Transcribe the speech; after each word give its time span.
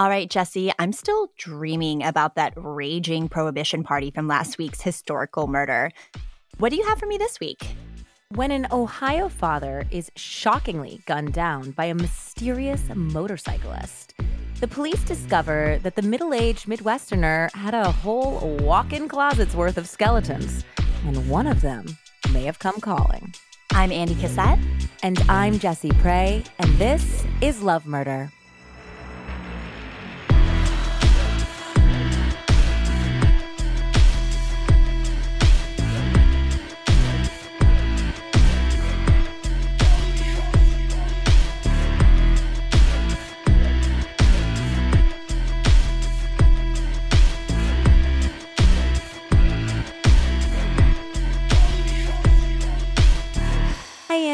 All 0.00 0.08
right, 0.08 0.30
Jesse, 0.30 0.72
I'm 0.78 0.94
still 0.94 1.28
dreaming 1.36 2.02
about 2.02 2.34
that 2.36 2.54
raging 2.56 3.28
prohibition 3.28 3.82
party 3.82 4.10
from 4.10 4.28
last 4.28 4.56
week's 4.56 4.80
historical 4.80 5.46
murder. 5.46 5.90
What 6.56 6.70
do 6.70 6.76
you 6.76 6.86
have 6.86 6.98
for 6.98 7.04
me 7.04 7.18
this 7.18 7.38
week? 7.38 7.76
When 8.30 8.50
an 8.50 8.66
Ohio 8.72 9.28
father 9.28 9.84
is 9.90 10.10
shockingly 10.16 11.02
gunned 11.04 11.34
down 11.34 11.72
by 11.72 11.84
a 11.84 11.94
mysterious 11.94 12.82
motorcyclist, 12.94 14.14
the 14.60 14.68
police 14.68 15.04
discover 15.04 15.78
that 15.82 15.96
the 15.96 16.02
middle 16.02 16.32
aged 16.32 16.64
Midwesterner 16.64 17.52
had 17.52 17.74
a 17.74 17.92
whole 17.92 18.56
walk 18.62 18.94
in 18.94 19.06
closet's 19.06 19.54
worth 19.54 19.76
of 19.76 19.86
skeletons, 19.86 20.64
and 21.04 21.28
one 21.28 21.46
of 21.46 21.60
them 21.60 21.84
may 22.32 22.44
have 22.44 22.58
come 22.58 22.80
calling. 22.80 23.34
I'm 23.72 23.92
Andy 23.92 24.14
Cassette. 24.14 24.60
And 25.02 25.18
I'm 25.28 25.58
Jesse 25.58 25.92
Prey, 26.00 26.42
and 26.58 26.70
this 26.78 27.26
is 27.42 27.62
Love 27.62 27.84
Murder. 27.84 28.32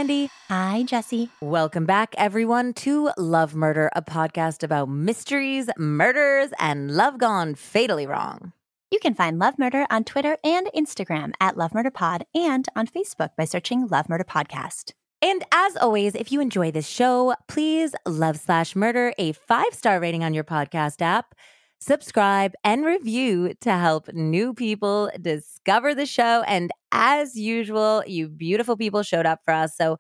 Hi, 0.06 0.84
Jesse. 0.84 1.30
Welcome 1.40 1.84
back, 1.84 2.14
everyone, 2.16 2.74
to 2.74 3.10
Love 3.18 3.56
Murder, 3.56 3.90
a 3.96 4.02
podcast 4.02 4.62
about 4.62 4.88
mysteries, 4.88 5.68
murders, 5.76 6.50
and 6.60 6.92
love 6.92 7.18
gone 7.18 7.56
fatally 7.56 8.06
wrong. 8.06 8.52
You 8.92 9.00
can 9.00 9.14
find 9.14 9.40
Love 9.40 9.58
Murder 9.58 9.84
on 9.90 10.04
Twitter 10.04 10.36
and 10.44 10.68
Instagram 10.76 11.32
at 11.40 11.56
Love 11.56 11.74
Murder 11.74 11.90
Pod 11.90 12.24
and 12.36 12.68
on 12.76 12.86
Facebook 12.86 13.30
by 13.36 13.46
searching 13.46 13.88
Love 13.88 14.08
Murder 14.08 14.22
Podcast. 14.22 14.92
And 15.20 15.42
as 15.50 15.76
always, 15.76 16.14
if 16.14 16.30
you 16.30 16.40
enjoy 16.40 16.70
this 16.70 16.86
show, 16.86 17.34
please 17.48 17.92
love 18.06 18.38
slash 18.38 18.76
murder 18.76 19.12
a 19.18 19.32
five 19.32 19.74
star 19.74 19.98
rating 19.98 20.22
on 20.22 20.34
your 20.34 20.44
podcast 20.44 21.02
app 21.02 21.34
subscribe, 21.80 22.52
and 22.64 22.84
review 22.84 23.54
to 23.60 23.72
help 23.72 24.12
new 24.12 24.54
people 24.54 25.10
discover 25.20 25.94
the 25.94 26.06
show. 26.06 26.42
And 26.46 26.70
as 26.92 27.36
usual, 27.36 28.02
you 28.06 28.28
beautiful 28.28 28.76
people 28.76 29.02
showed 29.02 29.26
up 29.26 29.40
for 29.44 29.52
us. 29.52 29.76
So 29.76 29.98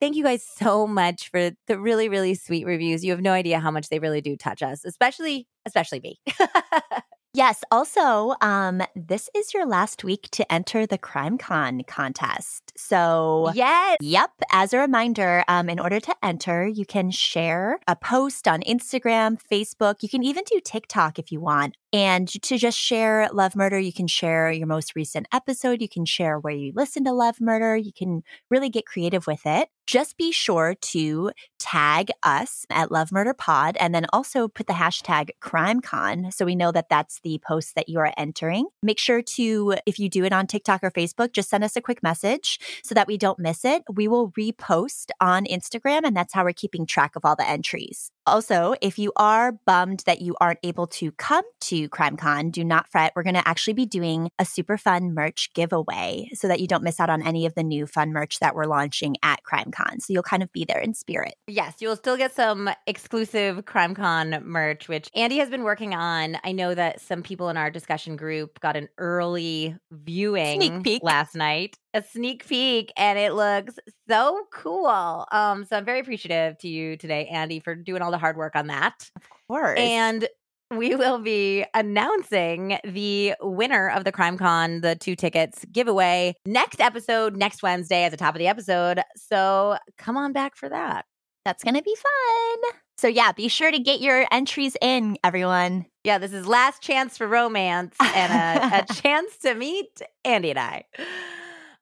thank 0.00 0.16
you 0.16 0.24
guys 0.24 0.44
so 0.46 0.86
much 0.86 1.30
for 1.30 1.50
the 1.68 1.78
really, 1.78 2.08
really 2.08 2.34
sweet 2.34 2.66
reviews. 2.66 3.04
You 3.04 3.12
have 3.12 3.22
no 3.22 3.32
idea 3.32 3.60
how 3.60 3.70
much 3.70 3.88
they 3.90 3.98
really 4.00 4.20
do 4.20 4.36
touch 4.36 4.62
us, 4.62 4.84
especially, 4.84 5.48
especially 5.66 6.00
me. 6.00 6.20
Yes. 7.34 7.64
Also, 7.72 8.36
um, 8.40 8.80
this 8.94 9.28
is 9.34 9.52
your 9.52 9.66
last 9.66 10.04
week 10.04 10.28
to 10.30 10.50
enter 10.52 10.86
the 10.86 10.96
Crime 10.96 11.36
Con 11.36 11.82
contest. 11.82 12.72
So, 12.76 13.50
yes. 13.54 13.96
Yep. 14.00 14.30
As 14.52 14.72
a 14.72 14.78
reminder, 14.78 15.42
um, 15.48 15.68
in 15.68 15.80
order 15.80 15.98
to 15.98 16.14
enter, 16.22 16.64
you 16.64 16.86
can 16.86 17.10
share 17.10 17.80
a 17.88 17.96
post 17.96 18.46
on 18.46 18.60
Instagram, 18.62 19.40
Facebook. 19.52 19.96
You 20.00 20.08
can 20.08 20.22
even 20.22 20.44
do 20.46 20.60
TikTok 20.64 21.18
if 21.18 21.32
you 21.32 21.40
want. 21.40 21.76
And 21.92 22.28
to 22.28 22.56
just 22.56 22.78
share 22.78 23.28
Love 23.32 23.54
Murder, 23.54 23.78
you 23.78 23.92
can 23.92 24.06
share 24.06 24.50
your 24.52 24.66
most 24.66 24.94
recent 24.94 25.26
episode. 25.32 25.80
You 25.80 25.88
can 25.88 26.04
share 26.04 26.38
where 26.38 26.54
you 26.54 26.72
listen 26.74 27.04
to 27.04 27.12
Love 27.12 27.40
Murder. 27.40 27.76
You 27.76 27.92
can 27.92 28.22
really 28.50 28.68
get 28.68 28.86
creative 28.86 29.26
with 29.26 29.42
it. 29.44 29.68
Just 29.86 30.16
be 30.16 30.32
sure 30.32 30.74
to 30.74 31.30
tag 31.58 32.10
us 32.22 32.64
at 32.70 32.90
Love 32.90 33.12
Murder 33.12 33.34
Pod 33.34 33.76
and 33.78 33.94
then 33.94 34.06
also 34.12 34.48
put 34.48 34.66
the 34.66 34.72
hashtag 34.72 35.30
CrimeCon 35.42 36.32
so 36.32 36.46
we 36.46 36.54
know 36.54 36.72
that 36.72 36.88
that's 36.88 37.20
the 37.20 37.38
post 37.46 37.74
that 37.74 37.88
you 37.88 37.98
are 37.98 38.12
entering. 38.16 38.66
Make 38.82 38.98
sure 38.98 39.20
to, 39.20 39.76
if 39.84 39.98
you 39.98 40.08
do 40.08 40.24
it 40.24 40.32
on 40.32 40.46
TikTok 40.46 40.82
or 40.82 40.90
Facebook, 40.90 41.32
just 41.32 41.50
send 41.50 41.64
us 41.64 41.76
a 41.76 41.82
quick 41.82 42.02
message 42.02 42.58
so 42.82 42.94
that 42.94 43.06
we 43.06 43.18
don't 43.18 43.38
miss 43.38 43.64
it. 43.64 43.82
We 43.92 44.08
will 44.08 44.30
repost 44.32 45.10
on 45.20 45.44
Instagram, 45.44 46.02
and 46.04 46.16
that's 46.16 46.32
how 46.32 46.44
we're 46.44 46.52
keeping 46.52 46.86
track 46.86 47.14
of 47.14 47.24
all 47.24 47.36
the 47.36 47.48
entries. 47.48 48.10
Also, 48.26 48.74
if 48.80 48.98
you 48.98 49.12
are 49.16 49.52
bummed 49.52 50.02
that 50.06 50.20
you 50.20 50.34
aren't 50.40 50.58
able 50.62 50.86
to 50.86 51.12
come 51.12 51.44
to 51.60 51.88
CrimeCon, 51.90 52.50
do 52.50 52.64
not 52.64 52.88
fret. 52.90 53.12
We're 53.14 53.22
going 53.22 53.34
to 53.34 53.46
actually 53.46 53.74
be 53.74 53.86
doing 53.86 54.30
a 54.38 54.44
super 54.44 54.78
fun 54.78 55.12
merch 55.14 55.52
giveaway 55.54 56.30
so 56.32 56.48
that 56.48 56.60
you 56.60 56.66
don't 56.66 56.82
miss 56.82 57.00
out 57.00 57.10
on 57.10 57.22
any 57.22 57.44
of 57.44 57.54
the 57.54 57.62
new 57.62 57.86
fun 57.86 58.12
merch 58.12 58.38
that 58.40 58.54
we're 58.54 58.64
launching 58.64 59.16
at 59.22 59.40
CrimeCon. 59.44 60.00
So 60.00 60.12
you'll 60.12 60.22
kind 60.22 60.42
of 60.42 60.52
be 60.52 60.64
there 60.64 60.80
in 60.80 60.94
spirit. 60.94 61.34
Yes, 61.46 61.74
you'll 61.80 61.96
still 61.96 62.16
get 62.16 62.34
some 62.34 62.70
exclusive 62.86 63.64
CrimeCon 63.66 64.42
merch, 64.42 64.88
which 64.88 65.10
Andy 65.14 65.38
has 65.38 65.50
been 65.50 65.62
working 65.62 65.94
on. 65.94 66.38
I 66.42 66.52
know 66.52 66.74
that 66.74 67.00
some 67.00 67.22
people 67.22 67.50
in 67.50 67.56
our 67.56 67.70
discussion 67.70 68.16
group 68.16 68.58
got 68.60 68.76
an 68.76 68.88
early 68.96 69.76
viewing 69.90 70.60
sneak 70.60 70.82
peek 70.82 71.02
last 71.02 71.34
night 71.34 71.76
a 71.94 72.02
sneak 72.02 72.46
peek 72.46 72.92
and 72.96 73.18
it 73.18 73.32
looks 73.32 73.78
so 74.08 74.46
cool. 74.52 75.26
Um, 75.30 75.64
so 75.64 75.76
I'm 75.76 75.84
very 75.84 76.00
appreciative 76.00 76.58
to 76.58 76.68
you 76.68 76.96
today, 76.96 77.26
Andy, 77.26 77.60
for 77.60 77.74
doing 77.74 78.02
all 78.02 78.10
the 78.10 78.18
hard 78.18 78.36
work 78.36 78.56
on 78.56 78.66
that. 78.66 79.08
Of 79.16 79.22
course. 79.48 79.78
And 79.78 80.28
we 80.70 80.96
will 80.96 81.20
be 81.20 81.64
announcing 81.72 82.78
the 82.84 83.34
winner 83.40 83.90
of 83.90 84.04
the 84.04 84.12
Crime 84.12 84.36
Con, 84.36 84.80
the 84.80 84.96
two 84.96 85.14
tickets 85.14 85.64
giveaway 85.70 86.34
next 86.44 86.80
episode, 86.80 87.36
next 87.36 87.62
Wednesday 87.62 88.04
at 88.04 88.10
the 88.10 88.16
top 88.16 88.34
of 88.34 88.40
the 88.40 88.48
episode. 88.48 89.00
So 89.16 89.76
come 89.96 90.16
on 90.16 90.32
back 90.32 90.56
for 90.56 90.68
that. 90.68 91.04
That's 91.44 91.62
going 91.62 91.74
to 91.74 91.82
be 91.82 91.94
fun. 91.94 92.72
So, 92.96 93.06
yeah, 93.06 93.32
be 93.32 93.48
sure 93.48 93.70
to 93.70 93.78
get 93.78 94.00
your 94.00 94.26
entries 94.30 94.76
in, 94.80 95.18
everyone. 95.22 95.84
Yeah, 96.04 96.18
this 96.18 96.32
is 96.32 96.46
last 96.46 96.80
chance 96.82 97.18
for 97.18 97.26
romance 97.26 97.94
and 98.00 98.32
a, 98.32 98.78
a 98.78 98.94
chance 99.02 99.36
to 99.38 99.54
meet 99.54 100.00
Andy 100.24 100.50
and 100.50 100.58
I. 100.58 100.84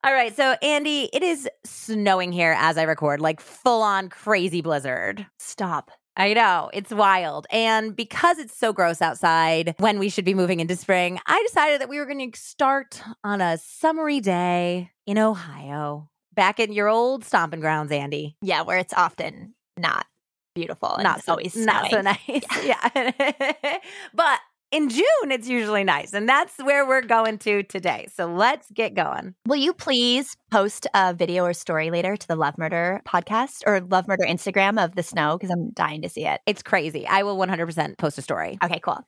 All 0.05 0.11
right. 0.13 0.35
So, 0.35 0.57
Andy, 0.61 1.09
it 1.13 1.23
is 1.23 1.47
snowing 1.63 2.33
here 2.33 2.53
as 2.59 2.77
I 2.77 2.83
record, 2.83 3.21
like 3.21 3.39
full 3.39 3.81
on 3.81 4.09
crazy 4.09 4.61
blizzard. 4.61 5.25
Stop. 5.39 5.91
I 6.17 6.33
know. 6.33 6.69
It's 6.73 6.91
wild. 6.91 7.47
And 7.49 7.95
because 7.95 8.37
it's 8.37 8.55
so 8.55 8.73
gross 8.73 9.01
outside 9.01 9.75
when 9.79 9.99
we 9.99 10.09
should 10.09 10.25
be 10.25 10.33
moving 10.33 10.59
into 10.59 10.75
spring, 10.75 11.19
I 11.25 11.41
decided 11.47 11.79
that 11.79 11.87
we 11.87 11.99
were 11.99 12.05
going 12.05 12.31
to 12.31 12.37
start 12.37 13.01
on 13.23 13.39
a 13.39 13.57
summery 13.57 14.19
day 14.19 14.91
in 15.07 15.17
Ohio, 15.17 16.09
back 16.33 16.59
in 16.59 16.73
your 16.73 16.89
old 16.89 17.23
stomping 17.23 17.61
grounds, 17.61 17.91
Andy. 17.91 18.35
Yeah, 18.41 18.63
where 18.63 18.79
it's 18.79 18.93
often 18.93 19.55
not 19.77 20.05
beautiful. 20.53 20.97
not 21.01 21.23
so, 21.23 21.31
always 21.31 21.55
not 21.55 21.89
so 21.89 22.01
nice. 22.01 22.19
Yeah. 22.63 22.89
yeah. 22.93 23.77
but 24.13 24.39
in 24.73 24.89
June, 24.89 25.31
it's 25.31 25.47
usually 25.47 25.83
nice. 25.83 26.13
And 26.13 26.27
that's 26.27 26.57
where 26.57 26.85
we're 26.85 27.03
going 27.03 27.37
to 27.39 27.61
today. 27.61 28.07
So 28.13 28.25
let's 28.25 28.71
get 28.71 28.95
going. 28.95 29.35
Will 29.45 29.57
you 29.57 29.71
please 29.71 30.35
post 30.49 30.87
a 30.95 31.13
video 31.13 31.43
or 31.43 31.53
story 31.53 31.91
later 31.91 32.17
to 32.17 32.27
the 32.27 32.35
Love 32.35 32.57
Murder 32.57 33.01
podcast 33.07 33.61
or 33.67 33.81
Love 33.81 34.07
Murder 34.07 34.25
Instagram 34.27 34.83
of 34.83 34.95
the 34.95 35.03
snow? 35.03 35.37
Because 35.37 35.51
I'm 35.51 35.69
dying 35.69 36.01
to 36.01 36.09
see 36.09 36.25
it. 36.25 36.41
It's 36.47 36.63
crazy. 36.63 37.05
I 37.05 37.21
will 37.21 37.37
100% 37.37 37.99
post 37.99 38.17
a 38.17 38.23
story. 38.23 38.57
Okay, 38.63 38.79
cool. 38.79 39.05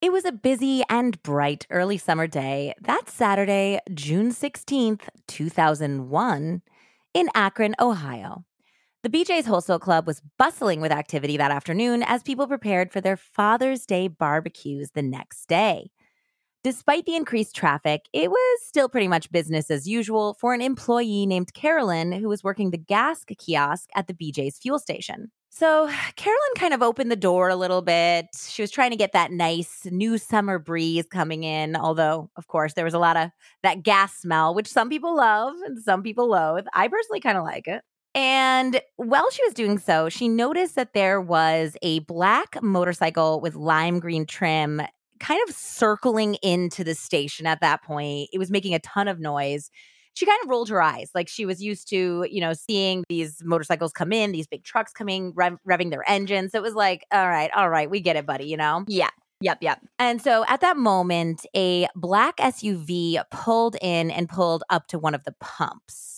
It 0.00 0.12
was 0.12 0.24
a 0.24 0.30
busy 0.30 0.84
and 0.88 1.20
bright 1.24 1.66
early 1.70 1.98
summer 1.98 2.28
day 2.28 2.72
that 2.80 3.08
Saturday, 3.08 3.80
June 3.92 4.30
16th, 4.30 5.08
2001, 5.26 6.62
in 7.14 7.28
Akron, 7.34 7.74
Ohio. 7.80 8.44
The 9.08 9.24
BJ's 9.24 9.46
Wholesale 9.46 9.78
Club 9.78 10.06
was 10.06 10.20
bustling 10.36 10.82
with 10.82 10.92
activity 10.92 11.38
that 11.38 11.50
afternoon 11.50 12.02
as 12.02 12.22
people 12.22 12.46
prepared 12.46 12.92
for 12.92 13.00
their 13.00 13.16
Father's 13.16 13.86
Day 13.86 14.06
barbecues 14.06 14.90
the 14.90 15.00
next 15.00 15.48
day. 15.48 15.92
Despite 16.62 17.06
the 17.06 17.16
increased 17.16 17.56
traffic, 17.56 18.02
it 18.12 18.30
was 18.30 18.60
still 18.66 18.86
pretty 18.86 19.08
much 19.08 19.32
business 19.32 19.70
as 19.70 19.88
usual 19.88 20.36
for 20.38 20.52
an 20.52 20.60
employee 20.60 21.24
named 21.24 21.54
Carolyn 21.54 22.12
who 22.12 22.28
was 22.28 22.44
working 22.44 22.70
the 22.70 22.76
gas 22.76 23.24
kiosk 23.24 23.88
at 23.94 24.08
the 24.08 24.12
BJ's 24.12 24.58
fuel 24.58 24.78
station. 24.78 25.30
So, 25.48 25.88
Carolyn 26.16 26.54
kind 26.58 26.74
of 26.74 26.82
opened 26.82 27.10
the 27.10 27.16
door 27.16 27.48
a 27.48 27.56
little 27.56 27.80
bit. 27.80 28.26
She 28.36 28.60
was 28.60 28.70
trying 28.70 28.90
to 28.90 28.96
get 28.96 29.12
that 29.12 29.32
nice 29.32 29.86
new 29.86 30.18
summer 30.18 30.58
breeze 30.58 31.06
coming 31.10 31.44
in, 31.44 31.76
although, 31.76 32.30
of 32.36 32.46
course, 32.48 32.74
there 32.74 32.84
was 32.84 32.92
a 32.92 32.98
lot 32.98 33.16
of 33.16 33.30
that 33.62 33.82
gas 33.82 34.18
smell, 34.18 34.54
which 34.54 34.68
some 34.68 34.90
people 34.90 35.16
love 35.16 35.54
and 35.64 35.82
some 35.82 36.02
people 36.02 36.28
loathe. 36.28 36.66
I 36.74 36.88
personally 36.88 37.20
kind 37.20 37.38
of 37.38 37.44
like 37.44 37.66
it. 37.66 37.80
And 38.14 38.80
while 38.96 39.30
she 39.30 39.44
was 39.44 39.54
doing 39.54 39.78
so, 39.78 40.08
she 40.08 40.28
noticed 40.28 40.74
that 40.74 40.92
there 40.92 41.20
was 41.20 41.76
a 41.82 42.00
black 42.00 42.60
motorcycle 42.62 43.40
with 43.40 43.54
lime 43.54 44.00
green 44.00 44.26
trim 44.26 44.82
kind 45.20 45.40
of 45.48 45.54
circling 45.54 46.34
into 46.36 46.84
the 46.84 46.94
station 46.94 47.46
at 47.46 47.60
that 47.60 47.82
point. 47.82 48.28
It 48.32 48.38
was 48.38 48.50
making 48.50 48.74
a 48.74 48.78
ton 48.78 49.08
of 49.08 49.20
noise. 49.20 49.70
She 50.14 50.26
kind 50.26 50.38
of 50.42 50.48
rolled 50.48 50.68
her 50.68 50.82
eyes 50.82 51.10
like 51.14 51.28
she 51.28 51.46
was 51.46 51.62
used 51.62 51.88
to, 51.90 52.26
you 52.28 52.40
know, 52.40 52.52
seeing 52.52 53.04
these 53.08 53.40
motorcycles 53.44 53.92
come 53.92 54.12
in, 54.12 54.32
these 54.32 54.48
big 54.48 54.64
trucks 54.64 54.92
coming, 54.92 55.32
rev- 55.34 55.58
revving 55.68 55.90
their 55.90 56.08
engines. 56.08 56.54
It 56.54 56.62
was 56.62 56.74
like, 56.74 57.04
all 57.12 57.28
right, 57.28 57.50
all 57.54 57.70
right, 57.70 57.88
we 57.88 58.00
get 58.00 58.16
it, 58.16 58.26
buddy, 58.26 58.46
you 58.46 58.56
know? 58.56 58.84
Yeah. 58.88 59.10
Yep, 59.40 59.58
yep. 59.60 59.80
And 60.00 60.20
so 60.20 60.44
at 60.48 60.60
that 60.62 60.76
moment, 60.76 61.46
a 61.54 61.86
black 61.94 62.38
SUV 62.38 63.22
pulled 63.30 63.76
in 63.80 64.10
and 64.10 64.28
pulled 64.28 64.64
up 64.68 64.88
to 64.88 64.98
one 64.98 65.14
of 65.14 65.22
the 65.22 65.34
pumps. 65.38 66.17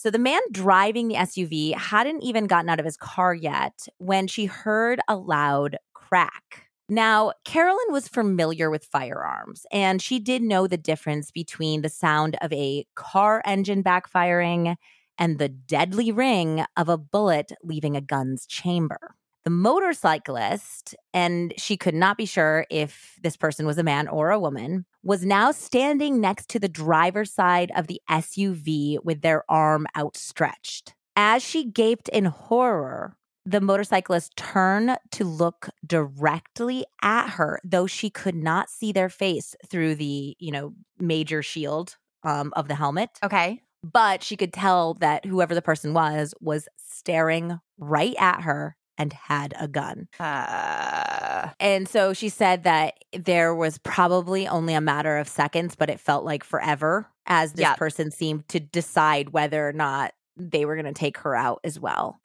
So 0.00 0.12
the 0.12 0.18
man 0.20 0.42
driving 0.52 1.08
the 1.08 1.16
SUV 1.16 1.74
hadn't 1.74 2.22
even 2.22 2.46
gotten 2.46 2.70
out 2.70 2.78
of 2.78 2.84
his 2.84 2.96
car 2.96 3.34
yet 3.34 3.88
when 3.98 4.28
she 4.28 4.44
heard 4.44 5.00
a 5.08 5.16
loud 5.16 5.76
crack. 5.92 6.68
Now, 6.88 7.32
Carolyn 7.44 7.90
was 7.90 8.06
familiar 8.06 8.70
with 8.70 8.84
firearms, 8.84 9.66
and 9.72 10.00
she 10.00 10.20
did 10.20 10.40
know 10.40 10.68
the 10.68 10.76
difference 10.76 11.32
between 11.32 11.82
the 11.82 11.88
sound 11.88 12.36
of 12.40 12.52
a 12.52 12.86
car 12.94 13.42
engine 13.44 13.82
backfiring 13.82 14.76
and 15.18 15.40
the 15.40 15.48
deadly 15.48 16.12
ring 16.12 16.64
of 16.76 16.88
a 16.88 16.96
bullet 16.96 17.50
leaving 17.64 17.96
a 17.96 18.00
gun's 18.00 18.46
chamber. 18.46 19.16
The 19.48 19.54
motorcyclist, 19.54 20.94
and 21.14 21.54
she 21.56 21.78
could 21.78 21.94
not 21.94 22.18
be 22.18 22.26
sure 22.26 22.66
if 22.68 23.18
this 23.22 23.34
person 23.34 23.64
was 23.64 23.78
a 23.78 23.82
man 23.82 24.06
or 24.06 24.30
a 24.30 24.38
woman, 24.38 24.84
was 25.02 25.24
now 25.24 25.52
standing 25.52 26.20
next 26.20 26.50
to 26.50 26.58
the 26.58 26.68
driver's 26.68 27.32
side 27.32 27.72
of 27.74 27.86
the 27.86 27.98
SUV 28.10 29.02
with 29.02 29.22
their 29.22 29.50
arm 29.50 29.86
outstretched. 29.96 30.92
As 31.16 31.42
she 31.42 31.64
gaped 31.64 32.10
in 32.10 32.26
horror, 32.26 33.16
the 33.46 33.62
motorcyclist 33.62 34.36
turned 34.36 34.98
to 35.12 35.24
look 35.24 35.70
directly 35.86 36.84
at 37.00 37.30
her, 37.30 37.58
though 37.64 37.86
she 37.86 38.10
could 38.10 38.34
not 38.34 38.68
see 38.68 38.92
their 38.92 39.08
face 39.08 39.56
through 39.66 39.94
the, 39.94 40.36
you 40.38 40.52
know, 40.52 40.74
major 40.98 41.42
shield 41.42 41.96
um, 42.22 42.52
of 42.54 42.68
the 42.68 42.74
helmet. 42.74 43.18
Okay. 43.24 43.62
But 43.82 44.22
she 44.22 44.36
could 44.36 44.52
tell 44.52 44.92
that 45.00 45.24
whoever 45.24 45.54
the 45.54 45.62
person 45.62 45.94
was 45.94 46.34
was 46.38 46.68
staring 46.76 47.58
right 47.78 48.14
at 48.18 48.42
her 48.42 48.76
and 48.98 49.12
had 49.12 49.54
a 49.58 49.68
gun. 49.68 50.08
Uh, 50.20 51.50
And 51.60 51.88
so 51.88 52.12
she 52.12 52.28
said 52.28 52.62
that 52.64 52.94
there 53.12 53.54
was 53.54 53.78
probably 53.78 54.46
only 54.46 54.74
a 54.74 54.80
matter 54.80 55.16
of 55.18 55.28
seconds, 55.28 55.74
but 55.74 55.90
it 55.90 55.98
felt 55.98 56.24
like 56.24 56.44
forever 56.44 57.10
as 57.26 57.54
this 57.54 57.62
Yeah. 57.62 57.74
person 57.74 58.10
seemed 58.10 58.48
to 58.48 58.60
decide 58.60 59.30
whether 59.30 59.68
or 59.68 59.72
not 59.72 60.12
they 60.36 60.64
were 60.64 60.76
going 60.76 60.86
to 60.86 60.92
take 60.92 61.18
her 61.18 61.34
out 61.34 61.60
as 61.64 61.80
well. 61.80 62.20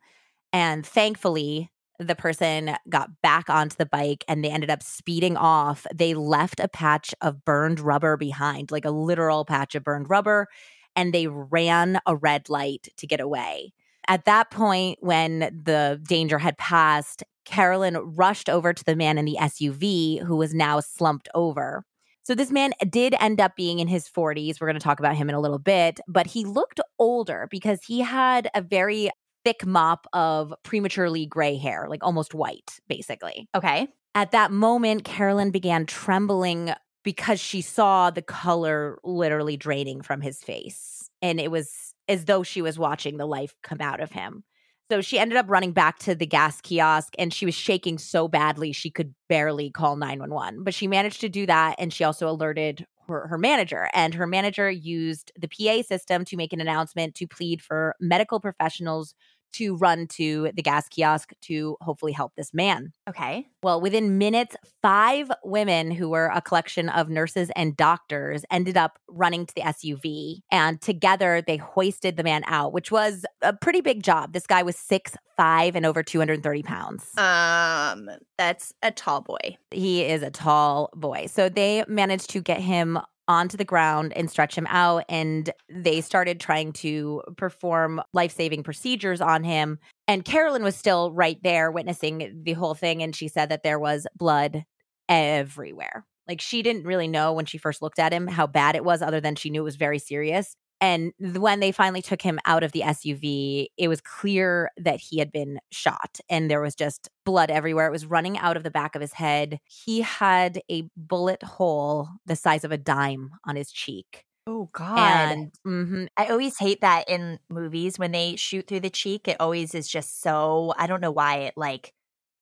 And 0.54 0.86
thankfully, 0.86 1.72
the 2.00 2.16
person 2.16 2.75
got 2.90 3.22
back 3.22 3.50
onto 3.50 3.75
the 3.78 3.86
bike 3.88 4.25
and 4.28 4.44
they 4.44 4.52
ended 4.52 4.70
up 4.72 4.84
speeding 4.84 5.38
off. 5.38 5.88
They 5.94 6.14
left 6.16 6.60
a 6.60 6.68
patch 6.70 7.14
of 7.22 7.46
burned 7.46 7.80
rubber 7.80 8.18
behind, 8.18 8.72
like 8.72 8.86
a 8.86 8.92
literal 8.92 9.46
patch 9.46 9.75
of 9.75 9.84
burned 9.84 10.10
rubber, 10.10 10.48
and 10.96 11.14
they 11.14 11.28
ran 11.28 12.00
a 12.06 12.16
red 12.16 12.50
light 12.50 12.90
to 12.98 13.08
get 13.08 13.20
away. 13.22 13.74
At 14.07 14.25
that 14.25 14.51
point, 14.51 15.00
when 15.01 15.39
the 15.39 16.01
danger 16.07 16.38
had 16.38 16.57
passed, 16.57 17.23
Carolyn 17.45 17.97
rushed 17.97 18.50
over 18.50 18.73
to 18.73 18.83
the 18.83 18.95
man 18.95 19.17
in 19.17 19.25
the 19.25 19.38
SUV 19.39 20.23
who 20.23 20.35
was 20.35 20.53
now 20.53 20.79
slumped 20.79 21.29
over. 21.33 21.85
So, 22.25 22.35
this 22.35 22.51
man 22.51 22.71
did 22.89 23.15
end 23.19 23.41
up 23.41 23.55
being 23.57 23.79
in 23.79 23.88
his 23.88 24.07
40s. 24.07 24.61
We're 24.61 24.67
going 24.67 24.79
to 24.79 24.83
talk 24.83 25.00
about 25.00 25.15
him 25.15 25.27
in 25.27 25.35
a 25.35 25.41
little 25.41 25.59
bit, 25.59 26.00
but 26.07 26.27
he 26.27 26.45
looked 26.45 26.79
older 26.97 27.47
because 27.51 27.81
he 27.85 28.00
had 28.00 28.50
a 28.55 28.61
very 28.61 29.09
thick 29.44 29.65
mop 29.65 30.07
of 30.13 30.53
prematurely 30.63 31.25
gray 31.25 31.57
hair, 31.57 31.88
like 31.89 32.03
almost 32.03 32.33
white, 32.33 32.79
basically. 32.88 33.47
okay. 33.53 33.88
At 34.15 34.31
that 34.31 34.51
moment, 34.51 35.03
Carolyn 35.05 35.50
began 35.50 35.88
trembling 35.88 36.71
because 37.03 37.39
she 37.39 37.61
saw 37.61 38.09
the 38.09 38.21
color 38.21 39.00
literally 39.03 39.57
draining 39.57 40.01
from 40.01 40.21
his 40.21 40.39
face. 40.39 41.09
And 41.21 41.39
it 41.39 41.51
was 41.51 41.82
as 42.07 42.25
though 42.25 42.44
she 42.44 42.61
was 42.61 42.79
watching 42.79 43.17
the 43.17 43.25
life 43.25 43.55
come 43.63 43.81
out 43.81 44.00
of 44.00 44.11
him. 44.11 44.44
So 44.91 45.01
she 45.01 45.17
ended 45.17 45.38
up 45.38 45.50
running 45.50 45.71
back 45.71 45.97
to 46.00 46.13
the 46.13 46.25
gas 46.25 46.61
kiosk 46.61 47.13
and 47.17 47.33
she 47.33 47.45
was 47.45 47.55
shaking 47.55 47.97
so 47.97 48.27
badly 48.27 48.71
she 48.71 48.91
could 48.91 49.15
barely 49.29 49.71
call 49.71 49.95
911. 49.95 50.63
But 50.63 50.73
she 50.73 50.88
managed 50.88 51.21
to 51.21 51.29
do 51.29 51.45
that. 51.45 51.75
And 51.79 51.91
she 51.91 52.03
also 52.03 52.27
alerted 52.27 52.85
her, 53.07 53.27
her 53.27 53.38
manager. 53.38 53.89
And 53.94 54.13
her 54.13 54.27
manager 54.27 54.69
used 54.69 55.31
the 55.39 55.47
PA 55.47 55.81
system 55.81 56.25
to 56.25 56.38
make 56.38 56.53
an 56.53 56.61
announcement 56.61 57.15
to 57.15 57.27
plead 57.27 57.61
for 57.61 57.95
medical 58.00 58.39
professionals 58.39 59.15
to 59.53 59.75
run 59.75 60.07
to 60.07 60.51
the 60.53 60.61
gas 60.61 60.88
kiosk 60.89 61.31
to 61.41 61.77
hopefully 61.81 62.11
help 62.11 62.33
this 62.35 62.53
man. 62.53 62.91
Okay. 63.09 63.47
Well, 63.61 63.79
within 63.79 64.17
minutes, 64.17 64.55
five 64.81 65.31
women 65.44 65.91
who 65.91 66.09
were 66.09 66.31
a 66.33 66.41
collection 66.41 66.89
of 66.89 67.09
nurses 67.09 67.50
and 67.55 67.77
doctors 67.77 68.44
ended 68.51 68.77
up 68.77 69.00
running 69.07 69.45
to 69.45 69.55
the 69.55 69.61
SUV. 69.61 70.41
And 70.51 70.81
together 70.81 71.41
they 71.45 71.57
hoisted 71.57 72.17
the 72.17 72.23
man 72.23 72.44
out, 72.47 72.73
which 72.73 72.91
was 72.91 73.25
a 73.41 73.53
pretty 73.53 73.81
big 73.81 74.03
job. 74.03 74.33
This 74.33 74.47
guy 74.47 74.63
was 74.63 74.75
six 74.75 75.15
five 75.35 75.75
and 75.75 75.85
over 75.85 76.03
230 76.03 76.63
pounds. 76.63 77.17
Um, 77.17 78.09
that's 78.38 78.73
a 78.81 78.91
tall 78.91 79.21
boy. 79.21 79.57
He 79.71 80.03
is 80.03 80.21
a 80.21 80.29
tall 80.29 80.89
boy. 80.94 81.27
So 81.27 81.50
they 81.50 81.83
managed 81.88 82.29
to 82.31 82.41
get 82.41 82.59
him 82.59 83.00
onto 83.28 83.58
the 83.58 83.66
ground 83.66 84.14
and 84.16 84.30
stretch 84.30 84.56
him 84.56 84.68
out. 84.70 85.06
And 85.10 85.50
they 85.70 86.02
started 86.02 86.40
trying 86.40 86.74
to 86.74 87.22
perform 87.38 88.02
life 88.14 88.34
saving 88.36 88.64
procedures 88.64 89.22
on 89.22 89.44
him. 89.44 89.80
And 90.08 90.25
Carolyn 90.25 90.64
was 90.64 90.75
still 90.75 91.12
right 91.12 91.38
there 91.44 91.72
witnessing 91.72 92.42
the 92.44 92.54
whole 92.54 92.75
thing. 92.75 93.02
And 93.02 93.16
she 93.16 93.28
said 93.28 93.50
that 93.50 93.64
there 93.64 93.80
was 93.80 94.08
blood 94.16 94.66
everywhere. 95.08 96.06
Like 96.28 96.42
she 96.42 96.62
didn't 96.62 96.86
really 96.86 97.08
know 97.08 97.34
when 97.34 97.46
she 97.46 97.58
first 97.58 97.81
looked 97.81 98.00
at 98.00 98.14
him 98.14 98.28
how 98.28 98.48
bad 98.48 98.75
it 98.75 98.86
was, 98.86 99.02
other 99.02 99.20
than 99.20 99.36
she 99.36 99.50
knew 99.50 99.62
it 99.62 99.66
was 99.66 99.75
very 99.75 100.00
serious. 100.00 100.56
And 100.83 101.13
when 101.19 101.62
they 101.62 101.71
finally 101.71 102.01
took 102.01 102.21
him 102.21 102.39
out 102.45 102.62
of 102.62 102.74
the 102.74 102.83
SUV, 102.83 103.69
it 103.77 103.88
was 103.88 104.01
clear 104.01 104.69
that 104.75 105.00
he 105.00 105.18
had 105.18 105.31
been 105.31 105.59
shot 105.71 106.19
and 106.30 106.51
there 106.51 106.59
was 106.59 106.75
just 106.75 107.09
blood 107.24 107.50
everywhere. 107.50 107.88
It 107.88 107.91
was 107.91 108.06
running 108.06 108.38
out 108.38 108.57
of 108.57 108.63
the 108.63 108.69
back 108.71 108.94
of 108.94 109.01
his 109.01 109.13
head. 109.13 109.59
He 109.63 110.01
had 110.01 110.62
a 110.69 110.83
bullet 110.97 111.41
hole 111.41 112.09
the 112.25 112.35
size 112.35 112.65
of 112.65 112.74
a 112.74 112.77
dime 112.77 113.31
on 113.45 113.56
his 113.56 113.71
cheek. 113.71 114.25
Oh 114.45 114.69
God. 114.74 115.38
And 115.38 115.53
mhm, 115.65 116.07
I 116.18 116.27
always 116.27 116.57
hate 116.59 116.81
that 116.81 117.09
in 117.09 117.39
movies 117.50 117.97
when 117.97 118.12
they 118.12 118.36
shoot 118.36 118.68
through 118.68 118.81
the 118.81 118.89
cheek. 118.89 119.27
It 119.27 119.38
always 119.39 119.74
is 119.74 119.88
just 119.88 120.21
so 120.21 120.74
I 120.77 120.86
don't 120.88 121.01
know 121.01 121.12
why 121.12 121.38
it 121.38 121.53
like 121.56 121.94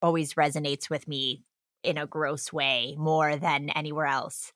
always 0.01 0.33
resonates 0.33 0.89
with 0.89 1.07
me 1.07 1.45
in 1.83 1.97
a 1.99 2.07
gross 2.07 2.51
way 2.51 2.95
more 2.97 3.35
than 3.35 3.69
anywhere 3.69 4.07
else. 4.07 4.51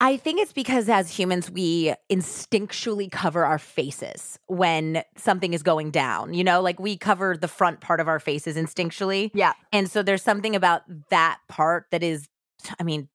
I 0.00 0.16
think 0.16 0.40
it's 0.40 0.52
because 0.52 0.88
as 0.88 1.10
humans, 1.10 1.50
we 1.50 1.92
instinctually 2.08 3.10
cover 3.10 3.44
our 3.44 3.58
faces 3.58 4.38
when 4.46 5.02
something 5.16 5.54
is 5.54 5.62
going 5.64 5.90
down. 5.90 6.34
You 6.34 6.44
know, 6.44 6.60
like 6.60 6.78
we 6.78 6.96
cover 6.96 7.36
the 7.36 7.48
front 7.48 7.80
part 7.80 7.98
of 7.98 8.06
our 8.06 8.20
faces 8.20 8.56
instinctually. 8.56 9.30
Yeah. 9.34 9.54
And 9.72 9.90
so 9.90 10.02
there's 10.04 10.22
something 10.22 10.54
about 10.54 10.82
that 11.10 11.38
part 11.48 11.86
that 11.90 12.04
is, 12.04 12.28
I 12.78 12.84
mean, 12.84 13.08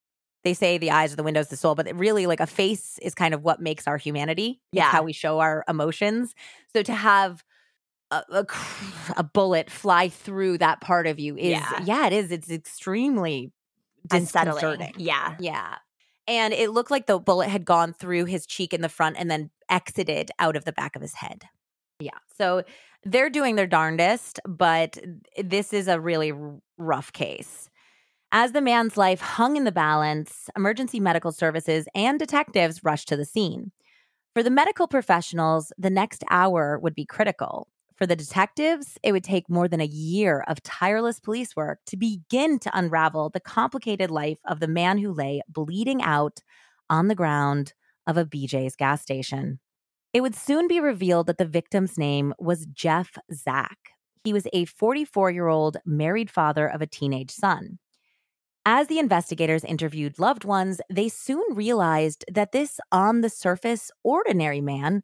they 0.44 0.54
say 0.54 0.78
the 0.78 0.92
eyes 0.92 1.14
are 1.14 1.16
the 1.16 1.24
windows 1.24 1.46
to 1.46 1.52
the 1.52 1.58
soul, 1.58 1.74
but 1.74 1.88
really, 1.96 2.28
like 2.28 2.42
a 2.42 2.48
face 2.48 3.00
is 3.02 3.16
kind 3.16 3.34
of 3.34 3.44
what 3.44 3.62
makes 3.62 3.88
our 3.88 3.96
humanity. 3.98 4.60
It's 4.74 4.80
Yeah. 4.80 4.92
how 4.92 5.04
we 5.04 5.14
show 5.14 5.40
our 5.40 5.64
emotions. 5.70 6.36
So 6.74 6.84
to 6.84 6.94
have 6.94 7.46
a, 8.12 8.24
a, 8.30 8.46
a 9.16 9.24
bullet 9.24 9.70
fly 9.72 10.10
through 10.10 10.58
that 10.58 10.82
part 10.82 11.08
of 11.08 11.18
you 11.18 11.38
is, 11.38 11.52
Yeah. 11.52 11.80
yeah, 11.86 12.08
it 12.08 12.14
is. 12.14 12.30
It's 12.30 12.50
extremely 12.52 13.54
Unsettling. 14.12 14.54
disconcerting. 14.56 14.94
Yeah. 14.98 15.36
Yeah. 15.40 15.76
And 16.28 16.54
it 16.54 16.72
looked 16.72 16.92
like 16.92 17.08
the 17.08 17.20
bullet 17.20 17.50
had 17.50 17.66
gone 17.66 17.94
through 17.94 18.26
his 18.26 18.46
cheek 18.46 18.74
in 18.74 18.82
the 18.82 18.90
front 18.90 19.18
and 19.18 19.30
then 19.30 19.50
exited 19.70 20.32
out 20.40 20.56
of 20.56 20.66
the 20.66 20.72
back 20.72 20.96
of 20.96 21.02
his 21.02 21.16
head. 21.16 21.44
Yeah. 22.00 22.18
So 22.38 22.64
they're 23.04 23.30
doing 23.30 23.56
their 23.56 23.68
darndest, 23.68 24.40
but 24.46 24.98
this 25.38 25.74
is 25.74 25.88
a 25.88 26.00
really 26.00 26.32
r- 26.32 26.60
rough 26.78 27.12
case. 27.12 27.70
As 28.32 28.52
the 28.52 28.62
man's 28.62 28.98
life 28.98 29.22
hung 29.22 29.58
in 29.58 29.64
the 29.64 29.72
balance, 29.72 30.50
emergency 30.56 31.00
medical 31.00 31.32
services 31.32 31.88
and 31.94 32.18
detectives 32.18 32.84
rushed 32.84 33.08
to 33.10 33.18
the 33.18 33.26
scene. 33.26 33.72
For 34.34 34.42
the 34.42 34.50
medical 34.50 34.88
professionals, 34.88 35.72
the 35.78 35.92
next 35.92 36.24
hour 36.32 36.80
would 36.80 36.96
be 36.96 37.06
critical. 37.06 37.68
For 37.96 38.08
the 38.08 38.16
detectives, 38.16 38.98
it 39.04 39.12
would 39.12 39.24
take 39.24 39.50
more 39.50 39.68
than 39.68 39.82
a 39.82 39.86
year 39.86 40.44
of 40.48 40.64
tireless 40.64 41.20
police 41.20 41.56
work 41.56 41.80
to 41.88 41.98
begin 41.98 42.60
to 42.60 42.78
unravel 42.78 43.30
the 43.30 43.40
complicated 43.40 44.10
life 44.10 44.40
of 44.46 44.60
the 44.60 44.68
man 44.68 44.98
who 44.98 45.14
lay 45.14 45.42
bleeding 45.48 46.02
out 46.02 46.40
on 46.90 47.08
the 47.08 47.16
ground 47.16 47.74
of 48.08 48.18
a 48.18 48.26
BJ's 48.26 48.76
gas 48.76 49.02
station. 49.02 49.60
It 50.12 50.22
would 50.22 50.36
soon 50.36 50.68
be 50.68 50.80
revealed 50.80 51.28
that 51.28 51.38
the 51.38 51.46
victim's 51.46 51.98
name 51.98 52.34
was 52.40 52.68
Jeff 52.68 53.18
Zack. 53.34 53.78
He 54.24 54.34
was 54.34 54.48
a 54.54 54.66
44 54.66 55.32
year 55.32 55.48
old 55.48 55.78
married 55.86 56.30
father 56.30 56.68
of 56.68 56.82
a 56.82 56.88
teenage 56.88 57.32
son. 57.32 57.80
As 58.66 58.88
the 58.88 59.00
investigators 59.00 59.66
interviewed 59.66 60.20
loved 60.20 60.46
ones, 60.46 60.80
they 60.90 61.10
soon 61.10 61.44
realized 61.54 62.24
that 62.32 62.54
this 62.54 62.80
on 62.92 63.22
the 63.22 63.30
surface 63.30 63.92
ordinary 64.04 64.62
man 64.62 65.04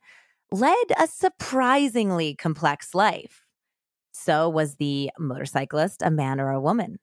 led 0.51 0.85
a 0.97 1.07
surprisingly 1.07 2.35
complex 2.35 2.95
life. 2.95 3.45
So, 4.11 4.49
was 4.49 4.75
the 4.75 5.11
motorcyclist 5.19 6.01
a 6.01 6.11
man 6.11 6.39
or 6.39 6.51
a 6.51 6.61
woman? 6.61 6.99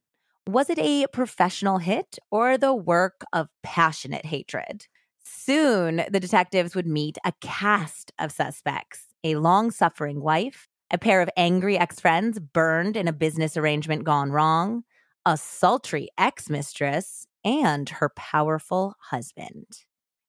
Was 0.48 0.70
it 0.70 0.78
a 0.78 1.06
professional 1.12 1.78
hit 1.78 2.18
or 2.30 2.58
the 2.58 2.74
work 2.74 3.24
of 3.32 3.48
passionate 3.62 4.26
hatred? 4.26 4.86
Soon, 5.24 6.04
the 6.10 6.20
detectives 6.20 6.74
would 6.74 6.86
meet 6.86 7.18
a 7.24 7.32
cast 7.40 8.12
of 8.18 8.30
suspects 8.32 9.06
a 9.24 9.34
long 9.36 9.72
suffering 9.72 10.20
wife, 10.20 10.68
a 10.90 10.98
pair 10.98 11.20
of 11.20 11.28
angry 11.36 11.76
ex 11.76 11.98
friends 11.98 12.38
burned 12.38 12.96
in 12.96 13.08
a 13.08 13.12
business 13.12 13.56
arrangement 13.56 14.04
gone 14.04 14.30
wrong, 14.30 14.84
a 15.24 15.36
sultry 15.36 16.08
ex 16.16 16.48
mistress, 16.48 17.26
and 17.44 17.88
her 17.88 18.10
powerful 18.10 18.94
husband. 19.10 19.66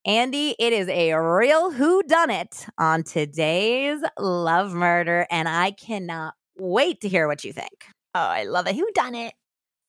Andy, 0.08 0.56
it 0.58 0.72
is 0.72 0.88
a 0.88 1.16
real 1.16 1.70
who 1.70 2.02
done 2.02 2.30
it 2.30 2.66
on 2.78 3.04
today's 3.04 4.00
Love 4.18 4.72
Murder, 4.72 5.28
and 5.30 5.50
I 5.50 5.72
cannot 5.72 6.34
wait 6.58 7.02
to 7.02 7.10
hear 7.10 7.28
what 7.28 7.44
you 7.44 7.52
think. 7.52 7.88
Oh, 8.16 8.22
I 8.22 8.46
love 8.46 8.68
it. 8.68 8.78
Who 8.78 8.90
done 8.94 9.16
it? 9.16 9.34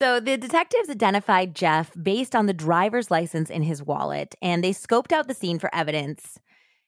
So 0.02 0.18
the 0.18 0.36
detectives 0.36 0.90
identified 0.90 1.54
Jeff 1.54 1.92
based 2.02 2.34
on 2.34 2.46
the 2.46 2.52
driver's 2.52 3.12
license 3.12 3.48
in 3.48 3.62
his 3.62 3.80
wallet, 3.80 4.34
and 4.42 4.64
they 4.64 4.72
scoped 4.72 5.12
out 5.12 5.28
the 5.28 5.34
scene 5.34 5.60
for 5.60 5.72
evidence. 5.72 6.36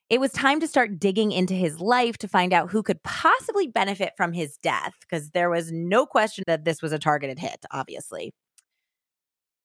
It 0.08 0.18
was 0.18 0.32
time 0.32 0.58
to 0.58 0.66
start 0.66 0.99
digging 0.99 1.30
into 1.30 1.54
his 1.54 1.78
life 1.78 2.18
to 2.18 2.26
find 2.26 2.52
out 2.52 2.72
who 2.72 2.82
could 2.82 3.00
possibly 3.04 3.68
benefit 3.68 4.14
from 4.16 4.32
his 4.32 4.56
death, 4.56 4.94
because 5.02 5.30
there 5.30 5.50
was 5.50 5.70
no 5.70 6.04
question 6.04 6.42
that 6.49 6.64
this 6.64 6.82
was 6.82 6.90
a 6.90 6.99
targeted 6.99 7.38
hit, 7.38 7.64
obviously. 7.70 8.32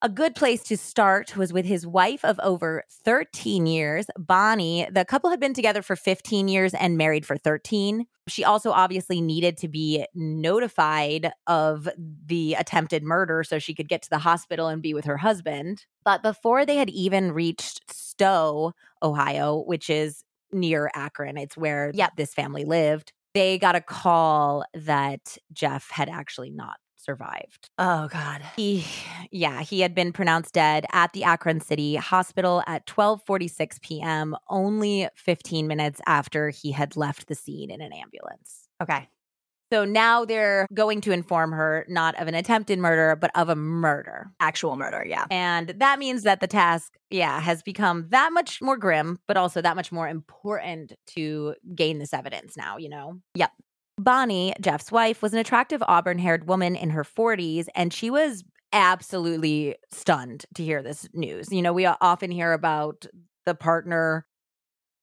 A 0.02 0.10
good 0.10 0.36
place 0.36 0.62
to 0.64 0.78
start 0.78 1.38
was 1.38 1.54
with 1.54 1.66
his 1.66 1.88
wife 1.88 2.24
of 2.26 2.40
over 2.44 2.84
13 2.92 3.66
years, 3.66 4.06
Bonnie. 4.18 4.88
The 4.92 5.06
couple 5.06 5.30
had 5.30 5.40
been 5.40 5.54
together 5.54 5.82
for 5.82 5.96
15 5.96 6.48
years 6.48 6.74
and 6.74 6.98
married 6.98 7.26
for 7.26 7.38
13. 7.38 8.06
She 8.28 8.44
also 8.44 8.72
obviously 8.72 9.22
needed 9.22 9.58
to 9.58 9.68
be 9.68 10.06
notified 10.14 11.32
of 11.48 11.88
the 11.98 12.56
attempted 12.56 13.04
murder 13.04 13.44
so 13.44 13.58
she 13.58 13.74
could 13.74 13.88
get 13.88 14.02
to 14.04 14.10
the 14.10 14.20
hospital 14.20 14.68
and 14.68 14.82
be 14.82 14.94
with 14.94 15.06
her 15.06 15.18
husband. 15.18 15.86
But 16.04 16.22
before 16.22 16.66
they 16.66 16.76
had 16.76 16.90
even 16.90 17.32
reached 17.32 17.82
Stow, 17.92 18.74
Ohio, 19.02 19.64
which 19.66 19.90
is 19.90 20.24
near 20.52 20.92
Akron, 20.94 21.38
it's 21.38 21.58
where 21.58 21.92
Yep. 21.94 22.12
this 22.18 22.34
family 22.34 22.66
lived, 22.66 23.14
they 23.34 23.58
got 23.58 23.76
a 23.76 23.82
call 23.82 24.66
that 24.74 25.38
Jeff 25.54 25.90
had 25.90 26.10
actually 26.10 26.52
not 26.52 26.78
survived. 27.06 27.70
Oh, 27.78 28.08
God. 28.08 28.42
He, 28.56 28.86
yeah, 29.32 29.62
he 29.62 29.82
had 29.82 29.96
been 29.96 30.12
pronounced 30.12 30.54
dead 30.54 30.86
at 30.92 31.14
the 31.14 31.24
Akron 31.24 31.62
City 31.62 31.96
Hospital 31.96 32.64
at 32.68 32.86
12:46 32.86 33.82
p.m., 33.82 34.36
only 34.50 35.08
15 35.16 35.68
minutes 35.68 36.02
after 36.06 36.50
he 36.50 36.72
had 36.72 36.98
left 36.98 37.28
the 37.28 37.36
scene 37.36 37.72
in 37.72 37.82
an 37.82 37.94
ambulance. 37.94 38.68
Okay. 38.82 39.08
So 39.74 39.84
now 39.84 40.26
they're 40.26 40.68
going 40.74 41.02
to 41.02 41.12
inform 41.12 41.52
her 41.52 41.86
not 41.90 42.20
of 42.22 42.28
an 42.28 42.36
attempted 42.36 42.78
murder, 42.78 43.16
but 43.16 43.32
of 43.36 43.50
a 43.50 43.56
murder. 43.56 44.32
Actual 44.40 44.76
murder. 44.76 45.04
Yeah. 45.06 45.26
And 45.32 45.70
that 45.70 45.98
means 45.98 46.24
that 46.24 46.40
the 46.40 46.48
task, 46.48 46.98
yeah, 47.10 47.40
has 47.40 47.64
become 47.64 48.08
that 48.10 48.32
much 48.32 48.62
more 48.62 48.78
grim, 48.78 49.20
but 49.28 49.38
also 49.38 49.62
that 49.62 49.76
much 49.76 49.92
more 49.92 50.08
important 50.08 50.94
to 51.08 51.56
gain 51.74 51.98
this 51.98 52.14
evidence 52.14 52.56
now, 52.56 52.78
you 52.78 52.90
know? 52.90 53.20
Yep. 53.34 53.52
Bonnie, 53.98 54.54
Jeff's 54.60 54.92
wife, 54.92 55.22
was 55.22 55.34
an 55.34 55.40
attractive 55.40 55.82
auburn 55.88 56.20
haired 56.20 56.48
woman 56.48 56.76
in 56.76 56.90
her 56.90 57.04
40s, 57.04 57.68
and 57.76 57.94
she 57.94 58.10
was 58.10 58.44
absolutely 58.74 59.76
stunned 59.92 60.46
to 60.54 60.64
hear 60.64 60.84
this 60.84 61.08
news. 61.14 61.52
You 61.52 61.62
know, 61.62 61.72
we 61.72 61.86
often 61.86 62.30
hear 62.30 62.52
about 62.52 63.06
the 63.46 63.56
partner 63.56 64.26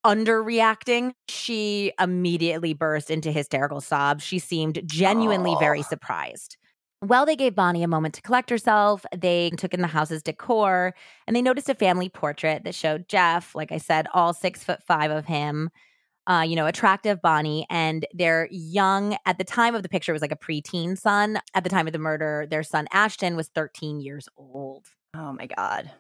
underreacting. 0.05 1.13
She 1.29 1.93
immediately 1.99 2.75
burst 2.75 3.11
into 3.11 3.33
hysterical 3.33 3.81
sobs. 3.81 4.23
She 4.23 4.39
seemed 4.39 4.83
genuinely 4.85 5.57
very 5.59 5.83
surprised. 5.83 6.57
Well, 7.01 7.27
they 7.27 7.35
gave 7.35 7.55
Bonnie 7.55 7.83
a 7.83 7.89
moment 7.89 8.15
to 8.15 8.23
collect 8.23 8.51
herself. 8.51 9.05
They 9.17 9.51
took 9.51 9.75
in 9.75 9.81
the 9.81 9.89
house's 9.89 10.23
decor 10.23 10.95
and 11.27 11.35
they 11.35 11.43
noticed 11.43 11.69
a 11.69 11.75
family 11.75 12.09
portrait 12.09 12.63
that 12.65 12.75
showed 12.75 13.09
Jeff, 13.09 13.55
like 13.55 13.73
I 13.73 13.79
said, 13.79 14.07
all 14.15 14.33
six 14.33 14.63
foot 14.63 14.83
five 14.85 15.11
of 15.11 15.27
him, 15.27 15.71
uh, 16.27 16.45
you 16.47 16.57
know, 16.57 16.67
attractive 16.67 17.21
Bonnie, 17.21 17.67
and 17.71 18.07
their 18.13 18.49
young, 18.51 19.17
at 19.27 19.39
the 19.39 19.45
time 19.45 19.75
of 19.75 19.83
the 19.83 19.89
picture, 19.89 20.13
was 20.13 20.23
like 20.23 20.33
a 20.33 20.37
preteen 20.37 20.99
son. 20.99 21.41
At 21.55 21.65
the 21.65 21.71
time 21.71 21.87
of 21.87 21.93
the 21.93 21.99
murder, 21.99 22.47
their 22.49 22.63
son 22.63 22.87
Ashton 22.93 23.37
was 23.37 23.49
13 23.49 24.01
years 24.01 24.29
old. 24.37 24.87
Oh, 25.15 25.33
my 25.33 25.47
God. 25.47 25.91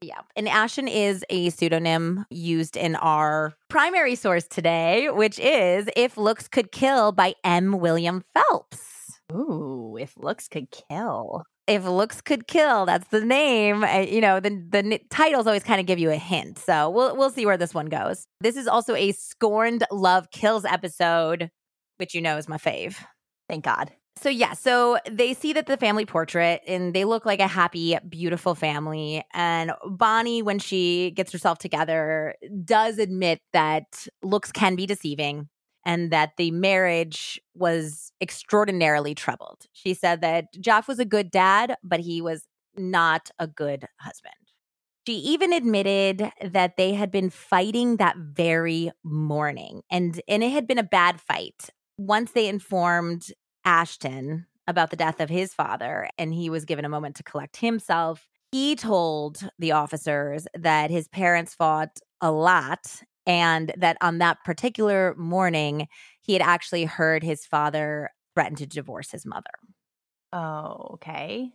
Yeah. 0.00 0.20
And 0.36 0.48
Ashton 0.48 0.86
is 0.86 1.24
a 1.28 1.50
pseudonym 1.50 2.24
used 2.30 2.76
in 2.76 2.94
our 2.96 3.54
primary 3.68 4.14
source 4.14 4.46
today, 4.46 5.10
which 5.10 5.38
is 5.40 5.88
If 5.96 6.16
Looks 6.16 6.46
Could 6.48 6.70
Kill 6.70 7.12
by 7.12 7.34
M. 7.42 7.78
William 7.78 8.22
Phelps. 8.32 9.20
Ooh, 9.32 9.96
if 10.00 10.16
looks 10.16 10.48
could 10.48 10.68
kill. 10.70 11.44
If 11.68 11.84
Looks 11.84 12.22
Could 12.22 12.46
Kill, 12.46 12.86
that's 12.86 13.06
the 13.08 13.20
name. 13.20 13.84
Uh, 13.84 13.98
you 13.98 14.22
know, 14.22 14.40
the 14.40 14.50
the 14.70 14.78
n- 14.78 14.98
titles 15.10 15.46
always 15.46 15.62
kind 15.62 15.80
of 15.80 15.86
give 15.86 15.98
you 15.98 16.10
a 16.10 16.16
hint. 16.16 16.58
So 16.58 16.88
we'll 16.88 17.14
we'll 17.14 17.30
see 17.30 17.44
where 17.44 17.58
this 17.58 17.74
one 17.74 17.86
goes. 17.86 18.26
This 18.40 18.56
is 18.56 18.66
also 18.66 18.94
a 18.94 19.12
scorned 19.12 19.84
love 19.92 20.30
kills 20.30 20.64
episode, 20.64 21.50
which 21.98 22.14
you 22.14 22.22
know 22.22 22.38
is 22.38 22.48
my 22.48 22.56
fave. 22.56 22.96
Thank 23.50 23.64
God. 23.64 23.92
So 24.20 24.30
yeah, 24.30 24.54
so 24.54 24.98
they 25.08 25.34
see 25.34 25.52
that 25.52 25.66
the 25.66 25.76
family 25.76 26.06
portrait 26.06 26.62
and 26.66 26.94
they 26.94 27.04
look 27.04 27.24
like 27.24 27.38
a 27.38 27.46
happy, 27.46 27.96
beautiful 28.08 28.54
family. 28.54 29.22
And 29.32 29.72
Bonnie, 29.86 30.42
when 30.42 30.58
she 30.58 31.12
gets 31.12 31.30
herself 31.30 31.58
together, 31.58 32.34
does 32.64 32.98
admit 32.98 33.40
that 33.52 34.08
looks 34.22 34.50
can 34.50 34.74
be 34.74 34.86
deceiving 34.86 35.48
and 35.84 36.10
that 36.10 36.32
the 36.36 36.50
marriage 36.50 37.40
was 37.54 38.12
extraordinarily 38.20 39.14
troubled. 39.14 39.66
She 39.72 39.94
said 39.94 40.20
that 40.20 40.46
Jeff 40.60 40.88
was 40.88 40.98
a 40.98 41.04
good 41.04 41.30
dad, 41.30 41.76
but 41.82 42.00
he 42.00 42.20
was 42.20 42.46
not 42.76 43.30
a 43.38 43.46
good 43.46 43.86
husband. 43.98 44.34
She 45.06 45.14
even 45.14 45.52
admitted 45.52 46.30
that 46.42 46.76
they 46.76 46.92
had 46.92 47.10
been 47.10 47.30
fighting 47.30 47.96
that 47.96 48.16
very 48.18 48.90
morning 49.02 49.82
and 49.90 50.20
and 50.28 50.42
it 50.44 50.50
had 50.50 50.66
been 50.66 50.78
a 50.78 50.82
bad 50.82 51.20
fight. 51.20 51.70
Once 51.96 52.32
they 52.32 52.46
informed 52.46 53.32
Ashton 53.64 54.46
about 54.66 54.90
the 54.90 54.96
death 54.96 55.18
of 55.18 55.30
his 55.30 55.54
father 55.54 56.10
and 56.18 56.34
he 56.34 56.50
was 56.50 56.66
given 56.66 56.84
a 56.84 56.90
moment 56.90 57.16
to 57.16 57.22
collect 57.22 57.56
himself, 57.56 58.28
he 58.52 58.76
told 58.76 59.48
the 59.58 59.72
officers 59.72 60.46
that 60.54 60.90
his 60.90 61.08
parents 61.08 61.54
fought 61.54 61.98
a 62.20 62.30
lot 62.30 63.02
and 63.28 63.72
that 63.76 63.96
on 64.00 64.18
that 64.18 64.38
particular 64.44 65.14
morning 65.16 65.86
he 66.20 66.32
had 66.32 66.42
actually 66.42 66.86
heard 66.86 67.22
his 67.22 67.46
father 67.46 68.10
threaten 68.34 68.56
to 68.56 68.66
divorce 68.66 69.12
his 69.12 69.24
mother. 69.24 69.50
Oh, 70.32 70.88
okay. 70.94 71.52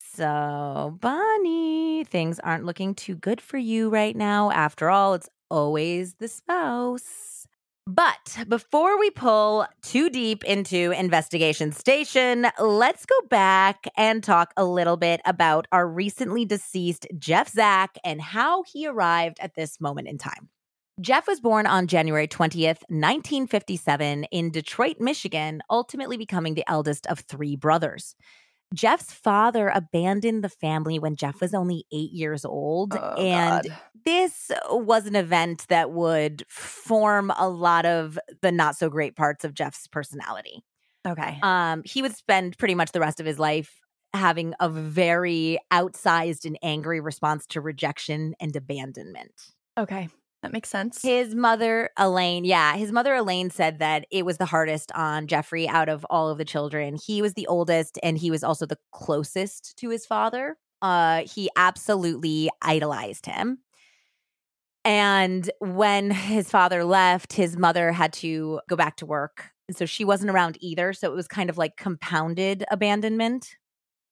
So, 0.00 0.98
Bonnie, 1.00 2.04
things 2.04 2.40
aren't 2.40 2.64
looking 2.64 2.94
too 2.94 3.14
good 3.14 3.40
for 3.40 3.58
you 3.58 3.90
right 3.90 4.16
now. 4.16 4.50
After 4.50 4.90
all, 4.90 5.14
it's 5.14 5.28
always 5.50 6.14
the 6.14 6.28
spouse. 6.28 7.46
But 7.86 8.44
before 8.48 8.98
we 8.98 9.10
pull 9.10 9.66
too 9.82 10.10
deep 10.10 10.44
into 10.44 10.92
Investigation 10.92 11.72
Station, 11.72 12.46
let's 12.58 13.04
go 13.04 13.16
back 13.28 13.86
and 13.96 14.22
talk 14.22 14.52
a 14.56 14.64
little 14.64 14.96
bit 14.96 15.20
about 15.24 15.66
our 15.72 15.88
recently 15.88 16.44
deceased 16.44 17.06
Jeff 17.18 17.48
Zack 17.48 17.96
and 18.04 18.20
how 18.20 18.62
he 18.62 18.86
arrived 18.86 19.38
at 19.40 19.54
this 19.54 19.80
moment 19.80 20.08
in 20.08 20.18
time. 20.18 20.50
Jeff 21.00 21.26
was 21.26 21.40
born 21.40 21.66
on 21.66 21.86
January 21.86 22.28
20th, 22.28 22.82
1957, 22.88 24.24
in 24.24 24.50
Detroit, 24.50 24.96
Michigan, 25.00 25.62
ultimately 25.70 26.18
becoming 26.18 26.54
the 26.54 26.64
eldest 26.68 27.06
of 27.06 27.20
three 27.20 27.56
brothers. 27.56 28.14
Jeff's 28.74 29.12
father 29.12 29.68
abandoned 29.68 30.44
the 30.44 30.48
family 30.48 30.98
when 30.98 31.16
Jeff 31.16 31.40
was 31.40 31.54
only 31.54 31.86
eight 31.90 32.12
years 32.12 32.44
old. 32.44 32.94
Oh, 32.94 33.14
and 33.14 33.64
God. 33.64 33.78
this 34.04 34.50
was 34.68 35.06
an 35.06 35.16
event 35.16 35.66
that 35.70 35.90
would 35.90 36.44
form 36.48 37.32
a 37.36 37.48
lot 37.48 37.86
of 37.86 38.18
the 38.42 38.52
not 38.52 38.76
so 38.76 38.90
great 38.90 39.16
parts 39.16 39.44
of 39.44 39.54
Jeff's 39.54 39.86
personality. 39.86 40.62
Okay. 41.06 41.38
Um, 41.42 41.82
he 41.84 42.02
would 42.02 42.14
spend 42.14 42.58
pretty 42.58 42.74
much 42.74 42.92
the 42.92 43.00
rest 43.00 43.20
of 43.20 43.26
his 43.26 43.38
life 43.38 43.80
having 44.12 44.54
a 44.60 44.68
very 44.68 45.58
outsized 45.72 46.44
and 46.44 46.58
angry 46.62 47.00
response 47.00 47.46
to 47.46 47.60
rejection 47.60 48.34
and 48.38 48.54
abandonment. 48.54 49.32
okay. 49.78 50.08
That 50.42 50.52
makes 50.52 50.70
sense. 50.70 51.02
His 51.02 51.34
mother, 51.34 51.90
Elaine, 51.98 52.44
yeah, 52.46 52.74
his 52.76 52.92
mother, 52.92 53.14
Elaine, 53.14 53.50
said 53.50 53.78
that 53.80 54.06
it 54.10 54.24
was 54.24 54.38
the 54.38 54.46
hardest 54.46 54.90
on 54.92 55.26
Jeffrey 55.26 55.68
out 55.68 55.90
of 55.90 56.06
all 56.08 56.30
of 56.30 56.38
the 56.38 56.46
children. 56.46 56.96
He 56.96 57.20
was 57.20 57.34
the 57.34 57.46
oldest 57.46 57.98
and 58.02 58.16
he 58.16 58.30
was 58.30 58.42
also 58.42 58.64
the 58.64 58.78
closest 58.90 59.76
to 59.78 59.90
his 59.90 60.06
father. 60.06 60.56
Uh, 60.80 61.24
he 61.26 61.50
absolutely 61.56 62.48
idolized 62.62 63.26
him. 63.26 63.58
And 64.82 65.50
when 65.58 66.10
his 66.10 66.48
father 66.50 66.84
left, 66.84 67.34
his 67.34 67.58
mother 67.58 67.92
had 67.92 68.14
to 68.14 68.60
go 68.66 68.76
back 68.76 68.96
to 68.96 69.06
work. 69.06 69.50
And 69.68 69.76
so 69.76 69.84
she 69.84 70.06
wasn't 70.06 70.30
around 70.30 70.56
either. 70.60 70.94
So 70.94 71.12
it 71.12 71.14
was 71.14 71.28
kind 71.28 71.50
of 71.50 71.58
like 71.58 71.76
compounded 71.76 72.64
abandonment. 72.70 73.56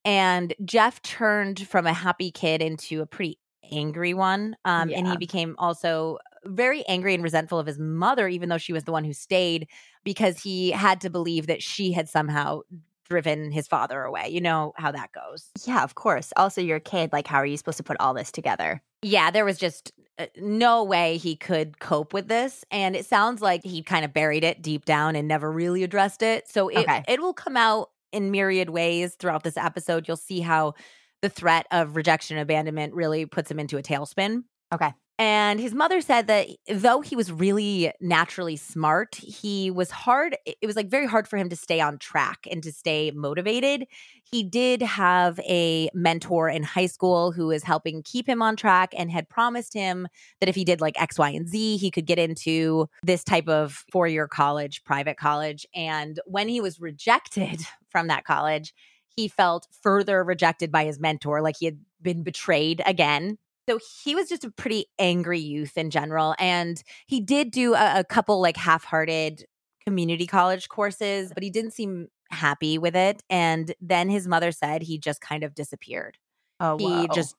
And 0.05 0.55
Jeff 0.65 1.01
turned 1.01 1.67
from 1.67 1.87
a 1.87 1.93
happy 1.95 2.31
kid 2.31 2.61
into 2.61 3.01
a 3.01 3.07
pretty 3.07 3.39
angry 3.71 4.15
one. 4.15 4.57
Um, 4.65 4.91
And 4.95 5.07
he 5.07 5.17
became 5.17 5.55
also 5.59 6.19
very 6.45 6.85
angry 6.87 7.15
and 7.15 7.23
resentful 7.23 7.59
of 7.59 7.67
his 7.67 7.79
mother, 7.79 8.29
even 8.29 8.49
though 8.49 8.59
she 8.59 8.73
was 8.73 8.85
the 8.85 8.93
one 8.93 9.05
who 9.05 9.13
stayed, 9.13 9.69
because 10.05 10.43
he 10.43 10.71
had 10.71 11.01
to 11.03 11.11
believe 11.11 11.47
that 11.49 11.63
she 11.63 11.93
had 11.93 12.09
somehow 12.09 12.61
driven 13.09 13.51
his 13.51 13.67
father 13.67 14.03
away. 14.03 14.29
You 14.29 14.41
know 14.41 14.73
how 14.77 14.93
that 14.93 15.11
goes. 15.13 15.51
Yeah, 15.65 15.83
of 15.83 15.95
course. 15.95 16.33
Also, 16.37 16.61
you're 16.61 16.77
a 16.77 16.81
kid. 16.81 17.11
Like, 17.13 17.27
how 17.27 17.39
are 17.39 17.47
you 17.47 17.57
supposed 17.57 17.79
to 17.79 17.83
put 17.83 17.97
all 18.01 18.15
this 18.15 18.31
together? 18.31 18.83
Yeah, 19.03 19.31
there 19.31 19.45
was 19.45 19.59
just 19.59 19.93
uh, 20.19 20.27
no 20.37 20.85
way 20.85 21.17
he 21.17 21.35
could 21.35 21.79
cope 21.81 22.13
with 22.13 22.29
this. 22.29 22.65
And 22.71 22.95
it 22.95 23.07
sounds 23.07 23.41
like 23.41 23.65
he 23.65 23.83
kind 23.83 24.05
of 24.05 24.13
buried 24.13 24.45
it 24.45 24.61
deep 24.61 24.85
down 24.85 25.17
and 25.17 25.27
never 25.27 25.51
really 25.51 25.83
addressed 25.85 26.23
it. 26.23 26.49
So 26.49 26.69
it, 26.69 26.79
Okay. 26.81 27.03
it 27.09 27.21
will 27.21 27.33
come 27.35 27.57
out 27.57 27.91
in 28.13 28.31
myriad 28.31 28.71
ways 28.71 29.15
throughout 29.15 29.43
this 29.43 29.57
episode. 29.57 30.07
You'll 30.07 30.17
see 30.17 30.41
how 30.41 30.75
the 31.23 31.29
threat 31.29 31.67
of 31.71 31.97
rejection 31.97 32.37
and 32.37 32.43
abandonment 32.43 32.95
really 32.95 33.27
puts 33.27 33.51
him 33.51 33.59
into 33.59 33.77
a 33.77 33.83
tailspin. 33.83 34.45
Okay. 34.73 34.93
And 35.21 35.59
his 35.59 35.75
mother 35.75 36.01
said 36.01 36.29
that 36.29 36.47
though 36.69 37.01
he 37.01 37.17
was 37.17 37.33
really 37.33 37.93
naturally 38.01 38.55
smart, 38.55 39.17
he 39.17 39.69
was 39.69 39.91
hard. 39.91 40.37
It 40.47 40.65
was 40.65 40.77
like 40.77 40.89
very 40.89 41.07
hard 41.07 41.27
for 41.27 41.37
him 41.37 41.49
to 41.49 41.57
stay 41.57 41.81
on 41.81 41.99
track 41.99 42.47
and 42.49 42.63
to 42.63 42.71
stay 42.71 43.11
motivated. 43.11 43.87
He 44.23 44.45
did 44.45 44.81
have 44.81 45.41
a 45.41 45.91
mentor 45.93 46.49
in 46.49 46.63
high 46.63 46.87
school 46.87 47.33
who 47.33 47.49
was 47.49 47.65
helping 47.65 48.05
keep 48.05 48.29
him 48.29 48.43
on 48.43 48.55
track 48.55 48.95
and 48.97 49.11
had 49.11 49.29
promised 49.29 49.75
him 49.75 50.07
that 50.39 50.49
if 50.49 50.55
he 50.55 50.65
did 50.65 50.81
like 50.81 51.01
X, 51.01 51.19
Y, 51.19 51.31
and 51.31 51.49
Z, 51.49 51.79
he 51.79 51.91
could 51.91 52.07
get 52.07 52.21
into 52.21 52.89
this 53.03 53.25
type 53.25 53.49
of 53.49 53.85
four 53.91 54.07
year 54.07 54.29
college, 54.29 54.85
private 54.85 55.17
college. 55.17 55.67
And 55.75 56.21
when 56.27 56.49
he 56.49 56.61
was 56.61 56.79
rejected 56.79 57.61
from 57.89 58.07
that 58.07 58.25
college, 58.25 58.73
he 59.19 59.29
felt 59.29 59.67
further 59.83 60.23
rejected 60.23 60.71
by 60.71 60.85
his 60.85 61.01
mentor, 61.01 61.43
like 61.43 61.57
he 61.59 61.67
had 61.67 61.79
been 62.01 62.23
betrayed 62.23 62.83
again 62.87 63.39
so 63.69 63.79
he 64.03 64.15
was 64.15 64.31
just 64.31 64.45
a 64.45 64.51
pretty 64.51 64.87
angry 64.99 65.39
youth 65.39 65.77
in 65.77 65.91
general. 65.91 66.35
And 66.39 66.83
he 67.07 67.21
did 67.21 67.51
do 67.51 67.75
a, 67.75 67.99
a 67.99 68.05
couple 68.05 68.41
like 68.41 68.57
half 68.57 68.83
hearted 68.83 69.45
community 69.85 70.27
college 70.27 70.71
courses, 70.71 71.33
but 71.35 71.43
he 71.43 71.51
didn't 71.51 71.73
seem 71.73 72.09
happy 72.31 72.79
with 72.79 72.97
it. 72.97 73.23
And 73.29 73.75
then 73.79 74.09
his 74.09 74.27
mother 74.27 74.53
said 74.53 74.81
he 74.81 74.99
just 74.99 75.21
kind 75.21 75.45
of 75.45 75.55
disappeared. 75.55 76.17
Oh, 76.61 76.79
he 76.79 77.09
just 77.09 77.35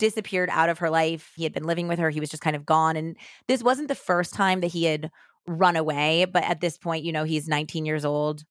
disappeared 0.00 0.50
out 0.50 0.70
of 0.70 0.78
her 0.78 0.90
life. 0.90 1.32
He 1.36 1.44
had 1.44 1.52
been 1.52 1.64
living 1.64 1.86
with 1.86 2.00
her. 2.00 2.10
He 2.10 2.20
was 2.20 2.30
just 2.30 2.42
kind 2.42 2.56
of 2.56 2.66
gone. 2.66 2.96
And 2.96 3.16
this 3.46 3.62
wasn't 3.62 3.86
the 3.86 3.94
first 3.94 4.34
time 4.34 4.62
that 4.62 4.72
he 4.72 4.84
had 4.84 5.08
run 5.46 5.76
away, 5.76 6.24
but 6.24 6.42
at 6.42 6.60
this 6.60 6.78
point, 6.78 7.04
you 7.04 7.12
know, 7.12 7.22
he's 7.22 7.46
19 7.46 7.86
years 7.86 8.04
old. 8.04 8.42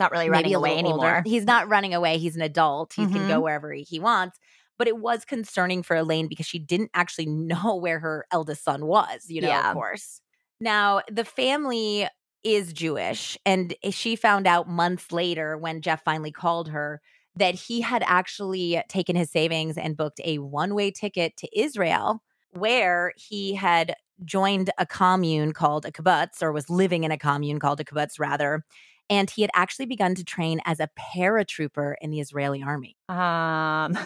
Not 0.00 0.10
really 0.10 0.30
running 0.30 0.54
away 0.54 0.78
anymore. 0.78 1.16
Older. 1.16 1.22
He's 1.24 1.44
not 1.44 1.68
running 1.68 1.94
away. 1.94 2.18
He's 2.18 2.34
an 2.34 2.42
adult. 2.42 2.94
He 2.94 3.02
mm-hmm. 3.02 3.12
can 3.12 3.28
go 3.28 3.34
mm-hmm. 3.34 3.42
wherever 3.42 3.72
he 3.72 4.00
wants 4.00 4.38
but 4.80 4.88
it 4.88 4.96
was 4.96 5.26
concerning 5.26 5.82
for 5.82 5.94
Elaine 5.94 6.26
because 6.26 6.46
she 6.46 6.58
didn't 6.58 6.90
actually 6.94 7.26
know 7.26 7.76
where 7.76 7.98
her 7.98 8.26
eldest 8.32 8.64
son 8.64 8.86
was, 8.86 9.26
you 9.28 9.42
know, 9.42 9.48
yeah. 9.48 9.68
of 9.68 9.74
course. 9.74 10.22
Now, 10.58 11.02
the 11.10 11.24
family 11.24 12.08
is 12.42 12.72
Jewish, 12.72 13.36
and 13.44 13.74
she 13.90 14.16
found 14.16 14.46
out 14.46 14.70
months 14.70 15.12
later 15.12 15.58
when 15.58 15.82
Jeff 15.82 16.02
finally 16.02 16.32
called 16.32 16.70
her 16.70 17.02
that 17.36 17.54
he 17.54 17.82
had 17.82 18.02
actually 18.06 18.82
taken 18.88 19.16
his 19.16 19.30
savings 19.30 19.76
and 19.76 19.98
booked 19.98 20.20
a 20.24 20.38
one 20.38 20.74
way 20.74 20.90
ticket 20.90 21.36
to 21.36 21.48
Israel, 21.58 22.22
where 22.52 23.12
he 23.16 23.54
had 23.54 23.94
joined 24.24 24.70
a 24.78 24.86
commune 24.86 25.52
called 25.52 25.84
a 25.84 25.92
kibbutz, 25.92 26.42
or 26.42 26.52
was 26.52 26.70
living 26.70 27.04
in 27.04 27.10
a 27.10 27.18
commune 27.18 27.58
called 27.58 27.80
a 27.80 27.84
kibbutz, 27.84 28.18
rather 28.18 28.64
and 29.10 29.28
he 29.28 29.42
had 29.42 29.50
actually 29.54 29.86
begun 29.86 30.14
to 30.14 30.24
train 30.24 30.60
as 30.64 30.78
a 30.78 30.88
paratrooper 30.98 31.94
in 32.00 32.10
the 32.10 32.20
Israeli 32.20 32.62
army. 32.62 32.96
Um, 33.08 33.16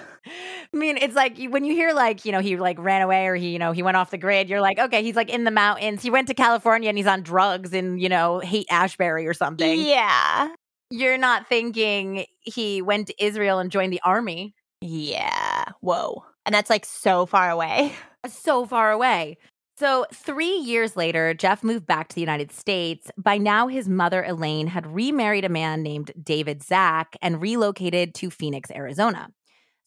I 0.72 0.76
mean, 0.76 0.96
it's 0.96 1.14
like 1.14 1.38
when 1.50 1.64
you 1.64 1.74
hear 1.74 1.92
like 1.92 2.24
you 2.24 2.32
know 2.32 2.40
he 2.40 2.56
like 2.56 2.78
ran 2.78 3.02
away 3.02 3.26
or 3.26 3.36
he 3.36 3.50
you 3.50 3.58
know 3.58 3.72
he 3.72 3.82
went 3.82 3.96
off 3.96 4.10
the 4.10 4.18
grid. 4.18 4.48
You're 4.48 4.62
like, 4.62 4.78
okay, 4.78 5.02
he's 5.02 5.14
like 5.14 5.30
in 5.30 5.44
the 5.44 5.50
mountains. 5.50 6.02
He 6.02 6.10
went 6.10 6.26
to 6.28 6.34
California 6.34 6.88
and 6.88 6.98
he's 6.98 7.06
on 7.06 7.22
drugs 7.22 7.72
and 7.72 8.00
you 8.00 8.08
know 8.08 8.40
Haight-Ashbury 8.40 9.26
or 9.26 9.34
something. 9.34 9.80
Yeah, 9.80 10.48
you're 10.90 11.18
not 11.18 11.46
thinking 11.46 12.24
he 12.40 12.82
went 12.82 13.08
to 13.08 13.24
Israel 13.24 13.58
and 13.58 13.70
joined 13.70 13.92
the 13.92 14.00
army. 14.02 14.54
Yeah, 14.80 15.64
whoa, 15.80 16.24
and 16.46 16.54
that's 16.54 16.70
like 16.70 16.86
so 16.86 17.26
far 17.26 17.50
away. 17.50 17.92
So 18.26 18.64
far 18.64 18.90
away. 18.90 19.36
So, 19.76 20.06
three 20.12 20.56
years 20.58 20.96
later, 20.96 21.34
Jeff 21.34 21.64
moved 21.64 21.86
back 21.86 22.08
to 22.08 22.14
the 22.14 22.20
United 22.20 22.52
States. 22.52 23.10
By 23.18 23.38
now, 23.38 23.66
his 23.66 23.88
mother, 23.88 24.22
Elaine, 24.22 24.68
had 24.68 24.86
remarried 24.86 25.44
a 25.44 25.48
man 25.48 25.82
named 25.82 26.12
David 26.22 26.62
Zack 26.62 27.16
and 27.20 27.42
relocated 27.42 28.14
to 28.16 28.30
Phoenix, 28.30 28.70
Arizona. 28.70 29.30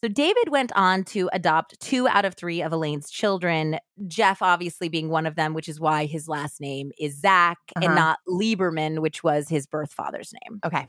So, 0.04 0.10
David 0.10 0.50
went 0.50 0.74
on 0.76 1.06
to 1.06 1.30
adopt 1.32 1.80
two 1.80 2.06
out 2.10 2.26
of 2.26 2.36
three 2.36 2.62
of 2.62 2.74
Elaine's 2.74 3.10
children, 3.10 3.80
Jeff 4.08 4.42
obviously 4.42 4.90
being 4.90 5.08
one 5.08 5.26
of 5.26 5.36
them, 5.36 5.54
which 5.54 5.70
is 5.70 5.80
why 5.80 6.06
his 6.06 6.28
last 6.28 6.60
name 6.60 6.92
is 7.00 7.22
Zack 7.22 7.58
uh-huh. 7.78 7.86
and 7.86 7.96
not 7.96 8.20
Lieberman, 8.28 9.00
which 9.00 9.24
was 9.24 9.48
his 9.48 9.68
birth 9.68 9.94
father's 9.94 10.34
name. 10.34 10.60
Okay. 10.66 10.86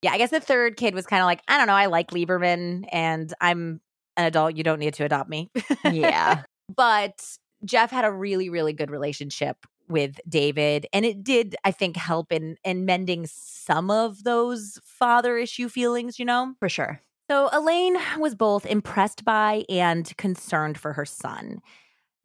Yeah, 0.00 0.12
I 0.12 0.18
guess 0.18 0.30
the 0.30 0.40
third 0.40 0.78
kid 0.78 0.94
was 0.94 1.06
kind 1.06 1.20
of 1.20 1.26
like, 1.26 1.42
I 1.46 1.58
don't 1.58 1.66
know, 1.66 1.74
I 1.74 1.86
like 1.86 2.10
Lieberman 2.10 2.86
and 2.90 3.32
I'm 3.40 3.80
an 4.16 4.24
adult. 4.26 4.56
You 4.56 4.62
don't 4.62 4.78
need 4.78 4.94
to 4.94 5.04
adopt 5.04 5.28
me. 5.28 5.50
yeah. 5.84 6.42
But 6.74 7.22
Jeff 7.64 7.90
had 7.90 8.04
a 8.04 8.12
really, 8.12 8.48
really 8.48 8.72
good 8.72 8.90
relationship 8.90 9.66
with 9.88 10.18
David. 10.28 10.86
And 10.92 11.04
it 11.04 11.22
did, 11.22 11.56
I 11.64 11.70
think, 11.70 11.96
help 11.96 12.32
in 12.32 12.56
in 12.64 12.84
mending 12.84 13.26
some 13.26 13.90
of 13.90 14.24
those 14.24 14.78
father 14.82 15.36
issue 15.36 15.68
feelings, 15.68 16.18
you 16.18 16.24
know? 16.24 16.54
For 16.60 16.68
sure. 16.68 17.00
So 17.30 17.48
Elaine 17.52 17.96
was 18.18 18.34
both 18.34 18.66
impressed 18.66 19.24
by 19.24 19.64
and 19.68 20.14
concerned 20.18 20.78
for 20.78 20.92
her 20.92 21.06
son. 21.06 21.60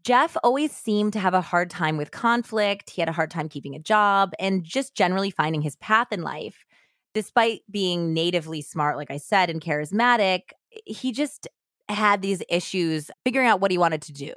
Jeff 0.04 0.36
always 0.43 0.71
seemed 0.71 1.13
to 1.13 1.19
have 1.19 1.34
a 1.34 1.41
hard 1.41 1.69
time 1.69 1.97
with 1.97 2.12
conflict. 2.12 2.89
He 2.89 3.02
had 3.02 3.10
a 3.10 3.13
hard 3.13 3.32
time 3.32 3.49
keeping 3.49 3.75
a 3.75 3.80
job 3.80 4.34
and 4.39 4.63
just 4.63 4.95
generally 4.95 5.30
finding 5.30 5.62
his 5.62 5.75
path 5.78 6.08
in 6.12 6.21
life. 6.21 6.65
Despite 7.13 7.62
being 7.69 8.13
natively 8.13 8.62
smart, 8.62 8.97
like 8.97 9.12
I 9.12 9.17
said, 9.17 9.49
and 9.49 9.62
charismatic, 9.62 10.41
he 10.86 11.12
just 11.12 11.47
had 11.89 12.21
these 12.21 12.43
issues 12.49 13.10
figuring 13.23 13.47
out 13.47 13.62
what 13.62 13.71
he 13.71 13.78
wanted 13.78 14.02
to 14.04 14.13
do. 14.13 14.34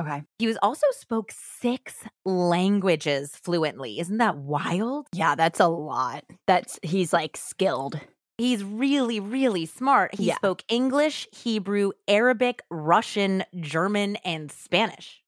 Okay. 0.00 0.22
He 0.38 0.46
was 0.46 0.58
also 0.62 0.86
spoke 0.92 1.32
six 1.32 2.04
languages 2.24 3.36
fluently. 3.36 4.00
Isn't 4.00 4.18
that 4.18 4.36
wild? 4.36 5.06
Yeah, 5.12 5.34
that's 5.34 5.60
a 5.60 5.68
lot. 5.68 6.24
That's 6.46 6.78
he's 6.82 7.12
like 7.12 7.36
skilled. 7.36 8.00
He's 8.38 8.64
really, 8.64 9.20
really 9.20 9.66
smart. 9.66 10.14
He 10.14 10.24
yeah. 10.24 10.36
spoke 10.36 10.64
English, 10.68 11.28
Hebrew, 11.32 11.92
Arabic, 12.08 12.62
Russian, 12.70 13.44
German, 13.60 14.16
and 14.24 14.50
Spanish. 14.50 15.22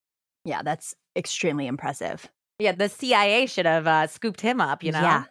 Yeah, 0.44 0.62
that's 0.62 0.94
extremely 1.14 1.66
impressive. 1.66 2.28
Yeah, 2.58 2.72
the 2.72 2.88
CIA 2.88 3.46
should 3.46 3.66
have 3.66 3.86
uh, 3.86 4.06
scooped 4.06 4.40
him 4.40 4.60
up, 4.60 4.82
you 4.82 4.92
know? 4.92 5.00
Yeah. 5.00 5.24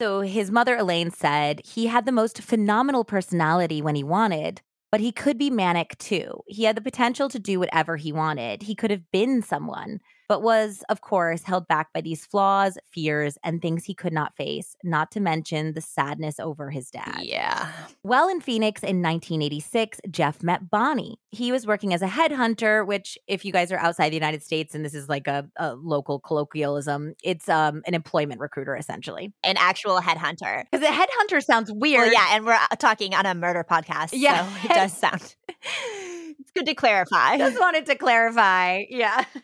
So 0.00 0.20
his 0.20 0.50
mother, 0.50 0.76
Elaine, 0.76 1.10
said 1.10 1.60
he 1.64 1.86
had 1.86 2.06
the 2.06 2.12
most 2.12 2.40
phenomenal 2.40 3.04
personality 3.04 3.82
when 3.82 3.96
he 3.96 4.04
wanted, 4.04 4.60
but 4.90 5.00
he 5.00 5.12
could 5.12 5.38
be 5.38 5.50
manic 5.50 5.96
too. 5.98 6.42
He 6.46 6.64
had 6.64 6.76
the 6.76 6.82
potential 6.82 7.28
to 7.28 7.38
do 7.38 7.58
whatever 7.58 7.96
he 7.96 8.12
wanted. 8.12 8.62
He 8.62 8.74
could 8.74 8.90
have 8.90 9.10
been 9.12 9.42
someone, 9.42 10.00
but 10.28 10.42
was, 10.42 10.84
of 10.88 11.00
course, 11.00 11.42
held 11.42 11.66
back 11.66 11.92
by 11.92 12.00
these 12.00 12.26
flaws, 12.26 12.76
fears, 12.90 13.38
and 13.42 13.60
things 13.62 13.84
he 13.84 13.94
could 13.94 14.12
not 14.12 14.36
face, 14.36 14.76
not 14.84 15.10
to 15.12 15.20
mention 15.20 15.72
the 15.72 15.80
sadness 15.80 16.38
over 16.38 16.70
his 16.70 16.90
dad. 16.90 17.20
Yeah. 17.22 17.70
Well, 18.02 18.28
in 18.28 18.40
Phoenix 18.40 18.82
in 18.82 19.02
1986, 19.02 20.00
Jeff 20.10 20.42
met 20.42 20.70
Bonnie. 20.70 21.18
He 21.30 21.50
was 21.50 21.66
working 21.66 21.94
as 21.94 22.02
a 22.02 22.06
headhunter, 22.06 22.86
which, 22.86 23.18
if 23.26 23.44
you 23.44 23.52
guys 23.52 23.72
are 23.72 23.78
outside 23.78 24.10
the 24.10 24.16
United 24.16 24.42
States 24.42 24.74
and 24.74 24.84
this 24.84 24.94
is 24.94 25.08
like 25.08 25.26
a, 25.26 25.48
a 25.56 25.74
local 25.74 26.20
colloquialism, 26.20 27.14
it's 27.24 27.48
um, 27.48 27.82
an 27.86 27.94
employment 27.94 28.40
recruiter 28.40 28.76
essentially. 28.76 29.32
An 29.42 29.56
actual 29.58 30.00
headhunter. 30.00 30.64
Because 30.70 30.86
a 30.86 30.92
headhunter 30.92 31.42
sounds 31.42 31.72
weird. 31.72 32.06
Well, 32.06 32.12
yeah, 32.12 32.36
and 32.36 32.44
we're 32.44 32.52
uh, 32.52 32.68
talking 32.78 33.14
on 33.14 33.26
a 33.26 33.34
murder 33.34 33.64
podcast. 33.68 34.10
Yeah. 34.12 34.46
So 34.46 34.68
it 34.68 34.74
does 34.74 34.92
sound. 34.92 35.34
it's 35.48 36.50
good 36.54 36.66
to 36.66 36.74
clarify. 36.74 37.38
Just 37.38 37.58
wanted 37.58 37.86
to 37.86 37.96
clarify. 37.96 38.84
Yeah. 38.90 39.24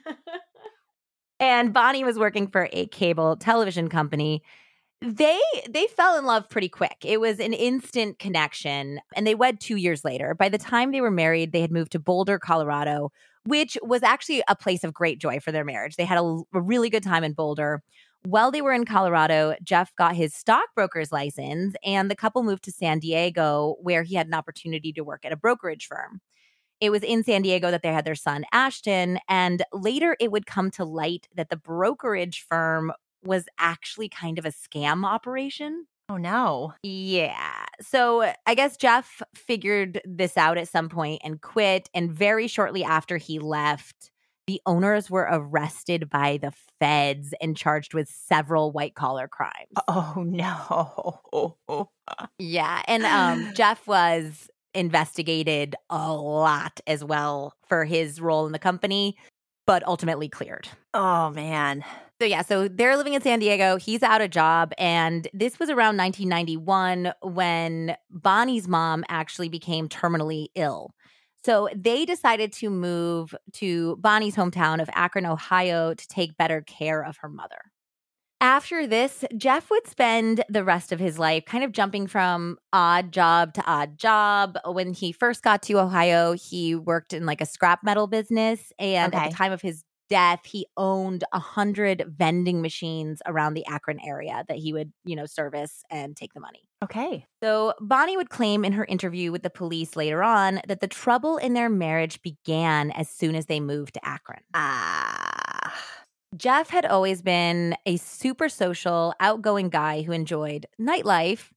and 1.44 1.74
Bonnie 1.74 2.04
was 2.04 2.18
working 2.18 2.46
for 2.48 2.70
a 2.72 2.86
cable 2.86 3.36
television 3.36 3.88
company. 3.88 4.42
They 5.02 5.40
they 5.68 5.86
fell 5.88 6.18
in 6.18 6.24
love 6.24 6.48
pretty 6.48 6.70
quick. 6.70 6.96
It 7.04 7.20
was 7.20 7.38
an 7.38 7.52
instant 7.52 8.18
connection 8.18 9.00
and 9.14 9.26
they 9.26 9.34
wed 9.34 9.60
2 9.60 9.76
years 9.76 10.04
later. 10.04 10.34
By 10.34 10.48
the 10.48 10.56
time 10.56 10.90
they 10.90 11.02
were 11.02 11.10
married, 11.10 11.52
they 11.52 11.60
had 11.60 11.70
moved 11.70 11.92
to 11.92 11.98
Boulder, 11.98 12.38
Colorado, 12.38 13.12
which 13.44 13.76
was 13.82 14.02
actually 14.02 14.42
a 14.48 14.56
place 14.56 14.84
of 14.84 14.94
great 14.94 15.18
joy 15.20 15.38
for 15.38 15.52
their 15.52 15.64
marriage. 15.64 15.96
They 15.96 16.06
had 16.06 16.18
a, 16.18 16.42
a 16.54 16.60
really 16.60 16.88
good 16.88 17.02
time 17.02 17.24
in 17.24 17.34
Boulder. 17.34 17.82
While 18.22 18.50
they 18.50 18.62
were 18.62 18.72
in 18.72 18.86
Colorado, 18.86 19.54
Jeff 19.62 19.94
got 19.96 20.16
his 20.16 20.34
stockbroker's 20.34 21.12
license 21.12 21.74
and 21.84 22.10
the 22.10 22.16
couple 22.16 22.42
moved 22.42 22.64
to 22.64 22.72
San 22.72 23.00
Diego 23.00 23.76
where 23.82 24.02
he 24.02 24.14
had 24.14 24.28
an 24.28 24.34
opportunity 24.34 24.94
to 24.94 25.04
work 25.04 25.26
at 25.26 25.32
a 25.32 25.36
brokerage 25.36 25.86
firm. 25.86 26.22
It 26.80 26.90
was 26.90 27.02
in 27.02 27.22
San 27.22 27.42
Diego 27.42 27.70
that 27.70 27.82
they 27.82 27.92
had 27.92 28.04
their 28.04 28.14
son, 28.14 28.44
Ashton. 28.52 29.18
And 29.28 29.62
later 29.72 30.16
it 30.20 30.30
would 30.30 30.46
come 30.46 30.70
to 30.72 30.84
light 30.84 31.28
that 31.34 31.50
the 31.50 31.56
brokerage 31.56 32.44
firm 32.48 32.92
was 33.22 33.46
actually 33.58 34.08
kind 34.08 34.38
of 34.38 34.44
a 34.44 34.50
scam 34.50 35.04
operation. 35.06 35.86
Oh, 36.08 36.18
no. 36.18 36.74
Yeah. 36.82 37.64
So 37.80 38.32
I 38.46 38.54
guess 38.54 38.76
Jeff 38.76 39.22
figured 39.34 40.00
this 40.04 40.36
out 40.36 40.58
at 40.58 40.68
some 40.68 40.88
point 40.88 41.22
and 41.24 41.40
quit. 41.40 41.88
And 41.94 42.12
very 42.12 42.46
shortly 42.46 42.84
after 42.84 43.16
he 43.16 43.38
left, 43.38 44.10
the 44.46 44.60
owners 44.66 45.10
were 45.10 45.26
arrested 45.30 46.10
by 46.10 46.36
the 46.36 46.52
feds 46.78 47.32
and 47.40 47.56
charged 47.56 47.94
with 47.94 48.08
several 48.10 48.72
white 48.72 48.94
collar 48.94 49.26
crimes. 49.26 49.72
Oh, 49.88 50.22
no. 50.26 51.88
yeah. 52.38 52.82
And 52.86 53.04
um, 53.04 53.54
Jeff 53.54 53.86
was 53.86 54.50
investigated 54.74 55.76
a 55.90 56.12
lot 56.12 56.80
as 56.86 57.04
well 57.04 57.54
for 57.68 57.84
his 57.84 58.20
role 58.20 58.46
in 58.46 58.52
the 58.52 58.58
company, 58.58 59.16
but 59.66 59.86
ultimately 59.86 60.28
cleared. 60.28 60.68
Oh, 60.92 61.30
man. 61.30 61.84
So, 62.20 62.26
yeah, 62.26 62.42
so 62.42 62.68
they're 62.68 62.96
living 62.96 63.14
in 63.14 63.22
San 63.22 63.40
Diego. 63.40 63.76
He's 63.76 64.02
out 64.02 64.20
of 64.20 64.30
job. 64.30 64.72
And 64.78 65.26
this 65.32 65.58
was 65.58 65.68
around 65.68 65.96
1991 65.96 67.12
when 67.22 67.96
Bonnie's 68.10 68.68
mom 68.68 69.04
actually 69.08 69.48
became 69.48 69.88
terminally 69.88 70.46
ill. 70.54 70.94
So 71.44 71.68
they 71.74 72.04
decided 72.06 72.52
to 72.54 72.70
move 72.70 73.34
to 73.54 73.96
Bonnie's 73.96 74.36
hometown 74.36 74.80
of 74.80 74.88
Akron, 74.94 75.26
Ohio 75.26 75.92
to 75.92 76.08
take 76.08 76.38
better 76.38 76.62
care 76.62 77.04
of 77.04 77.18
her 77.18 77.28
mother. 77.28 77.58
After 78.44 78.86
this, 78.86 79.24
Jeff 79.38 79.70
would 79.70 79.86
spend 79.86 80.44
the 80.50 80.64
rest 80.64 80.92
of 80.92 81.00
his 81.00 81.18
life 81.18 81.46
kind 81.46 81.64
of 81.64 81.72
jumping 81.72 82.06
from 82.06 82.58
odd 82.74 83.10
job 83.10 83.54
to 83.54 83.64
odd 83.64 83.96
job. 83.96 84.58
When 84.66 84.92
he 84.92 85.12
first 85.12 85.42
got 85.42 85.62
to 85.62 85.78
Ohio, 85.78 86.32
he 86.32 86.74
worked 86.74 87.14
in 87.14 87.24
like 87.24 87.40
a 87.40 87.46
scrap 87.46 87.82
metal 87.82 88.06
business. 88.06 88.70
And 88.78 89.14
Okay. 89.14 89.24
at 89.24 89.30
the 89.30 89.34
time 89.34 89.50
of 89.50 89.62
his 89.62 89.82
death, 90.10 90.40
he 90.44 90.66
owned 90.76 91.24
a 91.32 91.38
hundred 91.38 92.04
vending 92.18 92.60
machines 92.60 93.22
around 93.24 93.54
the 93.54 93.64
Akron 93.64 93.98
area 94.04 94.44
that 94.48 94.58
he 94.58 94.74
would, 94.74 94.92
you 95.06 95.16
know, 95.16 95.24
service 95.24 95.82
and 95.90 96.14
take 96.14 96.34
the 96.34 96.40
money. 96.40 96.68
Okay. 96.82 97.24
So 97.42 97.72
Bonnie 97.80 98.18
would 98.18 98.28
claim 98.28 98.62
in 98.62 98.74
her 98.74 98.84
interview 98.84 99.32
with 99.32 99.42
the 99.42 99.48
police 99.48 99.96
later 99.96 100.22
on 100.22 100.60
that 100.68 100.80
the 100.80 100.86
trouble 100.86 101.38
in 101.38 101.54
their 101.54 101.70
marriage 101.70 102.20
began 102.20 102.90
as 102.90 103.08
soon 103.08 103.36
as 103.36 103.46
they 103.46 103.58
moved 103.58 103.94
to 103.94 104.06
Akron. 104.06 104.42
Ah. 104.52 105.43
Jeff 106.36 106.70
had 106.70 106.86
always 106.86 107.22
been 107.22 107.76
a 107.86 107.96
super 107.96 108.48
social, 108.48 109.14
outgoing 109.20 109.68
guy 109.68 110.02
who 110.02 110.12
enjoyed 110.12 110.66
nightlife. 110.80 111.50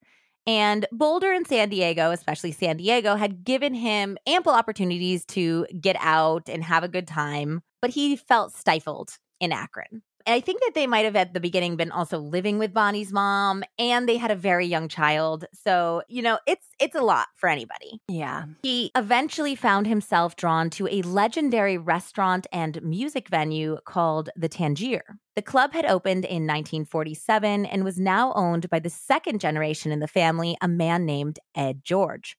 And 0.46 0.86
Boulder 0.92 1.32
and 1.34 1.46
San 1.46 1.70
Diego, 1.70 2.12
especially 2.12 2.52
San 2.52 2.78
Diego, 2.78 3.16
had 3.16 3.44
given 3.44 3.74
him 3.74 4.18
ample 4.26 4.54
opportunities 4.54 5.26
to 5.28 5.66
get 5.80 5.98
out 6.00 6.48
and 6.48 6.63
have 6.63 6.84
a 6.84 6.88
good 6.88 7.08
time, 7.08 7.62
but 7.82 7.92
he 7.92 8.16
felt 8.16 8.54
stifled 8.54 9.18
in 9.40 9.52
Akron. 9.52 10.04
I 10.28 10.42
think 10.42 10.62
that 10.62 10.74
they 10.76 10.88
might 10.88 11.06
have 11.06 11.16
at 11.16 11.34
the 11.34 11.40
beginning 11.40 11.78
been 11.78 11.92
also 11.92 12.20
living 12.20 12.60
with 12.60 12.74
Bonnie's 12.74 13.13
mom 13.13 13.63
and 13.80 14.08
they 14.08 14.18
had 14.18 14.30
a 14.30 14.36
very 14.36 14.66
young 14.66 14.90
child. 14.90 15.46
So, 15.54 16.04
you 16.10 16.22
know, 16.22 16.38
it's 16.46 16.68
it's 16.80 16.96
a 16.96 17.02
lot 17.02 17.28
for 17.36 17.48
anybody. 17.48 18.02
yeah. 18.10 18.46
He 18.63 18.92
eventually 18.96 19.56
found 19.56 19.88
himself 19.88 20.36
drawn 20.36 20.70
to 20.72 20.88
a 20.88 21.02
legendary 21.02 21.78
restaurant 21.78 22.46
and 22.52 22.82
music 22.84 23.30
venue 23.30 23.78
called 23.86 24.30
the 24.36 24.50
Tangier. 24.50 25.18
The 25.36 25.42
club 25.42 25.74
had 25.74 25.86
opened 25.86 26.26
in 26.26 26.46
1947 26.46 27.66
and 27.66 27.84
was 27.84 28.00
now 28.00 28.34
owned 28.34 28.70
by 28.70 28.80
the 28.80 28.90
second 28.90 29.40
generation 29.40 29.92
in 29.92 30.00
the 30.00 30.08
family, 30.08 30.58
a 30.62 30.68
man 30.68 31.06
named 31.06 31.40
Ed 31.56 31.82
George. 31.84 32.36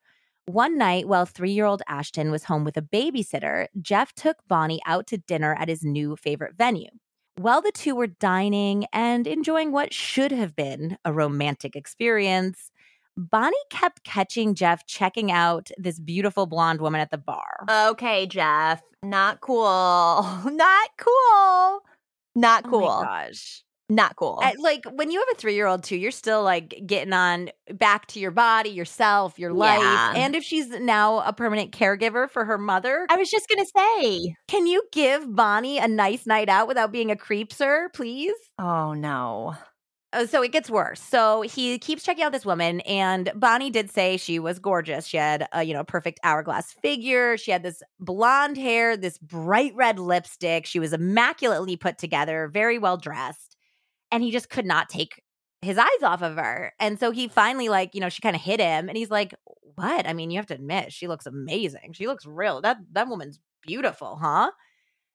One 0.46 0.78
night, 0.78 1.06
while 1.06 1.26
three 1.26 1.52
year 1.52 1.66
old 1.66 1.82
Ashton 1.88 2.30
was 2.30 2.44
home 2.44 2.64
with 2.64 2.76
a 2.76 2.82
babysitter, 2.82 3.66
Jeff 3.80 4.14
took 4.14 4.36
Bonnie 4.48 4.80
out 4.86 5.06
to 5.08 5.18
dinner 5.18 5.54
at 5.58 5.68
his 5.68 5.82
new 5.82 6.16
favorite 6.16 6.56
venue. 6.56 6.88
While 7.38 7.62
the 7.62 7.70
two 7.70 7.94
were 7.94 8.08
dining 8.08 8.86
and 8.92 9.24
enjoying 9.24 9.70
what 9.70 9.94
should 9.94 10.32
have 10.32 10.56
been 10.56 10.98
a 11.04 11.12
romantic 11.12 11.76
experience, 11.76 12.72
Bonnie 13.16 13.56
kept 13.70 14.02
catching 14.02 14.56
Jeff 14.56 14.86
checking 14.86 15.30
out 15.30 15.70
this 15.78 16.00
beautiful 16.00 16.46
blonde 16.46 16.80
woman 16.80 17.00
at 17.00 17.12
the 17.12 17.18
bar. 17.18 17.64
Okay, 17.70 18.26
Jeff. 18.26 18.82
Not 19.04 19.40
cool. 19.40 19.62
Not 20.50 20.88
cool. 20.98 21.80
Not 22.34 22.64
Oh 22.64 22.66
my 22.66 22.70
cool. 22.70 23.02
gosh. 23.04 23.62
Not 23.88 24.16
cool. 24.16 24.38
I- 24.42 24.54
like 24.58 24.84
when 24.92 25.10
you 25.10 25.18
have 25.18 25.28
a 25.32 25.34
three 25.36 25.54
year 25.54 25.66
old 25.66 25.82
too, 25.82 25.96
you're 25.96 26.10
still 26.10 26.42
like 26.42 26.82
getting 26.86 27.12
on 27.12 27.50
back 27.72 28.06
to 28.08 28.20
your 28.20 28.30
body, 28.30 28.70
yourself, 28.70 29.38
your 29.38 29.52
life. 29.52 29.80
Yeah. 29.80 30.12
And 30.14 30.36
if 30.36 30.44
she's 30.44 30.68
now 30.68 31.20
a 31.20 31.32
permanent 31.32 31.72
caregiver 31.72 32.28
for 32.28 32.44
her 32.44 32.58
mother, 32.58 33.06
I 33.08 33.16
was 33.16 33.30
just 33.30 33.48
going 33.48 33.64
to 33.64 33.70
say. 33.76 34.34
can 34.46 34.66
you 34.66 34.82
give 34.92 35.34
Bonnie 35.34 35.78
a 35.78 35.88
nice 35.88 36.26
night 36.26 36.48
out 36.48 36.68
without 36.68 36.92
being 36.92 37.10
a 37.10 37.16
creep, 37.16 37.52
sir, 37.52 37.88
please? 37.94 38.34
Oh, 38.58 38.92
no. 38.92 39.54
Uh, 40.12 40.26
so 40.26 40.42
it 40.42 40.52
gets 40.52 40.70
worse. 40.70 41.00
So 41.02 41.42
he 41.42 41.78
keeps 41.78 42.02
checking 42.02 42.24
out 42.24 42.32
this 42.32 42.46
woman, 42.46 42.80
and 42.80 43.30
Bonnie 43.34 43.68
did 43.70 43.90
say 43.90 44.16
she 44.16 44.38
was 44.38 44.58
gorgeous. 44.58 45.06
She 45.06 45.18
had 45.18 45.46
a 45.52 45.62
you 45.64 45.74
know 45.74 45.84
perfect 45.84 46.18
hourglass 46.24 46.72
figure. 46.72 47.36
She 47.36 47.50
had 47.50 47.62
this 47.62 47.82
blonde 48.00 48.56
hair, 48.56 48.96
this 48.96 49.18
bright 49.18 49.72
red 49.74 49.98
lipstick. 49.98 50.64
She 50.64 50.78
was 50.78 50.94
immaculately 50.94 51.76
put 51.76 51.98
together, 51.98 52.48
very 52.48 52.78
well 52.78 52.96
dressed, 52.96 53.47
and 54.10 54.22
he 54.22 54.30
just 54.30 54.50
could 54.50 54.66
not 54.66 54.88
take 54.88 55.22
his 55.62 55.78
eyes 55.78 56.02
off 56.02 56.22
of 56.22 56.36
her. 56.36 56.72
And 56.78 57.00
so 57.00 57.10
he 57.10 57.28
finally 57.28 57.68
like 57.68 57.94
you 57.94 58.00
know 58.00 58.08
she 58.08 58.22
kind 58.22 58.36
of 58.36 58.42
hit 58.42 58.60
him, 58.60 58.88
and 58.88 58.96
he's 58.96 59.10
like, 59.10 59.34
"What? 59.74 60.06
I 60.08 60.12
mean, 60.12 60.30
you 60.30 60.38
have 60.38 60.46
to 60.46 60.54
admit 60.54 60.92
she 60.92 61.08
looks 61.08 61.26
amazing. 61.26 61.92
She 61.92 62.06
looks 62.06 62.26
real. 62.26 62.60
That 62.60 62.78
that 62.92 63.08
woman's 63.08 63.40
beautiful, 63.66 64.18
huh?" 64.20 64.50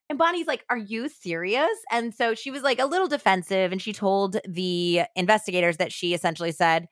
And 0.09 0.19
Bonnie's 0.19 0.47
like, 0.47 0.63
Are 0.69 0.77
you 0.77 1.09
serious? 1.09 1.75
And 1.91 2.13
so 2.13 2.35
she 2.35 2.51
was 2.51 2.61
like 2.61 2.79
a 2.79 2.85
little 2.85 3.07
defensive 3.07 3.71
and 3.71 3.81
she 3.81 3.93
told 3.93 4.37
the 4.47 5.03
investigators 5.15 5.77
that 5.77 5.91
she 5.91 6.13
essentially 6.13 6.51
said, 6.51 6.87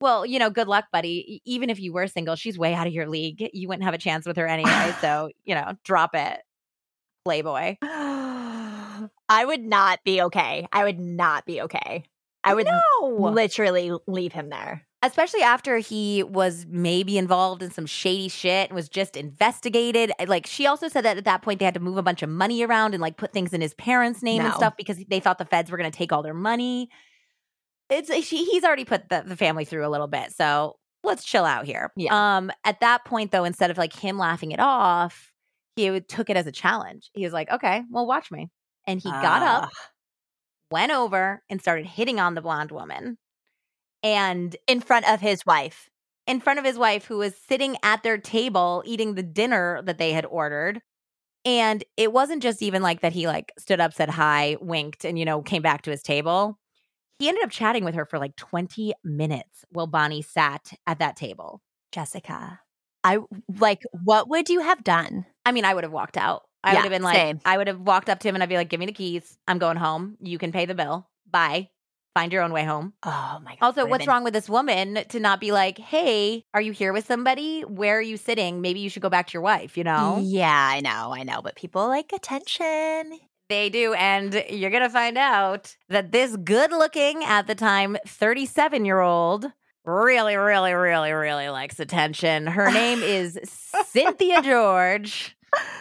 Well, 0.00 0.24
you 0.24 0.38
know, 0.38 0.50
good 0.50 0.68
luck, 0.68 0.86
buddy. 0.92 1.42
Even 1.44 1.68
if 1.68 1.80
you 1.80 1.92
were 1.92 2.06
single, 2.06 2.36
she's 2.36 2.58
way 2.58 2.74
out 2.74 2.86
of 2.86 2.92
your 2.92 3.08
league. 3.08 3.50
You 3.52 3.68
wouldn't 3.68 3.84
have 3.84 3.94
a 3.94 3.98
chance 3.98 4.26
with 4.26 4.36
her 4.36 4.46
anyway. 4.46 4.94
so, 5.00 5.30
you 5.44 5.54
know, 5.54 5.74
drop 5.84 6.14
it, 6.14 6.40
Playboy. 7.24 7.76
I 9.28 9.44
would 9.44 9.62
not 9.62 10.00
be 10.04 10.22
okay. 10.22 10.66
I 10.72 10.84
would 10.84 10.98
not 10.98 11.46
be 11.46 11.62
okay. 11.62 12.04
I 12.42 12.54
would 12.54 12.66
no. 12.66 13.30
literally 13.32 13.92
leave 14.06 14.32
him 14.32 14.50
there. 14.50 14.86
Especially 15.02 15.42
after 15.42 15.78
he 15.78 16.22
was 16.22 16.66
maybe 16.68 17.18
involved 17.18 17.62
in 17.62 17.70
some 17.70 17.84
shady 17.84 18.28
shit 18.28 18.70
and 18.70 18.74
was 18.74 18.88
just 18.88 19.16
investigated. 19.16 20.12
Like 20.26 20.46
she 20.46 20.66
also 20.66 20.88
said 20.88 21.04
that 21.04 21.18
at 21.18 21.24
that 21.24 21.42
point 21.42 21.58
they 21.58 21.64
had 21.64 21.74
to 21.74 21.80
move 21.80 21.98
a 21.98 22.02
bunch 22.02 22.22
of 22.22 22.30
money 22.30 22.62
around 22.62 22.94
and 22.94 23.02
like 23.02 23.16
put 23.16 23.32
things 23.32 23.52
in 23.52 23.60
his 23.60 23.74
parents' 23.74 24.22
name 24.22 24.42
and 24.42 24.54
stuff 24.54 24.74
because 24.78 25.02
they 25.08 25.20
thought 25.20 25.38
the 25.38 25.44
feds 25.44 25.70
were 25.70 25.76
going 25.76 25.90
to 25.90 25.96
take 25.96 26.12
all 26.12 26.22
their 26.22 26.34
money. 26.34 26.88
It's 27.90 28.12
she, 28.26 28.44
he's 28.44 28.64
already 28.64 28.86
put 28.86 29.10
the, 29.10 29.24
the 29.26 29.36
family 29.36 29.66
through 29.66 29.86
a 29.86 29.90
little 29.90 30.06
bit, 30.06 30.32
so 30.32 30.76
let's 31.02 31.22
chill 31.22 31.44
out 31.44 31.66
here. 31.66 31.92
Yeah. 31.96 32.36
Um. 32.36 32.50
At 32.64 32.80
that 32.80 33.04
point, 33.04 33.30
though, 33.30 33.44
instead 33.44 33.70
of 33.70 33.76
like 33.76 33.92
him 33.92 34.18
laughing 34.18 34.52
it 34.52 34.60
off, 34.60 35.32
he 35.76 36.00
took 36.00 36.30
it 36.30 36.36
as 36.38 36.46
a 36.46 36.52
challenge. 36.52 37.10
He 37.12 37.24
was 37.24 37.34
like, 37.34 37.50
"Okay, 37.50 37.82
well, 37.90 38.06
watch 38.06 38.30
me," 38.30 38.48
and 38.86 39.00
he 39.00 39.10
got 39.10 39.42
up, 39.42 39.70
ah. 39.74 39.90
went 40.70 40.92
over, 40.92 41.42
and 41.50 41.60
started 41.60 41.86
hitting 41.86 42.20
on 42.20 42.34
the 42.34 42.42
blonde 42.42 42.70
woman. 42.72 43.18
And 44.02 44.54
in 44.68 44.80
front 44.80 45.08
of 45.08 45.20
his 45.20 45.46
wife. 45.46 45.88
in 46.26 46.40
front 46.40 46.58
of 46.58 46.64
his 46.64 46.78
wife 46.78 47.04
who 47.06 47.18
was 47.18 47.34
sitting 47.36 47.76
at 47.82 48.02
their 48.02 48.18
table 48.18 48.82
eating 48.86 49.14
the 49.14 49.22
dinner 49.22 49.82
that 49.84 49.98
they 49.98 50.12
had 50.12 50.24
ordered 50.26 50.80
and 51.44 51.84
it 51.96 52.12
wasn't 52.12 52.42
just 52.42 52.62
even 52.62 52.82
like 52.82 53.00
that 53.00 53.12
he 53.12 53.26
like 53.26 53.52
stood 53.58 53.80
up 53.80 53.92
said 53.94 54.08
hi 54.10 54.56
winked 54.60 55.04
and 55.04 55.18
you 55.18 55.24
know 55.24 55.42
came 55.42 55.62
back 55.62 55.82
to 55.82 55.90
his 55.90 56.02
table 56.02 56.58
he 57.18 57.28
ended 57.28 57.44
up 57.44 57.50
chatting 57.50 57.84
with 57.84 57.94
her 57.94 58.06
for 58.06 58.18
like 58.18 58.36
20 58.36 58.94
minutes 59.04 59.64
while 59.70 59.86
bonnie 59.86 60.22
sat 60.22 60.72
at 60.86 60.98
that 61.00 61.16
table 61.16 61.62
Jessica. 61.92 62.60
I 63.04 63.18
like 63.60 63.82
what 64.04 64.28
would 64.28 64.48
you 64.48 64.60
have 64.60 64.84
done? 64.84 65.26
i 65.46 65.52
mean 65.52 65.64
i 65.64 65.74
would 65.74 65.84
have 65.84 65.92
walked 65.92 66.16
out 66.16 66.42
i 66.64 66.72
Yeah, 66.72 66.78
would 66.78 66.82
have 66.84 66.90
been 66.92 67.02
like 67.02 67.16
same. 67.16 67.40
i 67.44 67.56
would 67.56 67.68
have 67.68 67.78
walked 67.80 68.08
up 68.08 68.18
to 68.20 68.28
him 68.28 68.34
and 68.34 68.42
i'd 68.42 68.48
be 68.48 68.56
like 68.56 68.68
give 68.68 68.80
me 68.80 68.86
the 68.86 68.92
keys 68.92 69.38
i'm 69.46 69.58
going 69.58 69.76
home 69.76 70.16
you 70.20 70.38
can 70.38 70.50
pay 70.50 70.66
the 70.66 70.74
bill 70.74 71.08
bye 71.30 71.68
find 72.14 72.32
your 72.32 72.42
own 72.42 72.52
way 72.52 72.64
home 72.64 72.92
Oh 73.02 73.38
my 73.44 73.52
god. 73.56 73.58
Also, 73.66 73.86
what's 73.86 74.04
been- 74.04 74.08
wrong 74.12 74.22
with 74.24 74.34
this 74.34 74.48
woman 74.48 75.00
to 75.08 75.18
not 75.18 75.40
be 75.40 75.50
like, 75.50 75.78
hey, 75.78 76.44
are 76.54 76.60
you 76.60 76.70
here 76.70 76.92
with 76.92 77.04
somebody? 77.06 77.62
Where 77.62 77.98
are 77.98 78.00
you 78.02 78.16
sitting? 78.16 78.60
Maybe 78.60 78.78
you 78.78 78.88
should 78.88 79.02
go 79.02 79.08
back 79.10 79.26
to 79.26 79.32
your 79.32 79.42
wife, 79.42 79.76
you 79.76 79.82
know? 79.82 80.20
Yeah, 80.22 80.48
I 80.72 80.78
know, 80.80 81.12
I 81.12 81.24
know, 81.24 81.42
but 81.42 81.56
people 81.56 81.88
like 81.88 82.12
attention. 82.12 83.18
They 83.48 83.68
do. 83.68 83.94
And 83.94 84.44
you're 84.48 84.70
going 84.70 84.84
to 84.84 84.88
find 84.90 85.18
out 85.18 85.76
that 85.88 86.12
this 86.12 86.36
good 86.36 86.70
looking, 86.70 87.24
at 87.24 87.48
the 87.48 87.56
time, 87.56 87.96
37 88.06 88.84
year 88.84 89.00
old 89.00 89.46
really, 89.84 90.36
really, 90.36 90.72
really, 90.72 91.12
really 91.12 91.48
likes 91.48 91.80
attention. 91.80 92.46
Her 92.46 92.70
name 92.70 93.02
is 93.02 93.38
Cynthia 93.88 94.40
George, 94.40 95.33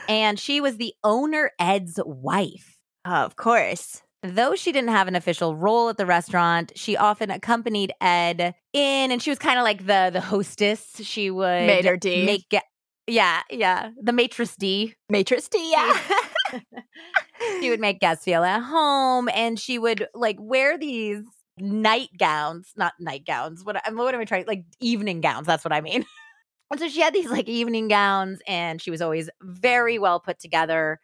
and 0.09 0.39
she 0.39 0.61
was 0.61 0.77
the 0.77 0.93
owner 1.03 1.51
Ed's 1.59 1.99
wife. 2.05 2.77
of 3.05 3.35
course. 3.35 4.01
Though 4.25 4.55
she 4.55 4.71
didn't 4.71 4.91
have 4.91 5.09
an 5.09 5.17
official 5.17 5.53
role 5.53 5.89
at 5.89 5.97
the 5.97 6.05
restaurant, 6.05 6.71
she 6.75 6.95
often 6.95 7.29
accompanied 7.29 7.91
Ed 7.99 8.55
in, 8.71 9.11
and 9.11 9.21
she 9.21 9.29
was 9.29 9.37
kind 9.37 9.59
of 9.59 9.63
like 9.63 9.85
the 9.85 10.11
the 10.13 10.21
hostess. 10.21 11.01
She 11.01 11.29
would 11.29 11.67
Maitre 11.67 11.97
d'. 11.97 12.25
make 12.25 12.45
yeah, 13.07 13.41
yeah, 13.49 13.89
the 14.01 14.13
maitresse 14.13 14.55
d. 14.55 14.95
Matrix 15.09 15.49
D, 15.49 15.71
yeah. 15.71 15.99
She 17.59 17.69
would 17.69 17.81
make 17.81 17.99
guests 17.99 18.23
feel 18.23 18.43
at 18.43 18.61
home, 18.61 19.27
and 19.33 19.59
she 19.59 19.77
would 19.77 20.07
like 20.13 20.37
wear 20.39 20.77
these 20.77 21.23
nightgowns, 21.59 22.71
not 22.77 22.93
nightgowns. 23.01 23.65
What 23.65 23.81
what 23.91 24.13
am 24.13 24.21
I 24.21 24.25
trying? 24.25 24.45
Like 24.47 24.63
evening 24.79 25.19
gowns. 25.19 25.47
That's 25.47 25.65
what 25.65 25.73
I 25.73 25.81
mean. 25.81 26.05
And 26.73 26.79
so 26.79 26.87
she 26.89 27.01
had 27.01 27.13
these 27.13 27.29
like 27.29 27.47
evening 27.47 27.87
gowns, 27.87 28.39
and 28.47 28.81
she 28.81 28.89
was 28.89 28.99
always 28.99 29.29
very 29.43 29.99
well 29.99 30.19
put 30.19 30.39
together. 30.39 30.99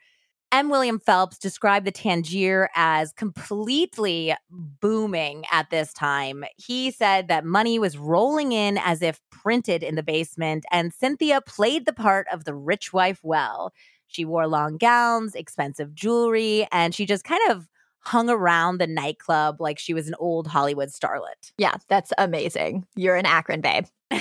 M. 0.51 0.69
William 0.69 0.97
Phelps 0.97 1.37
described 1.37 1.85
the 1.85 1.91
Tangier 1.91 2.71
as 2.75 3.13
completely 3.13 4.33
booming 4.49 5.43
at 5.51 5.69
this 5.69 5.93
time. 5.93 6.43
He 6.57 6.89
said 6.89 7.27
that 7.27 7.45
money 7.45 7.77
was 7.77 7.99
rolling 7.99 8.51
in 8.51 8.79
as 8.79 9.03
if 9.03 9.21
printed 9.29 9.83
in 9.83 9.93
the 9.93 10.01
basement, 10.01 10.65
and 10.71 10.91
Cynthia 10.91 11.39
played 11.39 11.85
the 11.85 11.93
part 11.93 12.25
of 12.33 12.45
the 12.45 12.55
rich 12.55 12.91
wife 12.91 13.19
well. 13.21 13.71
She 14.07 14.25
wore 14.25 14.47
long 14.47 14.77
gowns, 14.77 15.35
expensive 15.35 15.93
jewelry, 15.93 16.67
and 16.71 16.95
she 16.95 17.05
just 17.05 17.23
kind 17.23 17.47
of 17.51 17.67
hung 17.99 18.27
around 18.27 18.79
the 18.79 18.87
nightclub 18.87 19.61
like 19.61 19.77
she 19.77 19.93
was 19.93 20.07
an 20.07 20.15
old 20.17 20.47
Hollywood 20.47 20.89
starlet. 20.89 21.51
yeah, 21.59 21.75
that's 21.89 22.11
amazing. 22.17 22.87
You're 22.95 23.17
an 23.17 23.27
Akron 23.27 23.61
babe. 23.61 23.85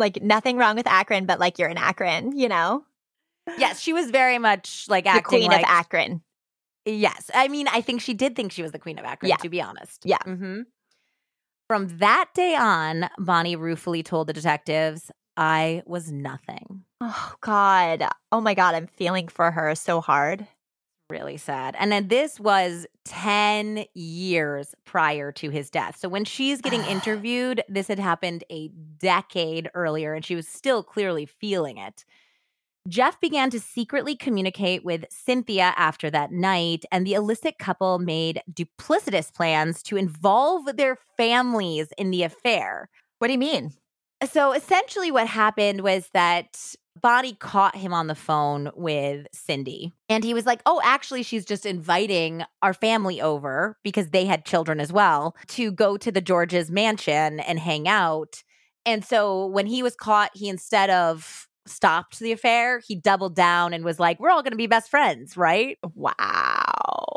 Like 0.00 0.20
nothing 0.22 0.56
wrong 0.56 0.74
with 0.74 0.86
Akron, 0.88 1.26
but 1.26 1.38
like 1.38 1.58
you're 1.58 1.68
in 1.68 1.78
Akron, 1.78 2.36
you 2.36 2.48
know? 2.48 2.84
Yes, 3.58 3.80
she 3.80 3.92
was 3.92 4.10
very 4.10 4.38
much 4.38 4.86
like 4.88 5.04
The 5.04 5.10
acting 5.10 5.22
queen 5.24 5.50
like 5.50 5.62
of 5.62 5.68
Akron. 5.68 6.22
Yes. 6.84 7.30
I 7.34 7.48
mean, 7.48 7.68
I 7.68 7.80
think 7.82 8.00
she 8.00 8.14
did 8.14 8.34
think 8.34 8.50
she 8.52 8.62
was 8.62 8.72
the 8.72 8.78
queen 8.78 8.98
of 8.98 9.04
Akron, 9.04 9.28
Yeah. 9.28 9.36
to 9.36 9.48
be 9.48 9.60
honest. 9.60 10.02
Yeah. 10.04 10.18
hmm 10.24 10.62
From 11.68 11.98
that 11.98 12.30
day 12.34 12.54
on, 12.56 13.08
Bonnie 13.18 13.56
ruefully 13.56 14.02
told 14.02 14.26
the 14.26 14.32
detectives, 14.32 15.10
I 15.36 15.82
was 15.86 16.10
nothing. 16.10 16.84
Oh 17.00 17.32
God. 17.40 18.06
Oh 18.32 18.40
my 18.40 18.54
God. 18.54 18.74
I'm 18.74 18.86
feeling 18.86 19.28
for 19.28 19.50
her 19.50 19.74
so 19.74 20.00
hard. 20.00 20.46
Really 21.10 21.36
sad. 21.38 21.74
And 21.76 21.90
then 21.90 22.06
this 22.06 22.38
was 22.38 22.86
10 23.04 23.84
years 23.94 24.76
prior 24.84 25.32
to 25.32 25.50
his 25.50 25.68
death. 25.68 25.96
So 25.98 26.08
when 26.08 26.24
she's 26.24 26.60
getting 26.60 26.84
interviewed, 26.84 27.64
this 27.68 27.88
had 27.88 27.98
happened 27.98 28.44
a 28.48 28.68
decade 28.68 29.70
earlier 29.74 30.14
and 30.14 30.24
she 30.24 30.36
was 30.36 30.46
still 30.46 30.84
clearly 30.84 31.26
feeling 31.26 31.78
it. 31.78 32.04
Jeff 32.88 33.20
began 33.20 33.50
to 33.50 33.58
secretly 33.58 34.14
communicate 34.14 34.84
with 34.84 35.04
Cynthia 35.10 35.74
after 35.76 36.10
that 36.10 36.32
night, 36.32 36.86
and 36.90 37.06
the 37.06 37.12
illicit 37.12 37.58
couple 37.58 37.98
made 37.98 38.40
duplicitous 38.50 39.32
plans 39.32 39.82
to 39.82 39.98
involve 39.98 40.76
their 40.76 40.96
families 41.16 41.88
in 41.98 42.10
the 42.10 42.22
affair. 42.22 42.88
What 43.18 43.26
do 43.26 43.34
you 43.34 43.38
mean? 43.38 43.74
So 44.32 44.52
essentially, 44.52 45.10
what 45.10 45.26
happened 45.26 45.82
was 45.82 46.08
that 46.14 46.74
Bonnie 47.00 47.34
caught 47.34 47.76
him 47.76 47.92
on 47.92 48.06
the 48.06 48.14
phone 48.14 48.70
with 48.74 49.26
Cindy. 49.32 49.92
And 50.08 50.24
he 50.24 50.34
was 50.34 50.46
like, 50.46 50.60
Oh, 50.66 50.80
actually, 50.84 51.22
she's 51.22 51.44
just 51.44 51.66
inviting 51.66 52.42
our 52.62 52.74
family 52.74 53.20
over 53.20 53.76
because 53.82 54.10
they 54.10 54.24
had 54.26 54.44
children 54.44 54.80
as 54.80 54.92
well 54.92 55.36
to 55.48 55.72
go 55.72 55.96
to 55.96 56.12
the 56.12 56.20
George's 56.20 56.70
mansion 56.70 57.40
and 57.40 57.58
hang 57.58 57.88
out. 57.88 58.42
And 58.86 59.04
so 59.04 59.46
when 59.46 59.66
he 59.66 59.82
was 59.82 59.94
caught, 59.94 60.30
he 60.34 60.48
instead 60.48 60.90
of 60.90 61.46
stopped 61.66 62.18
the 62.18 62.32
affair, 62.32 62.80
he 62.86 62.94
doubled 62.96 63.36
down 63.36 63.72
and 63.72 63.84
was 63.84 64.00
like, 64.00 64.18
We're 64.20 64.30
all 64.30 64.42
going 64.42 64.52
to 64.52 64.56
be 64.56 64.66
best 64.66 64.90
friends, 64.90 65.36
right? 65.36 65.78
Wow. 65.94 67.09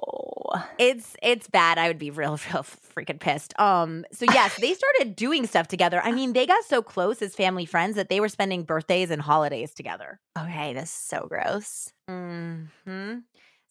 It's 0.78 1.16
it's 1.22 1.48
bad. 1.48 1.78
I 1.78 1.88
would 1.88 2.00
be 2.00 2.12
real, 2.12 2.32
real 2.54 2.64
freaking 2.64 3.20
pissed. 3.20 3.58
Um, 3.60 4.06
so 4.12 4.26
yes, 4.32 4.56
they 4.60 4.74
started 4.74 5.16
doing 5.16 5.48
stuff 5.48 5.68
together. 5.68 6.02
I 6.04 6.12
mean, 6.12 6.34
they 6.34 6.46
got 6.46 6.64
so 6.66 6.82
close 6.82 7.22
as 7.22 7.36
family 7.36 7.66
friends 7.66 7.96
that 7.96 8.10
they 8.10 8.20
were 8.20 8.30
spending 8.30 8.64
birthdays 8.64 9.12
and 9.12 9.22
holidays 9.22 9.74
together. 9.74 10.20
Okay, 10.38 10.74
this 10.74 10.90
is 10.90 10.90
so 10.90 11.28
gross. 11.28 11.92
Hmm. 12.08 12.66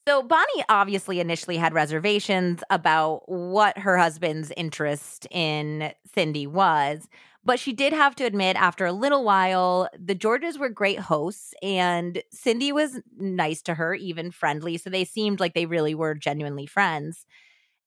So 0.07 0.21
Bonnie 0.23 0.64
obviously 0.68 1.21
initially 1.21 1.57
had 1.57 1.75
reservations 1.75 2.64
about 2.71 3.29
what 3.29 3.79
her 3.79 3.97
husband's 3.97 4.51
interest 4.57 5.29
in 5.31 5.92
Cindy 6.12 6.49
was, 6.49 7.07
but 7.44 7.59
she 7.59 7.72
did 7.72 7.92
have 7.92 8.14
to 8.16 8.24
admit 8.24 8.57
after 8.57 8.87
a 8.87 8.92
little 8.92 9.24
while, 9.24 9.88
the 9.98 10.14
Georges 10.14 10.59
were 10.59 10.68
great 10.68 11.00
hosts 11.00 11.55
and 11.62 12.22
Cindy 12.31 12.72
was 12.72 13.00
nice 13.16 13.62
to 13.62 13.74
her, 13.74 13.94
even 13.94 14.31
friendly. 14.31 14.76
So 14.78 14.90
they 14.90 15.05
seemed 15.05 15.40
like 15.40 15.55
they 15.55 15.66
really 15.66 15.94
were 15.94 16.14
genuinely 16.14 16.66
friends. 16.66 17.26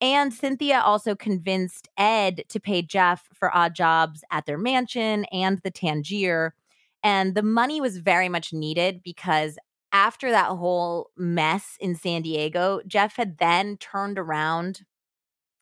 And 0.01 0.33
Cynthia 0.33 0.81
also 0.81 1.15
convinced 1.15 1.87
Ed 1.97 2.43
to 2.49 2.59
pay 2.59 2.81
Jeff 2.81 3.29
for 3.33 3.55
odd 3.55 3.75
jobs 3.75 4.23
at 4.31 4.45
their 4.45 4.57
mansion 4.57 5.25
and 5.25 5.59
the 5.59 5.71
Tangier. 5.71 6.53
And 7.01 7.33
the 7.33 7.43
money 7.43 7.79
was 7.79 7.97
very 7.97 8.27
much 8.27 8.51
needed 8.51 9.01
because 9.03 9.57
after 9.93 10.31
that 10.31 10.49
whole 10.49 11.11
mess 11.15 11.77
in 11.79 11.95
San 11.95 12.23
Diego, 12.23 12.81
Jeff 12.85 13.15
had 13.15 13.37
then 13.37 13.77
turned 13.77 14.19
around 14.19 14.81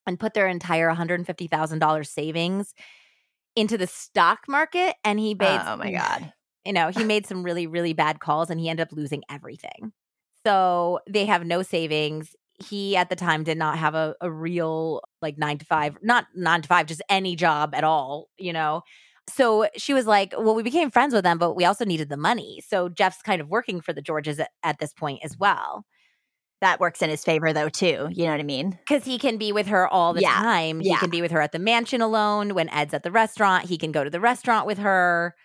and 0.07 0.19
put 0.19 0.33
their 0.33 0.47
entire 0.47 0.89
$150,000 0.93 2.07
savings 2.07 2.73
into 3.55 3.77
the 3.77 3.87
stock 3.87 4.45
market. 4.47 4.95
And 5.03 5.19
he 5.19 5.35
made, 5.35 5.61
oh 5.65 5.77
my 5.77 5.91
God. 5.91 6.33
you 6.65 6.73
know, 6.73 6.89
he 6.89 7.03
made 7.03 7.25
some 7.25 7.43
really, 7.43 7.67
really 7.67 7.93
bad 7.93 8.19
calls 8.19 8.49
and 8.49 8.59
he 8.59 8.69
ended 8.69 8.87
up 8.87 8.93
losing 8.93 9.23
everything. 9.29 9.91
So 10.45 10.99
they 11.09 11.25
have 11.25 11.45
no 11.45 11.61
savings. 11.61 12.35
He 12.63 12.95
at 12.95 13.09
the 13.09 13.15
time 13.15 13.43
did 13.43 13.57
not 13.57 13.77
have 13.77 13.95
a, 13.95 14.15
a 14.21 14.31
real 14.31 15.01
like 15.21 15.37
nine 15.37 15.57
to 15.57 15.65
five, 15.65 15.97
not 16.01 16.27
nine 16.35 16.61
to 16.61 16.67
five, 16.67 16.85
just 16.85 17.01
any 17.09 17.35
job 17.35 17.73
at 17.73 17.83
all, 17.83 18.29
you 18.37 18.53
know. 18.53 18.81
So 19.29 19.67
she 19.77 19.93
was 19.93 20.05
like, 20.05 20.33
Well, 20.37 20.53
we 20.53 20.63
became 20.63 20.91
friends 20.91 21.13
with 21.13 21.23
them, 21.23 21.37
but 21.37 21.53
we 21.53 21.65
also 21.65 21.85
needed 21.85 22.09
the 22.09 22.17
money. 22.17 22.61
So 22.67 22.89
Jeff's 22.89 23.21
kind 23.21 23.41
of 23.41 23.47
working 23.47 23.79
for 23.81 23.93
the 23.93 24.01
Georges 24.01 24.39
at, 24.39 24.49
at 24.63 24.79
this 24.79 24.93
point 24.93 25.21
as 25.23 25.37
well. 25.37 25.85
That 26.63 26.79
works 26.79 27.01
in 27.01 27.09
his 27.09 27.25
favor 27.25 27.51
though, 27.51 27.67
too. 27.67 28.07
You 28.11 28.23
know 28.23 28.31
what 28.31 28.39
I 28.39 28.43
mean? 28.43 28.71
Because 28.71 29.03
he 29.03 29.19
can 29.19 29.37
be 29.37 29.51
with 29.51 29.67
her 29.67 29.85
all 29.85 30.13
the 30.13 30.21
Yeah, 30.21 30.33
time. 30.33 30.79
He 30.79 30.95
can 30.95 31.09
be 31.09 31.21
with 31.21 31.31
her 31.31 31.41
at 31.41 31.51
the 31.51 31.59
mansion 31.59 32.01
alone. 32.01 32.53
When 32.55 32.69
Ed's 32.69 32.93
at 32.93 33.03
the 33.03 33.11
restaurant, 33.11 33.65
he 33.65 33.77
can 33.77 33.91
go 33.91 34.03
to 34.03 34.09
the 34.09 34.21
restaurant 34.21 34.65
with 34.65 34.77
her. 34.77 35.35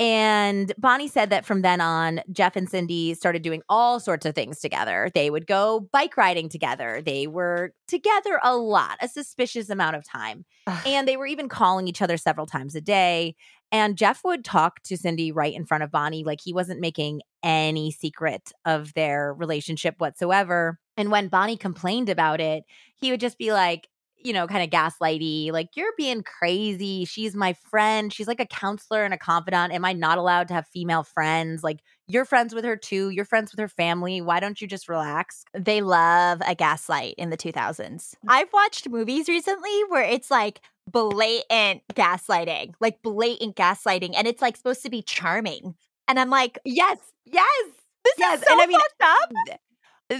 And 0.00 0.72
Bonnie 0.78 1.08
said 1.08 1.30
that 1.30 1.44
from 1.44 1.62
then 1.62 1.80
on, 1.80 2.20
Jeff 2.30 2.54
and 2.54 2.68
Cindy 2.68 3.14
started 3.14 3.42
doing 3.42 3.62
all 3.68 3.98
sorts 3.98 4.26
of 4.26 4.34
things 4.34 4.60
together. 4.60 5.10
They 5.14 5.28
would 5.30 5.46
go 5.46 5.88
bike 5.92 6.16
riding 6.16 6.48
together. 6.48 7.02
They 7.04 7.26
were 7.26 7.72
together 7.88 8.40
a 8.44 8.56
lot, 8.56 8.98
a 9.00 9.08
suspicious 9.08 9.70
amount 9.70 9.96
of 9.96 10.04
time. 10.04 10.44
And 10.86 11.08
they 11.08 11.16
were 11.16 11.26
even 11.26 11.48
calling 11.48 11.88
each 11.88 12.02
other 12.02 12.16
several 12.16 12.46
times 12.46 12.74
a 12.74 12.80
day. 12.80 13.34
And 13.70 13.98
Jeff 13.98 14.24
would 14.24 14.44
talk 14.44 14.82
to 14.84 14.96
Cindy 14.96 15.30
right 15.32 15.54
in 15.54 15.66
front 15.66 15.84
of 15.84 15.90
Bonnie, 15.90 16.24
like 16.24 16.40
he 16.42 16.52
wasn't 16.52 16.80
making 16.80 17.20
any 17.42 17.90
secret 17.90 18.52
of 18.64 18.94
their 18.94 19.34
relationship 19.34 19.96
whatsoever. 19.98 20.78
And 20.96 21.10
when 21.10 21.28
Bonnie 21.28 21.56
complained 21.56 22.08
about 22.08 22.40
it, 22.40 22.64
he 22.96 23.10
would 23.10 23.20
just 23.20 23.38
be 23.38 23.52
like, 23.52 23.88
you 24.20 24.32
know, 24.32 24.48
kind 24.48 24.64
of 24.64 24.70
gaslighty, 24.70 25.52
like, 25.52 25.68
you're 25.76 25.92
being 25.96 26.24
crazy. 26.24 27.04
She's 27.04 27.36
my 27.36 27.52
friend. 27.70 28.12
She's 28.12 28.26
like 28.26 28.40
a 28.40 28.46
counselor 28.46 29.04
and 29.04 29.14
a 29.14 29.18
confidant. 29.18 29.72
Am 29.72 29.84
I 29.84 29.92
not 29.92 30.18
allowed 30.18 30.48
to 30.48 30.54
have 30.54 30.66
female 30.66 31.04
friends? 31.04 31.62
Like, 31.62 31.78
you're 32.08 32.24
friends 32.24 32.52
with 32.52 32.64
her 32.64 32.76
too. 32.76 33.10
You're 33.10 33.24
friends 33.24 33.52
with 33.52 33.60
her 33.60 33.68
family. 33.68 34.20
Why 34.20 34.40
don't 34.40 34.60
you 34.60 34.66
just 34.66 34.88
relax? 34.88 35.44
They 35.54 35.82
love 35.82 36.42
a 36.44 36.56
gaslight 36.56 37.14
in 37.16 37.30
the 37.30 37.36
2000s. 37.36 38.14
I've 38.26 38.52
watched 38.52 38.88
movies 38.88 39.28
recently 39.28 39.82
where 39.88 40.02
it's 40.02 40.32
like 40.32 40.62
blatant 40.92 41.82
gaslighting, 41.94 42.74
like 42.80 43.02
blatant 43.02 43.56
gaslighting, 43.56 44.14
and 44.16 44.26
it's 44.26 44.42
like 44.42 44.56
supposed 44.56 44.82
to 44.82 44.90
be 44.90 45.02
charming. 45.02 45.74
And 46.06 46.18
I'm 46.18 46.30
like, 46.30 46.58
Yes, 46.64 46.98
yes, 47.24 47.64
this 48.04 48.14
yes. 48.18 48.40
is 48.40 48.46
so 48.46 48.52
and 48.52 48.62
I 48.62 48.66
mean, 48.66 48.78
fucked 49.00 49.02
up. 49.50 49.60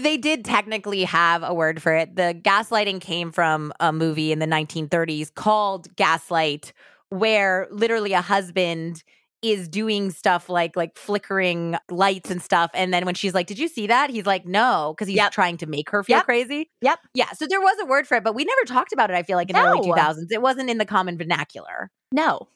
they 0.02 0.16
did 0.16 0.44
technically 0.44 1.04
have 1.04 1.42
a 1.42 1.54
word 1.54 1.80
for 1.82 1.94
it. 1.94 2.16
The 2.16 2.38
gaslighting 2.42 3.00
came 3.00 3.32
from 3.32 3.72
a 3.80 3.92
movie 3.92 4.32
in 4.32 4.38
the 4.38 4.46
1930s 4.46 5.32
called 5.34 5.94
Gaslight, 5.96 6.72
where 7.10 7.66
literally 7.70 8.12
a 8.12 8.20
husband 8.20 9.02
is 9.42 9.68
doing 9.68 10.10
stuff 10.10 10.48
like 10.48 10.74
like 10.76 10.96
flickering 10.96 11.76
lights 11.90 12.30
and 12.30 12.42
stuff 12.42 12.70
and 12.74 12.92
then 12.92 13.04
when 13.06 13.14
she's 13.14 13.34
like 13.34 13.46
did 13.46 13.58
you 13.58 13.68
see 13.68 13.86
that 13.86 14.10
he's 14.10 14.26
like 14.26 14.44
no 14.46 14.94
because 14.96 15.06
he's 15.08 15.16
Yep. 15.16 15.32
trying 15.32 15.56
to 15.58 15.66
make 15.66 15.90
her 15.90 16.02
feel 16.02 16.16
Yep. 16.16 16.24
crazy 16.24 16.70
Yep. 16.80 16.98
yeah 17.14 17.30
so 17.32 17.46
there 17.48 17.60
was 17.60 17.76
a 17.80 17.86
word 17.86 18.06
for 18.08 18.16
it 18.16 18.24
but 18.24 18.34
we 18.34 18.44
never 18.44 18.64
talked 18.66 18.92
about 18.92 19.10
it 19.10 19.14
i 19.14 19.22
feel 19.22 19.36
like 19.36 19.48
in 19.50 19.54
the 19.56 19.62
early 19.62 19.80
2000s 19.80 20.26
it 20.30 20.42
wasn't 20.42 20.68
in 20.68 20.78
the 20.78 20.84
common 20.84 21.16
vernacular 21.16 21.90
No. 22.12 22.48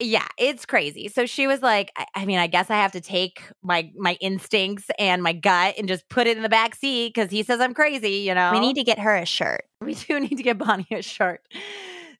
yeah 0.00 0.26
it's 0.38 0.64
crazy 0.64 1.08
so 1.08 1.26
she 1.26 1.46
was 1.46 1.60
like 1.60 1.92
I, 1.98 2.06
I 2.14 2.24
mean 2.24 2.38
i 2.38 2.46
guess 2.46 2.70
i 2.70 2.76
have 2.76 2.92
to 2.92 3.00
take 3.02 3.42
my 3.62 3.90
my 3.96 4.16
instincts 4.22 4.86
and 4.98 5.22
my 5.22 5.34
gut 5.34 5.74
and 5.76 5.86
just 5.86 6.08
put 6.08 6.26
it 6.26 6.36
in 6.38 6.42
the 6.42 6.48
back 6.48 6.74
seat 6.74 7.12
because 7.14 7.30
he 7.30 7.42
says 7.42 7.60
i'm 7.60 7.74
crazy 7.74 8.16
you 8.26 8.34
know 8.34 8.52
We 8.52 8.60
need 8.60 8.76
to 8.76 8.84
get 8.84 8.98
her 8.98 9.14
a 9.14 9.26
shirt. 9.26 9.64
we 9.82 9.94
do 9.94 10.18
need 10.18 10.36
to 10.36 10.42
get 10.42 10.56
bonnie 10.58 10.86
a 10.92 11.02
shirt 11.02 11.42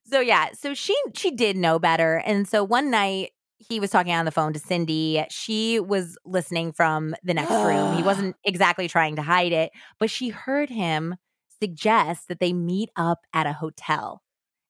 so 0.05 0.19
yeah 0.19 0.49
so 0.53 0.73
she 0.75 0.95
she 1.15 1.31
did 1.31 1.57
know 1.57 1.79
better 1.79 2.21
and 2.25 2.47
so 2.47 2.63
one 2.63 2.91
night 2.91 3.31
he 3.67 3.79
was 3.79 3.89
talking 3.89 4.13
on 4.13 4.25
the 4.25 4.31
phone 4.31 4.53
to 4.53 4.59
cindy 4.59 5.23
she 5.29 5.79
was 5.79 6.17
listening 6.25 6.71
from 6.71 7.15
the 7.23 7.33
next 7.33 7.51
room 7.51 7.95
he 7.95 8.03
wasn't 8.03 8.35
exactly 8.43 8.87
trying 8.87 9.15
to 9.15 9.21
hide 9.21 9.51
it 9.51 9.71
but 9.99 10.09
she 10.09 10.29
heard 10.29 10.69
him 10.69 11.15
suggest 11.59 12.27
that 12.27 12.39
they 12.39 12.53
meet 12.53 12.89
up 12.95 13.25
at 13.33 13.45
a 13.45 13.53
hotel 13.53 14.21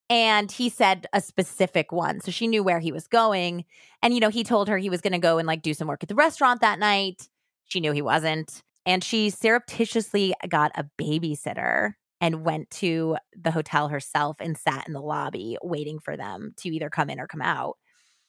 and 0.10 0.52
he 0.52 0.70
said 0.70 1.08
a 1.12 1.22
specific 1.22 1.92
one. 1.92 2.20
So 2.20 2.30
she 2.30 2.46
knew 2.46 2.64
where 2.64 2.80
he 2.80 2.92
was 2.92 3.08
going. 3.08 3.66
And, 4.02 4.14
you 4.14 4.20
know, 4.20 4.30
he 4.30 4.44
told 4.44 4.68
her 4.68 4.78
he 4.78 4.90
was 4.90 5.02
going 5.02 5.14
to 5.14 5.20
go 5.20 5.40
and 5.40 5.48
like 5.48 5.64
do 5.64 5.74
some 5.74 5.88
work 5.88 6.04
at 6.04 6.10
the 6.10 6.14
restaurant 6.14 6.62
that 6.62 6.78
night. 6.78 7.30
She 7.66 7.80
knew 7.80 7.94
he 7.94 8.02
wasn't. 8.02 8.62
And 8.86 9.04
she 9.04 9.30
surreptitiously 9.30 10.36
got 10.50 10.72
a 10.76 10.86
babysitter 11.02 11.94
and 12.20 12.46
went 12.46 12.70
to 12.70 13.18
the 13.36 13.52
hotel 13.52 13.88
herself 13.88 14.38
and 14.40 14.58
sat 14.58 14.88
in 14.88 14.94
the 14.94 15.02
lobby 15.02 15.58
waiting 15.64 16.00
for 16.00 16.16
them 16.16 16.54
to 16.58 16.70
either 16.70 16.90
come 16.90 17.10
in 17.10 17.20
or 17.20 17.28
come 17.28 17.42
out. 17.42 17.78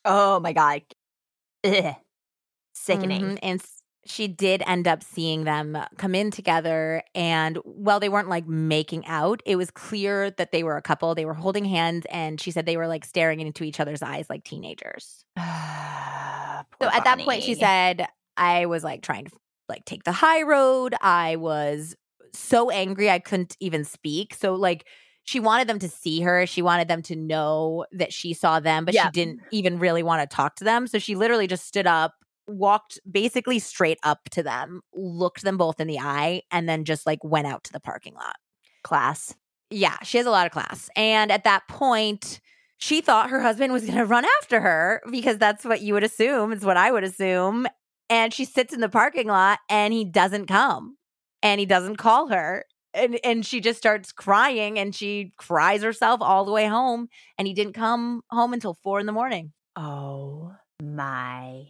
Oh 0.04 0.40
my 0.40 0.52
God. 0.52 0.82
Ugh. 1.64 1.94
Sickening. 2.74 3.22
Mhm. 3.22 3.38
And 3.42 3.62
she 4.06 4.28
did 4.28 4.62
end 4.66 4.86
up 4.86 5.02
seeing 5.02 5.44
them 5.44 5.78
come 5.96 6.14
in 6.14 6.30
together. 6.30 7.02
And 7.14 7.56
while 7.64 8.00
they 8.00 8.10
weren't 8.10 8.28
like 8.28 8.46
making 8.46 9.06
out, 9.06 9.42
it 9.46 9.56
was 9.56 9.70
clear 9.70 10.30
that 10.32 10.52
they 10.52 10.62
were 10.62 10.76
a 10.76 10.82
couple. 10.82 11.14
They 11.14 11.24
were 11.24 11.34
holding 11.34 11.64
hands. 11.64 12.04
And 12.10 12.38
she 12.40 12.50
said 12.50 12.66
they 12.66 12.76
were 12.76 12.88
like 12.88 13.04
staring 13.04 13.40
into 13.40 13.64
each 13.64 13.80
other's 13.80 14.02
eyes 14.02 14.26
like 14.28 14.44
teenagers. 14.44 15.24
so 15.38 15.44
So 16.82 16.90
at 16.90 17.04
that 17.04 17.20
point, 17.20 17.42
she 17.42 17.54
said, 17.54 18.06
I 18.36 18.66
was 18.66 18.84
like 18.84 19.02
trying 19.02 19.24
to 19.26 19.30
like 19.68 19.84
take 19.86 20.04
the 20.04 20.12
high 20.12 20.42
road. 20.42 20.94
I 21.00 21.36
was 21.36 21.96
so 22.34 22.70
angry 22.70 23.08
I 23.08 23.20
couldn't 23.20 23.56
even 23.60 23.84
speak. 23.84 24.34
So 24.34 24.54
like 24.54 24.86
she 25.24 25.40
wanted 25.40 25.68
them 25.68 25.78
to 25.78 25.88
see 25.88 26.20
her. 26.20 26.46
She 26.46 26.62
wanted 26.62 26.88
them 26.88 27.02
to 27.02 27.16
know 27.16 27.86
that 27.92 28.12
she 28.12 28.34
saw 28.34 28.60
them, 28.60 28.84
but 28.84 28.94
Yeah. 28.94 29.06
she 29.06 29.10
didn't 29.10 29.40
even 29.50 29.78
really 29.78 30.02
want 30.02 30.28
to 30.28 30.34
talk 30.34 30.56
to 30.56 30.64
them. 30.64 30.86
So 30.86 30.98
she 30.98 31.14
literally 31.14 31.46
just 31.46 31.66
stood 31.66 31.86
up, 31.86 32.14
walked 32.46 32.98
basically 33.10 33.58
straight 33.58 33.98
up 34.02 34.28
to 34.32 34.42
them, 34.42 34.82
looked 34.92 35.42
them 35.42 35.56
both 35.56 35.80
in 35.80 35.86
the 35.86 35.98
eye, 35.98 36.42
and 36.50 36.68
then 36.68 36.84
just 36.84 37.06
like 37.06 37.24
went 37.24 37.46
out 37.46 37.64
to 37.64 37.72
the 37.72 37.80
parking 37.80 38.14
lot. 38.14 38.36
Class. 38.82 39.34
Yeah, 39.70 39.96
she 40.02 40.18
has 40.18 40.26
a 40.26 40.30
lot 40.30 40.46
of 40.46 40.52
class. 40.52 40.90
And 40.94 41.32
at 41.32 41.44
that 41.44 41.66
point, 41.68 42.40
she 42.76 43.00
thought 43.00 43.30
her 43.30 43.40
husband 43.40 43.72
was 43.72 43.86
going 43.86 43.96
to 43.96 44.04
run 44.04 44.26
after 44.42 44.60
her 44.60 45.00
because 45.10 45.38
that's 45.38 45.64
what 45.64 45.80
you 45.80 45.94
would 45.94 46.04
assume. 46.04 46.52
It's 46.52 46.64
what 46.64 46.76
I 46.76 46.92
would 46.92 47.02
assume. 47.02 47.66
And 48.10 48.32
she 48.32 48.44
sits 48.44 48.74
in 48.74 48.80
the 48.80 48.90
parking 48.90 49.26
lot 49.26 49.60
and 49.70 49.94
he 49.94 50.04
doesn't 50.04 50.46
come 50.46 50.98
and 51.42 51.58
he 51.58 51.64
doesn't 51.66 51.96
call 51.96 52.28
her. 52.28 52.66
And, 52.94 53.18
and 53.24 53.44
she 53.44 53.60
just 53.60 53.78
starts 53.78 54.12
crying 54.12 54.78
and 54.78 54.94
she 54.94 55.32
cries 55.36 55.82
herself 55.82 56.22
all 56.22 56.44
the 56.44 56.52
way 56.52 56.66
home. 56.66 57.08
And 57.36 57.48
he 57.48 57.52
didn't 57.52 57.74
come 57.74 58.22
home 58.30 58.52
until 58.52 58.74
four 58.74 59.00
in 59.00 59.06
the 59.06 59.12
morning. 59.12 59.52
Oh 59.76 60.54
my 60.80 61.66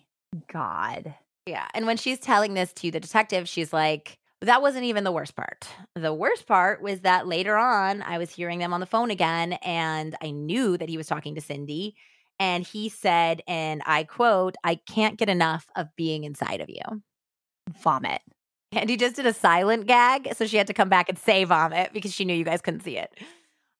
God. 0.52 1.14
Yeah. 1.46 1.66
And 1.74 1.86
when 1.86 1.96
she's 1.96 2.18
telling 2.18 2.54
this 2.54 2.72
to 2.74 2.90
the 2.90 3.00
detective, 3.00 3.48
she's 3.48 3.72
like, 3.72 4.18
that 4.40 4.62
wasn't 4.62 4.84
even 4.84 5.04
the 5.04 5.12
worst 5.12 5.34
part. 5.36 5.66
The 5.94 6.12
worst 6.12 6.46
part 6.46 6.82
was 6.82 7.00
that 7.00 7.26
later 7.26 7.56
on, 7.56 8.02
I 8.02 8.18
was 8.18 8.30
hearing 8.30 8.58
them 8.58 8.74
on 8.74 8.80
the 8.80 8.86
phone 8.86 9.10
again, 9.10 9.54
and 9.54 10.14
I 10.20 10.32
knew 10.32 10.76
that 10.76 10.88
he 10.88 10.98
was 10.98 11.06
talking 11.06 11.34
to 11.34 11.40
Cindy. 11.40 11.96
And 12.38 12.66
he 12.66 12.88
said, 12.88 13.42
and 13.46 13.80
I 13.86 14.04
quote, 14.04 14.56
I 14.62 14.74
can't 14.74 15.16
get 15.18 15.28
enough 15.28 15.66
of 15.76 15.88
being 15.96 16.24
inside 16.24 16.60
of 16.60 16.68
you. 16.68 17.02
Vomit. 17.82 18.20
And 18.76 18.90
he 18.90 18.96
just 18.96 19.16
did 19.16 19.26
a 19.26 19.32
silent 19.32 19.86
gag. 19.86 20.34
So 20.34 20.46
she 20.46 20.56
had 20.56 20.66
to 20.66 20.74
come 20.74 20.88
back 20.88 21.08
and 21.08 21.18
say 21.18 21.44
vomit 21.44 21.92
because 21.92 22.12
she 22.12 22.24
knew 22.24 22.34
you 22.34 22.44
guys 22.44 22.60
couldn't 22.60 22.82
see 22.82 22.96
it. 22.96 23.12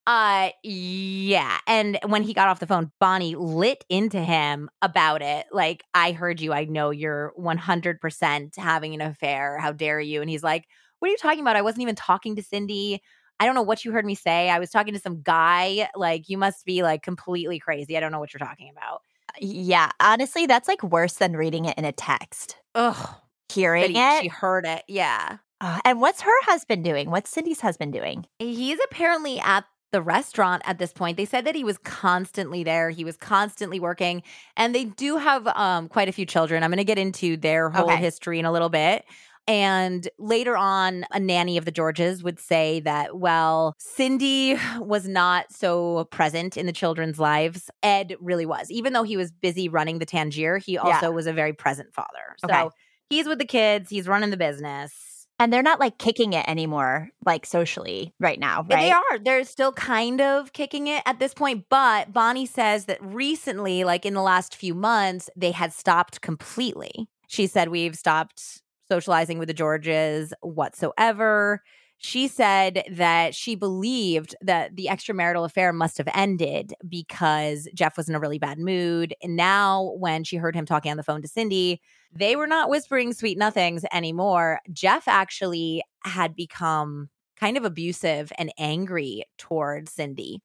Uh 0.07 0.51
yeah. 0.63 1.59
And 1.67 1.99
when 2.07 2.23
he 2.23 2.35
got 2.35 2.49
off 2.49 2.61
the 2.61 2.67
phone, 2.67 2.93
Bonnie 3.01 3.35
lit 3.37 3.85
into 3.89 4.21
him 4.21 4.69
about 4.83 5.23
it. 5.23 5.47
Like, 5.51 5.83
I 5.95 6.13
heard 6.13 6.41
you. 6.41 6.53
I 6.53 6.65
know 6.65 6.91
you're 6.91 7.33
100% 7.39 8.57
having 8.59 8.95
an 8.95 9.01
affair. 9.01 9.59
How 9.59 9.73
dare 9.73 10.01
you? 10.01 10.21
And 10.21 10.29
he's 10.29 10.43
like, 10.43 10.67
What 10.99 11.09
are 11.09 11.11
you 11.11 11.17
talking 11.17 11.41
about? 11.41 11.57
I 11.57 11.63
wasn't 11.63 11.83
even 11.83 11.95
talking 11.95 12.37
to 12.37 12.43
Cindy. 12.43 13.03
I 13.41 13.47
don't 13.47 13.55
know 13.55 13.63
what 13.63 13.85
you 13.85 13.93
heard 13.93 14.05
me 14.05 14.15
say. 14.15 14.51
I 14.51 14.59
was 14.59 14.71
talking 14.71 14.95
to 14.95 15.01
some 15.01 15.23
guy. 15.23 15.89
Like, 15.97 16.29
you 16.29 16.39
must 16.39 16.65
be 16.65 16.83
like 16.83 17.03
completely 17.03 17.59
crazy. 17.59 17.97
I 17.97 18.01
don't 18.01 18.13
know 18.13 18.21
what 18.21 18.33
you're 18.33 18.47
talking 18.47 18.71
about. 18.71 19.01
Yeah. 19.41 19.91
Honestly, 20.01 20.47
that's 20.47 20.69
like 20.69 20.83
worse 20.83 21.15
than 21.15 21.37
reading 21.37 21.65
it 21.65 21.77
in 21.79 21.85
a 21.85 21.93
text. 21.93 22.57
Ugh. 22.75 23.17
Hearing 23.53 23.93
he- 23.93 23.99
it. 24.01 24.23
she 24.23 24.29
heard 24.29 24.67
it. 24.67 24.83
Yeah. 24.89 25.39
Uh, 25.61 25.81
and 25.85 26.01
what's 26.01 26.21
her 26.23 26.43
husband 26.43 26.85
doing? 26.85 27.11
What's 27.11 27.31
Cindy's 27.31 27.61
husband 27.61 27.93
doing? 27.93 28.27
He's 28.39 28.79
apparently 28.85 29.41
at 29.41 29.65
the 29.93 30.03
restaurant 30.03 30.63
at 30.67 30.79
this 30.79 30.93
point. 30.93 31.17
They 31.17 31.25
said 31.25 31.45
that 31.47 31.55
he 31.55 31.63
was 31.65 31.79
constantly 31.79 32.65
there. 32.65 32.91
He 32.91 33.05
was 33.05 33.17
constantly 33.17 33.79
working, 33.79 34.23
and 34.57 34.75
they 34.75 34.85
do 34.87 35.17
have 35.17 35.47
um, 35.47 35.89
quite 35.89 36.09
a 36.09 36.13
few 36.13 36.27
children. 36.27 36.63
I'm 36.65 36.71
going 36.71 36.79
to 36.79 36.85
get 36.85 36.99
into 36.99 37.37
their 37.37 37.71
whole 37.71 37.85
Okay. 37.91 37.97
history 37.97 38.39
in 38.41 38.45
a 38.45 38.53
little 38.53 38.69
bit. 38.69 39.05
And 39.47 40.09
later 40.19 40.57
on, 40.57 41.05
a 41.13 41.21
nanny 41.21 41.59
of 41.59 41.67
the 41.67 41.71
Georges 41.71 42.23
would 42.23 42.41
say 42.41 42.81
that, 42.81 43.19
well, 43.19 43.75
Cindy 43.79 44.57
was 44.79 45.07
not 45.07 45.53
so 45.53 46.07
present 46.07 46.57
in 46.57 46.65
the 46.65 46.73
children's 46.73 47.19
lives. 47.21 47.71
Ed 47.83 48.17
really 48.21 48.47
was. 48.47 48.71
Even 48.71 48.95
though 48.95 49.03
he 49.03 49.19
was 49.19 49.31
busy 49.31 49.69
running 49.69 49.99
the 49.99 50.07
Tangier, 50.07 50.57
he 50.57 50.79
also 50.79 51.11
was 51.13 51.27
a 51.27 51.33
very 51.33 51.53
present 51.53 51.93
father. 51.95 52.35
So 52.39 52.49
Okay. 52.49 52.69
He's 53.09 53.27
with 53.27 53.39
the 53.39 53.45
kids, 53.45 53.91
he's 53.91 54.09
running 54.09 54.31
the 54.31 54.37
business. 54.37 54.93
And 55.41 55.53
they're 55.53 55.63
not 55.63 55.81
like 55.81 55.99
kicking 55.99 56.33
it 56.33 56.49
anymore, 56.49 57.11
like 57.27 57.45
socially 57.45 58.15
right 58.21 58.39
now, 58.39 58.59
right? 58.59 58.69
They 58.69 58.91
are. 58.93 59.19
They're 59.19 59.45
still 59.45 59.73
kind 59.73 60.21
of 60.21 60.53
kicking 60.53 60.87
it 60.87 61.03
at 61.07 61.19
this 61.19 61.35
point. 61.35 61.65
But 61.69 62.13
Bonnie 62.13 62.47
says 62.47 62.85
that 62.85 63.03
recently, 63.03 63.83
like 63.83 64.07
in 64.07 64.15
the 64.15 64.23
last 64.23 64.55
few 64.55 64.75
months, 64.75 65.29
they 65.35 65.51
had 65.51 65.73
stopped 65.73 66.21
completely. 66.21 67.09
She 67.27 67.49
said, 67.49 67.69
We've 67.69 67.97
stopped 67.97 68.63
socializing 68.89 69.39
with 69.39 69.49
the 69.49 69.55
Georges 69.55 70.33
whatsoever. 70.41 71.63
She 71.99 72.29
said 72.29 72.85
that 72.93 73.35
she 73.35 73.55
believed 73.55 74.37
that 74.43 74.77
the 74.77 74.89
extramarital 74.91 75.45
affair 75.45 75.73
must 75.73 75.97
have 75.99 76.09
ended 76.15 76.75
because 76.87 77.67
Jeff 77.75 77.97
was 77.97 78.09
in 78.09 78.15
a 78.15 78.21
really 78.21 78.39
bad 78.39 78.59
mood. 78.59 79.15
And 79.23 79.37
now, 79.37 79.95
when 79.97 80.23
she 80.23 80.37
heard 80.37 80.55
him 80.55 80.67
talking 80.67 80.91
on 80.91 80.97
the 80.97 81.03
phone 81.03 81.23
to 81.23 81.29
Cindy, 81.29 81.81
they 82.15 82.37
were 82.37 82.47
not 82.47 82.69
whispering 82.69 83.13
sweet 83.13 83.39
nothings 83.39 83.85
anymore. 83.93 84.61
Jeff 84.73 85.09
actually 85.09 85.83
had 86.05 86.35
become 86.37 87.09
kind 87.37 87.57
of 87.57 87.65
abusive 87.65 88.33
and 88.39 88.53
angry 88.59 89.25
towards 89.39 89.93
Cindy. 89.93 90.41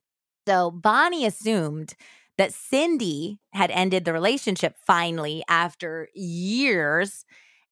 So 0.47 0.71
Bonnie 0.71 1.25
assumed 1.25 1.93
that 2.37 2.53
Cindy 2.53 3.39
had 3.53 3.69
ended 3.71 4.05
the 4.05 4.13
relationship 4.13 4.75
finally 4.85 5.43
after 5.47 6.09
years 6.15 7.25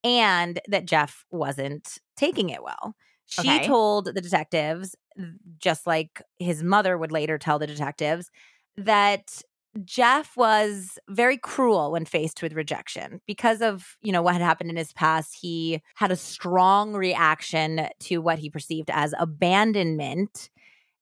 and 0.04 0.60
that 0.68 0.86
Jeff 0.86 1.24
wasn't 1.30 1.98
taking 2.16 2.50
it 2.50 2.62
well. 2.62 2.94
She 3.26 3.58
Okay. 3.58 3.60
told 3.60 4.06
the 4.06 4.20
detectives, 4.20 4.94
just 5.58 5.86
like 5.86 6.22
his 6.38 6.62
mother 6.62 6.96
would 6.96 7.12
later 7.12 7.38
tell 7.38 7.58
the 7.58 7.66
detectives, 7.66 8.30
that 8.76 9.42
Jeff 9.84 10.36
was 10.36 10.98
very 11.08 11.36
cruel 11.36 11.92
when 11.92 12.04
faced 12.04 12.42
with 12.42 12.52
rejection 12.52 13.20
because 13.26 13.60
of, 13.60 13.96
you 14.02 14.12
know, 14.12 14.22
what 14.22 14.34
had 14.34 14.42
happened 14.42 14.70
in 14.70 14.76
his 14.76 14.92
past. 14.92 15.36
He 15.40 15.82
had 15.94 16.10
a 16.10 16.16
strong 16.16 16.94
reaction 16.94 17.88
to 18.00 18.18
what 18.18 18.38
he 18.38 18.50
perceived 18.50 18.90
as 18.90 19.14
abandonment. 19.18 20.50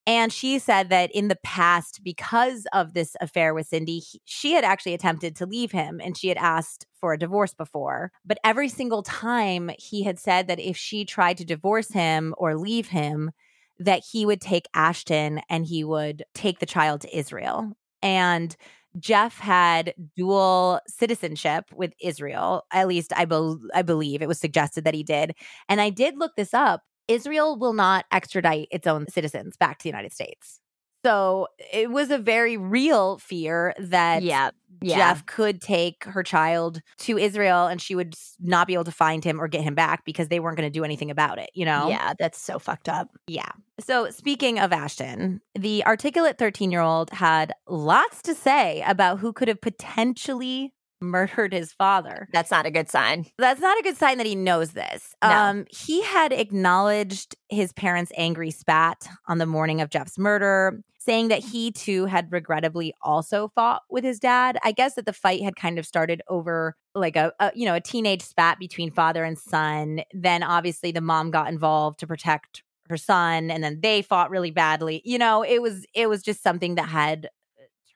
And 0.08 0.32
she 0.32 0.60
said 0.60 0.88
that 0.90 1.10
in 1.12 1.28
the 1.28 1.38
past, 1.42 2.02
because 2.04 2.66
of 2.72 2.94
this 2.94 3.16
affair 3.20 3.54
with 3.54 3.66
Cindy, 3.66 3.98
he- 3.98 4.20
she 4.24 4.52
had 4.52 4.64
actually 4.64 4.94
attempted 4.94 5.34
to 5.36 5.46
leave 5.46 5.72
him 5.72 6.00
and 6.02 6.16
she 6.16 6.28
had 6.28 6.36
asked 6.36 6.86
for 6.92 7.12
a 7.12 7.18
divorce 7.18 7.54
before. 7.54 8.12
But 8.24 8.38
every 8.44 8.68
single 8.68 9.02
time 9.02 9.70
he 9.78 10.04
had 10.04 10.18
said 10.18 10.46
that 10.46 10.60
if 10.60 10.76
she 10.76 11.04
tried 11.04 11.38
to 11.38 11.44
divorce 11.44 11.90
him 11.92 12.34
or 12.38 12.56
leave 12.56 12.88
him, 12.88 13.32
that 13.78 14.04
he 14.12 14.24
would 14.24 14.40
take 14.40 14.66
Ashton 14.74 15.40
and 15.50 15.66
he 15.66 15.82
would 15.82 16.24
take 16.34 16.60
the 16.60 16.66
child 16.66 17.00
to 17.02 17.16
Israel. 17.16 17.76
And 18.02 18.56
Jeff 18.98 19.38
had 19.38 19.94
dual 20.16 20.80
citizenship 20.87 21.66
with 21.74 21.92
Israel. 22.00 22.64
At 22.72 22.88
least 22.88 23.12
I, 23.16 23.24
bel 23.26 23.59
I 23.74 23.82
believe 23.82 24.22
it 24.22 24.28
was 24.28 24.40
suggested 24.40 24.85
that 24.85 24.94
he 24.94 25.02
did. 25.02 25.35
And 25.68 25.80
I 25.80 25.90
did 25.90 26.18
look 26.18 26.32
this 26.37 26.54
up. 26.54 26.82
Israel 27.09 27.59
will 27.59 27.72
not 27.72 28.04
extradite 28.12 28.68
its 28.70 28.87
own 28.87 29.06
citizens 29.09 29.56
back 29.56 29.78
to 29.78 29.82
the 29.85 29.88
United 29.90 30.12
States. 30.12 30.61
So 31.06 31.46
it 31.72 31.90
was 31.90 32.10
a 32.10 32.18
very 32.18 32.56
real 32.56 33.18
fear 33.18 33.74
that 33.78 34.22
yeah. 34.24 34.50
Yeah. 34.82 34.96
Jeff 34.96 35.24
could 35.24 35.62
take 35.62 36.04
her 36.04 36.22
child 36.22 36.82
to 36.98 37.16
Israel 37.16 37.66
and 37.66 37.80
she 37.80 37.94
would 37.94 38.14
not 38.40 38.66
be 38.66 38.74
able 38.74 38.84
to 38.84 38.92
find 38.92 39.24
him 39.24 39.40
or 39.40 39.48
get 39.48 39.62
him 39.62 39.74
back 39.74 40.04
because 40.04 40.28
they 40.28 40.38
weren't 40.38 40.58
going 40.58 40.70
to 40.70 40.78
do 40.78 40.84
anything 40.84 41.10
about 41.10 41.38
it, 41.38 41.48
you 41.54 41.64
know? 41.64 41.88
Yeah. 41.88 42.12
That's 42.18 42.38
so 42.38 42.58
fucked 42.58 42.88
up. 42.88 43.08
Yeah. 43.26 43.50
So, 43.80 44.10
speaking 44.10 44.58
of 44.58 44.72
Ashton, 44.72 45.40
the 45.54 45.84
articulate 45.86 46.38
13 46.38 46.70
year 46.70 46.80
old 46.80 47.10
had 47.10 47.52
lots 47.66 48.20
to 48.22 48.34
say 48.34 48.82
about 48.86 49.18
who 49.18 49.32
could 49.32 49.48
have 49.48 49.60
potentially 49.60 50.72
murdered 51.00 51.52
his 51.52 51.72
father. 51.72 52.28
That's 52.32 52.50
not 52.50 52.66
a 52.66 52.70
good 52.70 52.88
sign. 52.88 53.26
That's 53.38 53.61
not 53.61 53.78
a 53.78 53.82
good 53.82 53.96
sign 53.96 54.18
that 54.18 54.26
he 54.26 54.35
knows 54.35 54.72
this. 54.72 55.14
No. 55.22 55.30
Um, 55.30 55.66
he 55.70 56.02
had 56.02 56.32
acknowledged 56.32 57.37
his 57.48 57.72
parents' 57.72 58.12
angry 58.16 58.50
spat 58.50 59.06
on 59.28 59.38
the 59.38 59.46
morning 59.46 59.80
of 59.80 59.90
Jeff's 59.90 60.18
murder, 60.18 60.82
saying 60.98 61.28
that 61.28 61.38
he 61.38 61.70
too 61.70 62.06
had 62.06 62.32
regrettably 62.32 62.92
also 63.02 63.50
fought 63.54 63.82
with 63.90 64.04
his 64.04 64.18
dad. 64.18 64.59
I 64.64 64.72
guess 64.72 64.94
that 64.94 65.06
the 65.06 65.12
fight 65.12 65.42
had 65.42 65.56
kind 65.56 65.78
of 65.78 65.87
started 65.87 66.20
over 66.28 66.76
like 66.94 67.16
a, 67.16 67.32
a 67.38 67.52
you 67.54 67.64
know 67.64 67.74
a 67.74 67.80
teenage 67.80 68.22
spat 68.22 68.59
between 68.59 68.90
father 68.90 69.24
and 69.24 69.38
son. 69.38 70.00
Then 70.12 70.42
obviously 70.42 70.92
the 70.92 71.00
mom 71.00 71.30
got 71.30 71.48
involved 71.48 72.00
to 72.00 72.06
protect 72.06 72.62
her 72.88 72.96
son, 72.96 73.50
and 73.50 73.62
then 73.62 73.80
they 73.82 74.02
fought 74.02 74.30
really 74.30 74.50
badly. 74.50 75.02
You 75.04 75.18
know, 75.18 75.42
it 75.42 75.62
was 75.62 75.87
it 75.94 76.09
was 76.09 76.22
just 76.22 76.42
something 76.42 76.74
that 76.76 76.88
had 76.88 77.28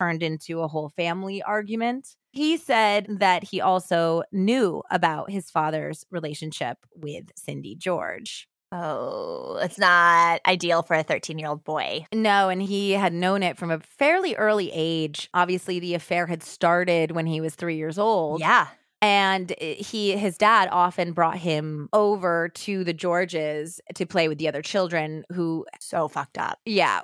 turned 0.01 0.23
into 0.23 0.61
a 0.61 0.69
whole 0.69 0.89
family 0.91 1.43
argument. 1.43 2.17
He 2.33 2.57
said 2.57 3.07
that 3.21 3.45
he 3.45 3.61
also 3.61 4.23
knew 4.33 4.83
about 4.91 5.31
his 5.31 5.51
father's 5.51 6.05
relationship 6.11 6.79
with 6.95 7.25
Cindy 7.37 7.75
George. 7.77 8.47
Oh, 8.73 9.59
it's 9.61 9.79
not 9.79 10.41
ideal 10.47 10.83
for 10.83 10.95
a 10.95 11.03
13 11.03 11.39
year 11.41 11.49
old 11.49 11.65
boy. 11.65 12.07
No, 12.15 12.49
and 12.49 12.63
he 12.63 12.93
had 12.93 13.13
known 13.13 13.43
it 13.43 13.59
from 13.59 13.71
a 13.73 13.81
fairly 13.81 14.37
early 14.37 14.71
age. 14.73 15.29
Obviously, 15.35 15.81
the 15.81 15.95
affair 15.95 16.27
had 16.27 16.43
started 16.45 17.11
when 17.11 17.27
he 17.27 17.41
was 17.41 17.57
three 17.57 17.77
years 17.77 17.99
old. 17.99 18.41
Yeah. 18.41 18.69
And 19.03 19.53
eh, 19.61 19.75
he 19.75 20.17
his 20.17 20.39
dad 20.39 20.69
often 20.71 21.13
brought 21.15 21.39
him 21.39 21.89
over 21.93 22.49
to 22.51 22.85
the 22.85 22.93
Georges 22.93 23.81
to 23.97 24.07
play 24.07 24.29
with 24.29 24.39
the 24.39 24.47
other 24.47 24.63
children 24.63 25.25
who 25.33 25.67
So 25.81 26.07
fucked 26.07 26.39
up. 26.39 26.59
yeah, 26.65 27.01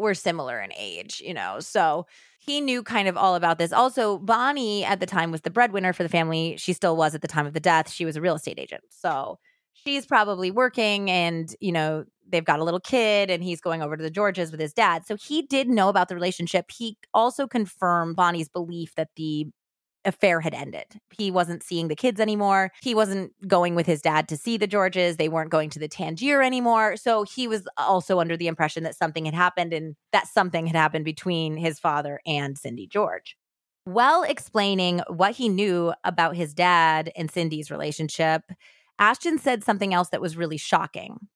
were 0.00 0.14
similar 0.14 0.60
in 0.60 0.72
age, 0.76 1.22
you 1.24 1.34
know. 1.34 1.60
So 1.60 2.06
he 2.40 2.60
knew 2.60 2.82
kind 2.82 3.06
of 3.06 3.16
all 3.16 3.34
about 3.34 3.58
this. 3.58 3.72
Also, 3.72 4.18
Bonnie 4.18 4.84
at 4.84 5.00
the 5.00 5.06
time 5.06 5.30
was 5.30 5.42
the 5.42 5.50
breadwinner 5.50 5.92
for 5.92 6.02
the 6.02 6.08
family. 6.08 6.56
She 6.56 6.72
still 6.72 6.96
was 6.96 7.14
at 7.14 7.22
the 7.22 7.28
time 7.28 7.46
of 7.46 7.52
the 7.52 7.60
death. 7.60 7.90
She 7.90 8.04
was 8.04 8.16
a 8.16 8.20
real 8.20 8.34
estate 8.34 8.58
agent. 8.58 8.82
So 8.90 9.38
she's 9.74 10.06
probably 10.06 10.50
working 10.50 11.10
and, 11.10 11.54
you 11.60 11.72
know, 11.72 12.04
they've 12.28 12.44
got 12.44 12.60
a 12.60 12.64
little 12.64 12.80
kid 12.80 13.30
and 13.30 13.42
he's 13.42 13.60
going 13.60 13.82
over 13.82 13.96
to 13.96 14.02
the 14.02 14.10
Georges 14.10 14.50
with 14.50 14.60
his 14.60 14.72
dad. 14.72 15.06
So 15.06 15.16
he 15.16 15.42
did 15.42 15.68
know 15.68 15.88
about 15.88 16.08
the 16.08 16.14
relationship. 16.14 16.70
He 16.70 16.96
also 17.12 17.46
confirmed 17.46 18.16
Bonnie's 18.16 18.48
belief 18.48 18.94
that 18.94 19.08
the 19.16 19.46
affair 20.04 20.40
had 20.40 20.54
ended. 20.54 21.00
He 21.10 21.30
wasn't 21.30 21.62
seeing 21.62 21.88
the 21.88 21.96
kids 21.96 22.20
anymore. 22.20 22.70
He 22.82 22.94
wasn't 22.94 23.32
going 23.46 23.74
with 23.74 23.86
his 23.86 24.00
dad 24.00 24.28
to 24.28 24.36
see 24.36 24.56
the 24.56 24.66
Georges. 24.66 25.16
They 25.16 25.28
weren't 25.28 25.50
going 25.50 25.70
to 25.70 25.78
the 25.78 25.88
Tangier 25.88 26.42
anymore. 26.42 26.96
So 26.96 27.24
he 27.24 27.46
was 27.46 27.66
also 27.76 28.20
under 28.20 28.36
the 28.36 28.46
impression 28.46 28.82
that 28.84 28.96
something 28.96 29.24
had 29.24 29.34
happened 29.34 29.72
and 29.72 29.96
that 30.12 30.26
something 30.28 30.66
had 30.66 30.76
happened 30.76 31.04
between 31.04 31.56
his 31.56 31.78
father 31.78 32.20
and 32.26 32.56
Cindy 32.56 32.86
George. 32.86 33.36
While 33.84 34.22
explaining 34.22 35.00
what 35.08 35.36
he 35.36 35.48
knew 35.48 35.92
about 36.04 36.36
his 36.36 36.54
dad 36.54 37.10
and 37.16 37.30
Cindy's 37.30 37.70
relationship, 37.70 38.42
Ashton 38.98 39.38
said 39.38 39.64
something 39.64 39.94
else 39.94 40.10
that 40.10 40.20
was 40.20 40.36
really 40.36 40.58
shocking. 40.58 41.28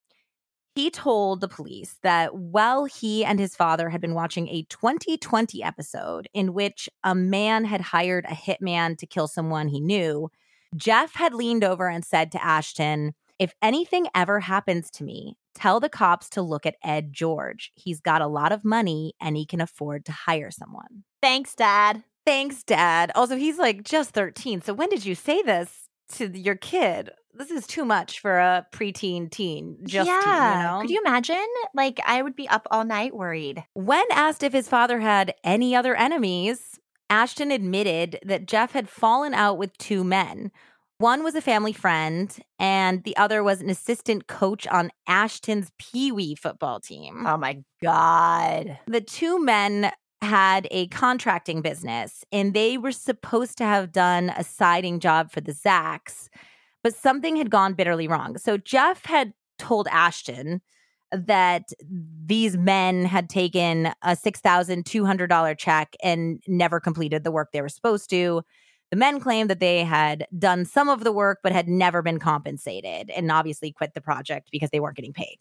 He 0.75 0.91
told 0.91 1.39
the 1.39 1.47
police 1.47 1.97
that 2.03 2.35
while 2.35 2.83
he 2.83 3.23
and 3.23 3.39
his 3.39 3.55
father 3.55 3.89
had 3.89 4.01
been 4.01 4.13
watching 4.13 4.49
a 4.49 4.63
2020 4.63 5.63
episode 5.63 6.27
in 6.33 6.53
which 6.53 6.89
a 7.01 7.15
man 7.15 7.63
had 7.63 7.79
hired 7.79 8.25
a 8.25 8.35
hitman 8.35 8.97
to 8.97 9.07
kill 9.07 9.29
someone 9.29 9.69
he 9.69 9.79
knew, 9.79 10.29
Jeff 10.75 11.15
had 11.15 11.33
leaned 11.33 11.63
over 11.63 11.87
and 11.87 12.03
said 12.03 12.29
to 12.33 12.43
Ashton, 12.43 13.13
If 13.39 13.53
anything 13.61 14.07
ever 14.13 14.41
happens 14.41 14.91
to 14.91 15.05
me, 15.05 15.37
tell 15.53 15.79
the 15.79 15.87
cops 15.87 16.29
to 16.31 16.41
look 16.41 16.65
at 16.65 16.75
Ed 16.83 17.13
George. 17.13 17.71
He's 17.75 18.01
got 18.01 18.21
a 18.21 18.27
lot 18.27 18.51
of 18.51 18.65
money 18.65 19.13
and 19.21 19.37
he 19.37 19.45
can 19.45 19.61
afford 19.61 20.03
to 20.05 20.11
hire 20.11 20.51
someone. 20.51 21.05
Thanks, 21.21 21.55
Dad. 21.55 22.03
Thanks, 22.25 22.63
Dad. 22.63 23.13
Also, 23.15 23.37
he's 23.37 23.57
like 23.57 23.83
just 23.83 24.09
13. 24.09 24.61
So 24.61 24.73
when 24.73 24.89
did 24.89 25.05
you 25.05 25.15
say 25.15 25.41
this 25.41 25.84
to 26.13 26.37
your 26.37 26.55
kid? 26.55 27.11
this 27.37 27.51
is 27.51 27.67
too 27.67 27.85
much 27.85 28.19
for 28.19 28.39
a 28.39 28.65
preteen 28.71 29.29
teen. 29.29 29.77
Just 29.85 30.07
yeah. 30.07 30.21
Teen, 30.23 30.59
you 30.59 30.63
know? 30.63 30.81
Could 30.81 30.89
you 30.89 31.01
imagine? 31.05 31.47
Like, 31.73 31.99
I 32.05 32.21
would 32.21 32.35
be 32.35 32.47
up 32.47 32.67
all 32.71 32.85
night 32.85 33.15
worried. 33.15 33.63
When 33.73 34.05
asked 34.11 34.43
if 34.43 34.53
his 34.53 34.67
father 34.67 34.99
had 34.99 35.33
any 35.43 35.75
other 35.75 35.95
enemies, 35.95 36.79
Ashton 37.09 37.51
admitted 37.51 38.19
that 38.23 38.47
Jeff 38.47 38.71
had 38.71 38.89
fallen 38.89 39.33
out 39.33 39.57
with 39.57 39.77
two 39.77 40.03
men. 40.03 40.51
One 40.97 41.23
was 41.23 41.35
a 41.35 41.41
family 41.41 41.73
friend, 41.73 42.33
and 42.57 43.03
the 43.03 43.17
other 43.17 43.43
was 43.43 43.59
an 43.59 43.69
assistant 43.69 44.27
coach 44.27 44.65
on 44.67 44.91
Ashton's 45.07 45.69
Pee 45.77 46.13
Wee 46.13 46.35
football 46.35 46.79
team. 46.79 47.25
Oh 47.27 47.35
my 47.35 47.63
God. 47.83 48.79
The 48.87 49.01
two 49.01 49.43
men 49.43 49.91
had 50.21 50.67
a 50.71 50.87
contracting 50.87 51.61
business, 51.61 52.23
and 52.31 52.53
they 52.53 52.77
were 52.77 52.91
supposed 52.91 53.57
to 53.57 53.63
have 53.63 53.91
done 53.91 54.31
a 54.37 54.43
siding 54.43 54.99
job 54.99 55.31
for 55.31 55.41
the 55.41 55.53
Zacks 55.53 56.29
but 56.85 56.93
something 56.93 57.35
had 57.35 57.49
gone 57.49 57.73
bitterly 57.73 58.07
wrong. 58.07 58.37
So 58.37 58.57
Jeff 58.57 59.05
had 59.05 59.33
told 59.57 59.87
Ashton 59.87 60.61
that 61.11 61.71
these 61.89 62.57
men 62.57 63.05
had 63.05 63.27
taken 63.27 63.87
a 64.03 64.15
$6,200 64.15 65.57
check 65.57 65.95
and 66.03 66.43
never 66.47 66.79
completed 66.79 67.23
the 67.23 67.31
work 67.31 67.49
they 67.51 67.61
were 67.63 67.69
supposed 67.69 68.11
to. 68.11 68.43
The 68.91 68.97
men 68.97 69.19
claimed 69.19 69.49
that 69.49 69.59
they 69.59 69.83
had 69.83 70.27
done 70.37 70.63
some 70.63 70.87
of 70.87 71.03
the 71.03 71.11
work 71.11 71.39
but 71.41 71.53
had 71.53 71.67
never 71.67 72.03
been 72.03 72.19
compensated 72.19 73.09
and 73.09 73.31
obviously 73.31 73.71
quit 73.71 73.95
the 73.95 74.01
project 74.01 74.49
because 74.51 74.69
they 74.69 74.79
weren't 74.79 74.95
getting 74.95 75.11
paid. 75.11 75.37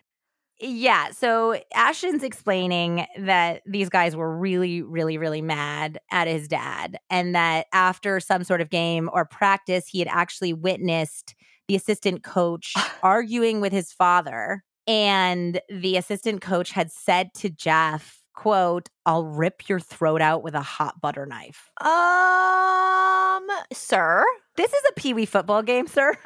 Yeah. 0.60 1.10
So 1.10 1.60
Ashton's 1.74 2.22
explaining 2.22 3.06
that 3.18 3.62
these 3.66 3.88
guys 3.88 4.14
were 4.14 4.36
really, 4.36 4.82
really, 4.82 5.18
really 5.18 5.42
mad 5.42 5.98
at 6.10 6.28
his 6.28 6.46
dad. 6.48 6.98
And 7.10 7.34
that 7.34 7.66
after 7.72 8.20
some 8.20 8.44
sort 8.44 8.60
of 8.60 8.70
game 8.70 9.10
or 9.12 9.24
practice, 9.24 9.88
he 9.88 9.98
had 9.98 10.08
actually 10.08 10.52
witnessed 10.52 11.34
the 11.66 11.76
assistant 11.76 12.22
coach 12.22 12.74
arguing 13.02 13.60
with 13.60 13.72
his 13.72 13.92
father. 13.92 14.62
And 14.86 15.60
the 15.68 15.96
assistant 15.96 16.40
coach 16.40 16.70
had 16.70 16.92
said 16.92 17.30
to 17.36 17.50
Jeff, 17.50 18.20
quote, 18.34 18.88
I'll 19.06 19.26
rip 19.26 19.68
your 19.68 19.80
throat 19.80 20.20
out 20.20 20.42
with 20.42 20.54
a 20.54 20.60
hot 20.60 21.00
butter 21.00 21.26
knife. 21.26 21.70
Um, 21.80 23.46
sir. 23.72 24.24
This 24.56 24.72
is 24.72 24.82
a 24.90 25.00
Pee 25.00 25.14
Wee 25.14 25.26
football 25.26 25.62
game, 25.62 25.86
sir 25.86 26.16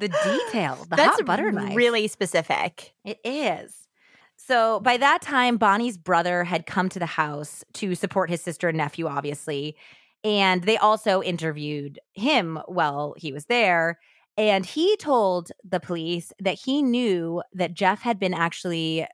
the 0.00 0.08
detail, 0.08 0.86
the 0.88 0.96
That's 0.96 1.16
hot 1.16 1.26
butter 1.26 1.52
knife. 1.52 1.76
really 1.76 2.08
specific. 2.08 2.92
It 3.04 3.18
is. 3.24 3.88
So 4.36 4.80
by 4.80 4.96
that 4.96 5.22
time, 5.22 5.56
Bonnie's 5.56 5.96
brother 5.96 6.44
had 6.44 6.66
come 6.66 6.88
to 6.90 6.98
the 6.98 7.06
house 7.06 7.62
to 7.74 7.94
support 7.94 8.28
his 8.30 8.40
sister 8.40 8.68
and 8.68 8.78
nephew, 8.78 9.06
obviously. 9.06 9.76
And 10.24 10.64
they 10.64 10.76
also 10.76 11.22
interviewed 11.22 11.98
him 12.14 12.58
while 12.66 13.14
he 13.16 13.32
was 13.32 13.46
there. 13.46 13.98
And 14.36 14.64
he 14.64 14.96
told 14.96 15.52
the 15.62 15.80
police 15.80 16.32
that 16.40 16.54
he 16.54 16.82
knew 16.82 17.42
that 17.52 17.74
Jeff 17.74 18.02
had 18.02 18.18
been 18.18 18.34
actually 18.34 19.06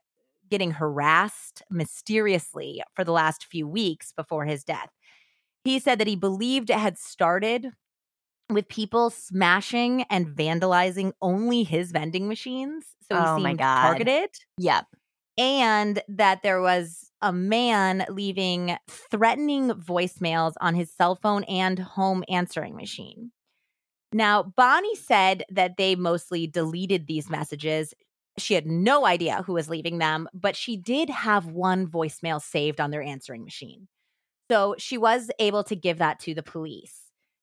getting 0.49 0.71
harassed 0.71 1.61
mysteriously 1.69 2.81
for 2.95 3.03
the 3.03 3.11
last 3.11 3.45
few 3.45 3.67
weeks 3.67 4.13
before 4.13 4.45
his 4.45 4.63
death. 4.63 4.89
He 5.63 5.77
said 5.79 5.99
that 5.99 6.07
he 6.07 6.15
believed 6.15 6.69
it 6.69 6.77
had 6.77 6.97
started 6.97 7.71
with 8.49 8.67
people 8.67 9.09
smashing 9.09 10.03
and 10.09 10.27
vandalizing 10.27 11.13
only 11.21 11.63
his 11.63 11.91
vending 11.91 12.27
machines. 12.27 12.85
So 13.11 13.17
he 13.17 13.21
oh 13.25 13.35
seemed 13.35 13.43
my 13.43 13.53
God. 13.53 13.81
targeted. 13.83 14.29
Yep. 14.57 14.85
And 15.37 16.01
that 16.09 16.43
there 16.43 16.61
was 16.61 17.11
a 17.21 17.31
man 17.31 18.05
leaving 18.09 18.75
threatening 19.11 19.69
voicemails 19.69 20.53
on 20.59 20.75
his 20.75 20.91
cell 20.91 21.15
phone 21.15 21.43
and 21.45 21.79
home 21.79 22.23
answering 22.27 22.75
machine. 22.75 23.31
Now, 24.11 24.43
Bonnie 24.43 24.95
said 24.95 25.43
that 25.49 25.77
they 25.77 25.95
mostly 25.95 26.47
deleted 26.47 27.07
these 27.07 27.29
messages. 27.29 27.93
She 28.37 28.53
had 28.53 28.65
no 28.65 29.05
idea 29.05 29.43
who 29.43 29.53
was 29.53 29.69
leaving 29.69 29.99
them, 29.99 30.27
but 30.33 30.55
she 30.55 30.75
did 30.77 31.09
have 31.09 31.45
one 31.45 31.87
voicemail 31.87 32.41
saved 32.41 32.81
on 32.81 32.89
their 32.89 33.03
answering 33.03 33.43
machine. 33.43 33.87
So 34.49 34.75
she 34.79 34.97
was 34.97 35.29
able 35.39 35.63
to 35.65 35.75
give 35.75 35.99
that 35.99 36.19
to 36.21 36.33
the 36.33 36.41
police. 36.41 36.95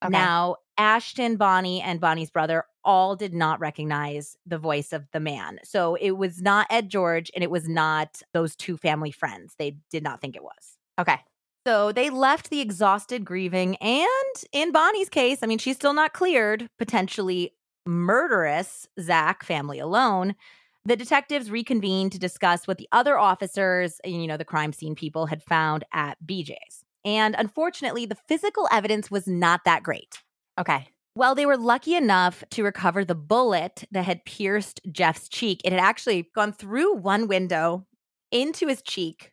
Okay. 0.04 0.11
Now, 0.11 0.57
Ashton, 0.78 1.36
Bonnie, 1.36 1.80
and 1.80 2.00
Bonnie's 2.00 2.30
brother 2.30 2.64
all 2.84 3.16
did 3.16 3.34
not 3.34 3.60
recognize 3.60 4.36
the 4.46 4.58
voice 4.58 4.92
of 4.92 5.06
the 5.12 5.20
man. 5.20 5.58
So 5.64 5.96
it 5.96 6.12
was 6.12 6.40
not 6.40 6.66
Ed 6.70 6.88
George 6.88 7.30
and 7.34 7.42
it 7.42 7.50
was 7.50 7.68
not 7.68 8.22
those 8.32 8.54
two 8.54 8.76
family 8.76 9.10
friends. 9.10 9.54
They 9.58 9.78
did 9.90 10.02
not 10.02 10.20
think 10.20 10.36
it 10.36 10.42
was. 10.42 10.78
Okay. 10.98 11.18
So 11.66 11.90
they 11.90 12.10
left 12.10 12.50
the 12.50 12.60
exhausted, 12.60 13.24
grieving, 13.24 13.74
and 13.76 14.44
in 14.52 14.70
Bonnie's 14.70 15.08
case, 15.08 15.40
I 15.42 15.46
mean, 15.46 15.58
she's 15.58 15.74
still 15.74 15.94
not 15.94 16.12
cleared, 16.12 16.68
potentially 16.78 17.54
murderous 17.84 18.86
Zack 19.00 19.44
family 19.44 19.80
alone. 19.80 20.36
The 20.84 20.94
detectives 20.94 21.50
reconvened 21.50 22.12
to 22.12 22.20
discuss 22.20 22.68
what 22.68 22.78
the 22.78 22.88
other 22.92 23.18
officers, 23.18 24.00
you 24.04 24.28
know, 24.28 24.36
the 24.36 24.44
crime 24.44 24.72
scene 24.72 24.94
people 24.94 25.26
had 25.26 25.42
found 25.42 25.82
at 25.92 26.18
BJ's. 26.24 26.84
And 27.04 27.34
unfortunately, 27.36 28.06
the 28.06 28.14
physical 28.14 28.68
evidence 28.70 29.10
was 29.10 29.26
not 29.26 29.64
that 29.64 29.82
great. 29.82 30.22
Okay. 30.59 30.88
Well, 31.14 31.34
they 31.34 31.46
were 31.46 31.57
lucky 31.57 31.94
enough 31.94 32.44
to 32.50 32.62
recover 32.62 33.04
the 33.04 33.14
bullet 33.14 33.84
that 33.90 34.04
had 34.04 34.24
pierced 34.26 34.80
Jeff's 34.90 35.28
cheek. 35.28 35.62
It 35.64 35.72
had 35.72 35.80
actually 35.80 36.28
gone 36.34 36.52
through 36.52 36.96
one 36.96 37.26
window 37.26 37.86
into 38.30 38.66
his 38.66 38.82
cheek, 38.82 39.32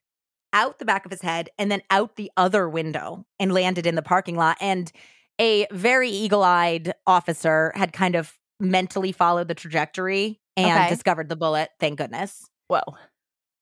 out 0.54 0.80
the 0.80 0.86
back 0.86 1.06
of 1.06 1.12
his 1.12 1.22
head, 1.22 1.50
and 1.58 1.70
then 1.70 1.82
out 1.90 2.16
the 2.16 2.32
other 2.38 2.70
window 2.70 3.26
and 3.40 3.52
landed 3.54 3.86
in 3.86 3.96
the 3.96 4.02
parking 4.02 4.38
lot. 4.38 4.58
And 4.62 4.92
a 5.42 5.68
very 5.72 6.10
eagle 6.10 6.44
eyed 6.44 6.94
officer 7.06 7.74
had 7.76 7.92
kind 7.92 8.16
of 8.16 8.38
mentally 8.62 9.12
followed 9.12 9.50
the 9.50 9.56
trajectory 9.56 10.40
and 10.56 10.72
Okay. 10.78 10.90
discovered 10.90 11.28
the 11.28 11.36
bullet. 11.36 11.72
Thank 11.80 11.98
goodness. 11.98 12.48
Whoa. 12.70 12.82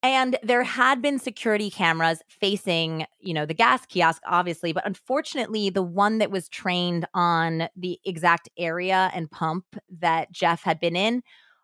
And 0.04 0.36
there 0.42 0.64
had 0.64 1.00
been 1.02 1.20
security 1.20 1.70
cameras 1.70 2.24
facing, 2.28 3.06
you 3.20 3.36
know, 3.36 3.46
the 3.46 3.54
gas 3.54 3.86
kiosk, 3.86 4.22
obviously, 4.26 4.74
but 4.74 4.86
unfortunately, 4.86 5.70
the 5.70 5.84
one 5.84 6.18
that 6.18 6.32
was 6.32 6.50
trained 6.50 7.06
on 7.14 7.68
the 7.76 8.00
exact 8.04 8.50
area 8.58 9.12
and 9.14 9.30
pump 9.30 9.64
that 10.00 10.32
Jeff 10.32 10.64
had 10.64 10.80
been 10.80 10.96
in 10.96 11.22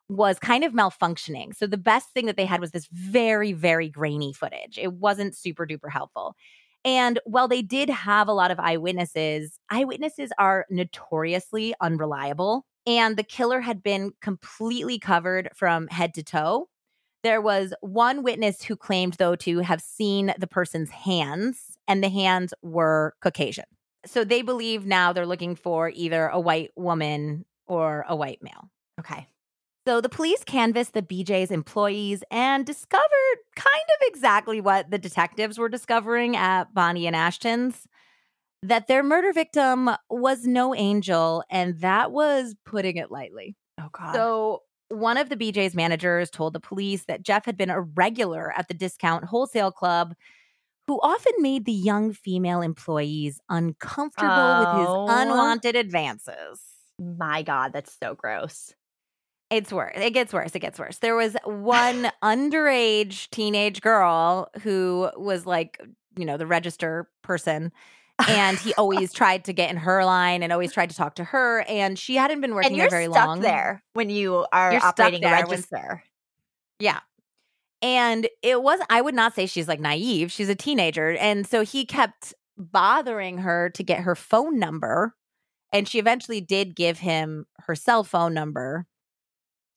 was 0.07 0.37
kind 0.37 0.63
of 0.63 0.71
malfunctioning. 0.71 1.55
So 1.55 1.65
the 1.65 1.77
best 1.77 2.09
thing 2.11 2.27
that 2.27 2.37
they 2.37 2.45
had 2.45 2.61
was 2.61 2.71
this 2.71 2.87
very, 2.91 3.53
very 3.53 3.89
grainy 3.89 4.33
footage. 4.33 4.77
It 4.77 4.93
wasn't 4.93 5.35
super 5.35 5.65
duper 5.65 5.91
helpful. 5.91 6.35
And 6.85 7.19
while 7.25 7.47
they 7.47 7.63
did 7.63 7.89
have 7.89 8.27
a 8.27 8.33
lot 8.33 8.51
of 8.51 8.59
eyewitnesses, 8.59 9.59
eyewitnesses 9.71 10.31
are 10.37 10.65
notoriously 10.69 11.73
unreliable. 11.81 12.65
And 12.85 13.17
the 13.17 13.23
killer 13.23 13.61
had 13.61 13.83
been 13.83 14.11
completely 14.21 14.99
covered 14.99 15.49
from 15.55 15.87
head 15.87 16.13
to 16.13 16.23
toe. 16.23 16.69
There 17.23 17.41
was 17.41 17.73
one 17.81 18.23
witness 18.23 18.63
who 18.63 18.75
claimed, 18.75 19.13
though, 19.13 19.35
to 19.37 19.59
have 19.59 19.81
seen 19.81 20.33
the 20.37 20.47
person's 20.47 20.91
hands, 20.91 21.77
and 21.87 22.03
the 22.03 22.09
hands 22.09 22.53
were 22.61 23.15
Caucasian. 23.21 23.65
So 24.05 24.23
they 24.23 24.41
believe 24.41 24.85
now 24.85 25.11
they're 25.13 25.25
looking 25.25 25.55
for 25.55 25.89
either 25.89 26.27
a 26.27 26.39
white 26.39 26.71
woman 26.75 27.45
or 27.65 28.05
a 28.07 28.15
white 28.15 28.41
male. 28.41 28.69
Okay. 28.99 29.27
So 29.87 30.01
the 30.01 30.09
police 30.09 30.43
canvassed 30.43 30.93
the 30.93 31.01
BJ's 31.01 31.49
employees 31.49 32.23
and 32.29 32.65
discovered 32.65 33.37
kind 33.55 33.67
of 33.67 34.07
exactly 34.07 34.59
what 34.59 34.91
the 34.91 34.97
detectives 34.97 35.57
were 35.57 35.69
discovering 35.69 36.35
at 36.35 36.73
Bonnie 36.73 37.07
and 37.07 37.15
Ashton's 37.15 37.87
that 38.63 38.87
their 38.87 39.03
murder 39.03 39.31
victim 39.31 39.89
was 40.09 40.45
no 40.45 40.75
angel, 40.75 41.43
and 41.49 41.79
that 41.79 42.11
was 42.11 42.55
putting 42.65 42.97
it 42.97 43.11
lightly. 43.11 43.55
Oh 43.79 43.89
God. 43.91 44.13
So 44.13 44.63
one 44.89 45.17
of 45.17 45.29
the 45.29 45.35
BJ's 45.35 45.75
managers 45.75 46.29
told 46.29 46.53
the 46.53 46.59
police 46.59 47.05
that 47.05 47.23
Jeff 47.23 47.45
had 47.45 47.57
been 47.57 47.69
a 47.69 47.81
regular 47.81 48.53
at 48.57 48.67
the 48.67 48.73
discount 48.73 49.25
wholesale 49.25 49.71
club 49.71 50.13
who 50.87 50.99
often 51.01 51.33
made 51.39 51.65
the 51.65 51.73
young 51.73 52.13
female 52.13 52.61
employees 52.61 53.39
uncomfortable 53.49 54.31
oh. 54.31 54.59
with 54.59 54.79
his 54.79 54.87
oh. 54.89 55.07
unwanted 55.09 55.75
advances. 55.75 56.61
My 56.99 57.43
God, 57.43 57.73
that's 57.73 57.95
so 58.01 58.15
gross. 58.15 58.73
It's 59.49 59.71
worse. 59.71 59.95
It 59.95 60.13
gets 60.13 60.33
worse. 60.33 60.55
It 60.55 60.59
gets 60.59 60.79
worse. 60.79 60.97
There 60.97 61.15
was 61.15 61.35
one 61.45 62.11
underage 62.23 63.29
teenage 63.29 63.81
girl 63.81 64.49
who 64.61 65.09
was 65.15 65.45
like, 65.45 65.79
you 66.17 66.25
know, 66.25 66.37
the 66.37 66.47
register 66.47 67.09
person. 67.21 67.71
And 68.27 68.57
he 68.57 68.73
always 68.73 69.13
tried 69.13 69.45
to 69.45 69.53
get 69.53 69.69
in 69.69 69.77
her 69.77 70.03
line 70.03 70.41
and 70.41 70.51
always 70.51 70.73
tried 70.73 70.89
to 70.89 70.95
talk 70.95 71.15
to 71.15 71.23
her. 71.23 71.63
And 71.67 71.99
she 71.99 72.15
hadn't 72.15 72.41
been 72.41 72.55
working 72.55 72.77
there 72.77 72.89
very 72.89 73.07
long. 73.07 73.41
there 73.41 73.83
when 73.93 74.09
you 74.09 74.45
are 74.51 74.73
you're 74.73 74.83
operating 74.83 75.23
a 75.23 75.29
register. 75.31 76.03
yeah. 76.79 76.99
And 77.81 78.27
it 78.41 78.63
was, 78.63 78.79
I 78.89 79.01
would 79.01 79.13
not 79.13 79.35
say 79.35 79.45
she's 79.45 79.67
like 79.67 79.79
naive. 79.79 80.31
She's 80.31 80.49
a 80.49 80.55
teenager. 80.55 81.11
And 81.11 81.45
so 81.45 81.63
he 81.63 81.85
kept 81.85 82.33
bothering 82.57 83.37
her 83.39 83.69
to 83.69 83.83
get 83.83 83.99
her 83.99 84.15
phone 84.15 84.57
number. 84.57 85.13
And 85.71 85.87
she 85.87 85.99
eventually 85.99 86.41
did 86.41 86.75
give 86.75 86.97
him 86.97 87.45
her 87.59 87.75
cell 87.75 88.03
phone 88.03 88.33
number. 88.33 88.87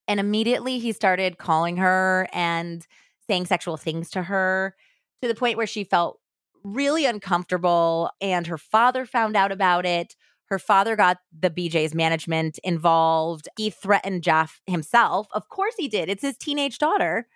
And 0.09 0.18
immediately 0.18 0.78
he 0.78 0.93
started 0.93 1.36
calling 1.36 1.76
her 1.76 2.26
and 2.32 2.86
saying 3.26 3.47
sexual 3.47 3.76
things 3.76 4.11
to 4.11 4.22
her 4.22 4.74
to 5.20 5.28
the 5.28 5.34
point 5.34 5.59
where 5.59 5.66
she 5.66 5.84
felt 5.84 6.20
really 6.63 7.07
uncomfortable. 7.07 8.11
And 8.21 8.47
her 8.47 8.59
father 8.59 9.05
found 9.07 9.37
out 9.37 9.53
about 9.53 9.87
it. 9.87 10.17
Her 10.47 10.59
father 10.59 10.97
got 10.97 11.19
the 11.39 11.51
BJ's 11.51 11.95
management 11.95 12.59
involved. 12.65 13.49
He 13.57 13.71
threatened 13.71 14.23
Jeff 14.23 14.61
himself. 14.67 15.29
Of 15.33 15.49
course 15.49 15.75
he 15.79 15.87
did. 15.87 16.09
It's 16.09 16.23
his 16.23 16.37
teenage 16.37 16.79
daughter. 16.79 17.29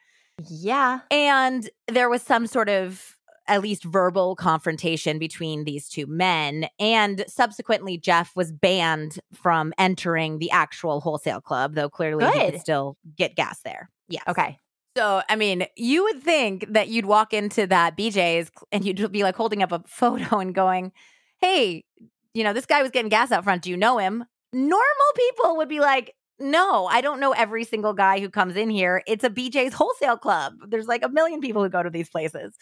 Yeah. 0.48 1.00
And 1.10 1.70
there 1.86 2.08
was 2.08 2.22
some 2.22 2.46
sort 2.46 2.68
of 2.68 3.14
at 3.46 3.62
least 3.62 3.84
verbal 3.84 4.36
confrontation 4.36 5.18
between 5.18 5.64
these 5.64 5.88
two 5.88 6.06
men. 6.06 6.66
And 6.78 7.24
subsequently, 7.28 7.98
Jeff 7.98 8.34
was 8.34 8.50
banned 8.50 9.18
from 9.32 9.72
entering 9.78 10.38
the 10.38 10.50
actual 10.50 11.00
wholesale 11.00 11.40
club, 11.40 11.74
though 11.74 11.90
clearly 11.90 12.24
Good. 12.24 12.34
he 12.34 12.50
could 12.50 12.60
still 12.60 12.96
get 13.16 13.36
gas 13.36 13.60
there. 13.64 13.90
Yeah. 14.08 14.22
Okay. 14.28 14.58
So, 14.96 15.22
I 15.28 15.36
mean, 15.36 15.66
you 15.76 16.04
would 16.04 16.22
think 16.22 16.66
that 16.72 16.88
you'd 16.88 17.06
walk 17.06 17.32
into 17.32 17.66
that 17.66 17.96
BJ's 17.96 18.50
and 18.70 18.84
you'd 18.84 19.10
be 19.10 19.22
like 19.22 19.34
holding 19.34 19.62
up 19.62 19.72
a 19.72 19.82
photo 19.86 20.38
and 20.38 20.54
going, 20.54 20.92
Hey, 21.40 21.84
you 22.32 22.44
know, 22.44 22.52
this 22.52 22.66
guy 22.66 22.82
was 22.82 22.90
getting 22.90 23.08
gas 23.08 23.32
out 23.32 23.44
front. 23.44 23.62
Do 23.62 23.70
you 23.70 23.76
know 23.76 23.98
him? 23.98 24.24
Normal 24.52 25.12
people 25.16 25.56
would 25.56 25.68
be 25.68 25.80
like, 25.80 26.14
no, 26.38 26.86
I 26.86 27.00
don't 27.00 27.20
know 27.20 27.32
every 27.32 27.64
single 27.64 27.92
guy 27.92 28.20
who 28.20 28.28
comes 28.28 28.56
in 28.56 28.70
here. 28.70 29.02
It's 29.06 29.24
a 29.24 29.30
BJ's 29.30 29.74
wholesale 29.74 30.16
club. 30.16 30.54
There's 30.68 30.88
like 30.88 31.04
a 31.04 31.08
million 31.08 31.40
people 31.40 31.62
who 31.62 31.68
go 31.68 31.82
to 31.82 31.90
these 31.90 32.08
places. 32.08 32.56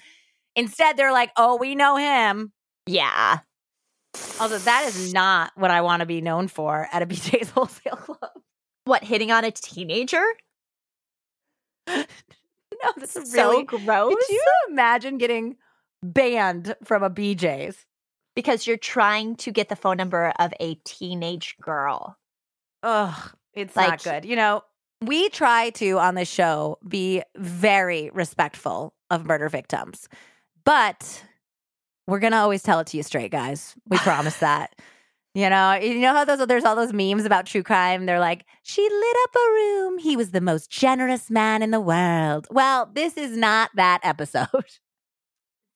Instead, 0.54 0.96
they're 0.96 1.12
like, 1.12 1.30
oh, 1.36 1.56
we 1.56 1.74
know 1.74 1.96
him. 1.96 2.52
Yeah. 2.86 3.38
Also, 4.38 4.58
that 4.58 4.84
is 4.88 5.14
not 5.14 5.52
what 5.54 5.70
I 5.70 5.80
want 5.80 6.00
to 6.00 6.06
be 6.06 6.20
known 6.20 6.48
for 6.48 6.86
at 6.92 7.02
a 7.02 7.06
BJ's 7.08 7.50
wholesale 7.50 7.96
club. 7.96 8.30
What, 8.84 9.04
hitting 9.04 9.30
on 9.30 9.44
a 9.44 9.50
teenager? 9.50 10.24
no, 11.88 12.04
this 12.96 13.16
is 13.16 13.32
so 13.32 13.50
really 13.50 13.64
gross. 13.64 14.14
Could 14.14 14.28
you 14.28 14.44
imagine 14.68 15.18
getting 15.18 15.56
banned 16.02 16.74
from 16.84 17.02
a 17.02 17.10
BJ's? 17.10 17.84
Because 18.34 18.66
you're 18.66 18.78
trying 18.78 19.36
to 19.36 19.50
get 19.50 19.68
the 19.68 19.76
phone 19.76 19.98
number 19.98 20.32
of 20.38 20.54
a 20.58 20.76
teenage 20.84 21.56
girl. 21.60 22.16
Ugh, 22.82 23.32
it's 23.52 23.76
like, 23.76 23.90
not 23.90 24.02
good. 24.02 24.24
You 24.24 24.36
know, 24.36 24.64
we 25.02 25.28
try 25.28 25.70
to 25.70 25.98
on 25.98 26.14
this 26.14 26.28
show 26.28 26.78
be 26.86 27.22
very 27.36 28.10
respectful 28.14 28.94
of 29.10 29.26
murder 29.26 29.48
victims, 29.50 30.08
but 30.64 31.22
we're 32.06 32.20
gonna 32.20 32.36
always 32.36 32.62
tell 32.62 32.80
it 32.80 32.86
to 32.88 32.96
you 32.96 33.02
straight, 33.02 33.30
guys. 33.30 33.74
We 33.88 33.98
promise 33.98 34.38
that. 34.38 34.74
You 35.34 35.48
know, 35.48 35.72
you 35.74 35.98
know 36.00 36.12
how 36.12 36.24
those 36.26 36.46
there's 36.46 36.64
all 36.64 36.76
those 36.76 36.92
memes 36.92 37.24
about 37.24 37.46
true 37.46 37.62
crime. 37.62 38.04
They're 38.04 38.20
like, 38.20 38.44
she 38.62 38.82
lit 38.82 39.16
up 39.24 39.34
a 39.34 39.52
room. 39.52 39.98
He 39.98 40.14
was 40.16 40.30
the 40.32 40.42
most 40.42 40.70
generous 40.70 41.30
man 41.30 41.62
in 41.62 41.70
the 41.70 41.80
world. 41.80 42.46
Well, 42.50 42.90
this 42.92 43.16
is 43.16 43.36
not 43.36 43.70
that 43.76 44.00
episode. 44.02 44.48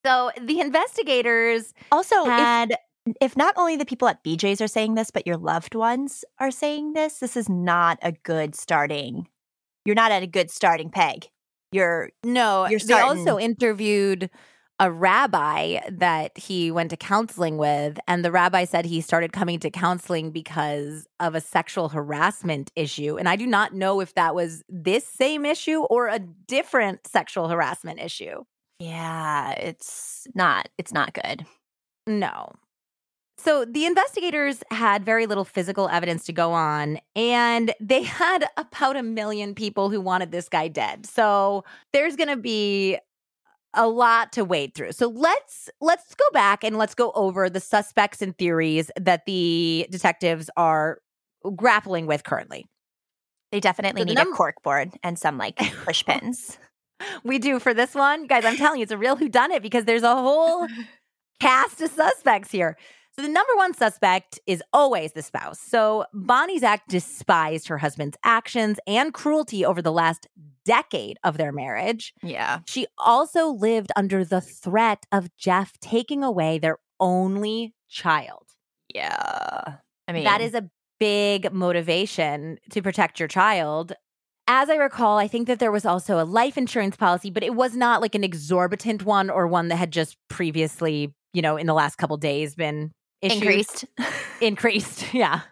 So 0.04 0.30
the 0.40 0.60
investigators 0.60 1.74
also 1.90 2.26
had 2.26 2.76
if, 3.06 3.16
if 3.20 3.36
not 3.36 3.54
only 3.56 3.76
the 3.76 3.84
people 3.84 4.06
at 4.06 4.22
BJ's 4.22 4.60
are 4.60 4.68
saying 4.68 4.94
this, 4.94 5.10
but 5.10 5.26
your 5.26 5.36
loved 5.36 5.74
ones 5.74 6.24
are 6.38 6.52
saying 6.52 6.92
this, 6.92 7.18
this 7.18 7.36
is 7.36 7.48
not 7.48 7.98
a 8.02 8.12
good 8.12 8.54
starting. 8.54 9.26
You're 9.84 9.96
not 9.96 10.12
at 10.12 10.22
a 10.22 10.28
good 10.28 10.48
starting 10.52 10.90
peg. 10.90 11.26
You're 11.72 12.10
no. 12.22 12.68
You're 12.68 12.78
starting- 12.78 13.24
they 13.24 13.30
also 13.30 13.40
interviewed 13.40 14.30
a 14.78 14.90
rabbi 14.90 15.78
that 15.90 16.36
he 16.36 16.70
went 16.70 16.90
to 16.90 16.96
counseling 16.96 17.56
with, 17.56 17.98
and 18.06 18.24
the 18.24 18.30
rabbi 18.30 18.64
said 18.64 18.84
he 18.84 19.00
started 19.00 19.32
coming 19.32 19.58
to 19.60 19.70
counseling 19.70 20.30
because 20.30 21.06
of 21.18 21.34
a 21.34 21.40
sexual 21.40 21.88
harassment 21.88 22.70
issue. 22.76 23.16
And 23.16 23.28
I 23.28 23.36
do 23.36 23.46
not 23.46 23.74
know 23.74 24.00
if 24.00 24.14
that 24.14 24.34
was 24.34 24.62
this 24.68 25.06
same 25.06 25.46
issue 25.46 25.80
or 25.84 26.08
a 26.08 26.18
different 26.18 27.06
sexual 27.06 27.48
harassment 27.48 28.00
issue. 28.00 28.44
Yeah, 28.78 29.52
it's 29.52 30.26
not. 30.34 30.68
It's 30.76 30.92
not 30.92 31.14
good. 31.14 31.46
No. 32.06 32.52
So 33.38 33.64
the 33.64 33.86
investigators 33.86 34.62
had 34.70 35.04
very 35.04 35.26
little 35.26 35.44
physical 35.44 35.88
evidence 35.88 36.24
to 36.24 36.32
go 36.32 36.52
on, 36.52 36.98
and 37.14 37.72
they 37.80 38.02
had 38.02 38.46
about 38.56 38.96
a 38.96 39.02
million 39.02 39.54
people 39.54 39.90
who 39.90 40.00
wanted 40.00 40.32
this 40.32 40.48
guy 40.48 40.68
dead. 40.68 41.06
So 41.06 41.64
there's 41.92 42.16
going 42.16 42.28
to 42.28 42.36
be 42.36 42.98
a 43.76 43.86
lot 43.86 44.32
to 44.32 44.44
wade 44.44 44.74
through. 44.74 44.92
So 44.92 45.08
let's 45.08 45.70
let's 45.80 46.14
go 46.14 46.24
back 46.32 46.64
and 46.64 46.76
let's 46.76 46.94
go 46.94 47.12
over 47.12 47.48
the 47.48 47.60
suspects 47.60 48.22
and 48.22 48.36
theories 48.36 48.90
that 48.98 49.26
the 49.26 49.86
detectives 49.90 50.50
are 50.56 50.98
grappling 51.54 52.06
with 52.06 52.24
currently. 52.24 52.66
They 53.52 53.60
definitely 53.60 54.02
so 54.02 54.06
need 54.06 54.14
num- 54.14 54.32
a 54.32 54.36
cork 54.36 54.62
board 54.62 54.92
and 55.02 55.18
some 55.18 55.38
like 55.38 55.56
push 55.84 56.04
pins. 56.04 56.58
we 57.22 57.38
do 57.38 57.58
for 57.60 57.74
this 57.74 57.94
one, 57.94 58.26
guys. 58.26 58.44
I'm 58.44 58.56
telling 58.56 58.80
you, 58.80 58.82
it's 58.82 58.92
a 58.92 58.98
real 58.98 59.16
whodunit 59.16 59.62
because 59.62 59.84
there's 59.84 60.02
a 60.02 60.16
whole 60.16 60.66
cast 61.40 61.80
of 61.80 61.90
suspects 61.90 62.50
here. 62.50 62.76
So 63.18 63.22
the 63.22 63.32
number 63.32 63.56
one 63.56 63.72
suspect 63.72 64.38
is 64.46 64.62
always 64.74 65.12
the 65.12 65.22
spouse. 65.22 65.58
So 65.58 66.04
Bonnie 66.12 66.58
Zack 66.58 66.86
despised 66.86 67.68
her 67.68 67.78
husband's 67.78 68.18
actions 68.22 68.78
and 68.86 69.14
cruelty 69.14 69.64
over 69.64 69.80
the 69.80 69.92
last 69.92 70.26
decade 70.66 71.16
of 71.24 71.38
their 71.38 71.50
marriage. 71.50 72.12
Yeah. 72.22 72.58
She 72.66 72.86
also 72.98 73.48
lived 73.48 73.90
under 73.96 74.22
the 74.22 74.42
threat 74.42 75.06
of 75.10 75.34
Jeff 75.38 75.78
taking 75.80 76.22
away 76.22 76.58
their 76.58 76.76
only 77.00 77.74
child. 77.88 78.48
Yeah. 78.94 79.76
I 80.06 80.12
mean, 80.12 80.24
that 80.24 80.42
is 80.42 80.52
a 80.52 80.68
big 81.00 81.50
motivation 81.52 82.58
to 82.70 82.82
protect 82.82 83.18
your 83.18 83.28
child. 83.28 83.94
As 84.46 84.68
I 84.68 84.76
recall, 84.76 85.16
I 85.16 85.26
think 85.26 85.46
that 85.48 85.58
there 85.58 85.72
was 85.72 85.86
also 85.86 86.20
a 86.20 86.24
life 86.24 86.58
insurance 86.58 86.96
policy, 86.96 87.30
but 87.30 87.42
it 87.42 87.54
was 87.54 87.74
not 87.74 88.02
like 88.02 88.14
an 88.14 88.24
exorbitant 88.24 89.04
one 89.04 89.30
or 89.30 89.46
one 89.46 89.68
that 89.68 89.76
had 89.76 89.90
just 89.90 90.16
previously, 90.28 91.14
you 91.32 91.40
know, 91.40 91.56
in 91.56 91.66
the 91.66 91.74
last 91.74 91.96
couple 91.96 92.16
days 92.18 92.54
been 92.54 92.92
issued, 93.22 93.42
increased. 93.42 93.84
increased. 94.40 95.04
Yeah. 95.14 95.42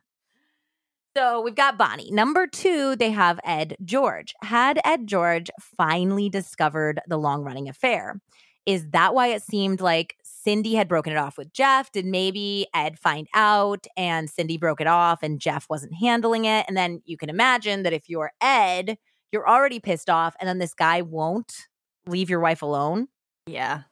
So 1.17 1.41
we've 1.43 1.55
got 1.55 1.79
Bonnie. 1.79 2.11
Number 2.11 2.49
two, 2.49 2.97
they 2.97 3.11
have 3.13 3.39
Ed 3.45 3.77
George. 3.85 4.35
Had 4.43 4.81
Ed 4.85 5.07
George 5.07 5.49
finally 5.61 6.29
discovered 6.29 7.01
the 7.07 7.17
long 7.17 7.45
running 7.45 7.69
affair? 7.69 8.21
Is 8.67 8.91
that 8.91 9.15
why 9.15 9.29
it 9.29 9.43
seemed 9.43 9.81
like 9.81 10.17
Cindy 10.25 10.75
had 10.75 10.89
broken 10.89 11.13
it 11.13 11.17
off 11.17 11.39
with 11.39 11.53
Jeff? 11.53 11.93
Did 11.93 12.05
maybe 12.05 12.67
Ed 12.75 12.99
find 12.99 13.29
out 13.33 13.87
and 13.97 14.29
Cindy 14.29 14.57
broke 14.57 14.81
it 14.81 14.89
off 14.89 15.23
and 15.23 15.39
Jeff 15.39 15.67
wasn't 15.71 15.95
handling 15.95 16.47
it? 16.47 16.65
And 16.67 16.77
then 16.77 17.01
you 17.05 17.17
can 17.17 17.29
imagine 17.29 17.85
that 17.85 17.93
if 17.93 18.09
you're 18.09 18.33
Ed, 18.41 18.99
you're 19.31 19.49
already 19.49 19.81
pissed 19.81 20.09
off, 20.09 20.35
and 20.41 20.49
then 20.49 20.59
this 20.59 20.75
guy 20.75 21.03
won't 21.03 21.67
leave 22.07 22.31
your 22.31 22.41
wife 22.41 22.63
alone. 22.63 23.09
Yeah. 23.47 23.83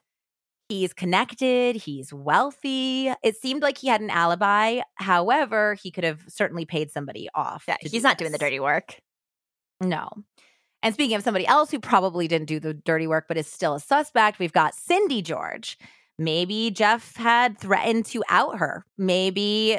He's 0.73 0.95
connected, 0.95 1.77
he's 1.77 2.15
wealthy. 2.15 3.13
It 3.23 3.37
seemed 3.37 3.61
like 3.61 3.77
he 3.77 3.89
had 3.89 4.01
an 4.01 4.09
alibi. 4.09 4.81
However, 4.95 5.75
he 5.83 5.91
could 5.91 6.03
have 6.03 6.23
certainly 6.29 6.65
paid 6.65 6.91
somebody 6.91 7.29
off. 7.35 7.65
Yeah, 7.69 7.77
he's 7.81 7.91
do 7.91 8.01
not 8.01 8.17
this. 8.17 8.25
doing 8.25 8.33
the 8.33 8.39
dirty 8.39 8.59
work. 8.59 8.97
No. 9.83 10.09
And 10.83 10.95
speaking 10.95 11.15
of 11.15 11.23
somebody 11.23 11.47
else 11.47 11.71
who 11.71 11.79
probably 11.79 12.27
didn't 12.27 12.49
do 12.49 12.59
the 12.59 12.73
dirty 12.73 13.07
work 13.07 13.27
but 13.29 13.37
is 13.37 13.47
still 13.47 13.75
a 13.75 13.81
suspect, 13.81 14.39
we've 14.39 14.53
got 14.53 14.75
Cindy 14.75 15.21
George. 15.21 15.77
Maybe 16.19 16.71
Jeff 16.71 17.17
had 17.17 17.59
threatened 17.59 18.07
to 18.07 18.25
out 18.31 18.59
her. 18.59 18.87
Maybe 18.97 19.79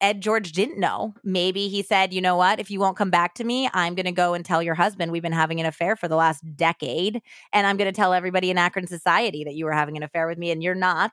Ed 0.00 0.20
George 0.20 0.52
didn't 0.52 0.78
know. 0.78 1.14
Maybe 1.24 1.68
he 1.68 1.82
said, 1.82 2.12
you 2.12 2.20
know 2.20 2.36
what? 2.36 2.60
If 2.60 2.70
you 2.70 2.80
won't 2.80 2.96
come 2.96 3.10
back 3.10 3.34
to 3.34 3.44
me, 3.44 3.68
I'm 3.72 3.94
going 3.94 4.06
to 4.06 4.12
go 4.12 4.34
and 4.34 4.44
tell 4.44 4.62
your 4.62 4.74
husband 4.74 5.10
we've 5.10 5.22
been 5.22 5.32
having 5.32 5.58
an 5.58 5.66
affair 5.66 5.96
for 5.96 6.06
the 6.06 6.16
last 6.16 6.42
decade. 6.56 7.22
And 7.52 7.66
I'm 7.66 7.76
going 7.76 7.90
to 7.90 7.96
tell 7.96 8.12
everybody 8.12 8.50
in 8.50 8.58
Akron 8.58 8.86
society 8.86 9.44
that 9.44 9.54
you 9.54 9.64
were 9.64 9.72
having 9.72 9.96
an 9.96 10.02
affair 10.02 10.26
with 10.26 10.38
me 10.38 10.50
and 10.50 10.62
you're 10.62 10.74
not 10.74 11.12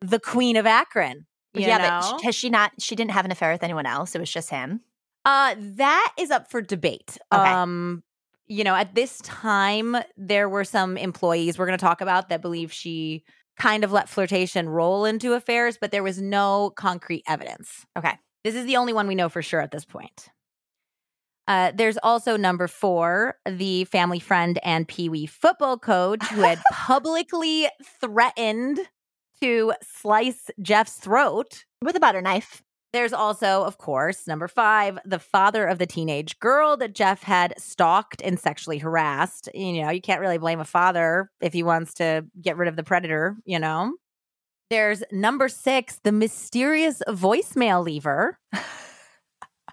the 0.00 0.18
queen 0.18 0.56
of 0.56 0.64
Akron. 0.66 1.26
yeah, 1.52 1.78
know? 1.78 2.12
but 2.12 2.22
has 2.22 2.34
she 2.34 2.48
not? 2.48 2.72
She 2.78 2.96
didn't 2.96 3.10
have 3.10 3.24
an 3.24 3.32
affair 3.32 3.52
with 3.52 3.62
anyone 3.62 3.86
else. 3.86 4.14
It 4.14 4.20
was 4.20 4.30
just 4.30 4.50
him. 4.50 4.80
Uh, 5.24 5.54
that 5.58 6.14
is 6.18 6.30
up 6.30 6.50
for 6.50 6.62
debate. 6.62 7.18
Okay. 7.32 7.42
Um, 7.42 8.02
you 8.46 8.64
know, 8.64 8.74
at 8.74 8.94
this 8.94 9.18
time, 9.18 9.96
there 10.16 10.48
were 10.48 10.64
some 10.64 10.96
employees 10.96 11.58
we're 11.58 11.66
going 11.66 11.78
to 11.78 11.84
talk 11.84 12.00
about 12.00 12.30
that 12.30 12.40
believe 12.40 12.72
she 12.72 13.24
kind 13.58 13.84
of 13.84 13.92
let 13.92 14.08
flirtation 14.08 14.68
roll 14.68 15.04
into 15.04 15.34
affairs, 15.34 15.78
but 15.80 15.90
there 15.90 16.02
was 16.02 16.20
no 16.20 16.72
concrete 16.76 17.24
evidence. 17.26 17.86
Okay. 17.96 18.18
This 18.44 18.54
is 18.54 18.66
the 18.66 18.76
only 18.76 18.92
one 18.92 19.08
we 19.08 19.14
know 19.14 19.28
for 19.28 19.42
sure 19.42 19.60
at 19.60 19.72
this 19.72 19.84
point. 19.84 20.28
Uh, 21.48 21.72
there's 21.74 21.98
also 22.02 22.36
number 22.36 22.68
four, 22.68 23.36
the 23.46 23.84
family 23.84 24.20
friend 24.20 24.58
and 24.62 24.86
Pee 24.86 25.08
Wee 25.08 25.26
football 25.26 25.78
coach 25.78 26.22
who 26.26 26.42
had 26.42 26.60
publicly 26.72 27.66
threatened 28.00 28.80
to 29.40 29.72
slice 29.82 30.50
Jeff's 30.60 30.96
throat. 30.96 31.64
With 31.82 31.96
a 31.96 32.00
butter 32.00 32.20
knife. 32.20 32.62
There's 32.92 33.12
also, 33.12 33.64
of 33.64 33.76
course, 33.76 34.26
number 34.26 34.48
five, 34.48 34.98
the 35.04 35.18
father 35.18 35.66
of 35.66 35.78
the 35.78 35.86
teenage 35.86 36.38
girl 36.38 36.76
that 36.78 36.94
Jeff 36.94 37.22
had 37.22 37.52
stalked 37.58 38.22
and 38.22 38.40
sexually 38.40 38.78
harassed. 38.78 39.48
You 39.52 39.82
know, 39.82 39.90
you 39.90 40.00
can't 40.00 40.22
really 40.22 40.38
blame 40.38 40.58
a 40.58 40.64
father 40.64 41.30
if 41.42 41.52
he 41.52 41.62
wants 41.62 41.92
to 41.94 42.24
get 42.40 42.56
rid 42.56 42.68
of 42.68 42.76
the 42.76 42.82
predator, 42.82 43.36
you 43.44 43.58
know? 43.58 43.94
There's 44.70 45.02
number 45.12 45.48
six, 45.48 46.00
the 46.02 46.12
mysterious 46.12 47.02
voicemail 47.08 47.84
lever. 47.84 48.38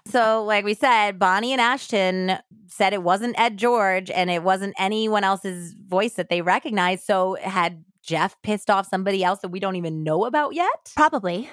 so, 0.06 0.44
like 0.44 0.64
we 0.64 0.74
said, 0.74 1.18
Bonnie 1.18 1.52
and 1.52 1.60
Ashton 1.60 2.38
said 2.66 2.92
it 2.92 3.02
wasn't 3.02 3.38
Ed 3.38 3.56
George 3.56 4.10
and 4.10 4.30
it 4.30 4.42
wasn't 4.42 4.74
anyone 4.78 5.24
else's 5.24 5.74
voice 5.74 6.14
that 6.14 6.28
they 6.28 6.42
recognized. 6.42 7.04
So, 7.04 7.36
had 7.42 7.82
Jeff 8.02 8.36
pissed 8.42 8.70
off 8.70 8.88
somebody 8.88 9.24
else 9.24 9.40
that 9.40 9.48
we 9.48 9.60
don't 9.60 9.76
even 9.76 10.02
know 10.02 10.26
about 10.26 10.54
yet? 10.54 10.92
Probably. 10.94 11.50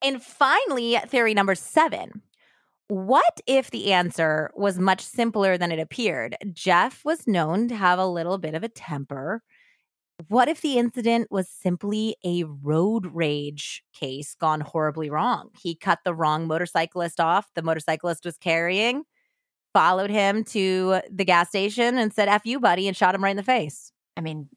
And 0.00 0.22
finally, 0.22 0.96
theory 1.08 1.34
number 1.34 1.54
seven. 1.54 2.22
What 2.88 3.40
if 3.46 3.70
the 3.70 3.92
answer 3.92 4.50
was 4.54 4.78
much 4.78 5.02
simpler 5.02 5.58
than 5.58 5.72
it 5.72 5.78
appeared? 5.78 6.36
Jeff 6.52 7.04
was 7.04 7.26
known 7.26 7.68
to 7.68 7.76
have 7.76 7.98
a 7.98 8.06
little 8.06 8.38
bit 8.38 8.54
of 8.54 8.62
a 8.62 8.68
temper. 8.68 9.42
What 10.28 10.48
if 10.48 10.62
the 10.62 10.78
incident 10.78 11.28
was 11.30 11.48
simply 11.48 12.16
a 12.24 12.44
road 12.44 13.14
rage 13.14 13.82
case 13.92 14.34
gone 14.34 14.60
horribly 14.62 15.10
wrong? 15.10 15.50
He 15.62 15.76
cut 15.76 16.00
the 16.04 16.14
wrong 16.14 16.46
motorcyclist 16.46 17.20
off, 17.20 17.50
the 17.54 17.62
motorcyclist 17.62 18.24
was 18.24 18.38
carrying, 18.38 19.04
followed 19.74 20.10
him 20.10 20.42
to 20.44 21.02
the 21.10 21.24
gas 21.24 21.50
station 21.50 21.98
and 21.98 22.12
said, 22.12 22.28
F 22.28 22.46
you, 22.46 22.58
buddy, 22.58 22.88
and 22.88 22.96
shot 22.96 23.14
him 23.14 23.22
right 23.22 23.30
in 23.30 23.36
the 23.36 23.42
face. 23.42 23.92
I 24.16 24.22
mean, 24.22 24.48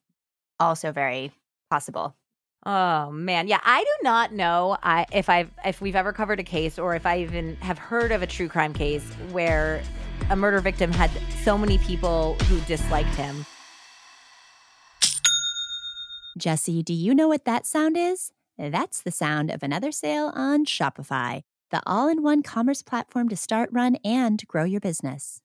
also 0.60 0.92
very 0.92 1.32
possible. 1.70 2.16
Oh 2.64 3.12
man, 3.12 3.48
yeah. 3.48 3.60
I 3.64 3.84
do 3.84 4.04
not 4.04 4.34
know 4.34 4.78
I, 4.84 5.08
if 5.12 5.30
I've 5.30 5.50
if 5.66 5.82
we've 5.82 5.96
ever 5.96 6.14
covered 6.14 6.40
a 6.40 6.44
case 6.44 6.78
or 6.78 6.96
if 6.96 7.06
I 7.06 7.20
even 7.20 7.56
have 7.58 7.80
heard 7.80 8.12
of 8.12 8.22
a 8.22 8.28
true 8.28 8.48
crime 8.48 8.74
case 8.74 9.04
where 9.32 9.82
a 10.30 10.36
murder 10.36 10.60
victim 10.60 10.92
had 10.92 11.10
so 11.44 11.58
many 11.58 11.80
people 11.80 12.36
who 12.44 12.60
disliked 12.62 13.16
him. 13.16 13.46
Jesse, 16.38 16.84
do 16.84 16.94
you 16.94 17.16
know 17.16 17.28
what 17.28 17.46
that 17.46 17.66
sound 17.66 17.98
is? 17.98 18.32
That's 18.58 19.02
the 19.02 19.12
sound 19.12 19.50
of 19.50 19.64
another 19.64 19.92
sale 19.92 20.32
on 20.36 20.66
Shopify, 20.66 21.42
the 21.72 21.82
all 21.86 22.08
in 22.08 22.22
one 22.22 22.44
commerce 22.44 22.84
platform 22.84 23.28
to 23.30 23.36
start, 23.36 23.70
run, 23.74 23.96
and 24.06 24.48
grow 24.48 24.64
your 24.64 24.80
business. 24.80 25.42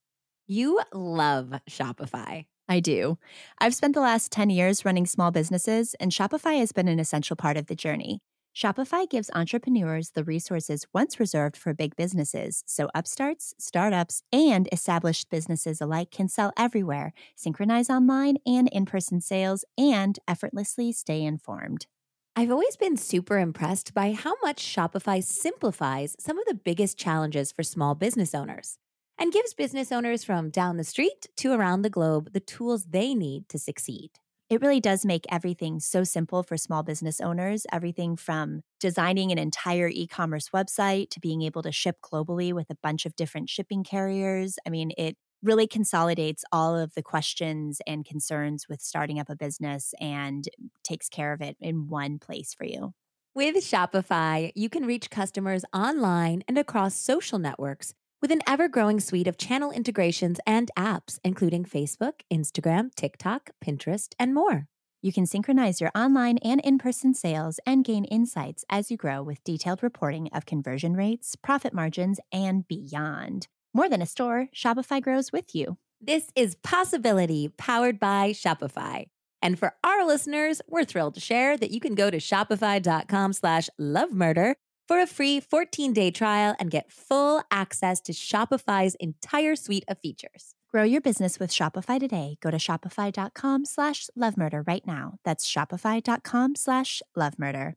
You 0.46 0.82
love 0.92 1.54
Shopify. 1.68 2.44
I 2.68 2.80
do. 2.80 3.18
I've 3.60 3.74
spent 3.74 3.94
the 3.94 4.00
last 4.00 4.32
10 4.32 4.50
years 4.50 4.84
running 4.84 5.06
small 5.06 5.30
businesses, 5.30 5.94
and 6.00 6.10
Shopify 6.10 6.58
has 6.58 6.72
been 6.72 6.88
an 6.88 6.98
essential 6.98 7.36
part 7.36 7.56
of 7.56 7.66
the 7.66 7.76
journey. 7.76 8.20
Shopify 8.56 9.08
gives 9.08 9.30
entrepreneurs 9.34 10.10
the 10.10 10.24
resources 10.24 10.86
once 10.94 11.20
reserved 11.20 11.56
for 11.58 11.74
big 11.74 11.94
businesses, 11.94 12.62
so 12.66 12.88
upstarts, 12.94 13.54
startups, 13.58 14.22
and 14.32 14.66
established 14.72 15.28
businesses 15.28 15.80
alike 15.80 16.10
can 16.10 16.26
sell 16.26 16.52
everywhere, 16.56 17.12
synchronize 17.36 17.90
online 17.90 18.38
and 18.46 18.68
in 18.72 18.86
person 18.86 19.20
sales, 19.20 19.64
and 19.76 20.18
effortlessly 20.26 20.90
stay 20.90 21.22
informed. 21.22 21.86
I've 22.34 22.50
always 22.50 22.76
been 22.76 22.96
super 22.96 23.38
impressed 23.38 23.92
by 23.94 24.12
how 24.12 24.34
much 24.42 24.62
Shopify 24.64 25.22
simplifies 25.22 26.16
some 26.18 26.38
of 26.38 26.46
the 26.46 26.54
biggest 26.54 26.98
challenges 26.98 27.52
for 27.52 27.62
small 27.62 27.94
business 27.94 28.34
owners 28.34 28.78
and 29.18 29.32
gives 29.32 29.54
business 29.54 29.92
owners 29.92 30.24
from 30.24 30.50
down 30.50 30.76
the 30.76 30.84
street 30.84 31.26
to 31.36 31.52
around 31.52 31.82
the 31.82 31.90
globe 31.90 32.32
the 32.32 32.40
tools 32.40 32.84
they 32.86 33.14
need 33.14 33.48
to 33.48 33.58
succeed. 33.58 34.10
It 34.48 34.60
really 34.60 34.78
does 34.80 35.04
make 35.04 35.24
everything 35.28 35.80
so 35.80 36.04
simple 36.04 36.44
for 36.44 36.56
small 36.56 36.84
business 36.84 37.20
owners. 37.20 37.66
Everything 37.72 38.14
from 38.16 38.62
designing 38.78 39.32
an 39.32 39.38
entire 39.38 39.88
e 39.88 40.06
commerce 40.06 40.50
website 40.50 41.10
to 41.10 41.20
being 41.20 41.42
able 41.42 41.62
to 41.62 41.72
ship 41.72 41.96
globally 42.00 42.52
with 42.52 42.70
a 42.70 42.76
bunch 42.80 43.06
of 43.06 43.16
different 43.16 43.50
shipping 43.50 43.82
carriers. 43.82 44.56
I 44.64 44.70
mean, 44.70 44.92
it 44.96 45.16
really 45.42 45.66
consolidates 45.66 46.44
all 46.52 46.76
of 46.78 46.94
the 46.94 47.02
questions 47.02 47.80
and 47.88 48.04
concerns 48.04 48.66
with 48.68 48.80
starting 48.80 49.18
up 49.18 49.28
a 49.28 49.36
business 49.36 49.94
and 50.00 50.48
takes 50.84 51.08
care 51.08 51.32
of 51.32 51.42
it 51.42 51.56
in 51.60 51.88
one 51.88 52.20
place 52.20 52.54
for 52.54 52.64
you. 52.64 52.92
With 53.34 53.56
Shopify, 53.56 54.50
you 54.54 54.70
can 54.70 54.86
reach 54.86 55.10
customers 55.10 55.64
online 55.74 56.42
and 56.48 56.56
across 56.56 56.94
social 56.94 57.38
networks 57.38 57.92
with 58.20 58.30
an 58.30 58.40
ever 58.46 58.68
growing 58.68 59.00
suite 59.00 59.26
of 59.26 59.38
channel 59.38 59.70
integrations 59.70 60.38
and 60.46 60.70
apps, 60.76 61.18
including 61.24 61.64
Facebook, 61.64 62.20
Instagram, 62.32 62.94
TikTok, 62.94 63.50
Pinterest, 63.64 64.14
and 64.18 64.34
more. 64.34 64.66
You 65.02 65.12
can 65.12 65.26
synchronize 65.26 65.80
your 65.80 65.92
online 65.94 66.38
and 66.38 66.60
in 66.62 66.78
person 66.78 67.14
sales 67.14 67.60
and 67.66 67.84
gain 67.84 68.04
insights 68.06 68.64
as 68.68 68.90
you 68.90 68.96
grow 68.96 69.22
with 69.22 69.44
detailed 69.44 69.82
reporting 69.82 70.28
of 70.32 70.46
conversion 70.46 70.94
rates, 70.94 71.36
profit 71.36 71.72
margins, 71.72 72.18
and 72.32 72.66
beyond. 72.66 73.46
More 73.72 73.88
than 73.88 74.02
a 74.02 74.06
store, 74.06 74.48
Shopify 74.54 75.00
grows 75.00 75.32
with 75.32 75.54
you. 75.54 75.76
This 76.00 76.30
is 76.34 76.56
Possibility 76.56 77.48
powered 77.56 78.00
by 78.00 78.32
Shopify. 78.32 79.06
And 79.42 79.58
for 79.58 79.74
our 79.84 80.04
listeners, 80.04 80.60
we're 80.66 80.84
thrilled 80.84 81.14
to 81.14 81.20
share 81.20 81.56
that 81.56 81.70
you 81.70 81.78
can 81.78 81.94
go 81.94 82.10
to 82.10 82.16
shopify.com 82.16 83.32
slash 83.32 83.68
lovemurder 83.80 84.54
for 84.86 85.00
a 85.00 85.06
free 85.06 85.40
14-day 85.40 86.10
trial 86.10 86.54
and 86.58 86.70
get 86.70 86.92
full 86.92 87.42
access 87.50 88.00
to 88.02 88.12
Shopify's 88.12 88.94
entire 88.96 89.56
suite 89.56 89.84
of 89.88 89.98
features. 89.98 90.54
Grow 90.70 90.82
your 90.82 91.00
business 91.00 91.38
with 91.38 91.50
Shopify 91.50 91.98
today. 91.98 92.36
Go 92.40 92.50
to 92.50 92.58
shopify.com 92.58 93.64
slash 93.64 94.08
lovemurder 94.18 94.66
right 94.66 94.86
now. 94.86 95.14
That's 95.24 95.48
shopify.com 95.48 96.56
slash 96.56 97.02
lovemurder. 97.16 97.74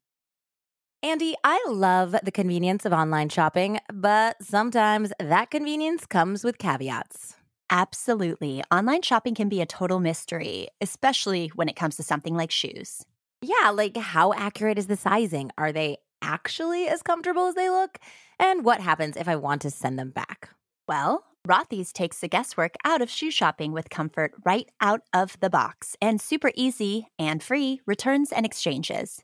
Andy, 1.02 1.36
I 1.46 1.64
love 1.70 2.14
the 2.24 2.32
convenience 2.32 2.84
of 2.86 2.92
online 2.92 3.30
shopping, 3.30 3.80
but 3.94 4.36
sometimes 4.44 5.14
that 5.18 5.50
convenience 5.50 6.06
comes 6.06 6.44
with 6.44 6.58
caveats. 6.58 7.36
Absolutely. 7.70 8.64
Online 8.70 9.02
shopping 9.02 9.34
can 9.34 9.48
be 9.48 9.62
a 9.62 9.66
total 9.66 10.02
mystery, 10.02 10.68
especially 10.82 11.52
when 11.56 11.70
it 11.70 11.78
comes 11.78 11.96
to 11.96 12.04
something 12.04 12.36
like 12.36 12.52
shoes. 12.52 13.06
Yeah, 13.42 13.70
like 13.70 13.96
how 13.96 14.34
accurate 14.34 14.78
is 14.78 14.88
the 14.88 14.98
sizing? 14.98 15.52
Are 15.58 15.72
they 15.72 16.00
actually 16.22 16.88
as 16.88 17.02
comfortable 17.02 17.48
as 17.48 17.56
they 17.56 17.70
look? 17.70 18.00
And 18.40 18.64
what 18.64 18.82
happens 18.82 19.18
if 19.18 19.28
I 19.28 19.36
want 19.36 19.62
to 19.64 19.72
send 19.72 20.00
them 20.00 20.12
back? 20.12 20.50
Well, 20.88 21.26
Rothy's 21.48 21.94
takes 21.94 22.20
the 22.20 22.28
guesswork 22.28 22.76
out 22.84 23.02
of 23.02 23.10
shoe 23.10 23.32
shopping 23.32 23.72
with 23.72 23.90
comfort 23.90 24.34
right 24.46 24.70
out 24.82 25.02
of 25.14 25.40
the 25.40 25.50
box 25.50 25.96
and 26.02 26.20
super 26.20 26.52
easy 26.56 27.08
and 27.18 27.42
free 27.42 27.82
returns 27.86 28.32
and 28.32 28.46
exchanges. 28.46 29.24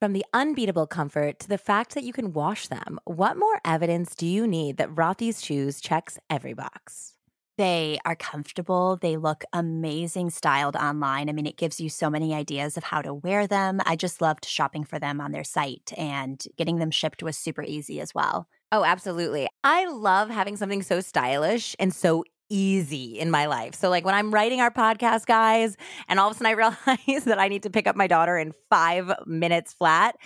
From 0.00 0.12
the 0.12 0.26
unbeatable 0.34 0.86
comfort 0.86 1.38
to 1.40 1.48
the 1.48 1.56
fact 1.56 1.94
that 1.94 2.04
you 2.04 2.12
can 2.12 2.32
wash 2.32 2.68
them, 2.68 2.98
what 3.04 3.38
more 3.38 3.60
evidence 3.64 4.14
do 4.14 4.26
you 4.26 4.46
need 4.46 4.76
that 4.76 4.94
Rothy's 4.94 5.42
shoes 5.42 5.80
checks 5.80 6.18
every 6.28 6.52
box? 6.52 7.13
They 7.56 7.98
are 8.04 8.16
comfortable. 8.16 8.96
They 8.96 9.16
look 9.16 9.44
amazing 9.52 10.30
styled 10.30 10.74
online. 10.74 11.28
I 11.28 11.32
mean, 11.32 11.46
it 11.46 11.56
gives 11.56 11.80
you 11.80 11.88
so 11.88 12.10
many 12.10 12.34
ideas 12.34 12.76
of 12.76 12.84
how 12.84 13.00
to 13.02 13.14
wear 13.14 13.46
them. 13.46 13.80
I 13.86 13.94
just 13.94 14.20
loved 14.20 14.44
shopping 14.44 14.84
for 14.84 14.98
them 14.98 15.20
on 15.20 15.30
their 15.30 15.44
site 15.44 15.92
and 15.96 16.44
getting 16.56 16.78
them 16.78 16.90
shipped 16.90 17.22
was 17.22 17.36
super 17.36 17.62
easy 17.62 18.00
as 18.00 18.12
well. 18.14 18.48
Oh, 18.72 18.82
absolutely. 18.82 19.46
I 19.62 19.86
love 19.86 20.30
having 20.30 20.56
something 20.56 20.82
so 20.82 21.00
stylish 21.00 21.76
and 21.78 21.94
so 21.94 22.24
easy 22.48 23.18
in 23.18 23.30
my 23.30 23.46
life. 23.46 23.74
So, 23.74 23.88
like 23.90 24.04
when 24.04 24.14
I'm 24.14 24.32
writing 24.32 24.60
our 24.60 24.70
podcast, 24.70 25.26
guys, 25.26 25.76
and 26.08 26.18
all 26.18 26.28
of 26.28 26.34
a 26.34 26.38
sudden 26.38 26.46
I 26.46 26.50
realize 26.96 27.24
that 27.24 27.38
I 27.38 27.48
need 27.48 27.62
to 27.62 27.70
pick 27.70 27.86
up 27.86 27.96
my 27.96 28.06
daughter 28.06 28.36
in 28.36 28.52
five 28.70 29.12
minutes 29.26 29.72
flat, 29.72 30.16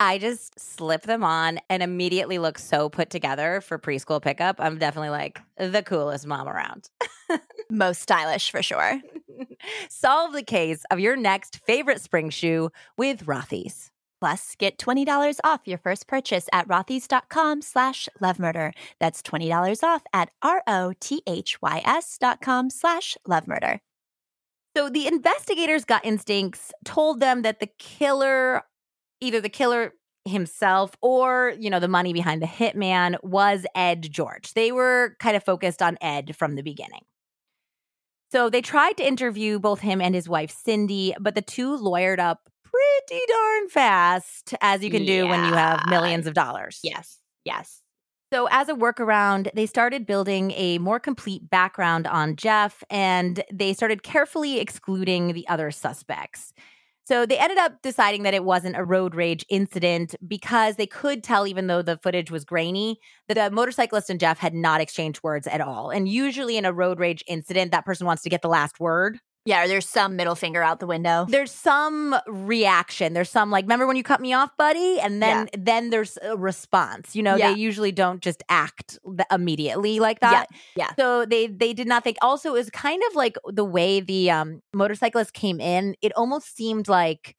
I 0.00 0.18
just 0.18 0.58
slip 0.58 1.02
them 1.02 1.22
on 1.22 1.60
and 1.70 1.82
immediately 1.82 2.38
look 2.38 2.58
so 2.58 2.88
put 2.88 3.10
together 3.10 3.60
for 3.60 3.78
preschool 3.78 4.20
pickup. 4.20 4.56
I'm 4.58 4.78
definitely 4.78 5.10
like 5.10 5.40
the 5.56 5.82
coolest 5.82 6.26
mom 6.26 6.48
around. 6.48 6.90
Most 7.70 8.02
stylish 8.02 8.50
for 8.50 8.62
sure. 8.62 9.00
Solve 9.88 10.32
the 10.32 10.42
case 10.42 10.84
of 10.90 10.98
your 10.98 11.16
next 11.16 11.60
favorite 11.66 12.00
spring 12.00 12.30
shoe 12.30 12.70
with 12.96 13.26
Rothy's. 13.26 13.91
Plus, 14.22 14.54
get 14.56 14.78
$20 14.78 15.38
off 15.42 15.62
your 15.64 15.78
first 15.78 16.06
purchase 16.06 16.48
at 16.52 16.68
rothys.com 16.68 17.60
slash 17.60 18.08
lovemurder. 18.22 18.70
That's 19.00 19.20
$20 19.20 19.82
off 19.82 20.02
at 20.12 20.30
R-O-T-H-Y-S 20.40 22.18
dot 22.20 22.40
com 22.40 22.70
slash 22.70 23.16
lovemurder. 23.26 23.80
So 24.76 24.88
the 24.88 25.08
investigators' 25.08 25.84
gut 25.84 26.02
instincts 26.04 26.70
told 26.84 27.18
them 27.18 27.42
that 27.42 27.58
the 27.58 27.68
killer, 27.80 28.62
either 29.20 29.40
the 29.40 29.48
killer 29.48 29.94
himself 30.24 30.92
or, 31.02 31.54
you 31.58 31.68
know, 31.68 31.80
the 31.80 31.88
money 31.88 32.12
behind 32.12 32.40
the 32.40 32.46
hitman 32.46 33.16
was 33.24 33.66
Ed 33.74 34.06
George. 34.08 34.54
They 34.54 34.70
were 34.70 35.16
kind 35.18 35.36
of 35.36 35.42
focused 35.42 35.82
on 35.82 35.98
Ed 36.00 36.36
from 36.36 36.54
the 36.54 36.62
beginning. 36.62 37.02
So 38.30 38.48
they 38.48 38.62
tried 38.62 38.98
to 38.98 39.06
interview 39.06 39.58
both 39.58 39.80
him 39.80 40.00
and 40.00 40.14
his 40.14 40.28
wife, 40.28 40.52
Cindy, 40.52 41.12
but 41.18 41.34
the 41.34 41.42
two 41.42 41.76
lawyered 41.76 42.20
up 42.20 42.48
pretty 43.08 43.22
darn 43.28 43.68
fast, 43.68 44.54
as 44.60 44.82
you 44.82 44.90
can 44.90 45.04
do 45.04 45.26
when 45.26 45.44
you 45.44 45.52
have 45.52 45.80
millions 45.88 46.26
of 46.26 46.34
dollars. 46.34 46.80
Yes. 46.82 47.18
Yes. 47.44 47.80
So, 48.32 48.48
as 48.50 48.70
a 48.70 48.74
workaround, 48.74 49.50
they 49.54 49.66
started 49.66 50.06
building 50.06 50.52
a 50.52 50.78
more 50.78 50.98
complete 50.98 51.50
background 51.50 52.06
on 52.06 52.34
Jeff 52.36 52.82
and 52.88 53.44
they 53.52 53.74
started 53.74 54.02
carefully 54.02 54.58
excluding 54.58 55.34
the 55.34 55.46
other 55.48 55.70
suspects. 55.70 56.54
So, 57.04 57.26
they 57.26 57.38
ended 57.38 57.58
up 57.58 57.82
deciding 57.82 58.22
that 58.22 58.32
it 58.32 58.44
wasn't 58.44 58.76
a 58.76 58.84
road 58.84 59.14
rage 59.14 59.44
incident 59.50 60.14
because 60.26 60.76
they 60.76 60.86
could 60.86 61.22
tell, 61.22 61.46
even 61.46 61.66
though 61.66 61.82
the 61.82 61.98
footage 61.98 62.30
was 62.30 62.46
grainy, 62.46 62.98
that 63.28 63.34
the 63.34 63.54
motorcyclist 63.54 64.08
and 64.08 64.18
Jeff 64.18 64.38
had 64.38 64.54
not 64.54 64.80
exchanged 64.80 65.22
words 65.22 65.46
at 65.46 65.60
all. 65.60 65.90
And 65.90 66.08
usually, 66.08 66.56
in 66.56 66.64
a 66.64 66.72
road 66.72 66.98
rage 67.00 67.22
incident, 67.26 67.70
that 67.72 67.84
person 67.84 68.06
wants 68.06 68.22
to 68.22 68.30
get 68.30 68.40
the 68.40 68.48
last 68.48 68.80
word. 68.80 69.18
Yeah, 69.44 69.64
or 69.64 69.68
there's 69.68 69.88
some 69.88 70.14
middle 70.14 70.36
finger 70.36 70.62
out 70.62 70.78
the 70.78 70.86
window. 70.86 71.26
There's 71.28 71.50
some 71.50 72.14
reaction. 72.28 73.12
There's 73.12 73.28
some 73.30 73.50
like, 73.50 73.64
remember 73.64 73.88
when 73.88 73.96
you 73.96 74.04
cut 74.04 74.20
me 74.20 74.32
off, 74.32 74.50
buddy? 74.56 75.00
And 75.00 75.20
then 75.20 75.48
then 75.58 75.90
there's 75.90 76.16
a 76.22 76.36
response. 76.36 77.16
You 77.16 77.24
know, 77.24 77.34
Yeah. 77.34 77.52
they 77.52 77.58
usually 77.58 77.90
don't 77.90 78.20
just 78.22 78.44
act 78.48 79.00
immediately 79.32 79.98
like 79.98 80.20
that. 80.20 80.46
yeah. 80.76 80.90
So 80.96 81.24
they 81.26 81.48
they 81.48 81.72
did 81.72 81.88
not 81.88 82.04
think. 82.04 82.18
Also, 82.22 82.50
it 82.50 82.58
was 82.58 82.70
kind 82.70 83.02
of 83.10 83.16
like 83.16 83.36
the 83.48 83.64
way 83.64 83.98
the 84.00 84.30
um, 84.30 84.60
motorcyclist 84.74 85.32
came 85.32 85.60
in. 85.60 85.96
It 86.02 86.12
almost 86.16 86.56
seemed 86.56 86.86
like 86.88 87.34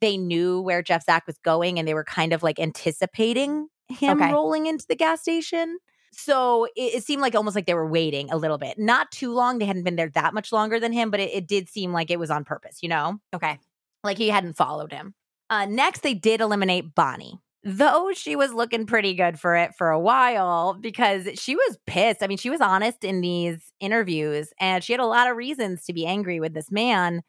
they 0.00 0.16
knew 0.16 0.60
where 0.60 0.82
Jeff 0.82 1.04
Zack 1.04 1.26
was 1.26 1.38
going, 1.38 1.78
and 1.78 1.88
they 1.88 1.94
were 1.94 2.04
kind 2.04 2.32
of 2.32 2.42
like 2.44 2.60
anticipating 2.60 3.66
him 3.88 4.22
Okay. 4.22 4.32
rolling 4.32 4.66
into 4.66 4.84
the 4.88 4.96
gas 4.96 5.20
station. 5.22 5.78
So 6.12 6.66
it, 6.76 6.96
it 6.96 7.04
seemed 7.04 7.22
like 7.22 7.34
almost 7.34 7.56
like 7.56 7.66
they 7.66 7.74
were 7.74 7.86
waiting 7.86 8.30
a 8.30 8.36
little 8.36 8.58
bit. 8.58 8.78
Not 8.78 9.10
too 9.10 9.32
long. 9.32 9.58
They 9.58 9.64
hadn't 9.66 9.84
been 9.84 9.96
there 9.96 10.10
that 10.10 10.34
much 10.34 10.52
longer 10.52 10.78
than 10.78 10.92
him, 10.92 11.10
but 11.10 11.20
it, 11.20 11.30
it 11.32 11.46
did 11.48 11.68
seem 11.68 11.92
like 11.92 12.10
it 12.10 12.18
was 12.18 12.30
on 12.30 12.44
purpose. 12.44 12.78
You 12.82 12.88
know 12.90 13.18
Okay. 13.34 13.58
like 14.04 14.18
he 14.18 14.28
hadn't 14.28 14.54
followed 14.54 14.92
him. 14.92 15.14
Uh, 15.50 15.66
next, 15.66 16.02
they 16.02 16.14
did 16.14 16.40
eliminate 16.40 16.94
Bonnie, 16.94 17.38
though 17.62 18.12
she 18.14 18.36
was 18.36 18.52
looking 18.54 18.86
pretty 18.86 19.14
good 19.14 19.38
for 19.38 19.54
it 19.56 19.74
for 19.74 19.90
a 19.90 20.00
while 20.00 20.74
because 20.74 21.28
she 21.38 21.54
was 21.56 21.78
pissed. 21.86 22.22
I 22.22 22.26
mean, 22.26 22.38
she 22.38 22.50
was 22.50 22.60
honest 22.60 23.04
in 23.04 23.20
these 23.20 23.72
interviews 23.80 24.52
and 24.58 24.82
she 24.82 24.92
had 24.92 25.00
a 25.00 25.06
lot 25.06 25.30
of 25.30 25.36
reasons 25.36 25.84
to 25.84 25.92
be 25.92 26.06
angry 26.06 26.40
with 26.40 26.54
this 26.54 26.70
man. 26.70 27.22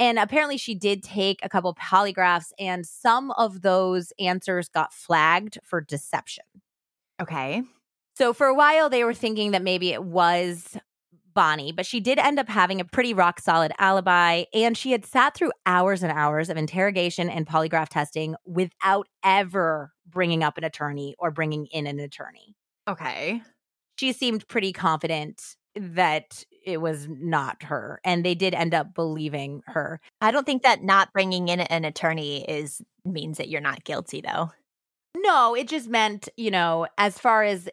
And 0.00 0.18
apparently, 0.18 0.58
she 0.58 0.76
did 0.76 1.02
take 1.02 1.40
a 1.42 1.48
couple 1.48 1.74
polygraphs, 1.74 2.52
and 2.56 2.86
some 2.86 3.32
of 3.32 3.62
those 3.62 4.12
answers 4.20 4.68
got 4.68 4.92
flagged 4.92 5.58
for 5.64 5.80
deception. 5.80 6.44
Okay. 7.20 7.62
So 8.18 8.32
for 8.32 8.48
a 8.48 8.54
while, 8.54 8.90
they 8.90 9.04
were 9.04 9.14
thinking 9.14 9.52
that 9.52 9.62
maybe 9.62 9.92
it 9.92 10.02
was 10.02 10.76
Bonnie, 11.34 11.70
but 11.70 11.86
she 11.86 12.00
did 12.00 12.18
end 12.18 12.40
up 12.40 12.48
having 12.48 12.80
a 12.80 12.84
pretty 12.84 13.14
rock 13.14 13.38
solid 13.38 13.70
alibi. 13.78 14.42
And 14.52 14.76
she 14.76 14.90
had 14.90 15.06
sat 15.06 15.36
through 15.36 15.52
hours 15.66 16.02
and 16.02 16.10
hours 16.10 16.50
of 16.50 16.56
interrogation 16.56 17.30
and 17.30 17.46
polygraph 17.46 17.90
testing 17.90 18.34
without 18.44 19.06
ever 19.22 19.92
bringing 20.04 20.42
up 20.42 20.58
an 20.58 20.64
attorney 20.64 21.14
or 21.20 21.30
bringing 21.30 21.66
in 21.66 21.86
an 21.86 22.00
attorney. 22.00 22.56
Okay. 22.88 23.40
She 24.00 24.12
seemed 24.12 24.48
pretty 24.48 24.72
confident 24.72 25.54
that 25.76 26.44
it 26.66 26.80
was 26.80 27.06
not 27.08 27.62
her. 27.62 28.00
And 28.04 28.24
they 28.24 28.34
did 28.34 28.52
end 28.52 28.74
up 28.74 28.94
believing 28.94 29.62
her. 29.66 30.00
I 30.20 30.32
don't 30.32 30.44
think 30.44 30.64
that 30.64 30.82
not 30.82 31.12
bringing 31.12 31.46
in 31.46 31.60
an 31.60 31.84
attorney 31.84 32.44
is 32.50 32.82
means 33.04 33.38
that 33.38 33.48
you're 33.48 33.60
not 33.60 33.84
guilty 33.84 34.22
though. 34.22 34.50
No, 35.16 35.54
it 35.54 35.68
just 35.68 35.88
meant, 35.88 36.28
you 36.36 36.50
know, 36.50 36.88
as 36.98 37.16
far 37.16 37.44
as 37.44 37.68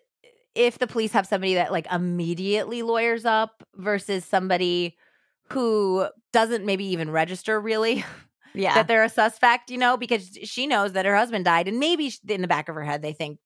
if 0.56 0.80
the 0.80 0.88
police 0.88 1.12
have 1.12 1.28
somebody 1.28 1.54
that 1.56 1.72
like 1.72 1.86
immediately 1.92 2.82
lawyers 2.82 3.26
up 3.26 3.64
versus 3.76 4.24
somebody 4.26 4.96
who 5.52 6.08
doesn't 6.34 6.66
maybe 6.66 6.86
even 6.86 7.12
register 7.12 7.60
really 7.60 8.04
Yeah. 8.56 8.74
that 8.76 8.88
they're 8.88 9.04
a 9.04 9.10
suspect, 9.10 9.70
you 9.70 9.78
know, 9.78 9.98
because 9.98 10.38
she 10.44 10.66
knows 10.66 10.94
that 10.94 11.06
her 11.06 11.16
husband 11.16 11.44
died 11.44 11.68
and 11.68 11.78
maybe 11.78 12.12
in 12.30 12.42
the 12.42 12.48
back 12.48 12.70
of 12.70 12.76
her 12.76 12.84
head 12.86 13.02
they 13.02 13.12
think, 13.12 13.38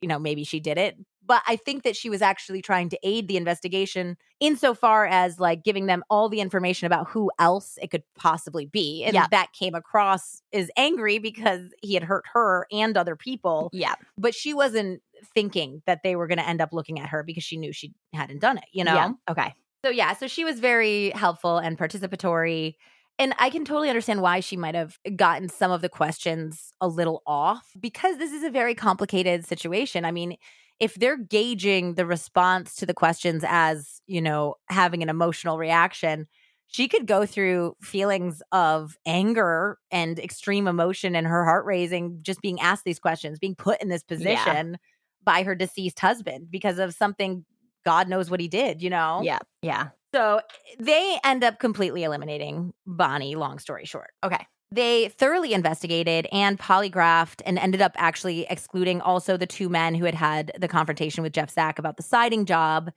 you 0.00 0.08
know, 0.08 0.18
maybe 0.20 0.44
she 0.44 0.60
did 0.60 0.78
it. 0.78 0.96
But 1.26 1.42
I 1.48 1.56
think 1.56 1.82
that 1.84 1.96
she 1.96 2.08
was 2.10 2.20
actually 2.22 2.60
trying 2.62 2.90
to 2.90 2.98
aid 3.02 3.26
the 3.28 3.36
investigation 3.38 4.16
insofar 4.40 5.06
as 5.06 5.40
like 5.40 5.64
giving 5.64 5.86
them 5.86 6.04
all 6.10 6.28
the 6.28 6.40
information 6.40 6.86
about 6.86 7.08
who 7.08 7.30
else 7.38 7.78
it 7.82 7.90
could 7.90 8.02
possibly 8.16 8.66
be. 8.66 9.02
And 9.04 9.14
Yeah. 9.14 9.26
that 9.32 9.52
came 9.58 9.74
across 9.74 10.40
as 10.52 10.70
angry 10.76 11.18
because 11.18 11.62
he 11.82 11.94
had 11.94 12.04
hurt 12.04 12.24
her 12.34 12.66
and 12.70 12.96
other 12.96 13.16
people 13.16 13.70
yeah. 13.72 13.94
but 14.16 14.34
she 14.36 14.54
wasn't 14.54 15.02
thinking 15.34 15.82
that 15.86 16.00
they 16.02 16.16
were 16.16 16.26
going 16.26 16.38
to 16.38 16.48
end 16.48 16.60
up 16.60 16.70
looking 16.72 17.00
at 17.00 17.08
her 17.10 17.22
because 17.22 17.44
she 17.44 17.56
knew 17.56 17.72
she 17.72 17.92
hadn't 18.12 18.40
done 18.40 18.58
it, 18.58 18.64
you 18.72 18.84
know? 18.84 18.94
Yeah. 18.94 19.12
Okay. 19.28 19.54
So, 19.84 19.90
yeah, 19.90 20.14
so 20.14 20.26
she 20.26 20.44
was 20.44 20.60
very 20.60 21.10
helpful 21.10 21.58
and 21.58 21.78
participatory. 21.78 22.74
And 23.18 23.34
I 23.38 23.50
can 23.50 23.64
totally 23.64 23.90
understand 23.90 24.22
why 24.22 24.40
she 24.40 24.56
might 24.56 24.74
have 24.74 24.98
gotten 25.14 25.48
some 25.48 25.70
of 25.70 25.82
the 25.82 25.88
questions 25.88 26.72
a 26.80 26.88
little 26.88 27.22
off 27.26 27.70
because 27.78 28.18
this 28.18 28.32
is 28.32 28.42
a 28.42 28.50
very 28.50 28.74
complicated 28.74 29.44
situation. 29.44 30.04
I 30.04 30.10
mean, 30.10 30.36
if 30.80 30.94
they're 30.94 31.18
gauging 31.18 31.94
the 31.94 32.06
response 32.06 32.74
to 32.76 32.86
the 32.86 32.94
questions 32.94 33.44
as, 33.46 34.00
you 34.06 34.20
know, 34.20 34.56
having 34.68 35.02
an 35.02 35.08
emotional 35.08 35.58
reaction, 35.58 36.26
she 36.66 36.88
could 36.88 37.06
go 37.06 37.24
through 37.24 37.76
feelings 37.80 38.42
of 38.50 38.96
anger 39.06 39.78
and 39.92 40.18
extreme 40.18 40.66
emotion 40.66 41.14
and 41.14 41.26
her 41.26 41.44
heart 41.44 41.66
raising 41.66 42.18
just 42.22 42.40
being 42.40 42.60
asked 42.60 42.84
these 42.84 42.98
questions, 42.98 43.38
being 43.38 43.54
put 43.54 43.80
in 43.80 43.88
this 43.88 44.02
position 44.02 44.78
by 45.24 45.42
her 45.42 45.54
deceased 45.54 45.98
husband 46.00 46.48
because 46.50 46.78
of 46.78 46.94
something 46.94 47.44
God 47.84 48.08
knows 48.08 48.30
what 48.30 48.40
he 48.40 48.48
did, 48.48 48.82
you 48.82 48.90
know? 48.90 49.20
Yeah. 49.22 49.38
Yeah. 49.62 49.88
So 50.14 50.40
they 50.78 51.18
end 51.24 51.42
up 51.42 51.58
completely 51.58 52.04
eliminating 52.04 52.72
Bonnie, 52.86 53.34
long 53.34 53.58
story 53.58 53.84
short. 53.84 54.10
Okay. 54.22 54.46
They 54.70 55.08
thoroughly 55.08 55.52
investigated 55.52 56.26
and 56.32 56.58
polygraphed 56.58 57.42
and 57.46 57.58
ended 57.58 57.82
up 57.82 57.92
actually 57.96 58.46
excluding 58.50 59.00
also 59.00 59.36
the 59.36 59.46
two 59.46 59.68
men 59.68 59.94
who 59.94 60.04
had 60.04 60.14
had 60.14 60.52
the 60.58 60.68
confrontation 60.68 61.22
with 61.22 61.32
Jeff 61.32 61.50
Zack 61.50 61.78
about 61.78 61.96
the 61.96 62.02
siding 62.02 62.44
job. 62.44 62.90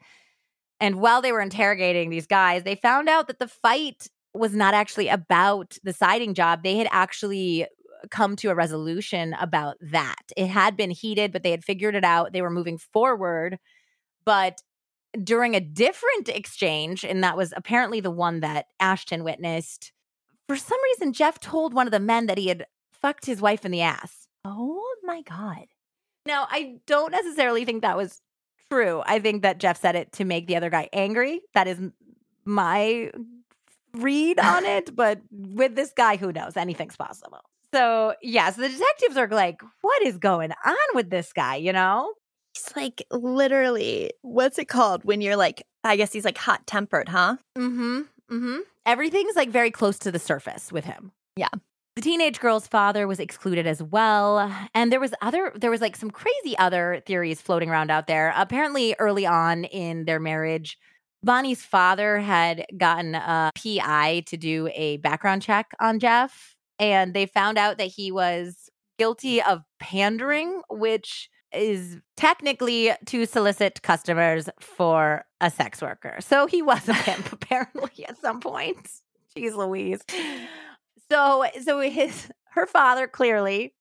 And 0.79 0.99
while 1.01 1.21
they 1.21 1.31
were 1.31 1.41
interrogating 1.41 2.09
these 2.09 2.27
guys, 2.27 2.63
they 2.63 2.75
found 2.75 3.09
out 3.09 3.27
that 3.27 3.39
the 3.39 3.47
fight 3.47 4.07
was 4.33 4.53
not 4.53 4.73
actually 4.73 5.07
about 5.07 5.77
the 5.83 5.93
siding 5.93 6.33
job. 6.33 6.63
They 6.63 6.77
had 6.77 6.87
actually 6.91 7.65
come 8.09 8.35
to 8.37 8.49
a 8.49 8.55
resolution 8.55 9.35
about 9.39 9.77
that. 9.81 10.21
It 10.35 10.47
had 10.47 10.77
been 10.77 10.91
heated, 10.91 11.31
but 11.31 11.43
they 11.43 11.51
had 11.51 11.63
figured 11.63 11.95
it 11.95 12.03
out. 12.03 12.33
They 12.33 12.41
were 12.41 12.49
moving 12.49 12.77
forward. 12.77 13.59
But 14.25 14.61
during 15.23 15.55
a 15.55 15.59
different 15.59 16.29
exchange, 16.29 17.03
and 17.03 17.23
that 17.23 17.37
was 17.37 17.53
apparently 17.55 17.99
the 17.99 18.11
one 18.11 18.41
that 18.41 18.67
Ashton 18.79 19.23
witnessed, 19.23 19.91
for 20.47 20.55
some 20.55 20.77
reason, 20.83 21.13
Jeff 21.13 21.39
told 21.39 21.73
one 21.73 21.87
of 21.87 21.91
the 21.91 21.99
men 21.99 22.27
that 22.27 22.37
he 22.37 22.47
had 22.47 22.65
fucked 22.91 23.25
his 23.25 23.41
wife 23.41 23.65
in 23.65 23.71
the 23.71 23.81
ass. 23.81 24.27
Oh 24.45 24.83
my 25.03 25.21
God. 25.21 25.65
Now, 26.25 26.47
I 26.49 26.77
don't 26.85 27.11
necessarily 27.11 27.65
think 27.65 27.81
that 27.81 27.97
was 27.97 28.21
true. 28.69 29.01
I 29.05 29.19
think 29.19 29.43
that 29.43 29.59
Jeff 29.59 29.79
said 29.79 29.95
it 29.95 30.11
to 30.13 30.25
make 30.25 30.47
the 30.47 30.55
other 30.55 30.69
guy 30.69 30.89
angry. 30.93 31.41
That 31.53 31.67
is 31.67 31.79
my 32.45 33.11
read 33.93 34.39
on 34.39 34.65
it. 34.77 34.95
But 34.95 35.21
with 35.31 35.75
this 35.75 35.93
guy, 35.95 36.17
who 36.17 36.31
knows? 36.31 36.57
Anything's 36.57 36.97
possible. 36.97 37.41
So, 37.73 38.13
yeah, 38.21 38.49
so 38.51 38.61
the 38.61 38.69
detectives 38.69 39.17
are 39.17 39.27
like, 39.27 39.61
what 39.81 40.01
is 40.05 40.17
going 40.17 40.51
on 40.65 40.75
with 40.93 41.09
this 41.09 41.33
guy, 41.33 41.55
you 41.55 41.73
know? 41.73 42.13
He's 42.53 42.75
like 42.75 43.05
literally, 43.11 44.11
what's 44.21 44.57
it 44.57 44.67
called 44.67 45.03
when 45.03 45.21
you're 45.21 45.35
like, 45.35 45.63
I 45.83 45.95
guess 45.95 46.13
he's 46.13 46.25
like 46.25 46.37
hot 46.37 46.65
tempered, 46.65 47.09
huh? 47.09 47.37
Mm 47.57 47.75
hmm. 47.75 48.01
Mm 48.35 48.39
hmm. 48.39 48.59
Everything's 48.85 49.35
like 49.35 49.49
very 49.49 49.71
close 49.71 49.99
to 49.99 50.11
the 50.11 50.19
surface 50.19 50.71
with 50.71 50.85
him. 50.85 51.11
Yeah. 51.35 51.49
The 51.95 52.01
teenage 52.01 52.39
girl's 52.39 52.67
father 52.67 53.07
was 53.07 53.19
excluded 53.19 53.65
as 53.65 53.81
well. 53.81 54.51
And 54.73 54.91
there 54.91 54.99
was 54.99 55.13
other, 55.21 55.51
there 55.55 55.71
was 55.71 55.81
like 55.81 55.95
some 55.95 56.11
crazy 56.11 56.57
other 56.57 57.01
theories 57.05 57.41
floating 57.41 57.69
around 57.69 57.89
out 57.89 58.07
there. 58.07 58.33
Apparently, 58.37 58.95
early 58.99 59.25
on 59.25 59.63
in 59.65 60.05
their 60.05 60.19
marriage, 60.19 60.77
Bonnie's 61.23 61.63
father 61.63 62.19
had 62.19 62.65
gotten 62.77 63.15
a 63.15 63.51
PI 63.55 64.23
to 64.27 64.37
do 64.37 64.69
a 64.75 64.97
background 64.97 65.41
check 65.41 65.71
on 65.79 65.99
Jeff. 65.99 66.55
And 66.79 67.13
they 67.13 67.25
found 67.25 67.57
out 67.57 67.77
that 67.77 67.85
he 67.85 68.11
was 68.11 68.69
guilty 68.97 69.41
of 69.41 69.63
pandering, 69.79 70.61
which 70.69 71.29
is 71.53 71.97
technically 72.15 72.91
to 73.05 73.25
solicit 73.25 73.81
customers 73.81 74.49
for 74.59 75.23
a 75.39 75.49
sex 75.49 75.81
worker. 75.81 76.17
So 76.19 76.45
he 76.45 76.61
was 76.61 76.87
a 76.89 76.93
pimp 76.93 77.31
apparently 77.31 78.05
at 78.07 78.19
some 78.19 78.39
point. 78.39 78.89
Jeez 79.35 79.55
Louise. 79.55 80.01
So 81.09 81.45
so 81.63 81.79
his 81.79 82.29
her 82.51 82.65
father 82.65 83.07
clearly 83.07 83.73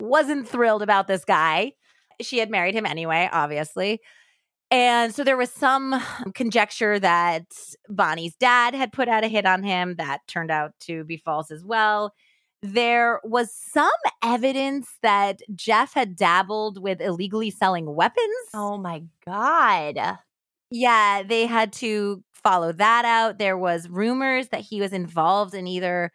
wasn't 0.00 0.48
thrilled 0.48 0.82
about 0.82 1.06
this 1.06 1.24
guy. 1.24 1.72
She 2.20 2.38
had 2.38 2.50
married 2.50 2.74
him 2.74 2.86
anyway, 2.86 3.28
obviously. 3.32 4.00
And 4.70 5.14
so 5.14 5.22
there 5.22 5.36
was 5.36 5.50
some 5.50 6.02
conjecture 6.34 6.98
that 6.98 7.44
Bonnie's 7.88 8.34
dad 8.34 8.74
had 8.74 8.92
put 8.92 9.08
out 9.08 9.22
a 9.22 9.28
hit 9.28 9.46
on 9.46 9.62
him 9.62 9.94
that 9.96 10.26
turned 10.26 10.50
out 10.50 10.72
to 10.80 11.04
be 11.04 11.16
false 11.16 11.52
as 11.52 11.64
well. 11.64 12.12
There 12.72 13.20
was 13.22 13.52
some 13.54 13.90
evidence 14.22 14.88
that 15.02 15.40
Jeff 15.54 15.94
had 15.94 16.16
dabbled 16.16 16.82
with 16.82 17.00
illegally 17.00 17.50
selling 17.50 17.94
weapons. 17.94 18.26
Oh 18.54 18.76
my 18.76 19.02
God. 19.24 20.18
Yeah, 20.70 21.22
they 21.22 21.46
had 21.46 21.72
to 21.74 22.24
follow 22.32 22.72
that 22.72 23.04
out. 23.04 23.38
There 23.38 23.56
was 23.56 23.88
rumors 23.88 24.48
that 24.48 24.62
he 24.62 24.80
was 24.80 24.92
involved 24.92 25.54
in 25.54 25.66
either 25.66 26.12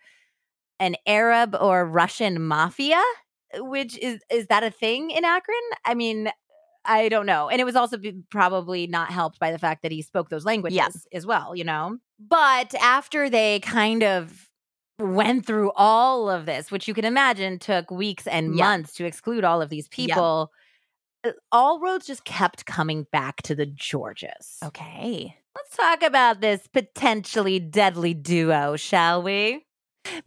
an 0.80 0.96
Arab 1.06 1.56
or 1.60 1.86
Russian 1.86 2.42
mafia, 2.42 3.02
which 3.56 3.98
is 4.00 4.20
is 4.30 4.48
that 4.48 4.64
a 4.64 4.72
thing 4.72 5.12
in 5.12 5.24
Akron? 5.24 5.56
I 5.86 5.94
mean, 5.94 6.32
I 6.84 7.10
don't 7.10 7.26
know. 7.26 7.50
And 7.50 7.62
it 7.62 7.64
was 7.64 7.76
also 7.76 7.98
probably 8.30 8.88
not 8.88 9.12
helped 9.12 9.40
by 9.40 9.52
the 9.52 9.60
fact 9.60 9.84
that 9.84 9.92
he 9.92 10.02
spoke 10.02 10.30
those 10.30 10.46
languages 10.46 10.76
yes. 10.76 11.08
as 11.14 11.26
well, 11.26 11.56
you 11.56 11.64
know. 11.64 11.98
But 12.20 12.74
after 12.76 13.30
they 13.30 13.60
kind 13.62 14.04
of 14.04 14.51
went 15.02 15.46
through 15.46 15.72
all 15.76 16.30
of 16.30 16.46
this, 16.46 16.72
which 16.72 16.88
you 16.88 16.94
can 16.94 17.06
imagine 17.06 17.60
took 17.60 17.92
weeks 17.92 18.28
and 18.28 18.56
Yeah. 18.56 18.66
months 18.66 18.94
to 18.96 19.06
exclude 19.06 19.44
all 19.44 19.62
of 19.62 19.70
these 19.70 19.88
people, 19.88 20.52
uh, 21.24 21.32
all 21.52 21.80
roads 21.80 22.08
just 22.08 22.26
kept 22.26 22.66
coming 22.66 23.06
back 23.12 23.42
to 23.44 23.56
the 23.56 23.66
Georges. 23.66 24.58
Okay. 24.64 25.36
Let's 25.56 25.76
talk 25.76 26.02
about 26.04 26.42
this 26.42 26.68
potentially 26.68 27.60
deadly 27.60 28.14
duo, 28.14 28.76
shall 28.78 29.22
we? 29.22 29.66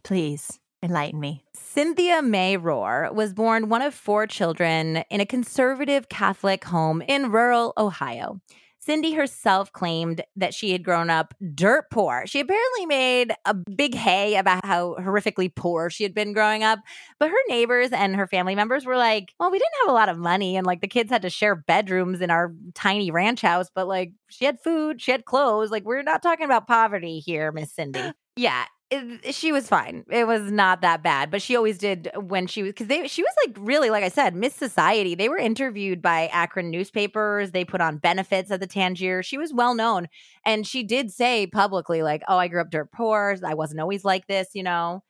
Please 0.03 0.59
enlighten 0.83 1.19
me. 1.19 1.43
Cynthia 1.55 2.21
May 2.21 2.57
Rohr 2.57 3.13
was 3.13 3.33
born 3.33 3.69
one 3.69 3.81
of 3.81 3.93
four 3.93 4.27
children 4.27 4.97
in 5.09 5.19
a 5.19 5.25
conservative 5.25 6.09
Catholic 6.09 6.63
home 6.65 7.01
in 7.01 7.31
rural 7.31 7.73
Ohio. 7.77 8.39
Cindy 8.85 9.13
herself 9.13 9.71
claimed 9.71 10.21
that 10.35 10.53
she 10.53 10.71
had 10.71 10.83
grown 10.83 11.09
up 11.09 11.33
dirt 11.55 11.85
poor. 11.89 12.23
She 12.27 12.39
apparently 12.39 12.85
made 12.85 13.33
a 13.45 13.55
big 13.55 13.95
hay 13.95 14.35
about 14.35 14.63
how 14.63 14.95
horrifically 14.99 15.53
poor 15.53 15.89
she 15.89 16.03
had 16.03 16.13
been 16.13 16.33
growing 16.33 16.63
up. 16.63 16.79
But 17.19 17.29
her 17.31 17.35
neighbors 17.47 17.91
and 17.91 18.15
her 18.15 18.27
family 18.27 18.53
members 18.53 18.85
were 18.85 18.97
like, 18.97 19.33
well, 19.39 19.49
we 19.49 19.57
didn't 19.57 19.73
have 19.81 19.89
a 19.89 19.93
lot 19.95 20.09
of 20.09 20.19
money. 20.19 20.55
And 20.55 20.67
like 20.67 20.81
the 20.81 20.87
kids 20.87 21.09
had 21.09 21.23
to 21.23 21.31
share 21.31 21.55
bedrooms 21.55 22.21
in 22.21 22.29
our 22.29 22.53
tiny 22.75 23.09
ranch 23.09 23.41
house. 23.41 23.71
But 23.73 23.87
like 23.87 24.13
she 24.29 24.45
had 24.45 24.61
food, 24.61 25.01
she 25.01 25.11
had 25.11 25.25
clothes. 25.25 25.71
Like 25.71 25.83
we're 25.83 26.03
not 26.03 26.21
talking 26.21 26.45
about 26.45 26.67
poverty 26.67 27.17
here, 27.19 27.51
Miss 27.51 27.73
Cindy. 27.73 28.01
Yeah 28.37 28.65
it, 28.91 29.33
she 29.33 29.51
was 29.51 29.67
fine. 29.67 30.05
It 30.09 30.27
was 30.27 30.51
not 30.51 30.81
that 30.81 31.01
bad, 31.01 31.31
but 31.31 31.41
she 31.41 31.55
always 31.55 31.77
did 31.77 32.09
when 32.15 32.45
she 32.45 32.61
was 32.61 32.71
because 32.71 32.87
they 32.87 33.07
she 33.07 33.23
was 33.23 33.33
like 33.45 33.57
really 33.59 33.89
like 33.89 34.03
I 34.03 34.09
said 34.09 34.35
Miss 34.35 34.53
Society. 34.53 35.15
They 35.15 35.29
were 35.29 35.37
interviewed 35.37 36.01
by 36.01 36.27
Akron 36.27 36.69
newspapers. 36.69 37.51
They 37.51 37.65
put 37.65 37.81
on 37.81 37.97
benefits 37.97 38.51
at 38.51 38.59
the 38.59 38.67
Tangier. 38.67 39.23
She 39.23 39.37
was 39.37 39.53
well 39.53 39.73
known, 39.73 40.07
and 40.45 40.67
she 40.67 40.83
did 40.83 41.11
say 41.11 41.47
publicly 41.47 42.03
like, 42.03 42.21
"Oh, 42.27 42.37
I 42.37 42.47
grew 42.47 42.61
up 42.61 42.69
dirt 42.69 42.91
poor. 42.91 43.35
I 43.43 43.55
wasn't 43.55 43.81
always 43.81 44.05
like 44.05 44.27
this," 44.27 44.49
you 44.53 44.63
know. 44.63 45.03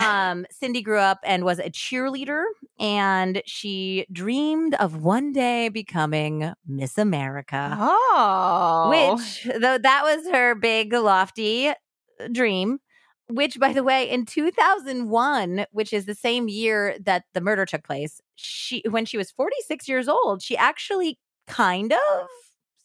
Um, 0.00 0.44
Cindy 0.50 0.82
grew 0.82 0.98
up 0.98 1.20
and 1.24 1.44
was 1.44 1.58
a 1.60 1.70
cheerleader, 1.70 2.44
and 2.78 3.40
she 3.46 4.06
dreamed 4.12 4.74
of 4.74 5.02
one 5.02 5.32
day 5.32 5.68
becoming 5.68 6.52
Miss 6.66 6.98
America. 6.98 7.76
Oh. 7.78 8.90
Which, 8.90 9.44
though 9.44 9.78
that 9.78 10.02
was 10.02 10.26
her 10.32 10.54
big, 10.56 10.92
lofty 10.92 11.72
dream, 12.32 12.80
which 13.28 13.58
by 13.58 13.72
the 13.72 13.82
way 13.82 14.08
in 14.08 14.26
2001 14.26 15.66
which 15.72 15.92
is 15.92 16.04
the 16.04 16.14
same 16.14 16.48
year 16.48 16.96
that 17.00 17.24
the 17.32 17.40
murder 17.40 17.64
took 17.64 17.82
place 17.82 18.20
she 18.34 18.82
when 18.90 19.04
she 19.04 19.16
was 19.16 19.30
46 19.30 19.88
years 19.88 20.08
old 20.08 20.42
she 20.42 20.56
actually 20.56 21.18
kind 21.46 21.92
of 21.92 22.28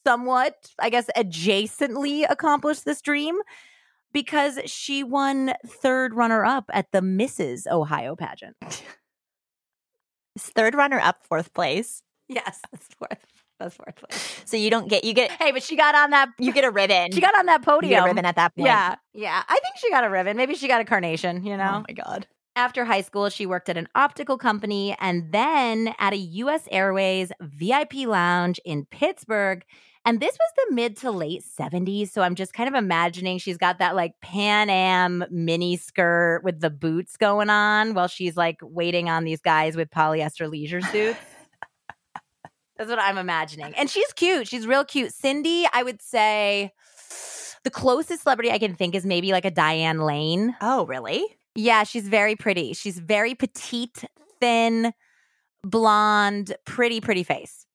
somewhat 0.05 0.55
i 0.79 0.89
guess 0.89 1.09
adjacently 1.17 2.25
accomplished 2.29 2.85
this 2.85 3.01
dream 3.01 3.37
because 4.13 4.59
she 4.65 5.03
won 5.03 5.53
third 5.67 6.13
runner 6.13 6.45
up 6.45 6.69
at 6.73 6.91
the 6.91 7.01
mrs 7.01 7.67
ohio 7.67 8.15
pageant 8.15 8.55
third 10.37 10.73
runner 10.73 10.99
up, 10.99 11.21
fourth 11.23 11.53
place. 11.53 12.01
yes 12.29 12.61
fourth 12.97 13.25
that's 13.59 13.75
fourth 13.75 13.95
place 13.95 14.41
So 14.45 14.57
you 14.57 14.69
don't 14.69 14.89
get 14.89 15.03
you 15.03 15.13
get 15.13 15.31
hey 15.31 15.51
but 15.51 15.61
she 15.63 15.75
got 15.75 15.93
on 15.95 16.09
that 16.11 16.29
you 16.39 16.51
get 16.53 16.63
a 16.63 16.71
ribbon. 16.71 17.11
she 17.11 17.21
got 17.21 17.37
on 17.37 17.45
that 17.47 17.59
You 17.61 17.65
podium 17.65 17.91
get 17.91 18.03
a 18.03 18.05
ribbon 18.05 18.25
at 18.25 18.35
that 18.37 18.55
point. 18.55 18.65
yeah 18.67 18.95
yeah 19.13 19.43
i 19.47 19.53
think 19.59 19.75
she 19.77 19.89
got 19.91 20.03
a 20.03 20.09
ribbon 20.09 20.37
maybe 20.37 20.55
she 20.55 20.67
got 20.67 20.81
a 20.81 20.85
carnation 20.85 21.43
you 21.43 21.55
know 21.57 21.81
Oh 21.81 21.85
my 21.87 21.93
god. 21.93 22.27
After 22.55 22.83
high 22.83 23.01
school, 23.03 23.29
she 23.29 23.45
worked 23.45 23.69
at 23.69 23.77
an 23.77 23.87
optical 23.95 24.37
company 24.37 24.93
and 24.99 25.31
then 25.31 25.93
at 25.97 26.11
a 26.11 26.17
US 26.17 26.63
Airways 26.71 27.31
VIP 27.39 27.93
lounge 28.05 28.59
in 28.65 28.83
Pittsburgh. 28.85 29.63
And 30.03 30.19
this 30.19 30.33
was 30.37 30.51
the 30.67 30.75
mid 30.75 30.97
to 30.97 31.11
late 31.11 31.43
70s. 31.57 32.09
So 32.09 32.21
I'm 32.21 32.35
just 32.35 32.51
kind 32.51 32.67
of 32.67 32.75
imagining 32.75 33.37
she's 33.37 33.57
got 33.57 33.79
that 33.79 33.95
like 33.95 34.13
Pan 34.21 34.69
Am 34.69 35.23
mini 35.29 35.77
skirt 35.77 36.41
with 36.43 36.59
the 36.59 36.69
boots 36.69 37.15
going 37.15 37.49
on 37.49 37.93
while 37.93 38.07
she's 38.09 38.35
like 38.35 38.57
waiting 38.61 39.09
on 39.09 39.23
these 39.23 39.39
guys 39.41 39.77
with 39.77 39.89
polyester 39.89 40.49
leisure 40.49 40.81
suits. 40.81 41.19
That's 42.79 42.89
what 42.89 42.99
I'm 42.99 43.17
imagining. 43.17 43.75
And 43.75 43.89
she's 43.89 44.13
cute. 44.13 44.47
She's 44.47 44.65
real 44.65 44.85
cute. 44.85 45.13
Cindy, 45.13 45.67
I 45.73 45.83
would 45.83 46.01
say 46.01 46.71
the 47.65 47.69
closest 47.69 48.23
celebrity 48.23 48.51
I 48.51 48.57
can 48.57 48.73
think 48.73 48.95
is 48.95 49.05
maybe 49.05 49.33
like 49.33 49.43
a 49.43 49.51
Diane 49.51 49.99
Lane. 49.99 50.55
Oh, 50.61 50.85
really? 50.85 51.25
Yeah, 51.55 51.83
she's 51.83 52.07
very 52.07 52.37
pretty. 52.37 52.71
She's 52.71 52.97
very 52.97 53.35
petite, 53.35 54.05
thin, 54.39 54.93
blonde, 55.61 56.55
pretty, 56.65 57.01
pretty 57.01 57.23
face. 57.23 57.65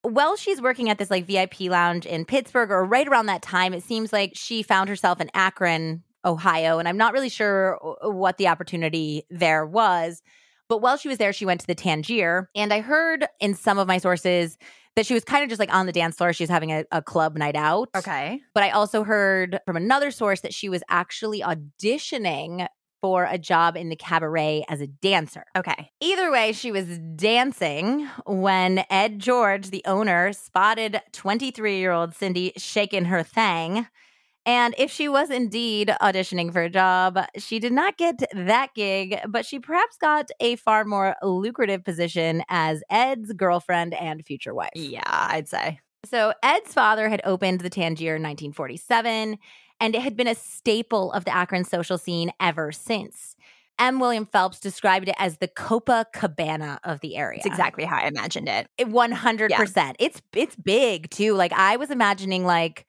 While 0.00 0.36
she's 0.36 0.62
working 0.62 0.88
at 0.88 0.96
this 0.96 1.10
like 1.10 1.26
VIP 1.26 1.60
lounge 1.60 2.06
in 2.06 2.24
Pittsburgh, 2.24 2.70
or 2.70 2.86
right 2.86 3.06
around 3.06 3.26
that 3.26 3.42
time, 3.42 3.74
it 3.74 3.82
seems 3.82 4.14
like 4.14 4.32
she 4.34 4.62
found 4.62 4.88
herself 4.88 5.20
in 5.20 5.30
Akron, 5.34 6.02
Ohio. 6.24 6.78
And 6.78 6.88
I'm 6.88 6.96
not 6.96 7.12
really 7.12 7.28
sure 7.28 7.78
uh, 8.02 8.08
what 8.08 8.38
the 8.38 8.48
opportunity 8.48 9.24
there 9.28 9.66
was. 9.66 10.22
But 10.68 10.78
while 10.78 10.96
she 10.96 11.08
was 11.08 11.18
there, 11.18 11.32
she 11.32 11.46
went 11.46 11.60
to 11.60 11.66
the 11.66 11.74
Tangier. 11.74 12.48
And 12.54 12.72
I 12.72 12.80
heard 12.80 13.26
in 13.40 13.54
some 13.54 13.78
of 13.78 13.86
my 13.86 13.98
sources 13.98 14.56
that 14.96 15.06
she 15.06 15.14
was 15.14 15.24
kind 15.24 15.42
of 15.42 15.48
just 15.48 15.58
like 15.58 15.74
on 15.74 15.86
the 15.86 15.92
dance 15.92 16.16
floor. 16.16 16.32
She 16.32 16.44
was 16.44 16.50
having 16.50 16.72
a, 16.72 16.84
a 16.92 17.02
club 17.02 17.36
night 17.36 17.56
out. 17.56 17.88
Okay. 17.96 18.40
But 18.54 18.62
I 18.62 18.70
also 18.70 19.04
heard 19.04 19.60
from 19.66 19.76
another 19.76 20.10
source 20.10 20.40
that 20.40 20.54
she 20.54 20.68
was 20.68 20.82
actually 20.88 21.40
auditioning 21.40 22.66
for 23.04 23.28
a 23.30 23.36
job 23.36 23.76
in 23.76 23.90
the 23.90 23.96
cabaret 23.96 24.64
as 24.66 24.80
a 24.80 24.86
dancer. 24.86 25.44
Okay. 25.54 25.90
Either 26.00 26.30
way, 26.32 26.52
she 26.52 26.72
was 26.72 26.98
dancing 27.16 28.08
when 28.24 28.82
Ed 28.88 29.18
George, 29.18 29.68
the 29.68 29.82
owner, 29.84 30.32
spotted 30.32 31.02
23 31.12 31.78
year 31.78 31.92
old 31.92 32.14
Cindy 32.14 32.52
shaking 32.56 33.04
her 33.06 33.22
thang. 33.22 33.88
And 34.46 34.74
if 34.76 34.90
she 34.90 35.08
was 35.08 35.30
indeed 35.30 35.92
auditioning 36.02 36.52
for 36.52 36.62
a 36.62 36.68
job, 36.70 37.18
she 37.38 37.58
did 37.58 37.72
not 37.72 37.96
get 37.96 38.22
that 38.34 38.74
gig, 38.74 39.18
but 39.26 39.46
she 39.46 39.58
perhaps 39.58 39.96
got 39.96 40.28
a 40.40 40.56
far 40.56 40.84
more 40.84 41.16
lucrative 41.22 41.82
position 41.82 42.42
as 42.48 42.82
Ed's 42.90 43.32
girlfriend 43.32 43.94
and 43.94 44.24
future 44.24 44.54
wife. 44.54 44.70
Yeah, 44.74 45.02
I'd 45.06 45.48
say. 45.48 45.80
So 46.04 46.34
Ed's 46.42 46.74
father 46.74 47.08
had 47.08 47.22
opened 47.24 47.60
the 47.60 47.70
Tangier 47.70 48.16
in 48.16 48.22
1947, 48.22 49.38
and 49.80 49.94
it 49.94 50.02
had 50.02 50.16
been 50.16 50.28
a 50.28 50.34
staple 50.34 51.10
of 51.12 51.24
the 51.24 51.34
Akron 51.34 51.64
social 51.64 51.96
scene 51.96 52.30
ever 52.38 52.72
since. 52.72 53.36
M. 53.78 53.98
William 53.98 54.26
Phelps 54.26 54.60
described 54.60 55.08
it 55.08 55.16
as 55.18 55.38
the 55.38 55.48
Copa 55.48 56.06
Cabana 56.12 56.78
of 56.84 57.00
the 57.00 57.16
area. 57.16 57.38
It's 57.38 57.46
exactly 57.46 57.84
how 57.84 57.96
I 57.96 58.06
imagined 58.06 58.48
it. 58.48 58.68
It- 58.78 58.88
100%. 58.88 59.94
It's 59.98 60.22
it's 60.34 60.54
big 60.56 61.10
too. 61.10 61.34
Like 61.34 61.52
I 61.52 61.76
was 61.76 61.90
imagining 61.90 62.44
like 62.44 62.86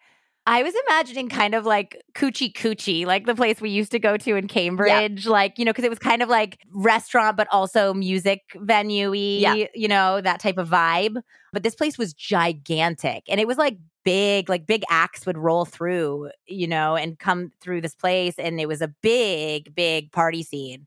I 0.48 0.62
was 0.62 0.74
imagining 0.88 1.28
kind 1.28 1.56
of 1.56 1.66
like 1.66 2.04
Cuchi 2.14 2.54
Cuchi, 2.54 3.06
like 3.06 3.26
the 3.26 3.34
place 3.34 3.60
we 3.60 3.72
used 3.72 3.92
to 3.92 4.00
go 4.00 4.16
to 4.18 4.36
in 4.36 4.48
Cambridge, 4.48 5.26
like, 5.26 5.58
you 5.58 5.66
know, 5.66 5.72
because 5.72 5.86
it 5.86 5.90
was 5.90 5.98
kind 5.98 6.22
of 6.22 6.30
like 6.30 6.60
restaurant, 6.72 7.36
but 7.36 7.48
also 7.52 7.94
music 7.96 8.42
venue 8.56 9.12
Yeah. 9.14 9.66
you 9.74 9.88
know, 9.88 10.22
that 10.22 10.40
type 10.40 10.58
of 10.60 10.70
vibe. 10.70 11.22
But 11.52 11.64
this 11.64 11.74
place 11.74 11.98
was 11.98 12.14
gigantic 12.14 13.24
and 13.28 13.40
it 13.40 13.48
was 13.48 13.58
like 13.58 13.78
big, 14.04 14.48
like 14.48 14.68
big 14.68 14.84
acts 14.90 15.26
would 15.26 15.38
roll 15.38 15.66
through, 15.66 16.30
you 16.46 16.68
know, 16.68 16.96
and 16.96 17.18
come 17.18 17.52
through 17.60 17.82
this 17.82 17.96
place. 17.96 18.36
And 18.38 18.60
it 18.60 18.68
was 18.68 18.82
a 18.82 18.90
big, 19.02 19.74
big 19.74 20.12
party 20.12 20.44
scene. 20.44 20.86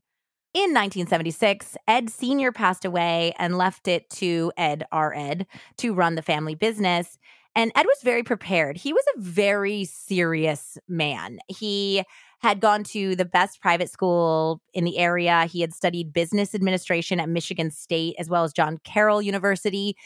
In 0.53 0.73
1976, 0.73 1.77
Ed 1.87 2.09
Sr. 2.09 2.51
passed 2.51 2.83
away 2.85 3.33
and 3.37 3.57
left 3.57 3.87
it 3.87 4.09
to 4.11 4.51
Ed, 4.57 4.85
our 4.91 5.13
Ed, 5.13 5.45
to 5.77 5.93
run 5.93 6.15
the 6.15 6.23
family 6.23 6.55
business. 6.55 7.19
And 7.59 7.73
Ed 7.75 7.85
was 7.87 7.97
very 8.05 8.23
prepared. 8.23 8.77
He 8.77 8.93
was 8.93 9.03
a 9.17 9.19
very 9.19 9.83
serious 9.83 10.77
man. 10.87 11.39
He 11.49 12.05
had 12.39 12.61
gone 12.61 12.85
to 12.85 13.17
the 13.17 13.25
best 13.25 13.59
private 13.59 13.89
school 13.91 14.61
in 14.73 14.85
the 14.85 14.97
area. 14.97 15.43
He 15.43 15.59
had 15.59 15.73
studied 15.73 16.13
business 16.13 16.55
administration 16.55 17.19
at 17.19 17.27
Michigan 17.27 17.69
State 17.69 18.15
as 18.17 18.29
well 18.29 18.45
as 18.45 18.53
John 18.53 18.77
Carroll 18.85 19.21
University. 19.21 19.97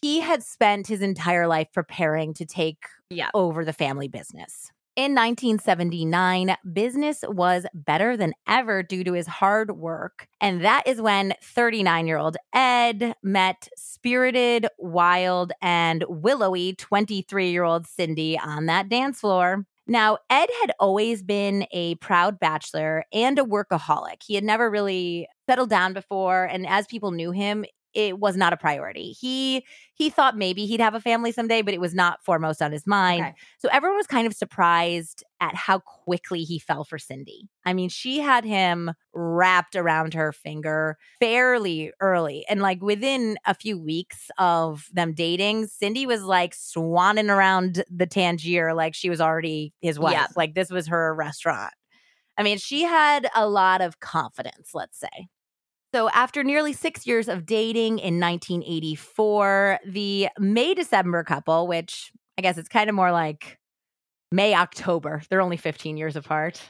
He 0.00 0.20
had 0.20 0.42
spent 0.42 0.86
his 0.86 1.02
entire 1.02 1.46
life 1.46 1.68
preparing 1.74 2.32
to 2.32 2.46
take 2.46 2.78
Yeah. 3.10 3.28
over 3.34 3.62
the 3.62 3.74
family 3.74 4.08
business. 4.08 4.72
In 4.96 5.14
1979, 5.14 6.56
business 6.72 7.22
was 7.28 7.66
better 7.74 8.16
than 8.16 8.32
ever 8.48 8.82
due 8.82 9.04
to 9.04 9.12
his 9.12 9.26
hard 9.26 9.72
work. 9.72 10.26
And 10.40 10.64
that 10.64 10.86
is 10.86 11.02
when 11.02 11.34
39 11.42 12.06
year 12.06 12.16
old 12.16 12.38
Ed 12.54 13.14
met 13.22 13.68
spirited, 13.76 14.68
wild, 14.78 15.52
and 15.60 16.02
willowy 16.08 16.72
23 16.76 17.50
year 17.50 17.64
old 17.64 17.86
Cindy 17.86 18.38
on 18.38 18.64
that 18.66 18.88
dance 18.88 19.20
floor. 19.20 19.66
Now, 19.86 20.16
Ed 20.30 20.48
had 20.62 20.72
always 20.80 21.22
been 21.22 21.66
a 21.72 21.96
proud 21.96 22.40
bachelor 22.40 23.04
and 23.12 23.38
a 23.38 23.44
workaholic. 23.44 24.22
He 24.26 24.34
had 24.34 24.44
never 24.44 24.70
really 24.70 25.28
settled 25.46 25.70
down 25.70 25.92
before. 25.92 26.44
And 26.44 26.66
as 26.66 26.86
people 26.86 27.12
knew 27.12 27.30
him, 27.30 27.66
it 27.96 28.18
was 28.18 28.36
not 28.36 28.52
a 28.52 28.58
priority. 28.58 29.12
He 29.12 29.64
he 29.94 30.10
thought 30.10 30.36
maybe 30.36 30.66
he'd 30.66 30.80
have 30.80 30.94
a 30.94 31.00
family 31.00 31.32
someday, 31.32 31.62
but 31.62 31.72
it 31.72 31.80
was 31.80 31.94
not 31.94 32.22
foremost 32.22 32.60
on 32.60 32.70
his 32.70 32.86
mind. 32.86 33.22
Okay. 33.22 33.34
So 33.58 33.70
everyone 33.72 33.96
was 33.96 34.06
kind 34.06 34.26
of 34.26 34.34
surprised 34.34 35.24
at 35.40 35.54
how 35.54 35.78
quickly 35.78 36.42
he 36.42 36.58
fell 36.58 36.84
for 36.84 36.98
Cindy. 36.98 37.48
I 37.64 37.72
mean, 37.72 37.88
she 37.88 38.18
had 38.20 38.44
him 38.44 38.92
wrapped 39.14 39.74
around 39.74 40.12
her 40.12 40.30
finger 40.32 40.98
fairly 41.18 41.90
early. 42.00 42.44
And 42.50 42.60
like 42.60 42.82
within 42.82 43.38
a 43.46 43.54
few 43.54 43.78
weeks 43.78 44.30
of 44.36 44.88
them 44.92 45.14
dating, 45.14 45.68
Cindy 45.68 46.04
was 46.04 46.22
like 46.22 46.54
swanning 46.54 47.34
around 47.34 47.82
the 47.90 48.06
Tangier 48.06 48.74
like 48.74 48.94
she 48.94 49.08
was 49.08 49.22
already 49.22 49.72
his 49.80 49.98
wife. 49.98 50.36
Like 50.36 50.54
this 50.54 50.70
was 50.70 50.88
her 50.88 51.14
restaurant. 51.14 51.72
I 52.36 52.42
mean, 52.42 52.58
she 52.58 52.82
had 52.82 53.30
a 53.34 53.48
lot 53.48 53.80
of 53.80 54.00
confidence, 54.00 54.72
let's 54.74 55.00
say. 55.00 55.28
So, 55.94 56.10
after 56.10 56.44
nearly 56.44 56.72
six 56.72 57.06
years 57.06 57.28
of 57.28 57.46
dating 57.46 57.98
in 58.00 58.20
1984, 58.20 59.80
the 59.86 60.28
May 60.38 60.74
December 60.74 61.24
couple, 61.24 61.66
which 61.66 62.12
I 62.38 62.42
guess 62.42 62.58
it's 62.58 62.68
kind 62.68 62.90
of 62.90 62.96
more 62.96 63.12
like 63.12 63.58
May 64.32 64.54
October, 64.54 65.22
they're 65.30 65.40
only 65.40 65.56
15 65.56 65.96
years 65.96 66.16
apart, 66.16 66.60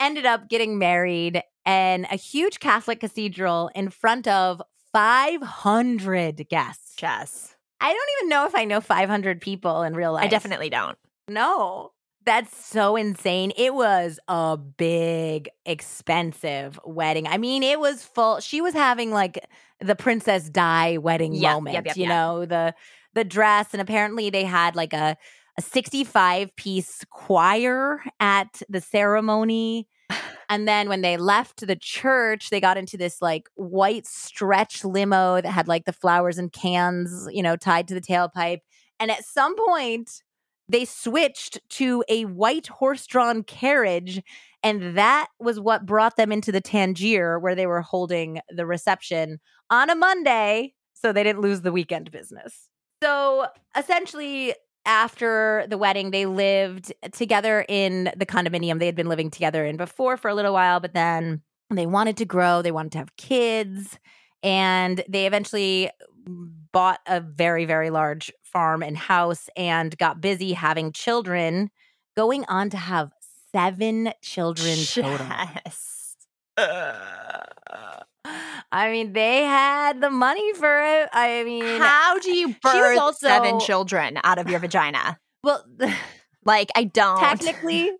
ended 0.00 0.26
up 0.26 0.48
getting 0.48 0.78
married 0.78 1.42
in 1.66 2.06
a 2.10 2.16
huge 2.16 2.58
Catholic 2.58 3.00
cathedral 3.00 3.70
in 3.74 3.90
front 3.90 4.26
of 4.26 4.60
500 4.92 6.48
guests. 6.48 6.96
Yes. 7.00 7.54
I 7.80 7.92
don't 7.92 8.08
even 8.18 8.28
know 8.30 8.46
if 8.46 8.54
I 8.54 8.64
know 8.64 8.80
500 8.80 9.40
people 9.40 9.82
in 9.82 9.94
real 9.94 10.12
life. 10.12 10.24
I 10.24 10.28
definitely 10.28 10.70
don't. 10.70 10.96
No. 11.28 11.92
That's 12.24 12.66
so 12.66 12.96
insane. 12.96 13.52
It 13.56 13.74
was 13.74 14.18
a 14.28 14.56
big, 14.56 15.50
expensive 15.66 16.80
wedding. 16.84 17.26
I 17.26 17.36
mean, 17.36 17.62
it 17.62 17.78
was 17.78 18.02
full. 18.02 18.40
She 18.40 18.60
was 18.60 18.72
having 18.72 19.10
like 19.10 19.38
the 19.80 19.94
Princess 19.94 20.48
Di 20.48 20.98
wedding 20.98 21.34
yep, 21.34 21.52
moment, 21.54 21.74
yep, 21.74 21.86
yep, 21.86 21.96
you 21.96 22.06
know, 22.06 22.46
the 22.46 22.74
the 23.12 23.24
dress, 23.24 23.68
and 23.72 23.80
apparently 23.80 24.30
they 24.30 24.44
had 24.44 24.74
like 24.74 24.92
a 24.92 25.16
a 25.56 25.62
65 25.62 26.54
piece 26.56 27.04
choir 27.10 28.02
at 28.20 28.62
the 28.68 28.80
ceremony. 28.80 29.88
And 30.50 30.68
then 30.68 30.90
when 30.90 31.00
they 31.00 31.16
left 31.16 31.66
the 31.66 31.74
church, 31.74 32.50
they 32.50 32.60
got 32.60 32.76
into 32.76 32.98
this 32.98 33.22
like 33.22 33.48
white 33.54 34.06
stretch 34.06 34.84
limo 34.84 35.40
that 35.40 35.50
had 35.50 35.68
like 35.68 35.86
the 35.86 35.92
flowers 35.92 36.36
and 36.36 36.52
cans, 36.52 37.26
you 37.32 37.42
know, 37.42 37.56
tied 37.56 37.88
to 37.88 37.94
the 37.94 38.00
tailpipe. 38.02 38.58
And 39.00 39.10
at 39.10 39.24
some 39.24 39.56
point, 39.56 40.22
they 40.68 40.84
switched 40.84 41.58
to 41.70 42.04
a 42.08 42.24
white 42.24 42.66
horse 42.66 43.06
drawn 43.06 43.42
carriage. 43.42 44.22
And 44.62 44.96
that 44.96 45.28
was 45.38 45.60
what 45.60 45.86
brought 45.86 46.16
them 46.16 46.32
into 46.32 46.50
the 46.50 46.60
Tangier 46.60 47.38
where 47.38 47.54
they 47.54 47.66
were 47.66 47.82
holding 47.82 48.40
the 48.48 48.66
reception 48.66 49.40
on 49.70 49.90
a 49.90 49.94
Monday. 49.94 50.74
So 50.94 51.12
they 51.12 51.22
didn't 51.22 51.42
lose 51.42 51.60
the 51.60 51.72
weekend 51.72 52.10
business. 52.10 52.68
So 53.02 53.46
essentially, 53.76 54.54
after 54.86 55.66
the 55.68 55.78
wedding, 55.78 56.10
they 56.10 56.26
lived 56.26 56.92
together 57.12 57.64
in 57.68 58.10
the 58.16 58.26
condominium 58.26 58.78
they 58.78 58.86
had 58.86 58.94
been 58.94 59.08
living 59.08 59.30
together 59.30 59.64
in 59.64 59.76
before 59.76 60.16
for 60.16 60.28
a 60.28 60.34
little 60.34 60.52
while, 60.52 60.80
but 60.80 60.94
then 60.94 61.42
they 61.70 61.86
wanted 61.86 62.16
to 62.18 62.24
grow, 62.24 62.62
they 62.62 62.72
wanted 62.72 62.92
to 62.92 62.98
have 62.98 63.16
kids, 63.16 63.98
and 64.42 65.02
they 65.08 65.26
eventually 65.26 65.90
mm, 66.28 66.52
bought 66.72 67.00
a 67.06 67.20
very, 67.20 67.64
very 67.64 67.90
large 67.90 68.32
farm 68.54 68.82
and 68.82 68.96
house 68.96 69.50
and 69.56 69.98
got 69.98 70.22
busy 70.22 70.54
having 70.54 70.92
children, 70.92 71.70
going 72.16 72.46
on 72.48 72.70
to 72.70 72.78
have 72.78 73.12
seven 73.52 74.12
children 74.22 74.76
total. 74.86 75.26
Yes. 75.26 76.16
I 78.72 78.90
mean, 78.90 79.12
they 79.12 79.42
had 79.42 80.00
the 80.00 80.08
money 80.10 80.54
for 80.54 80.82
it. 80.82 81.08
I 81.12 81.44
mean, 81.44 81.80
how 81.80 82.18
do 82.18 82.34
you 82.34 82.54
birth 82.62 82.98
also, 82.98 83.26
seven 83.26 83.60
children 83.60 84.18
out 84.24 84.38
of 84.38 84.48
your 84.48 84.60
vagina? 84.60 85.18
Well, 85.42 85.64
like 86.44 86.70
I 86.74 86.84
don't. 86.84 87.18
Technically, 87.20 87.92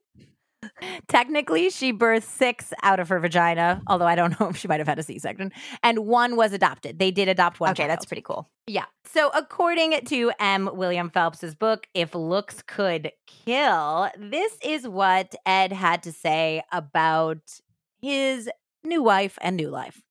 Technically, 1.08 1.70
she 1.70 1.92
birthed 1.92 2.24
six 2.24 2.72
out 2.82 3.00
of 3.00 3.08
her 3.08 3.20
vagina, 3.20 3.82
although 3.86 4.06
I 4.06 4.14
don't 4.14 4.38
know 4.38 4.48
if 4.50 4.56
she 4.56 4.68
might 4.68 4.80
have 4.80 4.88
had 4.88 4.98
a 4.98 5.02
C 5.02 5.18
section. 5.18 5.52
And 5.82 6.00
one 6.00 6.36
was 6.36 6.52
adopted. 6.52 6.98
They 6.98 7.10
did 7.10 7.28
adopt 7.28 7.60
one. 7.60 7.70
Okay, 7.70 7.82
child. 7.82 7.90
that's 7.90 8.06
pretty 8.06 8.22
cool. 8.22 8.48
Yeah. 8.66 8.84
So, 9.04 9.30
according 9.34 10.00
to 10.06 10.32
M. 10.40 10.70
William 10.72 11.10
Phelps's 11.10 11.54
book, 11.54 11.86
If 11.94 12.14
Looks 12.14 12.62
Could 12.62 13.12
Kill, 13.26 14.10
this 14.18 14.56
is 14.62 14.88
what 14.88 15.34
Ed 15.46 15.72
had 15.72 16.02
to 16.04 16.12
say 16.12 16.62
about 16.72 17.60
his 18.00 18.50
new 18.82 19.02
wife 19.02 19.38
and 19.40 19.56
new 19.56 19.70
life. 19.70 20.02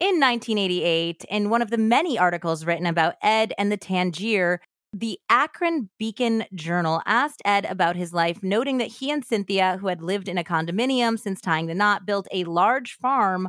In 0.00 0.20
1988, 0.20 1.24
in 1.30 1.50
one 1.50 1.62
of 1.62 1.70
the 1.70 1.78
many 1.78 2.18
articles 2.18 2.64
written 2.64 2.84
about 2.84 3.14
Ed 3.22 3.54
and 3.56 3.70
the 3.72 3.76
Tangier, 3.76 4.60
the 4.94 5.18
Akron 5.28 5.90
Beacon 5.98 6.44
Journal 6.54 7.02
asked 7.04 7.42
Ed 7.44 7.64
about 7.64 7.96
his 7.96 8.12
life, 8.12 8.42
noting 8.42 8.78
that 8.78 8.88
he 8.88 9.10
and 9.10 9.24
Cynthia, 9.24 9.76
who 9.80 9.88
had 9.88 10.00
lived 10.00 10.28
in 10.28 10.38
a 10.38 10.44
condominium 10.44 11.18
since 11.18 11.40
tying 11.40 11.66
the 11.66 11.74
knot, 11.74 12.06
built 12.06 12.28
a 12.30 12.44
large 12.44 12.94
farm 12.94 13.48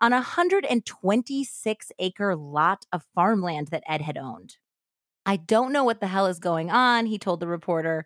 on 0.00 0.12
a 0.12 0.16
126 0.16 1.92
acre 1.98 2.34
lot 2.34 2.86
of 2.92 3.04
farmland 3.14 3.68
that 3.68 3.84
Ed 3.86 4.00
had 4.00 4.18
owned. 4.18 4.56
I 5.24 5.36
don't 5.36 5.72
know 5.72 5.84
what 5.84 6.00
the 6.00 6.08
hell 6.08 6.26
is 6.26 6.40
going 6.40 6.70
on, 6.70 7.06
he 7.06 7.18
told 7.18 7.38
the 7.38 7.46
reporter. 7.46 8.04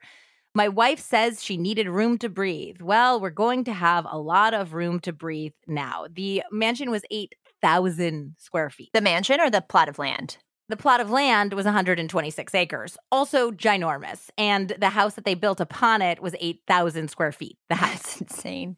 My 0.55 0.69
wife 0.69 1.01
says 1.01 1.43
she 1.43 1.57
needed 1.57 1.89
room 1.89 2.19
to 2.19 2.29
breathe. 2.29 2.83
Well, 2.83 3.19
we're 3.19 3.31
going 3.31 3.65
to 3.65 3.73
have 3.73 4.07
a 4.09 4.19
lot 4.19 4.53
of 4.53 4.75
room 4.75 5.01
to 5.01 5.13
breathe 5.13 5.55
now. 5.67 6.07
The 6.13 6.43
mansion 6.53 6.91
was 6.91 7.03
8,000 7.11 8.35
square 8.39 8.69
feet. 8.69 8.91
The 8.93 9.01
mansion 9.01 9.41
or 9.41 9.49
the 9.49 9.63
plot 9.63 9.89
of 9.89 9.99
land? 9.99 10.37
The 10.69 10.77
plot 10.77 11.01
of 11.01 11.11
land 11.11 11.53
was 11.53 11.67
126 11.67 12.55
acres, 12.55 12.97
also 13.13 13.51
ginormous. 13.51 14.31
And 14.39 14.75
the 14.79 14.89
house 14.89 15.15
that 15.15 15.25
they 15.25 15.35
built 15.35 15.61
upon 15.61 16.01
it 16.01 16.23
was 16.23 16.35
8,000 16.41 17.09
square 17.11 17.33
feet. 17.33 17.59
The 17.69 17.75
house. 17.75 17.91
That's 17.91 18.21
insane. 18.21 18.77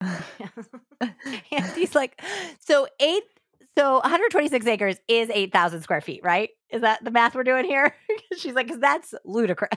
and 0.00 1.66
he's 1.74 1.94
like, 1.94 2.22
so 2.60 2.86
eight, 3.00 3.24
so 3.76 3.94
126 3.94 4.66
acres 4.66 4.96
is 5.08 5.28
8,000 5.32 5.82
square 5.82 6.00
feet, 6.00 6.20
right? 6.22 6.50
Is 6.70 6.82
that 6.82 7.02
the 7.04 7.10
math 7.10 7.34
we're 7.34 7.44
doing 7.44 7.64
here? 7.64 7.94
She's 8.38 8.54
like, 8.54 8.68
because 8.68 8.80
that's 8.80 9.12
ludicrous. 9.24 9.70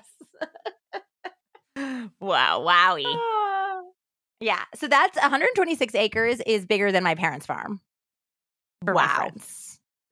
wow, 2.19 2.61
wowie. 2.61 3.05
Yeah. 4.39 4.59
So 4.75 4.89
that's 4.89 5.15
126 5.15 5.95
acres 5.95 6.41
is 6.45 6.65
bigger 6.65 6.91
than 6.91 7.01
my 7.01 7.15
parents' 7.15 7.45
farm. 7.45 7.79
Wow. 8.85 9.31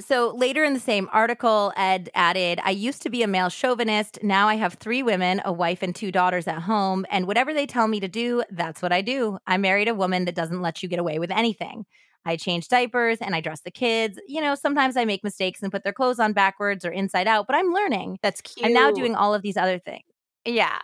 So 0.01 0.33
later 0.35 0.63
in 0.63 0.73
the 0.73 0.79
same 0.79 1.09
article, 1.11 1.71
Ed 1.75 2.09
added, 2.13 2.59
I 2.63 2.71
used 2.71 3.01
to 3.03 3.09
be 3.09 3.23
a 3.23 3.27
male 3.27 3.49
chauvinist. 3.49 4.19
Now 4.23 4.47
I 4.47 4.55
have 4.55 4.73
three 4.75 5.03
women, 5.03 5.41
a 5.45 5.53
wife, 5.53 5.81
and 5.81 5.95
two 5.95 6.11
daughters 6.11 6.47
at 6.47 6.63
home. 6.63 7.05
And 7.09 7.27
whatever 7.27 7.53
they 7.53 7.65
tell 7.65 7.87
me 7.87 7.99
to 7.99 8.07
do, 8.07 8.43
that's 8.49 8.81
what 8.81 8.91
I 8.91 9.01
do. 9.01 9.37
I 9.47 9.57
married 9.57 9.87
a 9.87 9.95
woman 9.95 10.25
that 10.25 10.35
doesn't 10.35 10.61
let 10.61 10.83
you 10.83 10.89
get 10.89 10.99
away 10.99 11.19
with 11.19 11.31
anything. 11.31 11.85
I 12.25 12.35
change 12.35 12.67
diapers 12.67 13.17
and 13.19 13.35
I 13.35 13.41
dress 13.41 13.61
the 13.61 13.71
kids. 13.71 14.19
You 14.27 14.41
know, 14.41 14.55
sometimes 14.55 14.95
I 14.97 15.05
make 15.05 15.23
mistakes 15.23 15.61
and 15.63 15.71
put 15.71 15.83
their 15.83 15.93
clothes 15.93 16.19
on 16.19 16.33
backwards 16.33 16.85
or 16.85 16.91
inside 16.91 17.27
out, 17.27 17.47
but 17.47 17.55
I'm 17.55 17.73
learning. 17.73 18.19
That's 18.21 18.41
cute. 18.41 18.65
I'm 18.65 18.73
now 18.73 18.91
doing 18.91 19.15
all 19.15 19.33
of 19.33 19.41
these 19.41 19.57
other 19.57 19.79
things. 19.79 20.03
Yeah. 20.45 20.79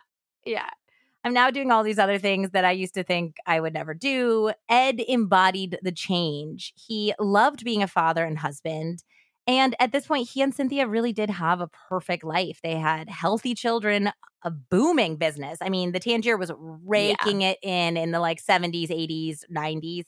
Yeah. 0.45 0.69
I'm 1.23 1.33
now 1.33 1.51
doing 1.51 1.71
all 1.71 1.83
these 1.83 1.99
other 1.99 2.19
things 2.19 2.51
that 2.51 2.63
I 2.63 2.71
used 2.71 2.93
to 2.93 3.03
think 3.03 3.35
I 3.45 3.59
would 3.59 3.73
never 3.73 3.93
do. 3.93 4.51
Ed 4.69 5.01
embodied 5.07 5.77
the 5.81 5.91
change. 5.91 6.73
He 6.75 7.13
loved 7.19 7.65
being 7.65 7.83
a 7.83 7.87
father 7.87 8.23
and 8.23 8.39
husband. 8.39 9.03
And 9.47 9.75
at 9.79 9.93
this 9.93 10.05
point, 10.05 10.29
he 10.29 10.41
and 10.41 10.53
Cynthia 10.53 10.87
really 10.87 11.13
did 11.13 11.29
have 11.29 11.61
a 11.61 11.69
perfect 11.89 12.25
life. 12.25 12.59
They 12.61 12.75
had 12.75 13.09
healthy 13.09 13.55
children, 13.55 14.11
a 14.43 14.51
booming 14.51 15.15
business. 15.15 15.57
I 15.61 15.69
mean, 15.69 15.93
the 15.93 16.01
Tangier 16.01 16.37
was 16.37 16.51
raking 16.59 17.41
yeah. 17.41 17.51
it 17.51 17.59
in 17.63 17.95
in 17.95 18.11
the 18.11 18.19
like 18.19 18.43
70s, 18.43 18.89
80s, 18.89 19.43
90s. 19.49 20.03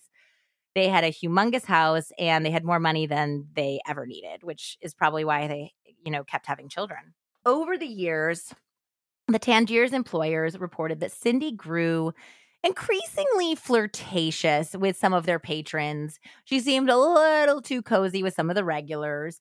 They 0.75 0.89
had 0.89 1.05
a 1.05 1.11
humongous 1.11 1.65
house 1.65 2.11
and 2.19 2.45
they 2.45 2.51
had 2.51 2.65
more 2.65 2.79
money 2.79 3.07
than 3.07 3.47
they 3.53 3.79
ever 3.87 4.05
needed, 4.05 4.43
which 4.43 4.77
is 4.81 4.93
probably 4.93 5.23
why 5.23 5.47
they, 5.47 5.71
you 6.05 6.11
know, 6.11 6.23
kept 6.23 6.45
having 6.45 6.69
children. 6.69 7.15
Over 7.45 7.77
the 7.77 7.87
years, 7.87 8.53
the 9.27 9.39
Tangier's 9.39 9.93
employers 9.93 10.59
reported 10.59 10.99
that 10.99 11.11
Cindy 11.11 11.51
grew 11.51 12.13
increasingly 12.63 13.55
flirtatious 13.55 14.75
with 14.75 14.97
some 14.97 15.13
of 15.13 15.25
their 15.25 15.39
patrons. 15.39 16.19
She 16.45 16.59
seemed 16.59 16.89
a 16.89 16.97
little 16.97 17.61
too 17.61 17.81
cozy 17.81 18.21
with 18.23 18.33
some 18.33 18.49
of 18.49 18.55
the 18.55 18.65
regulars, 18.65 19.39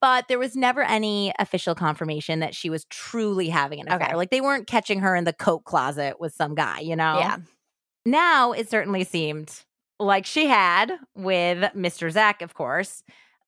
but 0.00 0.28
there 0.28 0.38
was 0.38 0.56
never 0.56 0.82
any 0.82 1.32
official 1.38 1.74
confirmation 1.74 2.40
that 2.40 2.54
she 2.54 2.70
was 2.70 2.84
truly 2.86 3.48
having 3.48 3.80
an 3.80 3.88
affair. 3.88 4.08
Okay. 4.08 4.16
Like 4.16 4.30
they 4.30 4.40
weren't 4.40 4.66
catching 4.66 5.00
her 5.00 5.16
in 5.16 5.24
the 5.24 5.32
coat 5.32 5.64
closet 5.64 6.20
with 6.20 6.32
some 6.32 6.54
guy, 6.54 6.80
you 6.80 6.96
know? 6.96 7.18
Yeah. 7.18 7.36
Now 8.06 8.52
it 8.52 8.70
certainly 8.70 9.04
seemed 9.04 9.64
like 9.98 10.24
she 10.24 10.46
had 10.46 10.92
with 11.14 11.72
Mr. 11.74 12.10
Zack, 12.10 12.40
of 12.40 12.54
course. 12.54 13.02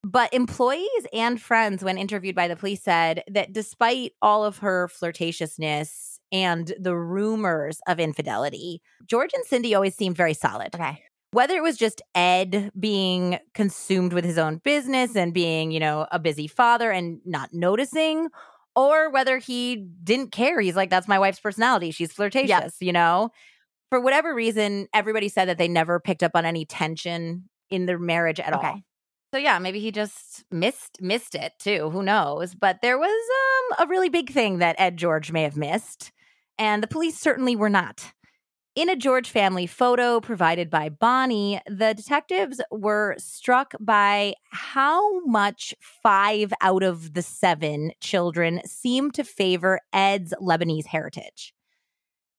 But 0.04 0.32
employees 0.32 1.06
and 1.12 1.40
friends, 1.40 1.82
when 1.82 1.98
interviewed 1.98 2.36
by 2.36 2.46
the 2.48 2.54
police, 2.54 2.82
said 2.82 3.24
that 3.28 3.52
despite 3.52 4.12
all 4.22 4.44
of 4.44 4.58
her 4.58 4.88
flirtatiousness 4.88 6.15
and 6.32 6.72
the 6.78 6.96
rumors 6.96 7.80
of 7.86 8.00
infidelity, 8.00 8.80
George 9.06 9.30
and 9.34 9.44
Cindy 9.44 9.74
always 9.74 9.94
seemed 9.94 10.16
very 10.16 10.34
solid. 10.34 10.74
Okay. 10.74 11.02
Whether 11.32 11.56
it 11.56 11.62
was 11.62 11.76
just 11.76 12.02
Ed 12.14 12.70
being 12.78 13.38
consumed 13.52 14.12
with 14.12 14.24
his 14.24 14.38
own 14.38 14.58
business 14.58 15.16
and 15.16 15.34
being, 15.34 15.70
you 15.70 15.80
know, 15.80 16.06
a 16.10 16.18
busy 16.18 16.46
father 16.46 16.90
and 16.90 17.20
not 17.24 17.50
noticing, 17.52 18.28
or 18.74 19.10
whether 19.10 19.38
he 19.38 19.86
didn't 20.04 20.32
care. 20.32 20.60
He's 20.60 20.76
like, 20.76 20.90
that's 20.90 21.08
my 21.08 21.18
wife's 21.18 21.40
personality. 21.40 21.90
She's 21.90 22.12
flirtatious, 22.12 22.76
you 22.80 22.92
know? 22.92 23.30
For 23.90 24.00
whatever 24.00 24.34
reason, 24.34 24.88
everybody 24.94 25.28
said 25.28 25.48
that 25.48 25.58
they 25.58 25.68
never 25.68 26.00
picked 26.00 26.22
up 26.22 26.32
on 26.34 26.44
any 26.44 26.64
tension 26.64 27.48
in 27.70 27.86
their 27.86 27.98
marriage 27.98 28.40
at 28.40 28.52
Okay. 28.54 28.66
all. 28.66 28.80
So 29.34 29.38
yeah, 29.38 29.58
maybe 29.58 29.80
he 29.80 29.90
just 29.90 30.44
missed 30.50 30.98
missed 31.00 31.34
it 31.34 31.52
too. 31.58 31.90
Who 31.90 32.02
knows? 32.02 32.54
But 32.54 32.78
there 32.80 32.98
was 32.98 33.08
um, 33.78 33.86
a 33.86 33.88
really 33.90 34.08
big 34.08 34.30
thing 34.30 34.58
that 34.58 34.76
Ed 34.78 34.96
George 34.96 35.32
may 35.32 35.42
have 35.42 35.56
missed, 35.56 36.12
and 36.58 36.82
the 36.82 36.88
police 36.88 37.18
certainly 37.18 37.56
were 37.56 37.70
not. 37.70 38.12
In 38.74 38.90
a 38.90 38.96
George 38.96 39.30
family 39.30 39.66
photo 39.66 40.20
provided 40.20 40.68
by 40.68 40.90
Bonnie, 40.90 41.60
the 41.66 41.94
detectives 41.94 42.60
were 42.70 43.14
struck 43.16 43.72
by 43.80 44.34
how 44.50 45.20
much 45.24 45.74
five 45.80 46.52
out 46.60 46.82
of 46.82 47.14
the 47.14 47.22
seven 47.22 47.92
children 48.02 48.60
seemed 48.66 49.14
to 49.14 49.24
favor 49.24 49.80
Ed's 49.94 50.34
Lebanese 50.42 50.86
heritage. 50.86 51.54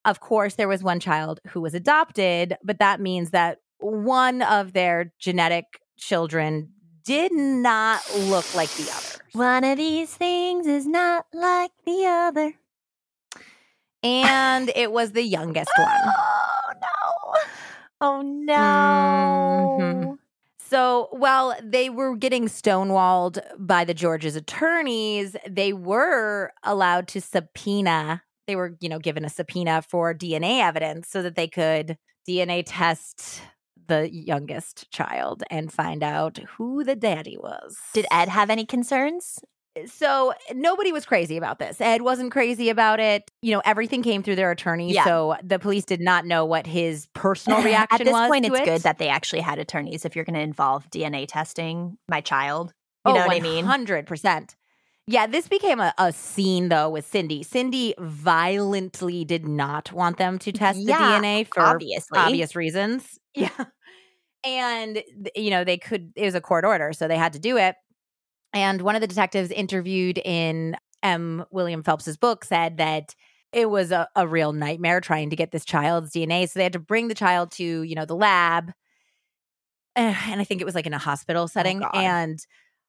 Of 0.06 0.20
course, 0.20 0.54
there 0.54 0.68
was 0.68 0.84
one 0.84 1.00
child 1.00 1.40
who 1.48 1.60
was 1.60 1.74
adopted, 1.74 2.56
but 2.64 2.78
that 2.78 3.02
means 3.02 3.32
that 3.32 3.58
one 3.80 4.44
of 4.44 4.74
their 4.74 5.12
genetic 5.18 5.66
children 5.98 6.72
did 7.04 7.32
not 7.34 8.02
look 8.16 8.54
like 8.54 8.70
the 8.76 8.84
others. 8.84 9.20
One 9.34 9.64
of 9.64 9.78
these 9.78 10.14
things 10.14 10.68
is 10.68 10.86
not 10.86 11.26
like 11.34 11.72
the 11.84 12.06
other. 12.06 12.54
And 14.04 14.72
it 14.76 14.92
was 14.92 15.12
the 15.12 15.24
youngest 15.24 15.72
one. 15.78 16.14
Oh 16.16 16.72
no. 16.82 17.34
Oh 18.02 18.22
no. 18.22 19.78
Mhm. 19.80 20.18
So 20.60 21.08
while 21.12 21.56
they 21.64 21.90
were 21.90 22.16
getting 22.18 22.46
stonewalled 22.48 23.40
by 23.58 23.86
the 23.86 23.94
George's 23.94 24.36
attorneys, 24.36 25.36
they 25.50 25.72
were 25.72 26.52
allowed 26.64 27.08
to 27.10 27.22
subpoena. 27.22 28.22
They 28.48 28.56
were, 28.56 28.76
you 28.82 28.90
know, 28.90 29.00
given 29.00 29.24
a 29.24 29.30
subpoena 29.30 29.82
for 29.82 30.14
DNA 30.14 30.60
evidence 30.62 31.10
so 31.10 31.22
that 31.22 31.36
they 31.36 31.48
could 31.48 31.98
DNA 32.28 32.64
test 32.66 33.42
the 33.88 34.10
youngest 34.14 34.92
child 34.92 35.44
and 35.50 35.72
find 35.72 36.04
out 36.04 36.38
who 36.58 36.84
the 36.84 36.96
daddy 36.96 37.38
was. 37.38 37.78
Did 37.94 38.06
Ed 38.12 38.28
have 38.28 38.50
any 38.50 38.66
concerns? 38.66 39.40
So 39.86 40.34
nobody 40.54 40.92
was 40.92 41.06
crazy 41.06 41.38
about 41.38 41.60
this. 41.60 41.80
Ed 41.80 42.02
wasn't 42.02 42.32
crazy 42.32 42.70
about 42.70 43.00
it. 43.00 43.30
You 43.42 43.54
know, 43.54 43.62
everything 43.66 44.02
came 44.04 44.24
through 44.24 44.36
their 44.36 44.52
attorney, 44.52 44.92
Yeah. 44.94 45.04
so 45.06 45.36
the 45.44 45.60
police 45.60 45.86
did 45.86 46.02
not 46.02 46.26
know 46.26 46.44
what 46.46 46.66
his 46.68 47.08
personal 47.14 47.62
reaction 47.64 48.02
At 48.02 48.06
this 48.06 48.14
was. 48.14 48.30
point, 48.30 48.46
it's 48.46 48.60
it. 48.60 48.66
good 48.66 48.82
that 48.82 48.98
they 48.98 49.10
actually 49.10 49.42
had 49.42 49.60
attorneys. 49.60 50.06
If 50.06 50.16
you're 50.16 50.26
going 50.26 50.36
to 50.36 50.42
involve 50.42 50.90
DNA 50.90 51.26
testing, 51.28 51.98
my 52.10 52.22
child, 52.22 52.74
you 53.06 53.12
oh, 53.12 53.16
know 53.16 53.28
what 53.28 53.36
I 53.36 53.40
mean? 53.40 53.66
100%. 53.66 54.56
Yeah, 55.10 55.26
this 55.26 55.48
became 55.48 55.80
a, 55.80 55.94
a 55.98 56.12
scene 56.12 56.68
though 56.68 56.90
with 56.90 57.06
Cindy. 57.08 57.42
Cindy 57.42 57.94
violently 57.98 59.24
did 59.24 59.48
not 59.48 59.94
want 59.94 60.18
them 60.18 60.38
to 60.40 60.52
test 60.52 60.78
the 60.80 60.84
Yeah, 60.86 61.20
DNA 61.22 61.48
for 61.48 61.62
obviously. 61.62 62.20
obvious 62.20 62.56
reasons. 62.56 63.18
Yeah. 63.34 63.50
And, 64.44 65.04
you 65.36 65.50
know, 65.50 65.64
they 65.64 65.78
could, 65.78 66.12
it 66.16 66.24
was 66.26 66.36
a 66.36 66.42
court 66.42 66.64
order, 66.66 66.94
so 66.94 67.08
they 67.08 67.18
had 67.18 67.34
to 67.34 67.40
do 67.40 67.58
it. 67.58 67.76
And 68.54 68.82
one 68.82 68.96
of 68.96 69.02
the 69.02 69.08
detectives 69.08 69.52
interviewed 69.52 70.20
in 70.24 70.78
M. 71.04 71.46
William 71.52 71.84
Phelps's 71.84 72.18
book 72.18 72.44
said 72.44 72.78
that 72.78 73.16
it 73.54 73.70
was 73.70 73.92
a, 73.92 74.08
a 74.16 74.28
real 74.28 74.54
nightmare 74.54 75.02
trying 75.02 75.30
to 75.30 75.36
get 75.36 75.52
this 75.52 75.66
child's 75.66 76.12
DNA. 76.12 76.50
So 76.50 76.60
they 76.60 76.64
had 76.64 76.74
to 76.74 76.80
bring 76.80 77.08
the 77.08 77.16
child 77.16 77.52
to, 77.52 77.82
you 77.84 77.96
know, 77.96 78.06
the 78.06 78.16
lab. 78.16 78.72
And 79.96 80.40
I 80.40 80.44
think 80.44 80.62
it 80.62 80.66
was 80.66 80.76
like 80.76 80.86
in 80.86 80.94
a 80.94 81.00
hospital 81.00 81.44
oh, 81.44 81.48
setting. 81.48 81.80
God. 81.80 81.96
and 81.96 82.40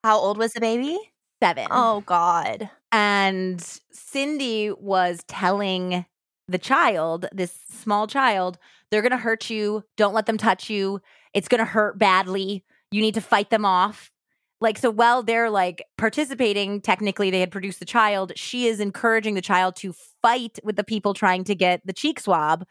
How 0.04 0.18
old 0.18 0.36
was 0.36 0.52
the 0.52 0.60
baby? 0.60 0.98
seven. 1.40 1.66
Oh 1.70 2.02
God. 2.06 2.70
And 2.92 3.60
Cindy 3.92 4.72
was 4.72 5.22
telling 5.28 6.04
the 6.48 6.58
child, 6.58 7.26
this 7.32 7.58
small 7.70 8.06
child, 8.06 8.58
they're 8.90 9.02
going 9.02 9.12
to 9.12 9.18
hurt 9.18 9.50
you. 9.50 9.84
Don't 9.96 10.14
let 10.14 10.26
them 10.26 10.38
touch 10.38 10.70
you. 10.70 11.00
It's 11.34 11.48
going 11.48 11.58
to 11.58 11.64
hurt 11.64 11.98
badly. 11.98 12.64
You 12.90 13.02
need 13.02 13.14
to 13.14 13.20
fight 13.20 13.50
them 13.50 13.64
off. 13.64 14.10
Like, 14.60 14.78
so 14.78 14.90
while 14.90 15.22
they're 15.22 15.50
like 15.50 15.84
participating, 15.96 16.80
technically 16.80 17.30
they 17.30 17.40
had 17.40 17.50
produced 17.50 17.78
the 17.78 17.84
child, 17.84 18.32
she 18.36 18.66
is 18.66 18.80
encouraging 18.80 19.34
the 19.34 19.40
child 19.40 19.76
to 19.76 19.92
fight 20.22 20.58
with 20.64 20.76
the 20.76 20.84
people 20.84 21.14
trying 21.14 21.44
to 21.44 21.54
get 21.54 21.80
the 21.84 21.92
cheek 21.92 22.18
swab 22.18 22.64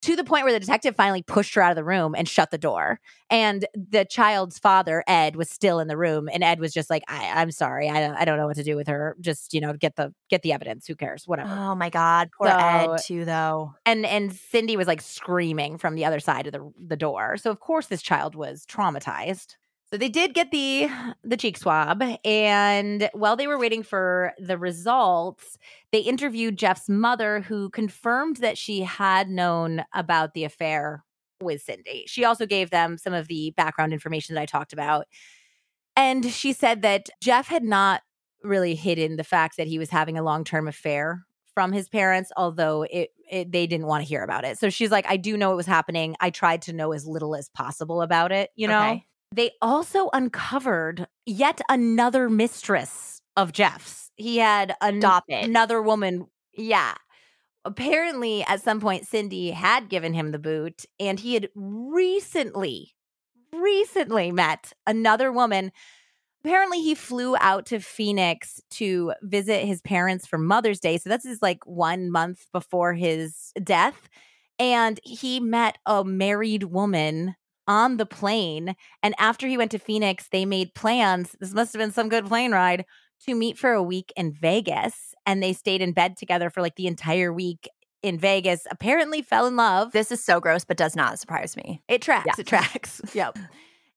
to 0.00 0.14
the 0.14 0.22
point 0.22 0.44
where 0.44 0.52
the 0.52 0.60
detective 0.60 0.94
finally 0.94 1.22
pushed 1.22 1.54
her 1.54 1.62
out 1.62 1.70
of 1.72 1.76
the 1.76 1.82
room 1.84 2.14
and 2.16 2.28
shut 2.28 2.52
the 2.52 2.58
door. 2.58 3.00
And 3.30 3.66
the 3.74 4.04
child's 4.04 4.56
father, 4.58 5.02
Ed, 5.08 5.34
was 5.34 5.50
still 5.50 5.80
in 5.80 5.88
the 5.88 5.96
room, 5.96 6.28
and 6.32 6.44
Ed 6.44 6.60
was 6.60 6.72
just 6.72 6.88
like, 6.88 7.02
I, 7.08 7.32
"I'm 7.34 7.50
sorry, 7.50 7.88
I 7.90 8.00
don't, 8.00 8.14
I 8.14 8.24
don't 8.24 8.38
know 8.38 8.46
what 8.46 8.54
to 8.56 8.62
do 8.62 8.76
with 8.76 8.86
her. 8.86 9.16
Just 9.20 9.52
you 9.54 9.60
know, 9.60 9.72
get 9.72 9.96
the 9.96 10.14
get 10.30 10.42
the 10.42 10.52
evidence. 10.52 10.86
Who 10.86 10.94
cares? 10.94 11.24
Whatever." 11.26 11.50
Oh 11.52 11.74
my 11.74 11.90
God. 11.90 12.30
Poor 12.38 12.48
So- 12.48 12.56
Ed 12.56 13.00
too, 13.04 13.24
though. 13.24 13.74
and 13.86 14.06
and 14.06 14.32
Cindy 14.32 14.76
was 14.76 14.86
like 14.86 15.00
screaming 15.00 15.78
from 15.78 15.96
the 15.96 16.04
other 16.04 16.20
side 16.20 16.46
of 16.46 16.52
the 16.52 16.72
the 16.80 16.96
door. 16.96 17.36
So 17.36 17.50
of 17.50 17.58
course 17.58 17.86
this 17.86 18.00
child 18.02 18.36
was 18.36 18.64
traumatized. 18.66 19.56
So 19.92 19.96
they 19.96 20.10
did 20.10 20.34
get 20.34 20.50
the 20.50 20.88
the 21.24 21.36
cheek 21.36 21.56
swab 21.56 22.02
and 22.24 23.08
while 23.14 23.36
they 23.36 23.46
were 23.46 23.58
waiting 23.58 23.82
for 23.82 24.34
the 24.38 24.58
results, 24.58 25.56
they 25.92 26.00
interviewed 26.00 26.58
Jeff's 26.58 26.88
mother 26.90 27.40
who 27.40 27.70
confirmed 27.70 28.36
that 28.36 28.58
she 28.58 28.82
had 28.82 29.30
known 29.30 29.84
about 29.94 30.34
the 30.34 30.44
affair 30.44 31.04
with 31.40 31.62
Cindy. 31.62 32.04
She 32.06 32.24
also 32.24 32.44
gave 32.44 32.70
them 32.70 32.98
some 32.98 33.14
of 33.14 33.28
the 33.28 33.52
background 33.56 33.92
information 33.94 34.34
that 34.34 34.42
I 34.42 34.46
talked 34.46 34.74
about. 34.74 35.06
And 35.96 36.24
she 36.26 36.52
said 36.52 36.82
that 36.82 37.08
Jeff 37.22 37.48
had 37.48 37.64
not 37.64 38.02
really 38.42 38.74
hidden 38.74 39.16
the 39.16 39.24
fact 39.24 39.56
that 39.56 39.66
he 39.66 39.78
was 39.78 39.90
having 39.90 40.18
a 40.18 40.22
long-term 40.22 40.68
affair 40.68 41.24
from 41.54 41.72
his 41.72 41.88
parents, 41.88 42.30
although 42.36 42.82
it, 42.82 43.10
it 43.30 43.50
they 43.50 43.66
didn't 43.66 43.86
want 43.86 44.02
to 44.04 44.08
hear 44.08 44.22
about 44.22 44.44
it. 44.44 44.58
So 44.58 44.70
she's 44.70 44.90
like, 44.90 45.06
I 45.08 45.16
do 45.16 45.36
know 45.36 45.52
it 45.52 45.56
was 45.56 45.66
happening. 45.66 46.14
I 46.20 46.30
tried 46.30 46.62
to 46.62 46.72
know 46.72 46.92
as 46.92 47.06
little 47.06 47.34
as 47.34 47.48
possible 47.48 48.02
about 48.02 48.32
it, 48.32 48.50
you 48.54 48.68
know? 48.68 48.92
Okay. 48.92 49.04
They 49.32 49.52
also 49.60 50.08
uncovered 50.12 51.06
yet 51.26 51.60
another 51.68 52.30
mistress 52.30 53.20
of 53.36 53.52
Jeff's. 53.52 54.10
He 54.16 54.38
had 54.38 54.74
an- 54.80 55.00
another 55.44 55.80
woman. 55.82 56.26
Yeah. 56.54 56.94
Apparently, 57.64 58.42
at 58.44 58.62
some 58.62 58.80
point, 58.80 59.06
Cindy 59.06 59.50
had 59.50 59.88
given 59.88 60.14
him 60.14 60.32
the 60.32 60.38
boot, 60.38 60.86
and 60.98 61.20
he 61.20 61.34
had 61.34 61.50
recently, 61.54 62.94
recently 63.52 64.32
met 64.32 64.72
another 64.86 65.30
woman. 65.30 65.70
Apparently, 66.42 66.80
he 66.80 66.94
flew 66.94 67.36
out 67.36 67.66
to 67.66 67.80
Phoenix 67.80 68.60
to 68.70 69.12
visit 69.22 69.66
his 69.66 69.82
parents 69.82 70.26
for 70.26 70.38
Mother's 70.38 70.80
Day. 70.80 70.96
So 70.96 71.10
that's 71.10 71.26
his 71.26 71.42
like 71.42 71.66
one 71.66 72.10
month 72.10 72.46
before 72.52 72.94
his 72.94 73.52
death. 73.62 74.08
And 74.58 74.98
he 75.04 75.38
met 75.40 75.78
a 75.84 76.04
married 76.04 76.64
woman 76.64 77.36
on 77.68 77.98
the 77.98 78.06
plane. 78.06 78.74
And 79.02 79.14
after 79.18 79.46
he 79.46 79.56
went 79.56 79.70
to 79.72 79.78
Phoenix, 79.78 80.28
they 80.28 80.44
made 80.44 80.74
plans. 80.74 81.36
This 81.38 81.52
must 81.52 81.72
have 81.72 81.80
been 81.80 81.92
some 81.92 82.08
good 82.08 82.26
plane 82.26 82.50
ride 82.50 82.84
to 83.26 83.34
meet 83.34 83.58
for 83.58 83.72
a 83.72 83.82
week 83.82 84.12
in 84.16 84.32
Vegas. 84.32 85.14
And 85.26 85.42
they 85.42 85.52
stayed 85.52 85.82
in 85.82 85.92
bed 85.92 86.16
together 86.16 86.50
for 86.50 86.62
like 86.62 86.76
the 86.76 86.86
entire 86.86 87.32
week 87.32 87.68
in 88.02 88.18
Vegas. 88.18 88.66
Apparently, 88.70 89.22
fell 89.22 89.46
in 89.46 89.56
love. 89.56 89.92
This 89.92 90.10
is 90.10 90.24
so 90.24 90.40
gross, 90.40 90.64
but 90.64 90.76
does 90.76 90.96
not 90.96 91.18
surprise 91.18 91.56
me. 91.56 91.82
It 91.88 92.02
tracks. 92.02 92.26
Yeah. 92.26 92.34
It 92.38 92.46
tracks. 92.46 93.00
yep. 93.14 93.36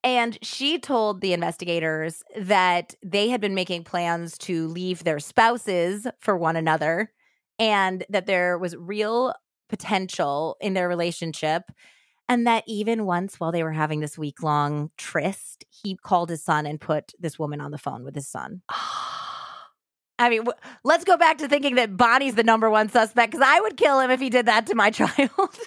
And 0.03 0.37
she 0.41 0.79
told 0.79 1.21
the 1.21 1.33
investigators 1.33 2.23
that 2.35 2.95
they 3.03 3.29
had 3.29 3.39
been 3.39 3.53
making 3.53 3.83
plans 3.83 4.37
to 4.39 4.67
leave 4.67 5.03
their 5.03 5.19
spouses 5.19 6.07
for 6.19 6.35
one 6.35 6.55
another 6.55 7.11
and 7.59 8.03
that 8.09 8.25
there 8.25 8.57
was 8.57 8.75
real 8.75 9.35
potential 9.69 10.57
in 10.59 10.73
their 10.73 10.89
relationship. 10.89 11.63
And 12.31 12.47
that 12.47 12.63
even 12.65 13.05
once 13.05 13.41
while 13.41 13.51
they 13.51 13.61
were 13.61 13.73
having 13.73 13.99
this 13.99 14.17
week 14.17 14.41
long 14.41 14.89
tryst, 14.97 15.65
he 15.69 15.97
called 15.97 16.29
his 16.29 16.41
son 16.41 16.65
and 16.65 16.79
put 16.79 17.11
this 17.19 17.37
woman 17.37 17.59
on 17.59 17.71
the 17.71 17.77
phone 17.77 18.05
with 18.05 18.15
his 18.15 18.25
son. 18.25 18.61
I 20.17 20.29
mean, 20.29 20.45
w- 20.45 20.57
let's 20.85 21.03
go 21.03 21.17
back 21.17 21.39
to 21.39 21.49
thinking 21.49 21.75
that 21.75 21.97
Bonnie's 21.97 22.35
the 22.35 22.43
number 22.43 22.69
one 22.69 22.87
suspect 22.87 23.33
because 23.33 23.45
I 23.45 23.59
would 23.59 23.75
kill 23.75 23.99
him 23.99 24.11
if 24.11 24.21
he 24.21 24.29
did 24.29 24.45
that 24.45 24.65
to 24.67 24.75
my 24.75 24.89
child. 24.91 25.29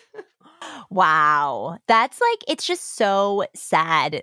Wow. 0.89 1.77
That's 1.89 2.19
like, 2.19 2.45
it's 2.49 2.67
just 2.67 2.97
so 2.97 3.45
sad 3.55 4.23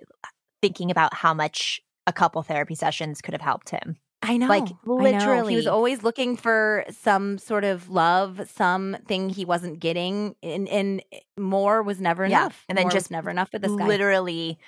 thinking 0.60 0.90
about 0.90 1.14
how 1.14 1.32
much 1.32 1.80
a 2.08 2.12
couple 2.12 2.42
therapy 2.42 2.74
sessions 2.74 3.20
could 3.20 3.34
have 3.34 3.40
helped 3.40 3.70
him. 3.70 3.98
I 4.22 4.36
know. 4.36 4.46
Like, 4.46 4.68
literally. 4.84 5.40
know. 5.40 5.46
He 5.46 5.56
was 5.56 5.66
always 5.66 6.02
looking 6.02 6.36
for 6.36 6.84
some 6.90 7.38
sort 7.38 7.64
of 7.64 7.88
love, 7.90 8.48
something 8.54 9.28
he 9.28 9.44
wasn't 9.44 9.80
getting, 9.80 10.36
and, 10.42 10.68
and 10.68 11.02
more 11.36 11.82
was 11.82 12.00
never 12.00 12.24
Yeah, 12.26 12.42
enough. 12.42 12.64
and 12.68 12.78
then 12.78 12.84
More 12.84 12.92
just 12.92 13.10
never 13.10 13.30
enough 13.30 13.50
for 13.50 13.58
this 13.58 13.72
guy. 13.72 13.86
Literally 13.86 14.58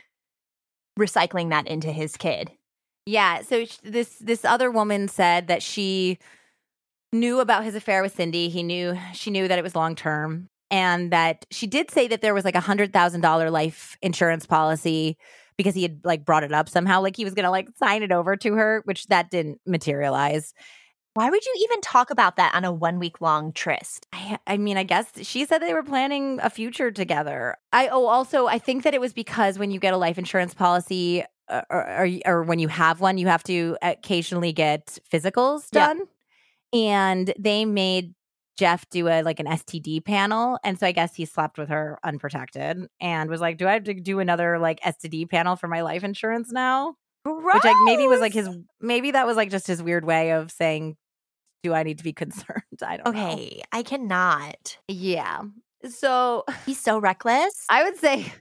recycling 0.99 1.51
that 1.51 1.67
into 1.67 1.93
his 1.93 2.17
kid. 2.17 2.51
Yeah. 3.07 3.43
So 3.43 3.65
this 3.83 4.17
this 4.19 4.45
other 4.45 4.71
woman 4.71 5.09
said 5.09 5.49
that 5.49 5.63
she 5.63 6.19
knew 7.13 7.41
about 7.41 7.65
his 7.65 7.75
affair 7.75 8.03
with 8.03 8.15
Cindy. 8.15 8.49
He 8.49 8.63
knew 8.63 8.99
she 9.13 9.31
knew 9.31 9.47
that 9.47 9.59
it 9.59 9.63
was 9.63 9.77
long 9.77 9.95
term 9.95 10.49
and 10.71 11.11
that 11.13 11.45
she 11.51 11.67
did 11.67 11.91
say 11.91 12.09
that 12.09 12.23
there 12.23 12.35
was 12.35 12.45
like 12.45 12.55
a 12.55 12.61
hundred 12.61 12.93
thousand 12.93 13.21
dollar 13.21 13.51
life 13.51 13.97
insurance 14.03 14.47
policy 14.47 15.17
because 15.57 15.75
he 15.75 15.83
had 15.83 16.01
like 16.05 16.25
brought 16.25 16.45
it 16.45 16.53
up 16.53 16.69
somehow, 16.69 17.01
like 17.01 17.17
he 17.17 17.25
was 17.25 17.35
gonna 17.35 17.51
like 17.51 17.69
sign 17.77 18.03
it 18.03 18.13
over 18.13 18.37
to 18.37 18.55
her, 18.55 18.83
which 18.85 19.07
that 19.07 19.31
didn't 19.31 19.61
materialize. 19.67 20.55
Why 21.15 21.31
would 21.31 21.47
you 21.47 21.55
even 21.63 21.81
talk 21.81 22.11
about 22.11 22.37
that 22.37 22.55
on 22.57 22.65
a 22.65 22.73
one 22.73 22.99
week 22.99 23.21
long 23.21 23.53
tryst? 23.53 24.07
I, 24.13 24.39
I 24.49 24.57
mean, 24.57 24.77
I 24.77 24.83
guess 24.83 25.07
she 25.23 25.47
said 25.47 25.59
they 25.59 25.73
were 25.73 25.85
planning 25.85 26.41
a 26.43 26.51
future 26.51 26.91
together. 26.91 27.57
I 27.73 27.87
oh, 27.89 28.07
also 28.07 28.47
I 28.47 28.59
think 28.59 28.83
that 28.83 28.95
it 28.95 29.01
was 29.01 29.13
because 29.13 29.57
when 29.59 29.71
you 29.71 29.79
get 29.79 29.95
a 29.95 29.97
life 29.97 30.19
insurance 30.19 30.55
policy 30.55 31.23
uh, 31.49 31.63
or, 31.71 31.87
or, 31.87 32.09
or 32.27 32.43
when 32.43 32.59
you 32.59 32.69
have 32.69 33.01
one, 33.01 33.17
you 33.17 33.29
have 33.29 33.45
to 33.45 33.77
occasionally 33.81 34.53
get 34.53 34.99
physicals 35.13 35.71
done, 35.71 36.01
yeah. 36.73 36.81
and 36.81 37.35
they 37.39 37.65
made 37.65 38.15
Jeff 38.57 38.89
do 38.91 39.09
a 39.09 39.23
like 39.23 39.41
an 39.41 39.47
STD 39.47 40.05
panel, 40.05 40.59
and 40.65 40.79
so 40.79 40.87
I 40.87 40.93
guess 40.93 41.15
he 41.15 41.25
slept 41.25 41.59
with 41.59 41.69
her 41.69 41.99
unprotected 42.05 42.87
and 43.01 43.31
was 43.31 43.41
like, 43.41 43.59
"Do 43.59 43.67
I 43.67 43.73
have 43.75 43.85
to 43.85 43.95
do 43.95 44.21
another 44.21 44.59
like 44.59 44.81
STD 44.81 45.29
panel 45.29 45.57
for 45.57 45.69
my 45.69 45.83
life 45.83 46.05
insurance 46.05 46.53
now?" 46.53 46.97
Gross. 47.25 47.55
Which 47.55 47.65
like 47.65 47.77
maybe 47.85 48.07
was 48.07 48.21
like 48.21 48.35
his 48.35 48.49
maybe 48.81 49.13
that 49.13 49.27
was 49.27 49.37
like 49.37 49.51
just 49.51 49.67
his 49.67 49.83
weird 49.83 50.05
way 50.05 50.33
of 50.33 50.51
saying 50.51 50.97
do 51.65 51.73
I 51.73 51.83
need 51.83 51.99
to 51.99 52.05
be 52.05 52.13
concerned? 52.25 52.63
I 52.87 52.99
don't 52.99 53.09
okay, 53.09 53.21
know. 53.21 53.33
Okay, 53.33 53.63
I 53.73 53.83
cannot. 53.83 54.79
Yeah. 54.87 55.43
So 55.89 56.45
he's 56.65 56.81
so 56.81 56.99
reckless. 56.99 57.67
I 57.69 57.83
would 57.83 57.97
say 57.97 58.33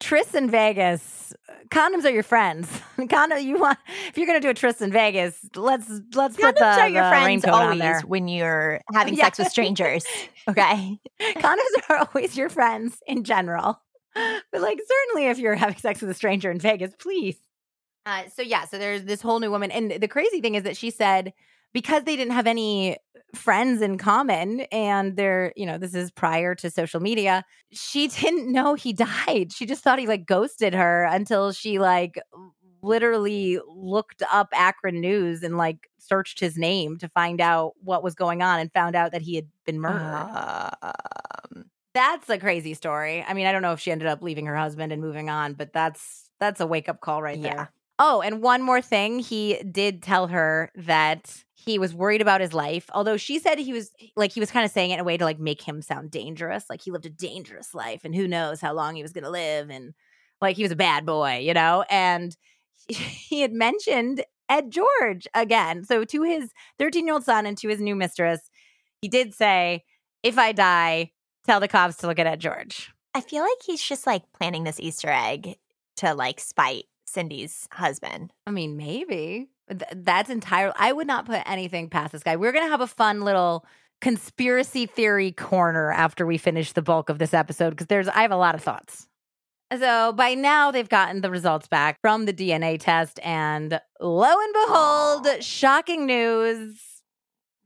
Tris 0.00 0.34
in 0.34 0.50
Vegas, 0.50 1.32
condoms 1.70 2.04
are 2.04 2.10
your 2.10 2.22
friends. 2.22 2.68
Condom, 3.08 3.38
you 3.38 3.58
want 3.58 3.78
if 4.08 4.18
you're 4.18 4.26
gonna 4.26 4.40
do 4.40 4.50
a 4.50 4.54
Tris 4.54 4.80
in 4.80 4.92
Vegas, 4.92 5.38
let's 5.56 5.88
let's 6.14 6.36
condoms 6.36 6.40
put 6.40 6.56
the, 6.56 6.64
are 6.64 6.88
your 6.88 7.04
the 7.04 7.08
friends 7.08 7.44
always 7.44 7.78
there. 7.78 8.00
when 8.02 8.28
you're 8.28 8.80
having 8.92 9.14
yeah. 9.14 9.24
sex 9.24 9.38
with 9.38 9.48
strangers. 9.50 10.04
Okay, 10.46 10.98
condoms 11.36 11.88
are 11.88 12.06
always 12.06 12.36
your 12.36 12.50
friends 12.50 12.98
in 13.06 13.24
general, 13.24 13.80
but 14.14 14.60
like 14.60 14.78
certainly 14.86 15.30
if 15.30 15.38
you're 15.38 15.54
having 15.54 15.78
sex 15.78 16.02
with 16.02 16.10
a 16.10 16.14
stranger 16.14 16.50
in 16.50 16.58
Vegas, 16.58 16.92
please. 16.98 17.38
Uh, 18.04 18.24
so 18.28 18.42
yeah, 18.42 18.66
so 18.66 18.76
there's 18.76 19.04
this 19.04 19.22
whole 19.22 19.40
new 19.40 19.50
woman, 19.50 19.70
and 19.70 19.90
the 19.90 20.06
crazy 20.06 20.42
thing 20.42 20.54
is 20.54 20.64
that 20.64 20.76
she 20.76 20.90
said 20.90 21.32
because 21.74 22.04
they 22.04 22.16
didn't 22.16 22.32
have 22.32 22.46
any 22.46 22.96
friends 23.34 23.82
in 23.82 23.98
common 23.98 24.60
and 24.72 25.16
they're 25.16 25.52
you 25.56 25.66
know 25.66 25.76
this 25.76 25.92
is 25.92 26.10
prior 26.12 26.54
to 26.54 26.70
social 26.70 27.00
media 27.00 27.44
she 27.72 28.08
didn't 28.20 28.50
know 28.50 28.74
he 28.74 28.92
died. 28.92 29.52
She 29.52 29.66
just 29.66 29.82
thought 29.82 29.98
he 29.98 30.06
like 30.06 30.26
ghosted 30.26 30.74
her 30.74 31.04
until 31.04 31.52
she 31.52 31.78
like 31.78 32.18
literally 32.82 33.58
looked 33.66 34.22
up 34.30 34.48
akron 34.52 35.00
news 35.00 35.42
and 35.42 35.56
like 35.56 35.88
searched 35.98 36.38
his 36.38 36.58
name 36.58 36.98
to 36.98 37.08
find 37.08 37.40
out 37.40 37.72
what 37.82 38.02
was 38.02 38.14
going 38.14 38.42
on 38.42 38.60
and 38.60 38.70
found 38.72 38.94
out 38.94 39.12
that 39.12 39.22
he 39.22 39.34
had 39.36 39.48
been 39.64 39.80
murdered. 39.80 40.70
Um, 40.82 41.64
that's 41.94 42.28
a 42.28 42.38
crazy 42.38 42.74
story. 42.74 43.24
I 43.26 43.34
mean 43.34 43.46
i 43.46 43.52
don't 43.52 43.62
know 43.62 43.72
if 43.72 43.80
she 43.80 43.90
ended 43.90 44.08
up 44.08 44.22
leaving 44.22 44.46
her 44.46 44.56
husband 44.56 44.92
and 44.92 45.02
moving 45.02 45.30
on 45.30 45.54
but 45.54 45.72
that's 45.72 46.30
that's 46.38 46.60
a 46.60 46.66
wake 46.66 46.88
up 46.88 47.00
call 47.00 47.22
right 47.22 47.38
yeah. 47.38 47.54
there 47.54 47.72
Oh, 47.98 48.20
and 48.22 48.42
one 48.42 48.62
more 48.62 48.82
thing. 48.82 49.20
He 49.20 49.62
did 49.62 50.02
tell 50.02 50.26
her 50.28 50.70
that 50.74 51.44
he 51.54 51.78
was 51.78 51.94
worried 51.94 52.20
about 52.20 52.40
his 52.40 52.52
life. 52.52 52.90
Although 52.92 53.16
she 53.16 53.38
said 53.38 53.58
he 53.58 53.72
was 53.72 53.90
like 54.16 54.32
he 54.32 54.40
was 54.40 54.50
kind 54.50 54.64
of 54.64 54.70
saying 54.70 54.90
it 54.90 54.94
in 54.94 55.00
a 55.00 55.04
way 55.04 55.16
to 55.16 55.24
like 55.24 55.38
make 55.38 55.62
him 55.62 55.80
sound 55.80 56.10
dangerous, 56.10 56.64
like 56.68 56.82
he 56.82 56.90
lived 56.90 57.06
a 57.06 57.10
dangerous 57.10 57.74
life 57.74 58.04
and 58.04 58.14
who 58.14 58.28
knows 58.28 58.60
how 58.60 58.72
long 58.72 58.96
he 58.96 59.02
was 59.02 59.12
going 59.12 59.24
to 59.24 59.30
live 59.30 59.70
and 59.70 59.94
like 60.40 60.56
he 60.56 60.62
was 60.62 60.72
a 60.72 60.76
bad 60.76 61.06
boy, 61.06 61.38
you 61.38 61.54
know? 61.54 61.84
And 61.88 62.36
he 62.88 63.40
had 63.40 63.52
mentioned 63.52 64.24
Ed 64.48 64.70
George 64.70 65.26
again. 65.32 65.84
So 65.84 66.04
to 66.04 66.22
his 66.22 66.50
13-year-old 66.80 67.24
son 67.24 67.46
and 67.46 67.56
to 67.58 67.68
his 67.68 67.80
new 67.80 67.94
mistress, 67.94 68.40
he 69.00 69.08
did 69.08 69.34
say, 69.34 69.84
"If 70.22 70.36
I 70.36 70.52
die, 70.52 71.12
tell 71.46 71.60
the 71.60 71.68
cops 71.68 71.96
to 71.98 72.06
look 72.08 72.18
at 72.18 72.26
Ed 72.26 72.40
George." 72.40 72.90
I 73.14 73.20
feel 73.20 73.42
like 73.42 73.62
he's 73.64 73.82
just 73.82 74.06
like 74.06 74.24
planning 74.32 74.64
this 74.64 74.80
Easter 74.80 75.10
egg 75.10 75.56
to 75.96 76.14
like 76.14 76.40
spite 76.40 76.86
Cindy's 77.14 77.68
husband. 77.72 78.32
I 78.46 78.50
mean, 78.50 78.76
maybe. 78.76 79.48
Th- 79.68 79.82
that's 79.94 80.28
entirely. 80.28 80.74
I 80.76 80.92
would 80.92 81.06
not 81.06 81.26
put 81.26 81.40
anything 81.46 81.88
past 81.88 82.12
this 82.12 82.22
guy. 82.22 82.36
We're 82.36 82.52
gonna 82.52 82.68
have 82.68 82.80
a 82.80 82.86
fun 82.86 83.22
little 83.22 83.64
conspiracy 84.00 84.86
theory 84.86 85.32
corner 85.32 85.90
after 85.90 86.26
we 86.26 86.36
finish 86.36 86.72
the 86.72 86.82
bulk 86.82 87.08
of 87.08 87.18
this 87.18 87.32
episode 87.32 87.70
because 87.70 87.86
there's. 87.86 88.08
I 88.08 88.22
have 88.22 88.32
a 88.32 88.36
lot 88.36 88.54
of 88.54 88.62
thoughts. 88.62 89.08
So 89.78 90.12
by 90.12 90.34
now 90.34 90.70
they've 90.70 90.88
gotten 90.88 91.20
the 91.22 91.30
results 91.30 91.66
back 91.68 91.98
from 92.00 92.26
the 92.26 92.32
DNA 92.32 92.78
test, 92.78 93.18
and 93.24 93.80
lo 94.00 94.28
and 94.28 94.52
behold, 94.52 95.42
shocking 95.42 96.06
news 96.06 96.93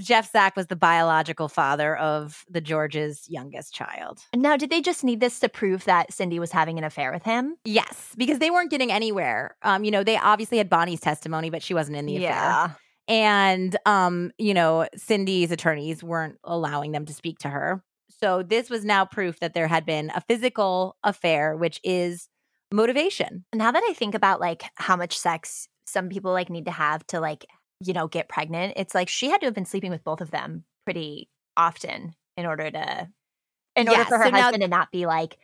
Jeff 0.01 0.31
Zack 0.31 0.57
was 0.57 0.69
the 0.69 0.77
biological 0.77 1.49
father 1.49 1.97
of 1.97 2.45
the 2.49 2.61
George's 2.61 3.29
youngest 3.29 3.75
child. 3.75 4.21
Now, 4.35 4.57
did 4.57 4.71
they 4.71 4.81
just 4.81 5.03
need 5.03 5.21
this 5.21 5.41
to 5.41 5.49
prove 5.49 5.85
that 5.85 6.13
Cindy 6.13 6.39
was 6.39 6.53
having 6.53 6.79
an 6.79 6.85
affair 6.85 7.13
with 7.13 7.25
him? 7.25 7.57
Yes, 7.65 8.15
because 8.17 8.39
they 8.39 8.51
weren't 8.51 8.71
getting 8.71 8.93
anywhere. 8.93 9.57
Um, 9.63 9.85
you 9.85 9.91
know, 9.91 10.05
they 10.05 10.17
obviously 10.17 10.59
had 10.59 10.71
Bonnie's 10.71 11.01
testimony, 11.01 11.51
but 11.51 11.63
she 11.63 11.75
wasn't 11.75 11.97
in 11.97 12.07
the 12.07 12.13
yeah. 12.13 12.65
affair. 12.65 12.77
And 13.09 13.77
um, 13.87 14.31
you 14.39 14.55
know, 14.55 14.87
Cindy's 14.97 15.51
attorneys 15.51 16.05
weren't 16.05 16.37
allowing 16.45 16.93
them 16.93 17.07
to 17.07 17.15
speak 17.15 17.39
to 17.41 17.49
her. 17.49 17.83
So 18.21 18.43
this 18.43 18.69
was 18.69 18.85
now 18.85 19.05
proof 19.05 19.41
that 19.41 19.55
there 19.55 19.69
had 19.69 19.87
been 19.87 20.11
a 20.15 20.21
physical 20.21 20.97
affair, 21.03 21.57
which 21.57 21.81
is 21.83 22.29
motivation. 22.73 23.45
Now 23.55 23.73
that 23.73 23.83
I 23.89 23.95
think 23.95 24.15
about 24.15 24.41
like 24.41 24.65
how 24.75 24.97
much 24.97 25.19
sex 25.19 25.69
some 25.87 26.09
people 26.09 26.33
like 26.33 26.51
need 26.51 26.67
to 26.67 26.71
have 26.71 27.07
to 27.09 27.21
like 27.21 27.47
you 27.81 27.93
know, 27.93 28.09
get 28.09 28.29
pregnant, 28.29 28.75
it's 28.77 28.95
like 28.95 29.09
she 29.09 29.31
had 29.31 29.41
to 29.41 29.47
have 29.47 29.55
been 29.55 29.65
sleeping 29.65 29.91
with 29.91 30.05
both 30.05 30.21
of 30.21 30.31
them 30.31 30.65
pretty 30.85 31.29
often 31.57 32.15
in 32.37 32.47
order 32.47 32.71
to 32.71 33.09
in 33.77 33.87
yeah, 33.87 33.93
order 33.93 34.05
for 34.05 34.19
her 34.19 34.25
so 34.25 34.31
husband 34.31 34.61
now, 34.61 34.67
to 34.67 34.69
not 34.69 34.91
be 34.91 35.07
like, 35.07 35.39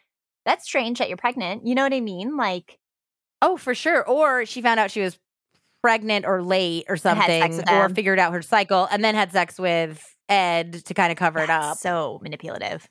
that's 0.44 0.65
strange 0.65 0.98
that 0.98 1.09
you're 1.09 1.16
pregnant. 1.16 1.66
You 1.66 1.74
know 1.74 1.82
what 1.82 1.94
I 1.94 2.01
mean? 2.01 2.36
Like 2.36 2.78
Oh, 3.44 3.59
for 3.59 3.74
sure. 3.74 4.09
Or 4.09 4.47
she 4.47 4.62
found 4.62 4.81
out 4.81 4.90
she 4.90 5.02
was 5.02 5.19
pregnant 5.82 6.24
or 6.24 6.43
late 6.43 6.86
or 6.89 6.97
something, 6.97 7.62
or 7.69 7.90
figured 7.90 8.19
out 8.19 8.32
her 8.32 8.40
cycle 8.40 8.89
and 8.90 9.05
then 9.05 9.15
had 9.15 9.32
sex 9.32 9.59
with 9.59 10.16
Ed 10.31 10.73
to 10.86 10.94
kind 10.94 11.12
of 11.12 11.19
cover 11.19 11.40
that's 11.40 11.51
it 11.51 11.52
up. 11.52 11.77
So 11.77 12.20
manipulative. 12.23 12.89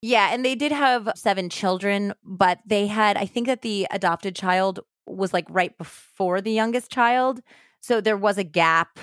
Yeah, 0.00 0.30
and 0.32 0.44
they 0.44 0.56
did 0.56 0.72
have 0.72 1.08
seven 1.14 1.48
children, 1.48 2.14
but 2.24 2.58
they 2.66 2.88
had 2.88 3.16
I 3.16 3.26
think 3.26 3.46
that 3.46 3.62
the 3.62 3.86
adopted 3.92 4.34
child 4.34 4.80
was 5.06 5.32
like 5.32 5.46
right 5.48 5.76
before 5.78 6.40
the 6.40 6.50
youngest 6.50 6.90
child. 6.90 7.40
So 7.82 8.00
there 8.00 8.16
was 8.16 8.38
a 8.38 8.44
gap 8.44 8.98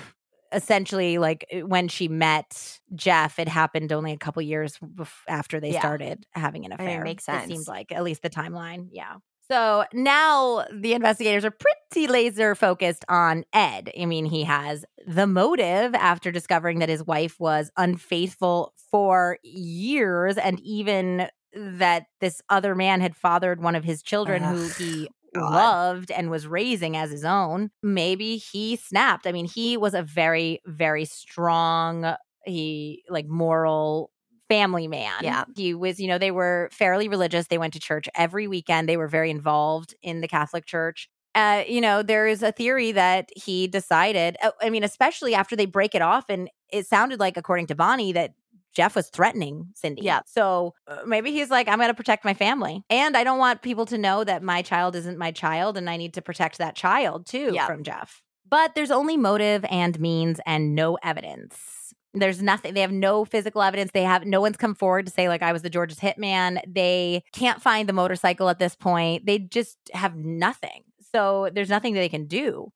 essentially 0.51 1.17
like 1.19 1.45
eh, 1.51 1.61
when 1.61 1.87
she 1.87 2.07
met 2.07 2.79
Jeff, 2.95 3.37
it 3.37 3.47
happened 3.47 3.91
only 3.91 4.11
a 4.13 4.17
couple 4.17 4.41
years 4.41 4.77
bef- 4.79 5.11
after 5.27 5.59
they 5.59 5.73
yeah. 5.73 5.79
started 5.79 6.25
having 6.31 6.65
an 6.65 6.71
affair. 6.71 6.89
I 6.89 6.93
mean, 6.95 7.03
makes 7.03 7.25
sense. 7.25 7.45
It 7.45 7.49
seems 7.49 7.67
like 7.67 7.91
at 7.91 8.03
least 8.03 8.23
the 8.23 8.29
timeline. 8.29 8.87
Yeah. 8.91 9.17
So 9.51 9.85
now 9.93 10.65
the 10.71 10.93
investigators 10.93 11.43
are 11.43 11.51
pretty 11.51 12.07
laser 12.07 12.53
focused 12.53 13.03
on 13.09 13.45
Ed. 13.51 13.91
I 13.99 14.05
mean, 14.05 14.25
he 14.25 14.43
has 14.43 14.85
the 15.07 15.25
motive 15.25 15.95
after 15.95 16.31
discovering 16.31 16.79
that 16.79 16.89
his 16.89 17.03
wife 17.03 17.39
was 17.39 17.71
unfaithful 17.75 18.73
for 18.91 19.39
years 19.43 20.37
and 20.37 20.59
even 20.59 21.29
that 21.55 22.05
this 22.21 22.43
other 22.49 22.75
man 22.75 23.01
had 23.01 23.15
fathered 23.15 23.59
one 23.59 23.73
of 23.73 23.83
his 23.83 24.03
children 24.03 24.43
who 24.43 24.67
he 24.77 25.09
God. 25.33 25.53
loved 25.53 26.11
and 26.11 26.29
was 26.29 26.47
raising 26.47 26.97
as 26.97 27.11
his 27.11 27.25
own, 27.25 27.71
maybe 27.83 28.37
he 28.37 28.75
snapped. 28.75 29.27
I 29.27 29.31
mean, 29.31 29.45
he 29.45 29.77
was 29.77 29.93
a 29.93 30.03
very, 30.03 30.61
very 30.65 31.05
strong, 31.05 32.15
he 32.45 33.03
like 33.09 33.27
moral 33.27 34.11
family 34.49 34.87
man. 34.87 35.13
Yeah. 35.21 35.45
He 35.55 35.73
was, 35.73 35.99
you 35.99 36.07
know, 36.07 36.17
they 36.17 36.31
were 36.31 36.69
fairly 36.71 37.07
religious. 37.07 37.47
They 37.47 37.59
went 37.59 37.73
to 37.73 37.79
church 37.79 38.09
every 38.15 38.47
weekend. 38.47 38.89
They 38.89 38.97
were 38.97 39.07
very 39.07 39.29
involved 39.29 39.93
in 40.01 40.21
the 40.21 40.27
Catholic 40.27 40.65
Church. 40.65 41.07
Uh, 41.35 41.63
you 41.67 41.79
know, 41.79 42.01
there 42.01 42.25
is 42.25 42.41
a 42.41 42.51
theory 42.51 42.91
that 42.91 43.29
he 43.35 43.67
decided, 43.67 44.35
uh, 44.41 44.49
I 44.61 44.71
mean, 44.71 44.83
especially 44.83 45.35
after 45.35 45.55
they 45.55 45.67
break 45.67 45.93
it 45.93 46.01
off, 46.01 46.25
and 46.27 46.49
it 46.71 46.87
sounded 46.87 47.19
like, 47.19 47.37
according 47.37 47.67
to 47.67 47.75
Bonnie, 47.75 48.11
that 48.13 48.33
Jeff 48.73 48.95
was 48.95 49.09
threatening 49.09 49.67
Cindy. 49.75 50.03
Yeah. 50.03 50.21
So 50.25 50.73
uh, 50.87 50.99
maybe 51.05 51.31
he's 51.31 51.49
like, 51.49 51.67
I'm 51.67 51.77
going 51.77 51.89
to 51.89 51.93
protect 51.93 52.23
my 52.23 52.33
family. 52.33 52.83
And 52.89 53.17
I 53.17 53.23
don't 53.23 53.39
want 53.39 53.61
people 53.61 53.85
to 53.87 53.97
know 53.97 54.23
that 54.23 54.43
my 54.43 54.61
child 54.61 54.95
isn't 54.95 55.17
my 55.17 55.31
child 55.31 55.77
and 55.77 55.89
I 55.89 55.97
need 55.97 56.13
to 56.15 56.21
protect 56.21 56.57
that 56.59 56.75
child 56.75 57.25
too 57.25 57.51
yeah. 57.53 57.65
from 57.65 57.83
Jeff. 57.83 58.21
But 58.47 58.75
there's 58.75 58.91
only 58.91 59.17
motive 59.17 59.65
and 59.69 59.99
means 59.99 60.39
and 60.45 60.75
no 60.75 60.97
evidence. 61.03 61.93
There's 62.13 62.41
nothing. 62.41 62.73
They 62.73 62.81
have 62.81 62.91
no 62.91 63.23
physical 63.23 63.61
evidence. 63.61 63.91
They 63.91 64.03
have 64.03 64.25
no 64.25 64.41
one's 64.41 64.57
come 64.57 64.73
forward 64.73 65.05
to 65.05 65.11
say, 65.11 65.27
like, 65.29 65.43
I 65.43 65.53
was 65.53 65.61
the 65.61 65.69
George's 65.69 65.99
hitman. 65.99 66.59
They 66.67 67.23
can't 67.33 67.61
find 67.61 67.87
the 67.87 67.93
motorcycle 67.93 68.49
at 68.49 68.57
this 68.57 68.75
point. 68.75 69.27
They 69.27 69.37
just 69.37 69.77
have 69.93 70.15
nothing. 70.15 70.83
So 71.13 71.49
there's 71.53 71.69
nothing 71.69 71.93
that 71.93 71.99
they 71.99 72.09
can 72.09 72.25
do. 72.25 72.71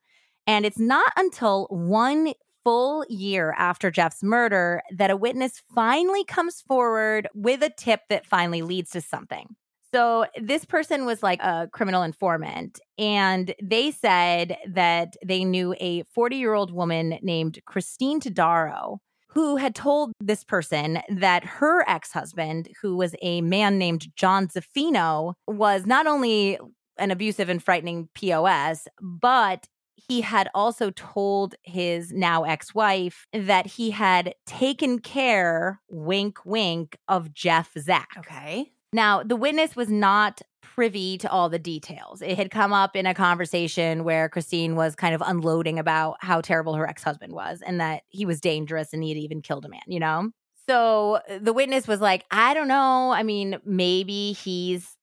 And 0.46 0.66
it's 0.66 0.80
not 0.80 1.12
until 1.18 1.68
one 1.72 2.34
full 2.64 3.06
year 3.10 3.54
after 3.58 3.92
Jeff's 3.92 4.24
murder 4.24 4.82
that 4.96 5.12
a 5.12 5.18
witness 5.18 5.62
finally 5.74 6.24
comes 6.24 6.62
forward 6.62 7.28
with 7.34 7.62
a 7.64 7.70
tip 7.70 8.02
that 8.10 8.26
finally 8.26 8.62
leads 8.62 8.92
to 8.92 9.02
something. 9.02 9.56
So, 9.94 10.26
this 10.42 10.66
person 10.66 11.06
was 11.06 11.22
like 11.22 11.40
a 11.44 11.70
criminal 11.72 12.02
informant, 12.02 12.80
and 12.98 13.54
they 13.62 13.92
said 13.92 14.58
that 14.68 15.14
they 15.24 15.46
knew 15.46 15.76
a 15.80 16.02
40 16.16 16.36
year 16.38 16.56
old 16.56 16.74
woman 16.74 17.20
named 17.22 17.60
Christine 17.66 18.20
Todaro 18.20 18.98
who 19.34 19.56
had 19.56 19.74
told 19.74 20.14
this 20.20 20.44
person 20.44 21.00
that 21.10 21.44
her 21.44 21.88
ex 21.90 22.12
husband, 22.12 22.70
who 22.82 22.96
was 22.96 23.16
a 23.22 23.42
man 23.42 23.78
named 23.78 24.08
John 24.16 24.48
Zaffino, 24.48 25.34
was 25.48 25.86
not 25.86 26.06
only 26.06 26.60
an 27.00 27.10
abusive 27.10 27.50
and 27.50 27.64
frightening 27.64 28.10
POS, 28.14 28.88
but 29.02 29.68
he 30.08 30.22
had 30.22 30.50
also 30.54 30.92
told 30.92 31.56
his 31.64 32.12
now 32.12 32.44
ex 32.44 32.74
wife 32.74 33.28
that 33.34 33.68
he 33.68 33.92
had 33.92 34.36
taken 34.46 35.00
care, 35.00 35.80
wink, 35.90 36.40
wink, 36.46 36.98
of 37.08 37.34
Jeff 37.34 37.72
Zack. 37.78 38.10
Okay. 38.18 38.72
Now, 38.92 39.24
the 39.24 39.36
witness 39.36 39.76
was 39.76 39.90
not 39.90 40.42
privy 40.62 41.18
to 41.20 41.30
all 41.30 41.50
the 41.50 41.60
details. 41.60 42.22
It 42.22 42.38
had 42.38 42.52
come 42.52 42.74
up 42.74 42.96
in 42.96 43.06
a 43.06 43.14
conversation 43.14 44.04
where 44.04 44.30
Christine 44.30 44.76
was 44.76 44.96
kind 44.96 45.16
of 45.16 45.22
unloading 45.26 45.80
about 45.80 46.18
how 46.20 46.42
terrible 46.42 46.74
her 46.76 46.88
ex 46.88 47.04
husband 47.04 47.34
was 47.34 47.62
and 47.66 47.80
that 47.80 48.04
he 48.10 48.26
was 48.26 48.40
dangerous 48.40 48.94
and 48.94 49.04
he 49.04 49.10
had 49.10 49.18
even 49.18 49.42
killed 49.42 49.66
a 49.66 49.70
man, 49.70 49.82
you 49.88 50.00
know? 50.00 50.30
So 50.68 51.20
the 51.42 51.54
witness 51.54 51.88
was 51.88 52.00
like, 52.00 52.24
I 52.32 52.54
don't 52.54 52.68
know. 52.68 53.12
I 53.12 53.24
mean, 53.24 53.60
maybe 53.66 54.32
he's 54.32 54.96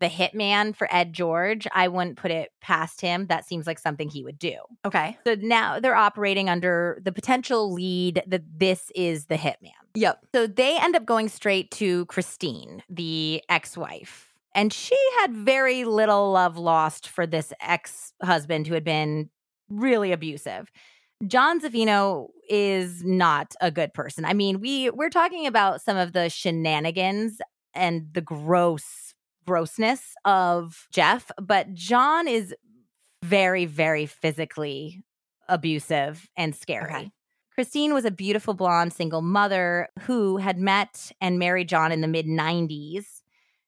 the 0.00 0.08
hitman 0.08 0.74
for 0.74 0.88
Ed 0.90 1.12
George. 1.12 1.66
I 1.72 1.88
wouldn't 1.88 2.16
put 2.16 2.30
it 2.30 2.50
past 2.60 3.00
him. 3.00 3.26
That 3.26 3.46
seems 3.46 3.66
like 3.66 3.78
something 3.78 4.08
he 4.08 4.24
would 4.24 4.38
do. 4.38 4.56
Okay. 4.84 5.16
So 5.26 5.36
now 5.38 5.78
they're 5.78 5.94
operating 5.94 6.48
under 6.48 6.98
the 7.02 7.12
potential 7.12 7.72
lead 7.72 8.22
that 8.26 8.42
this 8.56 8.90
is 8.94 9.26
the 9.26 9.36
hitman. 9.36 9.70
Yep. 9.94 10.26
So 10.34 10.46
they 10.46 10.78
end 10.78 10.96
up 10.96 11.04
going 11.04 11.28
straight 11.28 11.70
to 11.72 12.06
Christine, 12.06 12.82
the 12.88 13.42
ex 13.48 13.76
wife. 13.76 14.34
And 14.54 14.72
she 14.72 14.98
had 15.20 15.32
very 15.32 15.84
little 15.84 16.32
love 16.32 16.56
lost 16.56 17.08
for 17.08 17.26
this 17.26 17.52
ex 17.60 18.12
husband 18.22 18.66
who 18.66 18.74
had 18.74 18.84
been 18.84 19.30
really 19.68 20.12
abusive. 20.12 20.70
John 21.26 21.60
Zaffino 21.60 22.28
is 22.48 23.04
not 23.04 23.54
a 23.60 23.70
good 23.70 23.92
person. 23.92 24.24
I 24.24 24.32
mean, 24.32 24.60
we 24.60 24.90
we're 24.90 25.10
talking 25.10 25.46
about 25.46 25.82
some 25.82 25.96
of 25.96 26.12
the 26.12 26.30
shenanigans 26.30 27.40
and 27.74 28.08
the 28.12 28.22
gross 28.22 29.09
grossness 29.50 30.14
of 30.24 30.86
Jeff, 30.92 31.32
but 31.42 31.74
John 31.74 32.28
is 32.28 32.54
very 33.22 33.66
very 33.66 34.06
physically 34.06 35.02
abusive 35.48 36.30
and 36.36 36.54
scary. 36.54 36.94
Okay. 36.94 37.10
Christine 37.52 37.92
was 37.92 38.04
a 38.04 38.12
beautiful 38.12 38.54
blonde 38.54 38.92
single 38.92 39.22
mother 39.22 39.88
who 40.02 40.36
had 40.36 40.56
met 40.56 41.10
and 41.20 41.38
married 41.38 41.68
John 41.68 41.90
in 41.90 42.00
the 42.00 42.06
mid 42.06 42.26
90s. 42.26 43.22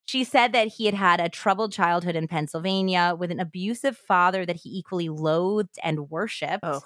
She 0.05 0.23
said 0.23 0.53
that 0.53 0.69
he 0.69 0.87
had 0.87 0.95
had 0.95 1.21
a 1.21 1.29
troubled 1.29 1.73
childhood 1.73 2.15
in 2.15 2.29
Pennsylvania 2.29 3.17
with 3.19 3.33
an 3.33 3.41
abusive 3.41 3.97
father 3.97 4.47
that 4.47 4.57
he 4.57 4.71
equally 4.71 5.09
loathed 5.09 5.79
and 5.83 6.09
worshiped. 6.09 6.63
Oh. 6.63 6.81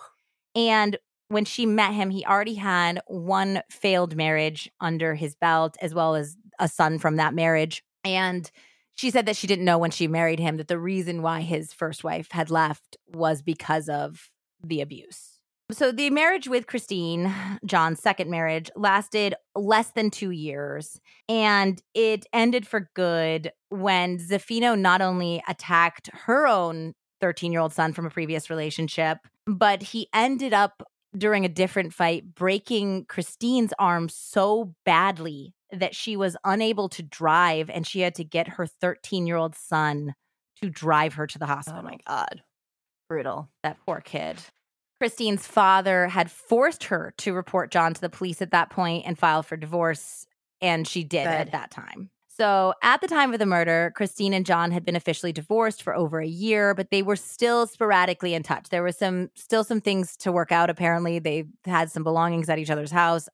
And 0.54 0.96
when 1.28 1.44
she 1.44 1.66
met 1.66 1.92
him, 1.92 2.10
he 2.10 2.24
already 2.24 2.54
had 2.54 3.00
one 3.06 3.62
failed 3.70 4.16
marriage 4.16 4.70
under 4.80 5.14
his 5.14 5.34
belt, 5.34 5.76
as 5.82 5.94
well 5.94 6.14
as 6.14 6.36
a 6.58 6.68
son 6.68 6.98
from 6.98 7.16
that 7.16 7.34
marriage. 7.34 7.84
And 8.04 8.50
she 8.96 9.10
said 9.10 9.26
that 9.26 9.36
she 9.36 9.46
didn't 9.46 9.64
know 9.64 9.78
when 9.78 9.90
she 9.90 10.08
married 10.08 10.40
him 10.40 10.56
that 10.56 10.68
the 10.68 10.78
reason 10.78 11.22
why 11.22 11.42
his 11.42 11.72
first 11.72 12.02
wife 12.02 12.32
had 12.32 12.50
left 12.50 12.96
was 13.06 13.42
because 13.42 13.88
of 13.88 14.30
the 14.62 14.80
abuse. 14.80 15.36
So 15.72 15.90
the 15.90 16.10
marriage 16.10 16.48
with 16.48 16.66
Christine, 16.66 17.32
John's 17.64 18.00
second 18.00 18.30
marriage, 18.30 18.70
lasted 18.76 19.34
less 19.54 19.90
than 19.90 20.10
two 20.10 20.30
years. 20.30 21.00
And 21.28 21.82
it 21.92 22.24
ended 22.32 22.66
for 22.66 22.88
good 22.94 23.50
when 23.68 24.18
Zaffino 24.18 24.78
not 24.78 25.02
only 25.02 25.42
attacked 25.48 26.08
her 26.12 26.46
own 26.46 26.94
13 27.20 27.52
year 27.52 27.60
old 27.60 27.72
son 27.72 27.92
from 27.92 28.06
a 28.06 28.10
previous 28.10 28.48
relationship, 28.48 29.18
but 29.46 29.82
he 29.82 30.08
ended 30.14 30.54
up 30.54 30.84
during 31.16 31.44
a 31.44 31.48
different 31.48 31.92
fight 31.92 32.34
breaking 32.34 33.06
Christine's 33.06 33.72
arm 33.78 34.08
so 34.08 34.74
badly 34.84 35.55
that 35.72 35.94
she 35.94 36.16
was 36.16 36.36
unable 36.44 36.88
to 36.90 37.02
drive 37.02 37.70
and 37.70 37.86
she 37.86 38.00
had 38.00 38.14
to 38.16 38.24
get 38.24 38.48
her 38.48 38.66
13 38.66 39.26
year 39.26 39.36
old 39.36 39.54
son 39.54 40.14
to 40.60 40.70
drive 40.70 41.14
her 41.14 41.26
to 41.26 41.38
the 41.38 41.46
hospital. 41.46 41.80
Oh 41.80 41.84
my 41.84 41.98
God. 42.06 42.42
Brutal. 43.08 43.48
That 43.62 43.78
poor 43.84 44.00
kid. 44.00 44.38
Christine's 44.98 45.46
father 45.46 46.08
had 46.08 46.30
forced 46.30 46.84
her 46.84 47.12
to 47.18 47.34
report 47.34 47.70
John 47.70 47.92
to 47.94 48.00
the 48.00 48.08
police 48.08 48.40
at 48.40 48.52
that 48.52 48.70
point 48.70 49.04
and 49.06 49.18
file 49.18 49.42
for 49.42 49.56
divorce, 49.56 50.26
and 50.62 50.88
she 50.88 51.04
did 51.04 51.24
Good. 51.24 51.32
at 51.32 51.52
that 51.52 51.70
time. 51.70 52.10
So, 52.28 52.74
at 52.82 53.00
the 53.00 53.08
time 53.08 53.32
of 53.32 53.38
the 53.38 53.46
murder, 53.46 53.92
Christine 53.94 54.34
and 54.34 54.44
John 54.44 54.70
had 54.70 54.84
been 54.84 54.96
officially 54.96 55.32
divorced 55.32 55.82
for 55.82 55.94
over 55.96 56.20
a 56.20 56.26
year, 56.26 56.74
but 56.74 56.90
they 56.90 57.02
were 57.02 57.16
still 57.16 57.66
sporadically 57.66 58.34
in 58.34 58.42
touch. 58.42 58.68
There 58.68 58.82
was 58.82 58.98
some 58.98 59.30
still 59.34 59.64
some 59.64 59.80
things 59.80 60.16
to 60.18 60.32
work 60.32 60.52
out 60.52 60.68
apparently. 60.68 61.18
They 61.18 61.44
had 61.64 61.90
some 61.90 62.04
belongings 62.04 62.50
at 62.50 62.58
each 62.58 62.68
other's 62.68 62.90
house. 62.90 63.28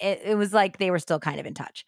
It, 0.00 0.20
it 0.24 0.34
was 0.36 0.52
like 0.52 0.78
they 0.78 0.90
were 0.90 0.98
still 0.98 1.18
kind 1.20 1.40
of 1.40 1.46
in 1.46 1.54
touch. 1.54 1.84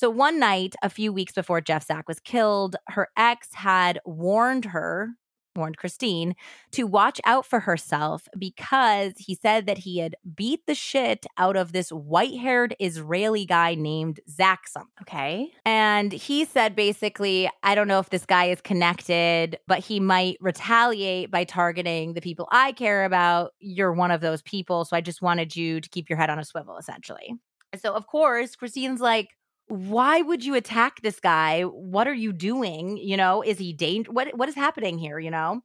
So 0.00 0.10
one 0.10 0.38
night, 0.38 0.74
a 0.82 0.90
few 0.90 1.12
weeks 1.12 1.32
before 1.32 1.60
Jeff 1.60 1.84
Zack 1.86 2.06
was 2.06 2.20
killed, 2.20 2.76
her 2.88 3.08
ex 3.16 3.52
had 3.54 3.98
warned 4.04 4.66
her, 4.66 5.10
warned 5.58 5.76
Christine, 5.76 6.34
to 6.72 6.86
watch 6.86 7.20
out 7.24 7.44
for 7.44 7.60
herself 7.60 8.28
because 8.38 9.12
he 9.18 9.34
said 9.34 9.66
that 9.66 9.78
he 9.78 9.98
had 9.98 10.16
beat 10.34 10.66
the 10.66 10.74
shit 10.74 11.26
out 11.36 11.56
of 11.56 11.72
this 11.72 11.90
white 11.90 12.38
haired 12.38 12.74
Israeli 12.78 13.44
guy 13.44 13.74
named 13.74 14.20
Zack 14.28 14.68
something. 14.68 14.92
Okay. 15.02 15.52
And 15.64 16.12
he 16.12 16.44
said 16.44 16.74
basically, 16.74 17.50
I 17.62 17.74
don't 17.74 17.88
know 17.88 17.98
if 17.98 18.10
this 18.10 18.24
guy 18.24 18.46
is 18.46 18.60
connected, 18.60 19.58
but 19.66 19.80
he 19.80 20.00
might 20.00 20.38
retaliate 20.40 21.30
by 21.30 21.44
targeting 21.44 22.14
the 22.14 22.20
people 22.20 22.48
I 22.50 22.72
care 22.72 23.04
about. 23.04 23.52
You're 23.58 23.92
one 23.92 24.10
of 24.10 24.20
those 24.20 24.42
people. 24.42 24.84
So 24.84 24.96
I 24.96 25.00
just 25.00 25.20
wanted 25.20 25.54
you 25.54 25.80
to 25.80 25.88
keep 25.88 26.08
your 26.08 26.16
head 26.16 26.30
on 26.30 26.38
a 26.38 26.44
swivel, 26.44 26.78
essentially. 26.78 27.34
So, 27.76 27.92
of 27.92 28.06
course, 28.06 28.56
Christine's 28.56 29.00
like, 29.00 29.28
why 29.68 30.22
would 30.22 30.44
you 30.44 30.54
attack 30.54 31.00
this 31.02 31.20
guy? 31.20 31.62
What 31.62 32.08
are 32.08 32.14
you 32.14 32.32
doing? 32.32 32.96
You 32.96 33.16
know, 33.16 33.42
is 33.42 33.58
he 33.58 33.72
danger? 33.72 34.10
What 34.10 34.36
what 34.36 34.48
is 34.48 34.54
happening 34.54 34.98
here? 34.98 35.18
You 35.18 35.30
know, 35.30 35.60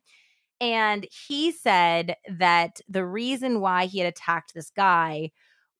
and 0.61 1.07
he 1.27 1.51
said 1.51 2.15
that 2.37 2.79
the 2.87 3.05
reason 3.05 3.59
why 3.59 3.85
he 3.85 3.99
had 3.99 4.07
attacked 4.07 4.53
this 4.53 4.71
guy 4.75 5.31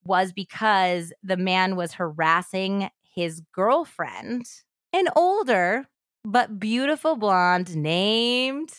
was 0.04 0.34
because 0.34 1.14
the 1.24 1.38
man 1.38 1.76
was 1.76 1.94
harassing 1.94 2.90
his 3.16 3.42
girlfriend, 3.54 4.46
an 4.92 5.08
older 5.16 5.86
but 6.26 6.60
beautiful 6.60 7.16
blonde 7.16 7.76
named 7.76 8.74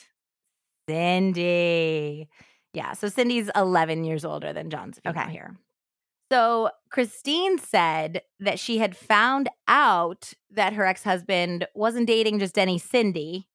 Cindy. 0.88 2.28
Yeah, 2.72 2.92
so 2.92 3.08
Cindy's 3.08 3.50
11 3.54 4.04
years 4.04 4.24
older 4.24 4.52
than 4.52 4.68
John's. 4.68 4.98
Okay. 5.06 5.30
here. 5.30 5.56
So 6.34 6.70
Christine 6.90 7.58
said 7.58 8.22
that 8.40 8.58
she 8.58 8.78
had 8.78 8.96
found 8.96 9.48
out 9.68 10.32
that 10.50 10.72
her 10.72 10.84
ex 10.84 11.04
husband 11.04 11.64
wasn't 11.76 12.08
dating 12.08 12.40
just 12.40 12.58
any 12.58 12.76
Cindy, 12.76 13.46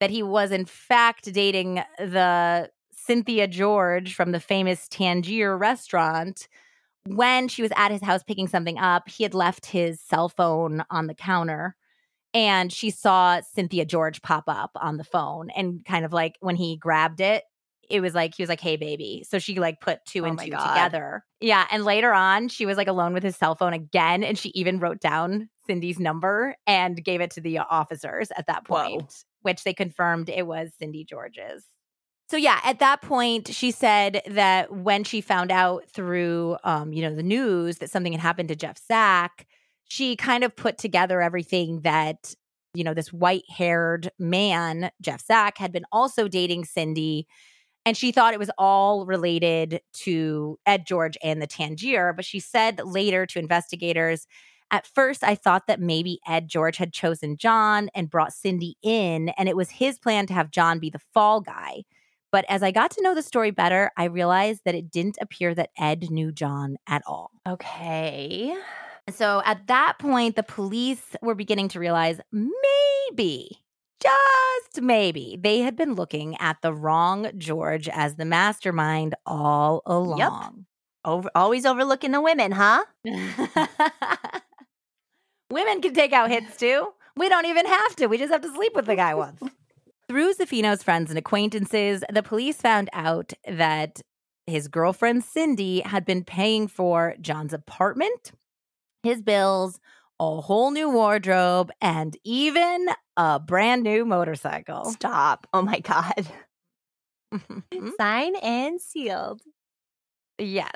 that 0.00 0.10
he 0.10 0.24
was 0.24 0.50
in 0.50 0.64
fact 0.64 1.32
dating 1.32 1.84
the 2.00 2.68
Cynthia 2.90 3.46
George 3.46 4.16
from 4.16 4.32
the 4.32 4.40
famous 4.40 4.88
Tangier 4.88 5.56
restaurant. 5.56 6.48
When 7.06 7.46
she 7.46 7.62
was 7.62 7.70
at 7.76 7.92
his 7.92 8.02
house 8.02 8.24
picking 8.24 8.48
something 8.48 8.76
up, 8.76 9.08
he 9.08 9.22
had 9.22 9.32
left 9.32 9.66
his 9.66 10.00
cell 10.00 10.28
phone 10.28 10.82
on 10.90 11.06
the 11.06 11.14
counter 11.14 11.76
and 12.34 12.72
she 12.72 12.90
saw 12.90 13.40
Cynthia 13.40 13.84
George 13.84 14.20
pop 14.20 14.44
up 14.48 14.72
on 14.74 14.96
the 14.96 15.04
phone 15.04 15.48
and 15.50 15.84
kind 15.84 16.04
of 16.04 16.12
like 16.12 16.38
when 16.40 16.56
he 16.56 16.76
grabbed 16.76 17.20
it, 17.20 17.44
it 17.90 18.00
was 18.00 18.14
like 18.14 18.34
he 18.34 18.42
was 18.42 18.48
like, 18.48 18.60
"Hey, 18.60 18.76
baby." 18.76 19.24
So 19.28 19.38
she 19.38 19.58
like 19.58 19.80
put 19.80 20.04
two 20.06 20.24
Oh 20.24 20.28
and 20.28 20.38
two 20.38 20.50
God. 20.50 20.68
together. 20.68 21.24
Yeah, 21.40 21.66
and 21.70 21.84
later 21.84 22.12
on, 22.12 22.48
she 22.48 22.66
was 22.66 22.76
like 22.76 22.88
alone 22.88 23.12
with 23.12 23.22
his 23.22 23.36
cell 23.36 23.54
phone 23.54 23.72
again, 23.72 24.22
and 24.24 24.38
she 24.38 24.50
even 24.50 24.78
wrote 24.78 25.00
down 25.00 25.48
Cindy's 25.66 25.98
number 25.98 26.56
and 26.66 27.02
gave 27.04 27.20
it 27.20 27.30
to 27.32 27.40
the 27.40 27.58
officers 27.58 28.30
at 28.36 28.46
that 28.46 28.68
Whoa. 28.68 28.82
point, 28.82 29.24
which 29.42 29.64
they 29.64 29.74
confirmed 29.74 30.28
it 30.28 30.46
was 30.46 30.70
Cindy 30.78 31.04
George's. 31.04 31.64
So 32.28 32.36
yeah, 32.36 32.60
at 32.64 32.80
that 32.80 33.02
point, 33.02 33.48
she 33.54 33.70
said 33.70 34.20
that 34.26 34.72
when 34.72 35.04
she 35.04 35.20
found 35.20 35.52
out 35.52 35.84
through, 35.88 36.56
um, 36.64 36.92
you 36.92 37.02
know, 37.02 37.14
the 37.14 37.22
news 37.22 37.78
that 37.78 37.90
something 37.90 38.12
had 38.12 38.20
happened 38.20 38.48
to 38.48 38.56
Jeff 38.56 38.78
Zack, 38.84 39.46
she 39.84 40.16
kind 40.16 40.42
of 40.42 40.56
put 40.56 40.76
together 40.78 41.22
everything 41.22 41.82
that 41.82 42.34
you 42.74 42.84
know 42.84 42.92
this 42.94 43.12
white-haired 43.12 44.10
man, 44.18 44.90
Jeff 45.00 45.24
Zack, 45.24 45.56
had 45.56 45.72
been 45.72 45.86
also 45.92 46.28
dating 46.28 46.64
Cindy, 46.64 47.26
and 47.86 47.96
she 47.96 48.12
thought 48.12 48.34
it 48.34 48.38
was 48.38 48.50
all 48.58 49.06
related 49.06 49.80
to 49.92 50.58
Ed 50.66 50.86
George 50.86 51.16
and 51.22 51.40
the 51.40 51.46
Tangier. 51.46 52.12
But 52.12 52.26
she 52.26 52.40
said 52.40 52.80
later 52.84 53.24
to 53.26 53.38
investigators. 53.38 54.26
At 54.72 54.86
first, 54.86 55.22
I 55.22 55.36
thought 55.36 55.68
that 55.68 55.80
maybe 55.80 56.18
Ed 56.26 56.48
George 56.48 56.76
had 56.76 56.92
chosen 56.92 57.36
John 57.36 57.88
and 57.94 58.10
brought 58.10 58.32
Cindy 58.32 58.76
in, 58.82 59.28
and 59.30 59.48
it 59.48 59.56
was 59.56 59.70
his 59.70 59.96
plan 59.96 60.26
to 60.26 60.34
have 60.34 60.50
John 60.50 60.80
be 60.80 60.90
the 60.90 61.00
fall 61.14 61.40
guy. 61.40 61.84
But 62.32 62.44
as 62.48 62.64
I 62.64 62.72
got 62.72 62.90
to 62.90 63.02
know 63.02 63.14
the 63.14 63.22
story 63.22 63.52
better, 63.52 63.92
I 63.96 64.06
realized 64.06 64.62
that 64.64 64.74
it 64.74 64.90
didn't 64.90 65.18
appear 65.20 65.54
that 65.54 65.70
Ed 65.78 66.10
knew 66.10 66.32
John 66.32 66.76
at 66.88 67.02
all. 67.06 67.30
Okay. 67.46 68.56
So 69.08 69.40
at 69.44 69.68
that 69.68 70.00
point, 70.00 70.34
the 70.34 70.42
police 70.42 71.14
were 71.22 71.36
beginning 71.36 71.68
to 71.68 71.78
realize 71.78 72.20
maybe, 72.32 73.62
just 74.06 74.82
maybe, 74.82 75.38
they 75.40 75.60
had 75.60 75.76
been 75.76 75.94
looking 75.94 76.36
at 76.38 76.62
the 76.62 76.72
wrong 76.72 77.30
George 77.38 77.88
as 77.88 78.16
the 78.16 78.24
mastermind 78.24 79.14
all 79.24 79.82
along. 79.86 80.66
Over, 81.04 81.30
always 81.34 81.64
overlooking 81.64 82.12
the 82.12 82.20
women, 82.20 82.52
huh? 82.52 82.84
Women 85.50 85.80
can 85.80 85.94
take 85.94 86.12
out 86.12 86.30
hits 86.30 86.56
too. 86.56 86.88
We 87.16 87.28
don't 87.28 87.46
even 87.46 87.66
have 87.66 87.96
to. 87.96 88.06
We 88.06 88.18
just 88.18 88.32
have 88.32 88.42
to 88.42 88.52
sleep 88.52 88.74
with 88.74 88.86
the 88.86 88.96
guy 88.96 89.14
once. 89.14 89.40
Through 90.08 90.34
Zaffino's 90.34 90.82
friends 90.82 91.10
and 91.10 91.18
acquaintances, 91.18 92.04
the 92.12 92.22
police 92.22 92.60
found 92.60 92.90
out 92.92 93.32
that 93.48 94.02
his 94.46 94.68
girlfriend 94.68 95.24
Cindy 95.24 95.80
had 95.80 96.04
been 96.04 96.22
paying 96.24 96.68
for 96.68 97.14
John's 97.20 97.52
apartment, 97.52 98.32
his 99.02 99.22
bills, 99.22 99.80
a 100.18 100.40
whole 100.40 100.70
new 100.70 100.90
wardrobe, 100.90 101.70
and 101.80 102.16
even 102.24 102.88
a 103.16 103.38
brand 103.38 103.82
new 103.82 104.04
motorcycle. 104.04 104.86
Stop. 104.86 105.46
Oh 105.52 105.62
my 105.62 105.80
God. 105.80 106.26
Mm-hmm. 107.34 107.90
Signed 107.98 108.36
and 108.42 108.80
sealed. 108.80 109.42
Yes. 110.38 110.70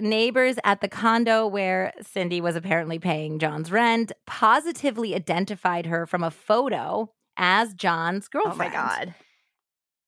Neighbors 0.00 0.56
at 0.64 0.80
the 0.80 0.88
condo 0.88 1.46
where 1.46 1.92
Cindy 2.00 2.40
was 2.40 2.56
apparently 2.56 2.98
paying 2.98 3.38
John's 3.38 3.70
rent 3.70 4.12
positively 4.26 5.14
identified 5.14 5.86
her 5.86 6.06
from 6.06 6.22
a 6.22 6.30
photo 6.30 7.10
as 7.36 7.74
John's 7.74 8.28
girlfriend. 8.28 8.54
Oh 8.54 8.64
my 8.64 8.72
God. 8.72 9.14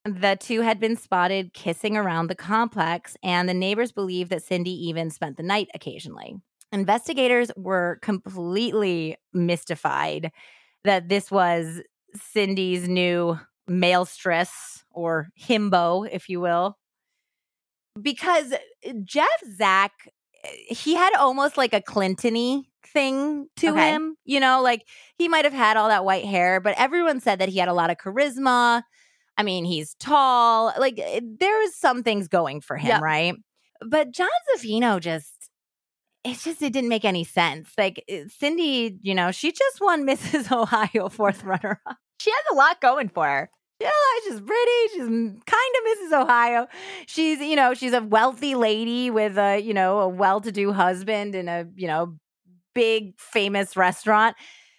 The 0.04 0.36
two 0.40 0.62
had 0.62 0.80
been 0.80 0.96
spotted 0.96 1.52
kissing 1.52 1.96
around 1.96 2.26
the 2.26 2.34
complex, 2.34 3.16
and 3.22 3.48
the 3.48 3.54
neighbors 3.54 3.92
believe 3.92 4.30
that 4.30 4.42
Cindy 4.42 4.72
even 4.88 5.10
spent 5.10 5.36
the 5.36 5.44
night 5.44 5.68
occasionally. 5.74 6.36
Investigators 6.72 7.50
were 7.56 7.98
completely 8.02 9.16
mystified 9.32 10.32
that 10.84 11.08
this 11.08 11.30
was 11.30 11.82
Cindy's 12.14 12.88
new 12.88 13.38
male 13.68 14.04
stress 14.04 14.84
or 14.90 15.28
himbo, 15.40 16.08
if 16.10 16.28
you 16.28 16.40
will. 16.40 16.76
Because 18.00 18.54
Jeff 19.04 19.28
Zack, 19.56 19.92
he 20.68 20.94
had 20.94 21.14
almost 21.14 21.56
like 21.56 21.72
a 21.74 21.82
Clinton 21.82 22.64
thing 22.86 23.48
to 23.56 23.68
Okay. 23.68 23.92
him. 23.92 24.16
You 24.24 24.40
know, 24.40 24.62
like 24.62 24.86
he 25.18 25.28
might 25.28 25.44
have 25.44 25.52
had 25.52 25.76
all 25.76 25.88
that 25.88 26.04
white 26.04 26.24
hair, 26.24 26.60
but 26.60 26.74
everyone 26.78 27.20
said 27.20 27.38
that 27.40 27.48
he 27.50 27.58
had 27.58 27.68
a 27.68 27.74
lot 27.74 27.90
of 27.90 27.98
charisma. 27.98 28.82
I 29.36 29.42
mean, 29.42 29.64
he's 29.64 29.94
tall. 29.94 30.72
Like 30.78 30.98
eh, 30.98 31.20
there's 31.38 31.76
some 31.76 32.02
things 32.02 32.28
going 32.28 32.60
for 32.60 32.76
him, 32.76 32.88
Yep. 32.88 33.02
right? 33.02 33.34
But 33.86 34.10
John 34.12 34.28
Zaffino 34.56 35.00
just 35.00 35.31
it's 36.24 36.44
just 36.44 36.62
it 36.62 36.72
didn't 36.72 36.88
make 36.88 37.04
any 37.04 37.24
sense. 37.24 37.72
Like 37.76 38.04
eh, 38.08 38.24
Cindy, 38.28 38.98
you 39.02 39.14
know, 39.14 39.32
she 39.32 39.52
just 39.52 39.80
won 39.80 40.06
Mrs. 40.06 40.50
Ohio 40.56 41.08
fourth 41.08 41.44
runner 41.44 41.80
up. 41.86 41.96
She 42.20 42.30
has 42.30 42.44
a 42.52 42.54
lot 42.54 42.80
going 42.80 43.08
for 43.08 43.26
her. 43.26 43.50
Yeah, 43.80 43.90
she's 44.22 44.40
pretty. 44.40 44.88
She's 44.92 45.08
kind 45.08 45.40
of 45.46 45.98
Mrs. 45.98 46.22
Ohio. 46.22 46.66
She's, 47.06 47.40
you 47.40 47.56
know, 47.56 47.74
she's 47.74 47.92
a 47.92 48.00
wealthy 48.00 48.54
lady 48.54 49.10
with 49.10 49.36
a, 49.36 49.58
you 49.58 49.74
know, 49.74 49.98
a 49.98 50.08
well-to-do 50.08 50.72
husband 50.72 51.34
and 51.34 51.48
a, 51.48 51.66
you 51.74 51.88
know, 51.88 52.16
big 52.76 53.18
famous 53.18 53.76
restaurant. 53.76 54.36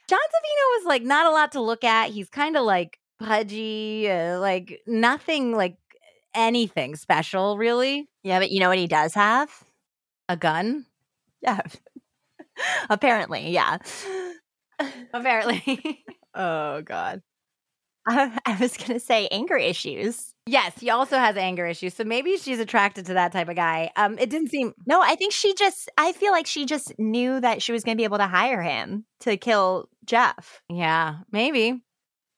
John 0.08 0.20
Zaffino 0.20 0.78
was 0.78 0.86
like 0.86 1.04
not 1.04 1.26
a 1.26 1.32
lot 1.32 1.52
to 1.52 1.62
look 1.62 1.84
at. 1.84 2.12
He's 2.12 2.30
kind 2.30 2.56
of 2.56 2.64
like 2.64 2.98
pudgy, 3.20 4.10
uh, 4.10 4.40
like 4.40 4.80
nothing 4.88 5.52
like 5.52 5.76
anything 6.34 6.96
special, 6.96 7.58
really. 7.58 8.08
Yeah, 8.24 8.40
but 8.40 8.52
you 8.52 8.62
know 8.62 8.70
what 8.70 8.78
he 8.78 8.88
does 8.88 9.14
have? 9.16 9.50
A 10.30 10.38
gun, 10.38 10.86
Yeah. 11.44 11.60
Apparently, 12.90 13.50
yeah. 13.52 13.78
apparently. 15.14 16.04
Oh 16.36 16.82
God. 16.82 17.22
I, 18.08 18.36
I 18.48 18.58
was 18.60 18.76
gonna 18.76 19.00
say 19.00 19.28
anger 19.28 19.56
issues. 19.56 20.34
yes, 20.48 20.74
he 20.80 20.90
also 20.90 21.20
has 21.20 21.38
anger 21.38 21.68
issues, 21.68 21.94
so 21.94 22.04
maybe 22.04 22.38
she's 22.38 22.58
attracted 22.58 23.06
to 23.06 23.14
that 23.14 23.32
type 23.32 23.50
of 23.50 23.56
guy. 23.56 23.92
Um, 23.96 24.18
it 24.18 24.32
didn't 24.32 24.50
seem 24.50 24.74
No, 24.88 25.00
I 25.00 25.14
think 25.14 25.32
she 25.32 25.54
just. 25.54 25.92
I 25.96 26.12
feel 26.12 26.32
like 26.32 26.48
she 26.48 26.66
just 26.66 26.98
knew 26.98 27.40
that 27.40 27.62
she 27.62 27.72
was 27.72 27.84
gonna 27.84 27.98
be 27.98 28.04
able 28.04 28.18
to 28.18 28.26
hire 28.26 28.64
him 28.64 29.06
to 29.20 29.38
kill 29.38 29.90
Jeff. 30.06 30.64
Yeah, 30.70 31.18
maybe. 31.32 31.84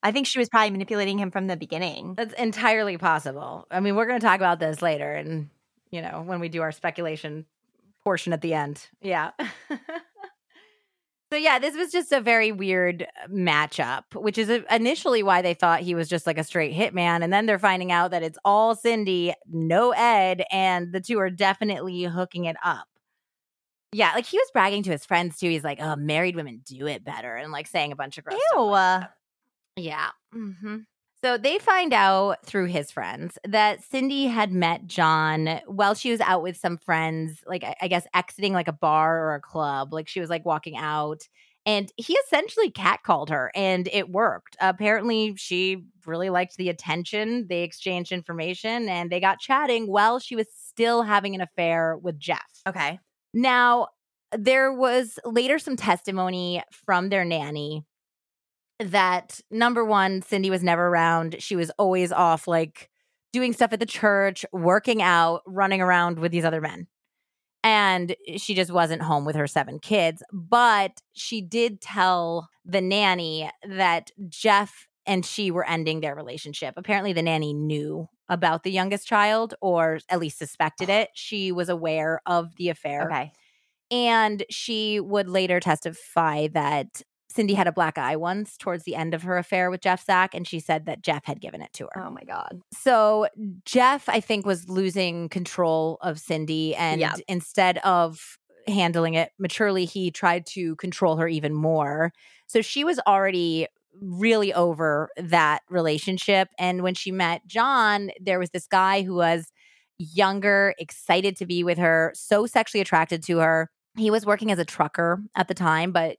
I 0.03 0.11
think 0.11 0.27
she 0.27 0.39
was 0.39 0.49
probably 0.49 0.71
manipulating 0.71 1.17
him 1.17 1.31
from 1.31 1.47
the 1.47 1.55
beginning. 1.55 2.15
That's 2.15 2.33
entirely 2.33 2.97
possible. 2.97 3.65
I 3.71 3.79
mean, 3.79 3.95
we're 3.95 4.05
going 4.07 4.19
to 4.19 4.25
talk 4.25 4.35
about 4.35 4.59
this 4.59 4.81
later 4.81 5.11
and, 5.15 5.49
you 5.89 6.01
know, 6.03 6.21
when 6.23 6.39
we 6.41 6.47
do 6.49 6.61
our 6.61 6.71
speculation 6.71 7.45
portion 8.05 8.31
at 8.31 8.39
the 8.41 8.53
end. 8.53 8.87
Yeah. 9.01 9.31
so, 11.31 11.37
yeah, 11.37 11.59
this 11.59 11.75
was 11.75 11.91
just 11.91 12.11
a 12.13 12.21
very 12.21 12.51
weird 12.53 13.03
uh, 13.03 13.27
matchup, 13.27 14.03
which 14.13 14.37
is 14.37 14.49
initially 14.71 15.23
why 15.23 15.41
they 15.41 15.53
thought 15.55 15.81
he 15.81 15.95
was 15.95 16.07
just 16.07 16.25
like 16.27 16.37
a 16.37 16.43
straight 16.43 16.73
hitman. 16.73 17.23
And 17.23 17.33
then 17.33 17.45
they're 17.47 17.59
finding 17.59 17.91
out 17.91 18.11
that 18.11 18.23
it's 18.23 18.37
all 18.45 18.75
Cindy, 18.75 19.33
no 19.51 19.91
Ed, 19.91 20.43
and 20.51 20.93
the 20.93 21.01
two 21.01 21.19
are 21.19 21.29
definitely 21.31 22.03
hooking 22.03 22.45
it 22.45 22.55
up. 22.63 22.87
Yeah, 23.91 24.13
like 24.13 24.25
he 24.25 24.37
was 24.37 24.49
bragging 24.53 24.83
to 24.83 24.91
his 24.91 25.05
friends 25.05 25.37
too. 25.39 25.49
He's 25.49 25.63
like, 25.63 25.79
"Oh, 25.81 25.95
married 25.95 26.35
women 26.35 26.61
do 26.65 26.85
it 26.85 27.05
better," 27.05 27.35
and 27.35 27.53
like 27.53 27.65
saying 27.65 27.93
a 27.93 27.95
bunch 27.95 28.17
of 28.17 28.25
gross 28.25 28.37
stuff. 28.51 28.57
Ew. 28.59 28.69
uh, 28.73 29.03
Yeah. 29.77 30.09
hmm 30.33 30.79
So 31.25 31.39
they 31.39 31.57
find 31.57 31.91
out 31.91 32.45
through 32.45 32.67
his 32.67 32.91
friends 32.91 33.39
that 33.47 33.83
Cindy 33.83 34.27
had 34.27 34.51
met 34.51 34.85
John 34.85 35.59
while 35.65 35.95
she 35.95 36.11
was 36.11 36.21
out 36.21 36.43
with 36.43 36.55
some 36.55 36.77
friends, 36.77 37.43
like 37.47 37.65
I 37.81 37.87
guess 37.87 38.05
exiting 38.13 38.53
like 38.53 38.67
a 38.67 38.71
bar 38.71 39.25
or 39.25 39.33
a 39.33 39.41
club. 39.41 39.91
Like 39.91 40.07
she 40.07 40.19
was 40.19 40.29
like 40.29 40.45
walking 40.45 40.77
out. 40.77 41.27
And 41.65 41.91
he 41.97 42.13
essentially 42.13 42.69
catcalled 42.69 43.29
her 43.29 43.51
and 43.55 43.89
it 43.91 44.11
worked. 44.11 44.55
Apparently, 44.61 45.33
she 45.35 45.85
really 46.05 46.29
liked 46.29 46.57
the 46.57 46.69
attention. 46.69 47.47
They 47.49 47.63
exchanged 47.63 48.11
information 48.11 48.87
and 48.87 49.11
they 49.11 49.19
got 49.19 49.39
chatting 49.39 49.87
while 49.87 50.19
she 50.19 50.35
was 50.35 50.45
still 50.55 51.01
having 51.01 51.33
an 51.33 51.41
affair 51.41 51.97
with 51.97 52.19
Jeff. 52.19 52.61
Okay. 52.67 52.99
Now, 53.33 53.87
there 54.31 54.71
was 54.71 55.17
later 55.25 55.57
some 55.57 55.75
testimony 55.75 56.61
from 56.71 57.09
their 57.09 57.25
nanny 57.25 57.83
that 58.79 59.39
number 59.49 59.83
one, 59.85 60.21
Cindy 60.21 60.49
was 60.49 60.63
never 60.63 60.87
around. 60.87 61.37
She 61.39 61.55
was 61.55 61.71
always 61.77 62.11
off, 62.11 62.47
like 62.47 62.89
doing 63.31 63.53
stuff 63.53 63.73
at 63.73 63.79
the 63.79 63.85
church, 63.85 64.45
working 64.51 65.01
out, 65.01 65.41
running 65.45 65.81
around 65.81 66.19
with 66.19 66.31
these 66.31 66.45
other 66.45 66.61
men. 66.61 66.87
And 67.63 68.15
she 68.37 68.53
just 68.53 68.71
wasn't 68.71 69.01
home 69.01 69.25
with 69.25 69.35
her 69.35 69.47
seven 69.47 69.79
kids. 69.79 70.21
But 70.31 71.01
she 71.13 71.41
did 71.41 71.81
tell 71.81 72.49
the 72.63 72.81
nanny 72.81 73.49
that 73.67 74.11
Jeff 74.29 74.87
and 75.05 75.25
she 75.25 75.51
were 75.51 75.67
ending 75.67 76.01
their 76.01 76.15
relationship. 76.15 76.75
Apparently, 76.77 77.13
the 77.13 77.21
nanny 77.21 77.53
knew 77.53 78.07
about 78.29 78.63
the 78.63 78.71
youngest 78.71 79.07
child 79.07 79.53
or 79.61 79.99
at 80.09 80.19
least 80.19 80.37
suspected 80.37 80.89
it. 80.89 81.09
She 81.13 81.51
was 81.51 81.69
aware 81.69 82.21
of 82.25 82.55
the 82.57 82.69
affair. 82.69 83.03
Okay. 83.03 83.31
And 83.91 84.43
she 84.49 84.99
would 84.99 85.29
later 85.29 85.59
testify 85.59 86.47
that 86.53 87.03
Cindy 87.35 87.53
had 87.53 87.67
a 87.67 87.71
black 87.71 87.97
eye 87.97 88.15
once 88.15 88.55
towards 88.57 88.85
the 88.85 88.95
end 88.95 89.13
of 89.13 89.23
her 89.23 89.37
affair 89.37 89.69
with 89.69 89.81
Jeff 89.81 90.05
Zack, 90.05 90.33
and 90.33 90.47
she 90.47 90.59
said 90.59 90.85
that 90.85 91.01
Jeff 91.01 91.25
had 91.25 91.41
given 91.41 91.61
it 91.61 91.73
to 91.73 91.89
her. 91.91 92.03
Oh 92.05 92.09
my 92.09 92.23
God. 92.23 92.61
So 92.73 93.27
Jeff, 93.65 94.07
I 94.07 94.21
think, 94.21 94.45
was 94.45 94.69
losing 94.69 95.27
control 95.27 95.97
of 96.01 96.19
Cindy, 96.19 96.75
and 96.75 97.01
Yeah. 97.01 97.15
instead 97.27 97.77
of 97.79 98.37
handling 98.67 99.13
it 99.15 99.31
maturely, 99.37 99.85
he 99.85 100.11
tried 100.11 100.45
to 100.47 100.75
control 100.77 101.17
her 101.17 101.27
even 101.27 101.53
more. 101.53 102.11
So 102.47 102.61
she 102.61 102.83
was 102.83 102.99
already 103.05 103.67
really 104.01 104.53
over 104.53 105.09
that 105.17 105.61
relationship. 105.69 106.49
And 106.57 106.81
when 106.81 106.95
she 106.95 107.11
met 107.11 107.45
John, 107.47 108.11
there 108.19 108.39
was 108.39 108.49
this 108.51 108.67
guy 108.67 109.03
who 109.03 109.15
was 109.15 109.51
younger, 109.97 110.73
excited 110.79 111.37
to 111.37 111.45
be 111.45 111.63
with 111.63 111.77
her, 111.77 112.11
so 112.15 112.45
sexually 112.45 112.81
attracted 112.81 113.23
to 113.23 113.37
her. 113.39 113.69
He 113.97 114.11
was 114.11 114.25
working 114.25 114.51
as 114.51 114.59
a 114.59 114.65
trucker 114.65 115.21
at 115.35 115.47
the 115.47 115.53
time, 115.53 115.91
but 115.91 116.17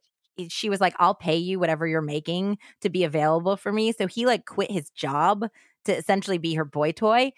she 0.49 0.69
was 0.69 0.81
like, 0.81 0.95
I'll 0.99 1.15
pay 1.15 1.37
you 1.37 1.59
whatever 1.59 1.87
you're 1.87 2.03
making 2.03 2.59
to 2.81 2.91
be 2.91 3.05
available 3.05 3.57
for 3.57 3.73
me. 3.73 3.93
So 3.93 4.07
he 4.07 4.27
like 4.27 4.45
quit 4.47 4.71
his 4.71 4.91
job 4.91 5.47
to 5.85 5.97
essentially 5.97 6.39
be 6.39 6.55
her 6.55 6.65
boy 6.65 6.93
toy. 6.93 7.33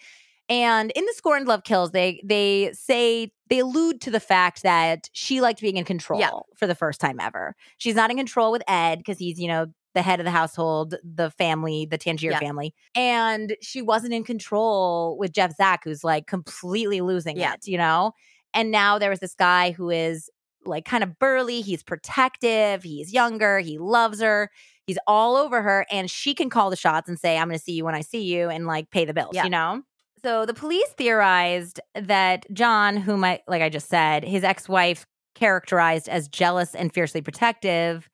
And 0.50 0.90
in 0.92 1.04
the 1.04 1.12
Scorned: 1.14 1.46
Love 1.46 1.64
Kills, 1.64 1.90
they 1.90 2.20
they 2.24 2.70
say 2.72 3.30
they 3.50 3.58
allude 3.58 4.00
to 4.02 4.10
the 4.10 4.20
fact 4.20 4.62
that 4.62 5.10
she 5.12 5.40
liked 5.40 5.60
being 5.60 5.76
in 5.76 5.84
control 5.84 6.20
Yeah. 6.20 6.30
for 6.56 6.66
the 6.66 6.74
first 6.74 7.00
time 7.00 7.20
ever. 7.20 7.54
She's 7.76 7.94
not 7.94 8.10
in 8.10 8.16
control 8.16 8.50
with 8.50 8.62
Ed 8.66 8.96
because 8.96 9.18
he's, 9.18 9.38
you 9.38 9.48
know, 9.48 9.66
the 9.94 10.02
head 10.02 10.20
of 10.20 10.24
the 10.24 10.30
household, 10.30 10.94
the 11.02 11.30
family, 11.30 11.86
the 11.86 11.98
Tangier 11.98 12.30
Yeah. 12.30 12.38
family. 12.38 12.74
And 12.94 13.56
she 13.60 13.82
wasn't 13.82 14.14
in 14.14 14.24
control 14.24 15.16
with 15.18 15.32
Jeff 15.32 15.54
Zack, 15.56 15.84
who's 15.84 16.02
like 16.04 16.26
completely 16.26 17.00
losing 17.02 17.36
Yeah. 17.38 17.54
it, 17.54 17.66
you 17.66 17.76
know? 17.76 18.12
And 18.54 18.70
now 18.70 18.98
there 18.98 19.10
was 19.10 19.20
this 19.20 19.34
guy 19.34 19.72
who 19.72 19.90
is 19.90 20.30
like 20.64 20.84
kind 20.84 21.02
of 21.04 21.18
burly, 21.18 21.60
he's 21.60 21.82
protective, 21.82 22.82
he's 22.82 23.12
younger, 23.12 23.58
he 23.60 23.78
loves 23.78 24.20
her, 24.20 24.50
he's 24.86 24.98
all 25.06 25.36
over 25.36 25.62
her, 25.62 25.86
and 25.90 26.10
she 26.10 26.34
can 26.34 26.50
call 26.50 26.70
the 26.70 26.76
shots 26.76 27.08
and 27.08 27.18
say, 27.18 27.38
I'm 27.38 27.48
gonna 27.48 27.58
see 27.58 27.72
you 27.72 27.84
when 27.84 27.94
I 27.94 28.00
see 28.00 28.22
you 28.22 28.48
and 28.48 28.66
like 28.66 28.90
pay 28.90 29.04
the 29.04 29.14
bills, 29.14 29.34
Yeah. 29.34 29.44
you 29.44 29.50
know? 29.50 29.82
So 30.22 30.46
the 30.46 30.54
police 30.54 30.88
theorized 30.96 31.80
that 31.94 32.44
John, 32.52 32.96
whom 32.96 33.22
I 33.24 33.40
like 33.46 33.62
I 33.62 33.68
just 33.68 33.88
said, 33.88 34.24
his 34.24 34.42
ex-wife 34.44 35.06
characterized 35.34 36.08
as 36.08 36.26
jealous 36.28 36.74
and 36.74 36.92
fiercely 36.92 37.20
protective, 37.20 38.08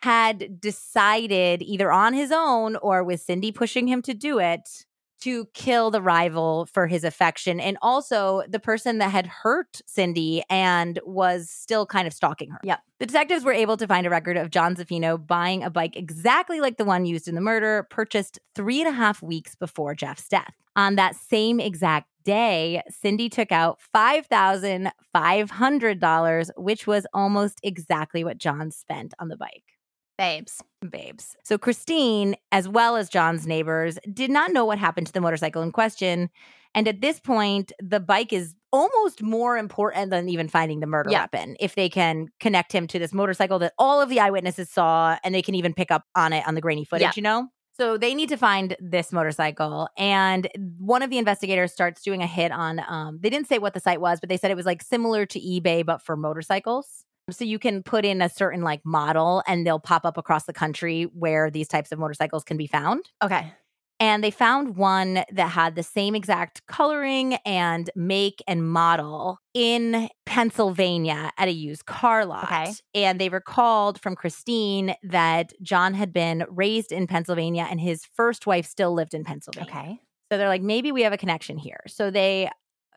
had 0.00 0.60
decided 0.60 1.60
either 1.62 1.90
on 1.90 2.12
his 2.14 2.30
own 2.30 2.76
or 2.76 3.02
with 3.02 3.20
Cindy 3.20 3.50
pushing 3.50 3.88
him 3.88 4.00
to 4.02 4.14
do 4.14 4.38
it 4.38 4.86
to 5.20 5.46
kill 5.54 5.90
the 5.90 6.02
rival 6.02 6.66
for 6.66 6.86
his 6.86 7.04
affection 7.04 7.60
and 7.60 7.78
also 7.82 8.42
the 8.48 8.58
person 8.58 8.98
that 8.98 9.10
had 9.10 9.26
hurt 9.26 9.80
Cindy 9.86 10.42
and 10.48 10.98
was 11.04 11.50
still 11.50 11.86
kind 11.86 12.06
of 12.06 12.12
stalking 12.12 12.50
her. 12.50 12.60
Yep. 12.62 12.80
The 12.98 13.06
detectives 13.06 13.44
were 13.44 13.52
able 13.52 13.76
to 13.76 13.86
find 13.86 14.06
a 14.06 14.10
record 14.10 14.36
of 14.36 14.50
John 14.50 14.76
Zaffino 14.76 15.24
buying 15.24 15.62
a 15.62 15.70
bike 15.70 15.96
exactly 15.96 16.60
like 16.60 16.76
the 16.76 16.84
one 16.84 17.04
used 17.04 17.28
in 17.28 17.34
the 17.34 17.40
murder, 17.40 17.86
purchased 17.90 18.38
three 18.54 18.80
and 18.80 18.88
a 18.88 18.92
half 18.92 19.22
weeks 19.22 19.54
before 19.54 19.94
Jeff's 19.94 20.28
death. 20.28 20.54
On 20.76 20.96
that 20.96 21.16
same 21.16 21.60
exact 21.60 22.08
day, 22.24 22.82
Cindy 22.90 23.28
took 23.28 23.50
out 23.50 23.78
$5,500, 23.94 26.50
which 26.56 26.86
was 26.86 27.06
almost 27.14 27.58
exactly 27.62 28.22
what 28.22 28.38
John 28.38 28.70
spent 28.70 29.14
on 29.18 29.28
the 29.28 29.36
bike. 29.36 29.77
Babes. 30.18 30.62
Babes. 30.90 31.36
So 31.44 31.56
Christine, 31.56 32.34
as 32.52 32.68
well 32.68 32.96
as 32.96 33.08
John's 33.08 33.46
neighbors, 33.46 33.98
did 34.12 34.30
not 34.30 34.52
know 34.52 34.64
what 34.64 34.78
happened 34.78 35.06
to 35.06 35.12
the 35.12 35.20
motorcycle 35.20 35.62
in 35.62 35.72
question. 35.72 36.28
And 36.74 36.86
at 36.86 37.00
this 37.00 37.18
point, 37.20 37.72
the 37.80 38.00
bike 38.00 38.32
is 38.32 38.54
almost 38.72 39.22
more 39.22 39.56
important 39.56 40.10
than 40.10 40.28
even 40.28 40.48
finding 40.48 40.80
the 40.80 40.86
murder 40.86 41.10
Yeah. 41.10 41.22
weapon 41.22 41.56
if 41.60 41.74
they 41.74 41.88
can 41.88 42.28
connect 42.40 42.72
him 42.72 42.86
to 42.88 42.98
this 42.98 43.14
motorcycle 43.14 43.58
that 43.60 43.72
all 43.78 44.00
of 44.02 44.08
the 44.10 44.20
eyewitnesses 44.20 44.68
saw 44.68 45.16
and 45.24 45.34
they 45.34 45.40
can 45.40 45.54
even 45.54 45.72
pick 45.72 45.90
up 45.90 46.02
on 46.14 46.32
it 46.34 46.46
on 46.46 46.54
the 46.54 46.60
grainy 46.60 46.84
footage, 46.84 47.02
Yeah. 47.04 47.12
you 47.16 47.22
know? 47.22 47.48
So 47.78 47.96
they 47.96 48.12
need 48.14 48.28
to 48.30 48.36
find 48.36 48.76
this 48.80 49.12
motorcycle. 49.12 49.88
And 49.96 50.48
one 50.78 51.00
of 51.02 51.10
the 51.10 51.18
investigators 51.18 51.72
starts 51.72 52.02
doing 52.02 52.22
a 52.22 52.26
hit 52.26 52.50
on, 52.50 52.80
um, 52.88 53.20
they 53.22 53.30
didn't 53.30 53.46
say 53.46 53.58
what 53.58 53.72
the 53.72 53.80
site 53.80 54.00
was, 54.00 54.18
but 54.20 54.28
they 54.28 54.36
said 54.36 54.50
it 54.50 54.56
was 54.56 54.66
like 54.66 54.82
similar 54.82 55.24
to 55.26 55.40
eBay, 55.40 55.86
but 55.86 56.02
for 56.02 56.16
motorcycles. 56.16 57.04
So 57.30 57.44
you 57.44 57.58
can 57.58 57.82
put 57.82 58.04
in 58.04 58.22
a 58.22 58.28
certain 58.28 58.62
like 58.62 58.80
model 58.84 59.42
and 59.46 59.66
they'll 59.66 59.78
pop 59.78 60.04
up 60.04 60.16
across 60.16 60.44
the 60.44 60.52
country 60.52 61.04
where 61.04 61.50
these 61.50 61.68
types 61.68 61.92
of 61.92 61.98
motorcycles 61.98 62.44
can 62.44 62.56
be 62.56 62.66
found. 62.66 63.04
Okay. 63.22 63.52
And 64.00 64.22
they 64.22 64.30
found 64.30 64.76
one 64.76 65.24
that 65.32 65.50
had 65.50 65.74
the 65.74 65.82
same 65.82 66.14
exact 66.14 66.64
coloring 66.66 67.34
and 67.44 67.90
make 67.96 68.42
and 68.46 68.68
model 68.68 69.38
in 69.54 70.08
Pennsylvania 70.24 71.32
at 71.36 71.48
a 71.48 71.52
used 71.52 71.84
car 71.84 72.24
lot. 72.24 72.44
Okay. 72.44 72.72
And 72.94 73.20
they 73.20 73.28
recalled 73.28 74.00
from 74.00 74.14
Christine 74.14 74.94
that 75.02 75.52
John 75.62 75.94
had 75.94 76.12
been 76.12 76.44
raised 76.48 76.92
in 76.92 77.08
Pennsylvania 77.08 77.66
and 77.68 77.80
his 77.80 78.04
first 78.14 78.46
wife 78.46 78.66
still 78.66 78.94
lived 78.94 79.14
in 79.14 79.24
Pennsylvania. 79.24 79.68
Okay. 79.68 80.00
So 80.30 80.38
they're 80.38 80.48
like, 80.48 80.62
maybe 80.62 80.92
we 80.92 81.02
have 81.02 81.12
a 81.12 81.18
connection 81.18 81.58
here. 81.58 81.80
So 81.88 82.10
they, 82.10 82.50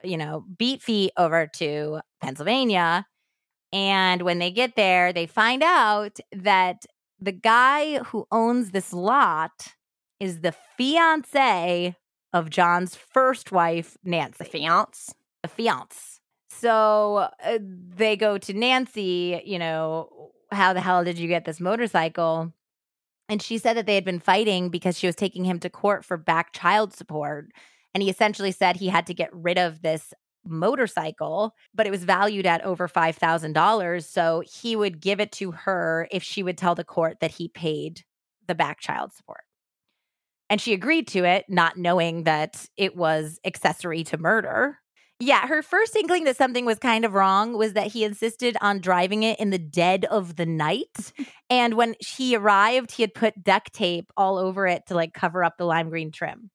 you 0.04 0.18
know, 0.18 0.46
beat 0.58 0.84
feet 0.84 1.14
over 1.18 1.48
to 1.56 2.02
Pennsylvania. 2.22 3.08
And 3.74 4.24
when 4.24 4.40
they 4.40 4.52
get 4.52 4.76
there, 4.76 5.14
they 5.14 5.26
find 5.26 5.64
out 5.64 6.20
that 6.32 6.86
the 7.20 7.32
guy 7.32 8.00
who 8.00 8.28
owns 8.32 8.72
this 8.72 8.92
lot 8.92 9.76
is 10.20 10.42
the 10.42 10.54
fiance 10.78 11.96
of 12.34 12.50
John's 12.50 12.96
first 12.96 13.52
wife, 13.52 13.98
Nancy. 14.04 14.44
The 14.44 14.50
fiance. 14.50 15.14
The 15.42 15.50
fiance. 15.50 16.20
So 16.50 17.30
uh, 17.44 17.60
they 17.62 18.16
go 18.16 18.38
to 18.38 18.54
Nancy, 18.54 19.42
you 19.46 19.58
know, 19.58 20.32
how 20.52 20.74
the 20.74 20.82
hell 20.82 21.04
did 21.04 21.18
you 21.18 21.28
get 21.28 21.46
this 21.46 21.60
motorcycle? 21.60 22.54
And 23.30 23.42
she 23.42 23.58
said 23.58 23.78
that 23.78 23.86
they 23.86 23.96
had 23.96 24.04
been 24.04 24.20
fighting 24.20 24.70
because 24.70 25.00
she 25.00 25.08
was 25.08 25.16
taking 25.16 25.46
him 25.46 25.60
to 25.60 25.70
court 25.70 26.04
for 26.04 26.18
back 26.18 26.52
child 26.52 26.94
support. 26.94 27.48
And 27.94 28.04
he 28.04 28.10
essentially 28.10 28.52
said 28.52 28.76
he 28.76 28.90
had 28.90 29.08
to 29.08 29.14
get 29.14 29.34
rid 29.34 29.58
of 29.58 29.82
this 29.82 30.14
motorcycle, 30.46 31.56
but 31.74 31.88
it 31.88 31.92
was 31.92 32.04
valued 32.04 32.46
at 32.46 32.64
over 32.64 32.88
$5,000. 32.88 34.04
So 34.04 34.44
he 34.46 34.76
would 34.76 35.00
give 35.00 35.20
it 35.20 35.32
to 35.34 35.52
her 35.52 36.08
if 36.12 36.24
she 36.24 36.44
would 36.44 36.58
tell 36.58 36.76
the 36.76 36.84
court 36.84 37.18
that 37.22 37.32
he 37.32 37.48
paid 37.48 38.04
the 38.48 38.56
back 38.56 38.80
child 38.80 39.14
support. 39.14 39.44
And 40.50 40.60
she 40.60 40.74
agreed 40.74 41.08
to 41.10 41.24
it, 41.24 41.46
not 41.48 41.78
knowing 41.78 42.24
that 42.24 42.68
it 42.76 42.96
was 42.96 43.40
accessory 43.46 44.04
to 44.06 44.18
murder. 44.18 44.80
Yeah, 45.22 45.48
her 45.48 45.62
first 45.62 45.96
inkling 45.96 46.24
that 46.24 46.36
something 46.36 46.66
was 46.66 46.80
kind 46.80 47.06
of 47.06 47.14
wrong 47.14 47.56
was 47.56 47.74
that 47.74 47.88
he 47.88 48.04
insisted 48.04 48.58
on 48.60 48.82
driving 48.82 49.22
it 49.24 49.40
in 49.40 49.52
the 49.52 49.60
dead 49.60 50.06
of 50.06 50.36
the 50.36 50.48
night. 50.48 51.14
and 51.50 51.76
when 51.76 51.96
he 52.00 52.36
arrived, 52.36 52.92
he 52.92 53.04
had 53.04 53.14
put 53.14 53.44
duct 53.44 53.72
tape 53.72 54.12
all 54.18 54.38
over 54.38 54.66
it 54.68 54.88
to 54.88 54.96
like 54.96 55.14
cover 55.14 55.44
up 55.44 55.58
the 55.58 55.66
lime 55.66 55.90
green 55.90 56.12
trim. 56.12 56.50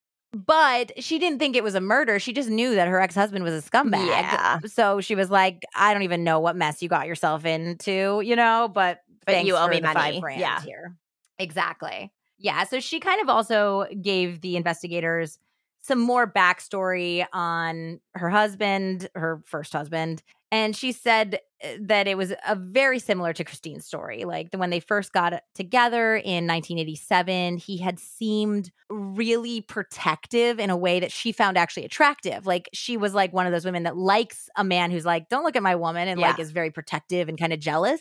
But 0.45 1.03
she 1.03 1.19
didn't 1.19 1.39
think 1.39 1.57
it 1.57 1.65
was 1.65 1.75
a 1.75 1.81
murder. 1.81 2.19
She 2.19 2.35
just 2.35 2.51
knew 2.51 2.75
that 2.75 2.89
her 2.89 3.01
ex 3.01 3.15
husband 3.15 3.43
was 3.43 3.55
a 3.55 3.69
scumbag. 3.71 4.07
Yeah. 4.07 4.59
So 4.67 5.01
she 5.01 5.15
was 5.15 5.31
like, 5.31 5.63
I 5.75 5.95
don't 5.95 6.03
even 6.03 6.25
know 6.25 6.41
what 6.41 6.57
mess 6.57 6.83
you 6.83 6.91
got 6.91 7.07
yourself 7.07 7.47
into, 7.47 8.21
you 8.23 8.37
know, 8.37 8.69
but, 8.73 9.01
But 9.25 9.33
thanks 9.33 9.49
you 9.49 9.57
owe 9.57 9.65
for 9.65 9.71
me 9.71 9.81
money. 9.81 9.95
Five 9.95 10.21
grand 10.21 10.41
Yeah. 10.41 10.61
here. 10.61 10.95
Exactly. 11.39 12.13
Yeah. 12.39 12.65
So 12.65 12.81
she 12.81 13.01
kind 13.01 13.23
of 13.23 13.31
also 13.31 13.87
gave 14.03 14.43
the 14.43 14.57
investigators 14.57 15.39
some 15.81 16.01
more 16.01 16.31
backstory 16.31 17.25
on 17.33 18.01
her 18.15 18.29
husband, 18.29 19.09
her 19.15 19.41
first 19.47 19.73
husband. 19.73 20.23
And 20.53 20.77
she 20.77 20.93
said 20.93 21.41
uh, 21.63 21.69
that 21.81 22.07
it 22.07 22.17
was 22.17 22.33
a 22.47 22.55
very 22.55 22.99
similar 22.99 23.33
to 23.33 23.45
Christine's 23.45 23.85
story. 23.85 24.25
Like 24.25 24.53
the, 24.53 24.59
when 24.59 24.71
they 24.71 24.81
first 24.81 25.13
got 25.13 25.43
together 25.55 26.17
in 26.17 26.47
1987, 26.47 27.57
he 27.57 27.79
had 27.79 27.99
seemed 27.99 28.71
really 28.89 29.61
protective 29.61 30.61
in 30.61 30.71
a 30.71 30.77
way 30.77 31.01
that 31.01 31.11
she 31.11 31.33
found 31.33 31.59
actually 31.59 31.85
attractive. 31.85 32.47
Like 32.47 32.69
she 32.73 32.97
was 32.97 33.13
like 33.13 33.33
one 33.33 33.47
of 33.47 33.53
those 33.53 33.65
women 33.65 33.83
that 33.83 33.97
likes 33.97 34.49
a 34.57 34.63
man 34.65 34.91
who's 34.91 35.05
like, 35.05 35.29
don't 35.29 35.45
look 35.45 35.57
at 35.57 35.63
my 35.63 35.75
woman, 35.75 36.07
and 36.09 36.21
like 36.21 36.39
is 36.39 36.53
very 36.53 36.71
protective 36.71 37.29
and 37.29 37.37
kind 37.39 37.53
of 37.53 37.59
jealous. 37.59 38.01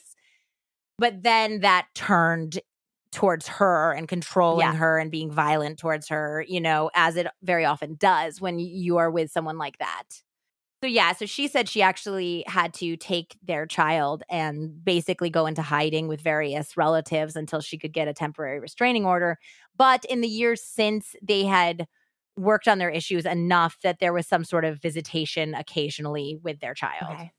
But 0.98 1.24
then 1.24 1.62
that 1.62 1.88
turned 1.96 2.60
towards 3.12 3.48
her 3.48 3.94
and 3.94 4.08
controlling 4.08 4.68
Yeah. 4.68 4.76
her 4.76 5.00
and 5.00 5.10
being 5.10 5.32
violent 5.32 5.80
towards 5.80 6.10
her, 6.10 6.46
you 6.48 6.60
know, 6.62 6.92
as 6.94 7.16
it 7.16 7.28
very 7.42 7.66
often 7.66 7.96
does 7.96 8.42
when 8.42 8.60
you 8.60 8.98
are 8.98 9.10
with 9.10 9.32
someone 9.32 9.58
like 9.58 9.78
that. 9.80 10.04
So, 10.86 10.90
yeah, 10.90 11.14
so 11.14 11.26
she 11.26 11.48
said 11.48 11.68
she 11.68 11.82
actually 11.82 12.44
had 12.46 12.72
to 12.76 12.96
take 12.96 13.40
their 13.42 13.66
child 13.66 14.22
and 14.30 14.86
basically 14.86 15.32
go 15.32 15.48
into 15.48 15.64
hiding 15.64 16.08
with 16.08 16.22
various 16.22 16.78
relatives 16.78 17.36
until 17.36 17.60
she 17.60 17.80
could 17.80 17.92
get 17.92 18.08
a 18.08 18.14
temporary 18.14 18.60
restraining 18.60 19.04
order. 19.04 19.40
But 19.76 20.06
in 20.06 20.22
the 20.22 20.28
years 20.28 20.62
since, 20.62 21.16
they 21.24 21.44
had 21.44 21.88
worked 22.38 22.68
on 22.68 22.78
their 22.78 22.92
issues 22.92 23.26
enough 23.26 23.80
that 23.82 23.98
there 24.00 24.14
was 24.14 24.28
some 24.28 24.44
sort 24.44 24.64
of 24.64 24.80
visitation 24.80 25.56
occasionally 25.56 26.38
with 26.44 26.60
their 26.60 26.76
child. 26.76 27.16
Okay. 27.16 27.32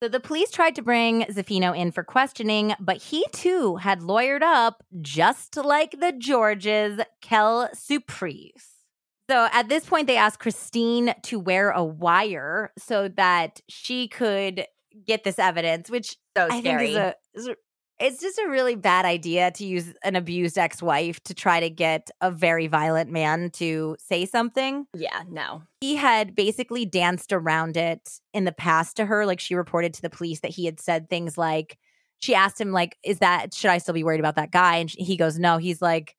So 0.00 0.08
the 0.08 0.20
police 0.20 0.52
tried 0.52 0.76
to 0.76 0.82
bring 0.82 1.24
Zaffino 1.24 1.76
in 1.76 1.90
for 1.90 2.04
questioning, 2.04 2.74
but 2.78 2.98
he 2.98 3.26
too 3.32 3.74
had 3.74 4.02
lawyered 4.02 4.42
up, 4.42 4.84
just 5.00 5.56
like 5.56 5.98
the 5.98 6.12
Georges, 6.12 7.00
Kel 7.22 7.70
Surprise. 7.74 8.81
So 9.30 9.48
at 9.52 9.68
this 9.68 9.84
point, 9.86 10.06
they 10.08 10.16
asked 10.16 10.40
Christine 10.40 11.14
to 11.24 11.38
wear 11.38 11.70
a 11.70 11.84
wire 11.84 12.72
so 12.78 13.08
that 13.08 13.60
she 13.68 14.08
could 14.08 14.66
get 15.06 15.24
this 15.24 15.38
evidence, 15.38 15.88
which 15.90 16.16
So 16.36 16.48
I 16.50 16.60
scary. 16.60 16.86
think 16.88 16.90
is 16.90 16.96
a, 16.96 17.14
is 17.34 17.48
a- 17.48 17.56
it's 18.00 18.20
just 18.20 18.38
a 18.38 18.48
really 18.48 18.74
bad 18.74 19.04
idea 19.04 19.52
to 19.52 19.64
use 19.64 19.94
an 20.02 20.16
abused 20.16 20.58
ex-wife 20.58 21.22
to 21.24 21.34
try 21.34 21.60
to 21.60 21.70
get 21.70 22.10
a 22.20 22.30
very 22.30 22.66
violent 22.66 23.10
man 23.10 23.50
to 23.50 23.96
say 24.00 24.26
something 24.26 24.86
yeah. 24.96 25.22
No. 25.28 25.62
he 25.80 25.94
had 25.94 26.34
basically 26.34 26.84
danced 26.84 27.32
around 27.32 27.76
it 27.76 28.18
in 28.34 28.44
the 28.44 28.50
past 28.52 28.96
to 28.96 29.06
her 29.06 29.24
like 29.24 29.38
she 29.38 29.54
reported 29.54 29.94
to 29.94 30.02
the 30.02 30.10
police 30.10 30.40
that 30.40 30.50
he 30.50 30.64
had 30.64 30.80
said 30.80 31.08
things 31.08 31.38
like 31.38 31.78
she 32.18 32.34
asked 32.34 32.60
him 32.60 32.72
like 32.72 32.96
is 33.04 33.18
that 33.20 33.54
should 33.54 33.70
i 33.70 33.78
still 33.78 33.94
be 33.94 34.04
worried 34.04 34.20
about 34.20 34.36
that 34.36 34.50
guy 34.50 34.76
and 34.76 34.90
he 34.90 35.16
goes 35.16 35.38
no 35.38 35.58
he's 35.58 35.80
like 35.80 36.16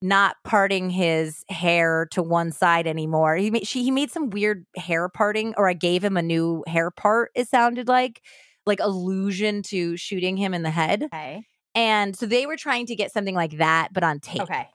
not 0.00 0.36
parting 0.44 0.90
his 0.90 1.44
hair 1.48 2.06
to 2.12 2.22
one 2.22 2.52
side 2.52 2.86
anymore 2.86 3.36
he 3.36 3.50
made 3.50 3.66
she 3.66 3.82
he 3.82 3.90
made 3.90 4.10
some 4.10 4.30
weird 4.30 4.64
hair 4.76 5.08
parting 5.08 5.54
or 5.56 5.68
i 5.68 5.72
gave 5.72 6.04
him 6.04 6.16
a 6.16 6.22
new 6.22 6.62
hair 6.68 6.90
part 6.90 7.30
it 7.34 7.48
sounded 7.48 7.88
like 7.88 8.22
like 8.66 8.80
allusion 8.80 9.62
to 9.62 9.96
shooting 9.96 10.36
him 10.36 10.54
in 10.54 10.62
the 10.62 10.70
head 10.70 11.04
Okay. 11.04 11.42
and 11.74 12.14
so 12.16 12.26
they 12.26 12.46
were 12.46 12.56
trying 12.56 12.86
to 12.86 12.94
get 12.94 13.12
something 13.12 13.34
like 13.34 13.58
that 13.58 13.88
but 13.92 14.04
on 14.04 14.20
tape 14.20 14.42
Okay. 14.42 14.68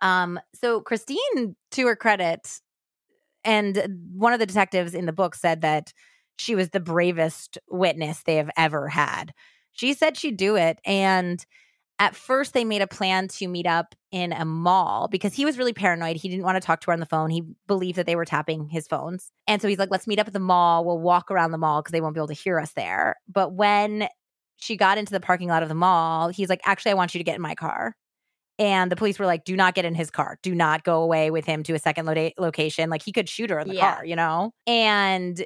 um, 0.00 0.40
so 0.54 0.80
Christine, 0.80 1.56
to 1.72 1.86
her 1.86 1.96
credit, 1.96 2.60
and 3.44 4.08
one 4.14 4.32
of 4.32 4.38
the 4.40 4.46
detectives 4.46 4.94
in 4.94 5.06
the 5.06 5.12
book 5.12 5.34
said 5.34 5.60
that 5.62 5.92
she 6.38 6.54
was 6.54 6.70
the 6.70 6.80
bravest 6.80 7.58
witness 7.70 8.22
they 8.22 8.36
have 8.36 8.50
ever 8.56 8.88
had. 8.88 9.32
She 9.72 9.94
said 9.94 10.16
she'd 10.16 10.36
do 10.36 10.56
it. 10.56 10.78
And 10.84 11.44
at 12.02 12.16
first, 12.16 12.52
they 12.52 12.64
made 12.64 12.82
a 12.82 12.88
plan 12.88 13.28
to 13.28 13.46
meet 13.46 13.64
up 13.64 13.94
in 14.10 14.32
a 14.32 14.44
mall 14.44 15.06
because 15.06 15.32
he 15.34 15.44
was 15.44 15.56
really 15.56 15.72
paranoid. 15.72 16.16
He 16.16 16.28
didn't 16.28 16.42
want 16.44 16.56
to 16.56 16.60
talk 16.60 16.80
to 16.80 16.86
her 16.86 16.92
on 16.92 16.98
the 16.98 17.06
phone. 17.06 17.30
He 17.30 17.44
believed 17.68 17.96
that 17.96 18.06
they 18.06 18.16
were 18.16 18.24
tapping 18.24 18.66
his 18.68 18.88
phones. 18.88 19.30
And 19.46 19.62
so 19.62 19.68
he's 19.68 19.78
like, 19.78 19.92
let's 19.92 20.08
meet 20.08 20.18
up 20.18 20.26
at 20.26 20.32
the 20.32 20.40
mall. 20.40 20.84
We'll 20.84 20.98
walk 20.98 21.30
around 21.30 21.52
the 21.52 21.58
mall 21.58 21.80
because 21.80 21.92
they 21.92 22.00
won't 22.00 22.14
be 22.14 22.18
able 22.18 22.26
to 22.26 22.34
hear 22.34 22.58
us 22.58 22.72
there. 22.72 23.14
But 23.28 23.52
when 23.52 24.08
she 24.56 24.76
got 24.76 24.98
into 24.98 25.12
the 25.12 25.20
parking 25.20 25.46
lot 25.46 25.62
of 25.62 25.68
the 25.68 25.76
mall, 25.76 26.30
he's 26.30 26.48
like, 26.48 26.60
actually, 26.64 26.90
I 26.90 26.94
want 26.94 27.14
you 27.14 27.20
to 27.20 27.24
get 27.24 27.36
in 27.36 27.40
my 27.40 27.54
car. 27.54 27.94
And 28.58 28.90
the 28.90 28.96
police 28.96 29.20
were 29.20 29.26
like, 29.26 29.44
do 29.44 29.54
not 29.54 29.76
get 29.76 29.84
in 29.84 29.94
his 29.94 30.10
car. 30.10 30.38
Do 30.42 30.56
not 30.56 30.82
go 30.82 31.02
away 31.02 31.30
with 31.30 31.44
him 31.44 31.62
to 31.62 31.74
a 31.74 31.78
second 31.78 32.06
lo- 32.06 32.30
location. 32.36 32.90
Like 32.90 33.02
he 33.04 33.12
could 33.12 33.28
shoot 33.28 33.48
her 33.50 33.60
in 33.60 33.68
the 33.68 33.76
Yeah. 33.76 33.94
car, 33.94 34.04
you 34.04 34.16
know? 34.16 34.50
And 34.66 35.44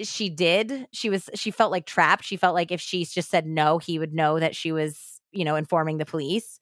she 0.00 0.30
did. 0.30 0.86
She 0.94 1.10
was, 1.10 1.28
she 1.34 1.50
felt 1.50 1.70
like 1.70 1.84
trapped. 1.84 2.24
She 2.24 2.38
felt 2.38 2.54
like 2.54 2.72
if 2.72 2.80
she 2.80 3.04
just 3.04 3.30
said 3.30 3.46
no, 3.46 3.76
he 3.76 3.98
would 3.98 4.14
know 4.14 4.40
that 4.40 4.56
she 4.56 4.72
was, 4.72 5.15
you 5.36 5.44
know, 5.44 5.56
informing 5.56 5.98
the 5.98 6.06
police. 6.06 6.58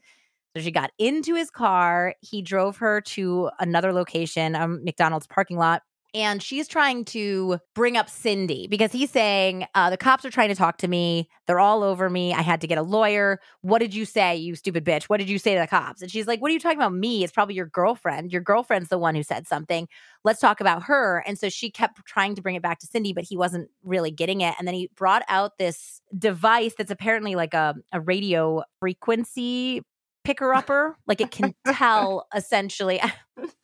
So 0.56 0.62
she 0.62 0.70
got 0.70 0.90
into 0.98 1.34
his 1.34 1.50
car. 1.50 2.14
He 2.20 2.42
drove 2.42 2.76
her 2.78 3.00
to 3.02 3.50
another 3.58 3.92
location, 3.92 4.54
a 4.54 4.68
McDonald's 4.68 5.26
parking 5.26 5.58
lot. 5.58 5.82
And 6.14 6.40
she's 6.40 6.68
trying 6.68 7.04
to 7.06 7.58
bring 7.74 7.96
up 7.96 8.08
Cindy 8.08 8.68
because 8.68 8.92
he's 8.92 9.10
saying, 9.10 9.66
uh, 9.74 9.90
The 9.90 9.96
cops 9.96 10.24
are 10.24 10.30
trying 10.30 10.48
to 10.48 10.54
talk 10.54 10.78
to 10.78 10.88
me. 10.88 11.28
They're 11.46 11.58
all 11.58 11.82
over 11.82 12.08
me. 12.08 12.32
I 12.32 12.40
had 12.40 12.60
to 12.60 12.68
get 12.68 12.78
a 12.78 12.82
lawyer. 12.82 13.40
What 13.62 13.80
did 13.80 13.94
you 13.94 14.04
say, 14.04 14.36
you 14.36 14.54
stupid 14.54 14.84
bitch? 14.84 15.04
What 15.04 15.18
did 15.18 15.28
you 15.28 15.38
say 15.38 15.54
to 15.54 15.60
the 15.60 15.66
cops? 15.66 16.02
And 16.02 16.10
she's 16.10 16.28
like, 16.28 16.40
What 16.40 16.50
are 16.50 16.54
you 16.54 16.60
talking 16.60 16.78
about? 16.78 16.94
Me? 16.94 17.24
It's 17.24 17.32
probably 17.32 17.56
your 17.56 17.66
girlfriend. 17.66 18.32
Your 18.32 18.42
girlfriend's 18.42 18.90
the 18.90 18.98
one 18.98 19.16
who 19.16 19.24
said 19.24 19.48
something. 19.48 19.88
Let's 20.22 20.40
talk 20.40 20.60
about 20.60 20.84
her. 20.84 21.24
And 21.26 21.36
so 21.36 21.48
she 21.48 21.68
kept 21.68 22.04
trying 22.06 22.36
to 22.36 22.42
bring 22.42 22.54
it 22.54 22.62
back 22.62 22.78
to 22.78 22.86
Cindy, 22.86 23.12
but 23.12 23.24
he 23.24 23.36
wasn't 23.36 23.68
really 23.82 24.12
getting 24.12 24.40
it. 24.40 24.54
And 24.58 24.68
then 24.68 24.74
he 24.74 24.90
brought 24.94 25.24
out 25.28 25.58
this 25.58 26.00
device 26.16 26.74
that's 26.78 26.92
apparently 26.92 27.34
like 27.34 27.54
a, 27.54 27.74
a 27.92 28.00
radio 28.00 28.62
frequency 28.78 29.82
picker 30.22 30.54
upper. 30.54 30.96
Like 31.06 31.20
it 31.20 31.30
can 31.30 31.54
tell 31.72 32.26
essentially. 32.34 33.00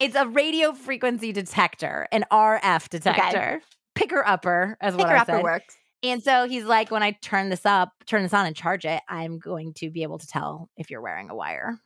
it's 0.00 0.14
a 0.14 0.26
radio 0.26 0.72
frequency 0.72 1.32
detector, 1.32 2.06
an 2.12 2.24
RF 2.32 2.88
detector. 2.88 3.62
Picker 3.94 4.22
upper, 4.26 4.76
as 4.80 4.94
what 4.94 5.04
Picker 5.04 5.16
I 5.16 5.20
upper 5.20 5.32
said. 5.32 5.42
works. 5.42 5.76
And 6.02 6.22
so 6.22 6.46
he's 6.46 6.64
like, 6.64 6.90
when 6.90 7.02
I 7.02 7.12
turn 7.22 7.48
this 7.48 7.64
up, 7.64 7.92
turn 8.06 8.22
this 8.22 8.34
on 8.34 8.46
and 8.46 8.54
charge 8.54 8.84
it, 8.84 9.00
I'm 9.08 9.38
going 9.38 9.72
to 9.78 9.90
be 9.90 10.02
able 10.02 10.18
to 10.18 10.26
tell 10.26 10.68
if 10.76 10.90
you're 10.90 11.00
wearing 11.00 11.30
a 11.30 11.34
wire. 11.34 11.80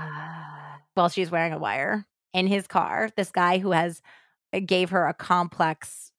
Well, 0.96 1.08
she's 1.08 1.30
wearing 1.30 1.52
a 1.52 1.58
wire 1.58 2.04
in 2.34 2.46
his 2.48 2.66
car. 2.66 3.10
This 3.16 3.30
guy 3.30 3.58
who 3.58 3.70
has 3.70 4.02
uh, 4.52 4.58
gave 4.58 4.90
her 4.90 5.06
a 5.06 5.14
complex, 5.14 6.10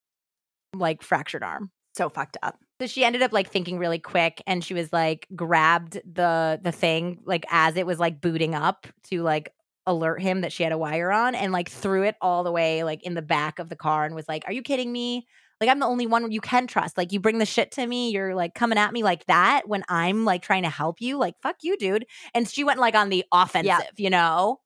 like 0.74 1.04
fractured 1.04 1.44
arm. 1.44 1.72
so 1.96 2.08
fucked 2.10 2.38
up. 2.42 2.58
So 2.80 2.88
she 2.88 3.04
ended 3.04 3.22
up 3.22 3.34
like 3.34 3.50
thinking 3.50 3.78
really 3.78 4.00
quick 4.00 4.42
and 4.48 4.64
she 4.64 4.74
was 4.74 4.92
like 4.92 5.28
grabbed 5.36 6.02
the 6.12 6.60
the 6.64 6.72
thing 6.72 7.20
like 7.26 7.46
as 7.52 7.76
it 7.76 7.86
was 7.86 8.00
like 8.00 8.22
booting 8.22 8.56
up 8.56 8.88
to 9.10 9.22
like 9.22 9.54
alert 9.88 10.22
him 10.22 10.42
that 10.42 10.52
she 10.52 10.64
had 10.64 10.72
a 10.72 10.78
wire 10.78 11.12
on 11.12 11.36
and 11.36 11.52
like 11.52 11.70
threw 11.70 12.04
it 12.04 12.16
all 12.22 12.44
the 12.44 12.52
way 12.52 12.84
like 12.84 13.04
in 13.04 13.14
the 13.14 13.22
back 13.22 13.60
of 13.60 13.70
the 13.70 13.76
car 13.76 14.06
and 14.06 14.16
was 14.16 14.28
like, 14.28 14.44
"Are 14.48 14.54
you 14.54 14.62
kidding 14.62 14.92
me? 14.92 15.28
Like 15.60 15.70
I'm 15.70 15.80
the 15.80 15.86
only 15.88 16.08
one 16.08 16.32
you 16.32 16.42
can 16.42 16.68
trust. 16.68 16.98
Like 16.98 17.12
you 17.12 17.20
bring 17.20 17.38
the 17.40 17.46
shit 17.46 17.72
to 17.74 17.86
me, 17.88 18.12
you're 18.12 18.36
like 18.36 18.54
coming 18.56 18.78
at 18.78 18.94
me 18.94 19.04
like 19.04 19.26
that 19.26 19.68
when 19.68 19.84
I'm 19.90 20.26
like 20.26 20.42
trying 20.42 20.64
to 20.64 20.70
help 20.70 21.02
you. 21.02 21.18
Like 21.18 21.36
fuck 21.42 21.58
you, 21.62 21.78
dude." 21.78 22.06
And 22.34 22.48
she 22.50 22.64
went 22.64 22.80
like 22.80 22.96
on 22.96 23.10
the 23.10 23.26
offensive, 23.34 23.94
you 23.98 24.10
know? 24.10 24.60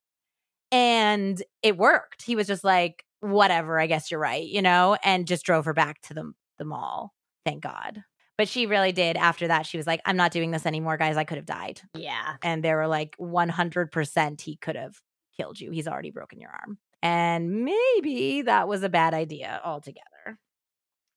And 0.71 1.41
it 1.63 1.77
worked. 1.77 2.23
He 2.23 2.35
was 2.35 2.47
just 2.47 2.63
like, 2.63 3.05
"Whatever, 3.21 3.79
I 3.79 3.87
guess 3.87 4.11
you're 4.11 4.19
right," 4.19 4.45
you 4.47 4.61
know, 4.61 4.97
and 5.03 5.27
just 5.27 5.45
drove 5.45 5.65
her 5.65 5.73
back 5.73 6.01
to 6.03 6.13
the 6.13 6.33
the 6.59 6.65
mall. 6.65 7.13
Thank 7.45 7.63
God. 7.63 8.03
But 8.37 8.49
she 8.49 8.65
really 8.65 8.91
did. 8.91 9.15
After 9.17 9.47
that, 9.47 9.65
she 9.65 9.77
was 9.77 9.87
like, 9.87 10.01
I'm 10.05 10.17
not 10.17 10.31
doing 10.31 10.51
this 10.51 10.65
anymore, 10.65 10.97
guys. 10.97 11.15
I 11.17 11.23
could 11.23 11.37
have 11.37 11.45
died. 11.45 11.81
Yeah. 11.95 12.35
And 12.41 12.63
they 12.63 12.73
were 12.73 12.87
like, 12.87 13.15
100% 13.17 14.41
he 14.41 14.57
could 14.57 14.75
have 14.75 14.95
killed 15.37 15.59
you. 15.59 15.71
He's 15.71 15.87
already 15.87 16.11
broken 16.11 16.39
your 16.39 16.49
arm. 16.51 16.77
And 17.01 17.63
maybe 17.65 18.41
that 18.43 18.67
was 18.67 18.83
a 18.83 18.89
bad 18.89 19.13
idea 19.13 19.61
altogether. 19.63 20.37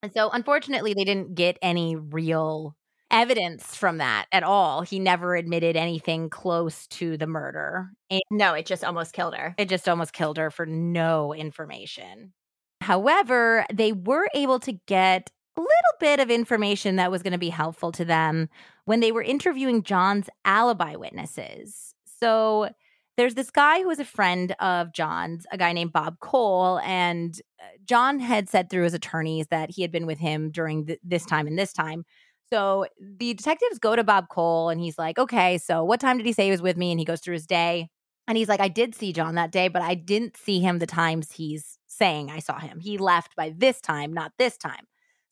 And 0.01 0.13
so, 0.13 0.29
unfortunately, 0.29 0.93
they 0.93 1.03
didn't 1.03 1.35
get 1.35 1.57
any 1.61 1.95
real 1.97 2.75
evidence 3.11 3.75
from 3.75 3.97
that 3.97 4.27
at 4.31 4.43
all. 4.43 4.81
He 4.83 4.99
never 4.99 5.35
admitted 5.35 5.75
anything 5.75 6.29
close 6.29 6.87
to 6.87 7.17
the 7.17 7.27
murder. 7.27 7.89
And 8.09 8.21
No, 8.29 8.53
it 8.53 8.65
just 8.65 8.83
almost 8.85 9.13
killed 9.13 9.35
her. 9.35 9.55
it 9.57 9.67
just 9.67 9.89
almost 9.89 10.13
killed 10.13 10.37
her 10.37 10.51
for 10.51 10.65
no 10.65 11.33
information. 11.33 12.33
However, 12.81 13.65
they 13.73 13.91
were 13.91 14.29
able 14.33 14.59
to 14.59 14.73
get 14.87 15.31
little 15.59 15.97
bit 15.99 16.19
of 16.19 16.29
information 16.29 16.95
that 16.97 17.11
was 17.11 17.23
going 17.23 17.33
to 17.33 17.39
be 17.39 17.49
helpful 17.49 17.91
to 17.93 18.05
them 18.05 18.49
when 18.85 18.99
they 18.99 19.11
were 19.11 19.21
interviewing 19.21 19.83
John's 19.83 20.29
alibi 20.45 20.95
witnesses. 20.95 21.93
So 22.19 22.69
there's 23.17 23.35
this 23.35 23.51
guy 23.51 23.81
who 23.81 23.87
was 23.87 23.99
a 23.99 24.05
friend 24.05 24.55
of 24.59 24.93
John's, 24.93 25.45
a 25.51 25.57
guy 25.57 25.73
named 25.73 25.91
Bob 25.91 26.19
Cole, 26.19 26.79
and 26.79 27.39
uh, 27.59 27.65
John 27.85 28.19
had 28.19 28.47
said 28.47 28.69
through 28.69 28.83
his 28.83 28.93
attorneys 28.93 29.47
that 29.47 29.71
he 29.71 29.81
had 29.81 29.91
been 29.91 30.05
with 30.05 30.19
him 30.19 30.51
during 30.51 30.85
th- 30.85 30.99
this 31.03 31.25
time 31.25 31.45
and 31.45 31.59
this 31.59 31.73
time. 31.73 32.05
So 32.51 32.87
the 32.99 33.33
detectives 33.33 33.77
go 33.77 33.95
to 33.95 34.03
Bob 34.03 34.29
Cole 34.29 34.69
and 34.69 34.81
he's 34.81 34.97
like, 34.97 35.19
okay, 35.19 35.57
so 35.57 35.83
what 35.83 35.99
time 35.99 36.17
did 36.17 36.25
he 36.25 36.33
say 36.33 36.45
he 36.45 36.51
was 36.51 36.61
with 36.61 36.77
me? 36.77 36.91
And 36.91 36.99
he 36.99 37.05
goes 37.05 37.21
through 37.21 37.33
his 37.33 37.45
day. 37.45 37.89
And 38.27 38.37
he's 38.37 38.49
like, 38.49 38.59
I 38.59 38.69
did 38.69 38.95
see 38.95 39.11
John 39.11 39.35
that 39.35 39.51
day, 39.51 39.67
but 39.67 39.81
I 39.81 39.95
didn't 39.95 40.37
see 40.37 40.59
him 40.59 40.79
the 40.79 40.85
times 40.85 41.31
he's 41.31 41.77
saying 41.87 42.31
I 42.31 42.39
saw 42.39 42.59
him. 42.59 42.79
He 42.79 42.97
left 42.97 43.35
by 43.35 43.53
this 43.55 43.81
time, 43.81 44.13
not 44.13 44.33
this 44.37 44.57
time. 44.57 44.85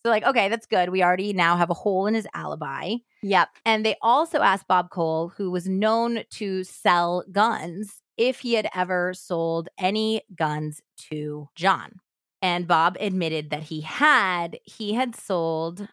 So, 0.07 0.11
like, 0.11 0.23
okay, 0.23 0.47
that's 0.47 0.65
good. 0.65 0.87
We 0.87 1.03
already 1.03 1.33
now 1.33 1.57
have 1.57 1.69
a 1.69 1.73
hole 1.73 2.07
in 2.07 2.13
his 2.13 2.25
alibi. 2.33 2.95
Yep. 3.23 3.49
And 3.65 3.85
they 3.85 3.97
also 4.01 4.39
asked 4.39 4.65
Bob 4.65 4.89
Cole, 4.89 5.33
who 5.35 5.51
was 5.51 5.67
known 5.67 6.23
to 6.29 6.63
sell 6.63 7.25
guns, 7.29 8.01
if 8.15 8.39
he 8.39 8.53
had 8.53 8.69
ever 8.73 9.13
sold 9.13 9.67
any 9.77 10.21
guns 10.33 10.81
to 11.09 11.49
John. 11.55 11.99
And 12.41 12.69
Bob 12.69 12.95
admitted 13.01 13.49
that 13.49 13.63
he 13.63 13.81
had. 13.81 14.59
He 14.63 14.93
had 14.93 15.13
sold 15.13 15.89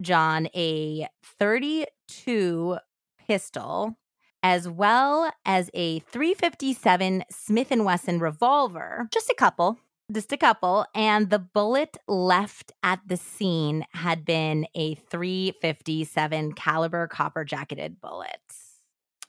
John 0.00 0.48
a 0.56 1.08
32 1.38 2.78
pistol 3.26 3.98
as 4.42 4.66
well 4.66 5.30
as 5.44 5.70
a 5.74 5.98
357 5.98 7.24
Smith 7.30 7.70
& 7.70 7.70
Wesson 7.70 8.18
revolver 8.18 9.08
Just 9.12 9.28
a 9.28 9.34
couple. 9.34 9.78
Just 10.10 10.32
a 10.32 10.38
couple 10.38 10.86
and 10.94 11.28
the 11.28 11.38
bullet 11.38 11.98
left 12.06 12.72
at 12.82 13.00
the 13.06 13.18
scene 13.18 13.84
had 13.92 14.24
been 14.24 14.66
a 14.74 14.94
357 14.94 16.52
caliber 16.52 17.06
copper 17.08 17.44
jacketed 17.44 18.00
bullet 18.00 18.40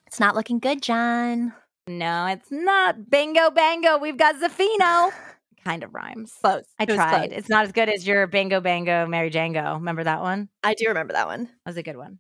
It's 0.08 0.22
not 0.22 0.36
looking 0.36 0.60
good, 0.60 0.82
John. 0.82 1.54
no 1.88 2.28
it's 2.28 2.50
not 2.50 3.10
bingo 3.10 3.50
bango 3.52 3.98
we've 3.98 4.16
got 4.18 4.36
Zaffino 4.36 5.12
kind 5.66 5.84
of 5.84 5.94
rhymes 5.94 6.34
Close. 6.42 6.64
i 6.80 6.84
It 6.84 6.90
tried 6.96 7.28
close. 7.28 7.38
it's 7.40 7.50
not 7.50 7.66
as 7.66 7.74
good 7.74 7.90
as 7.90 8.08
your 8.08 8.26
bingo 8.28 8.62
bango 8.62 9.06
mary 9.06 9.30
django 9.30 9.74
remember 9.74 10.06
that 10.06 10.22
one 10.22 10.48
I 10.64 10.76
do 10.76 10.88
remember 10.88 11.12
that 11.14 11.28
one. 11.28 11.44
that 11.46 11.52
was 11.66 11.76
a 11.78 11.84
good 11.84 11.98
one 11.98 12.20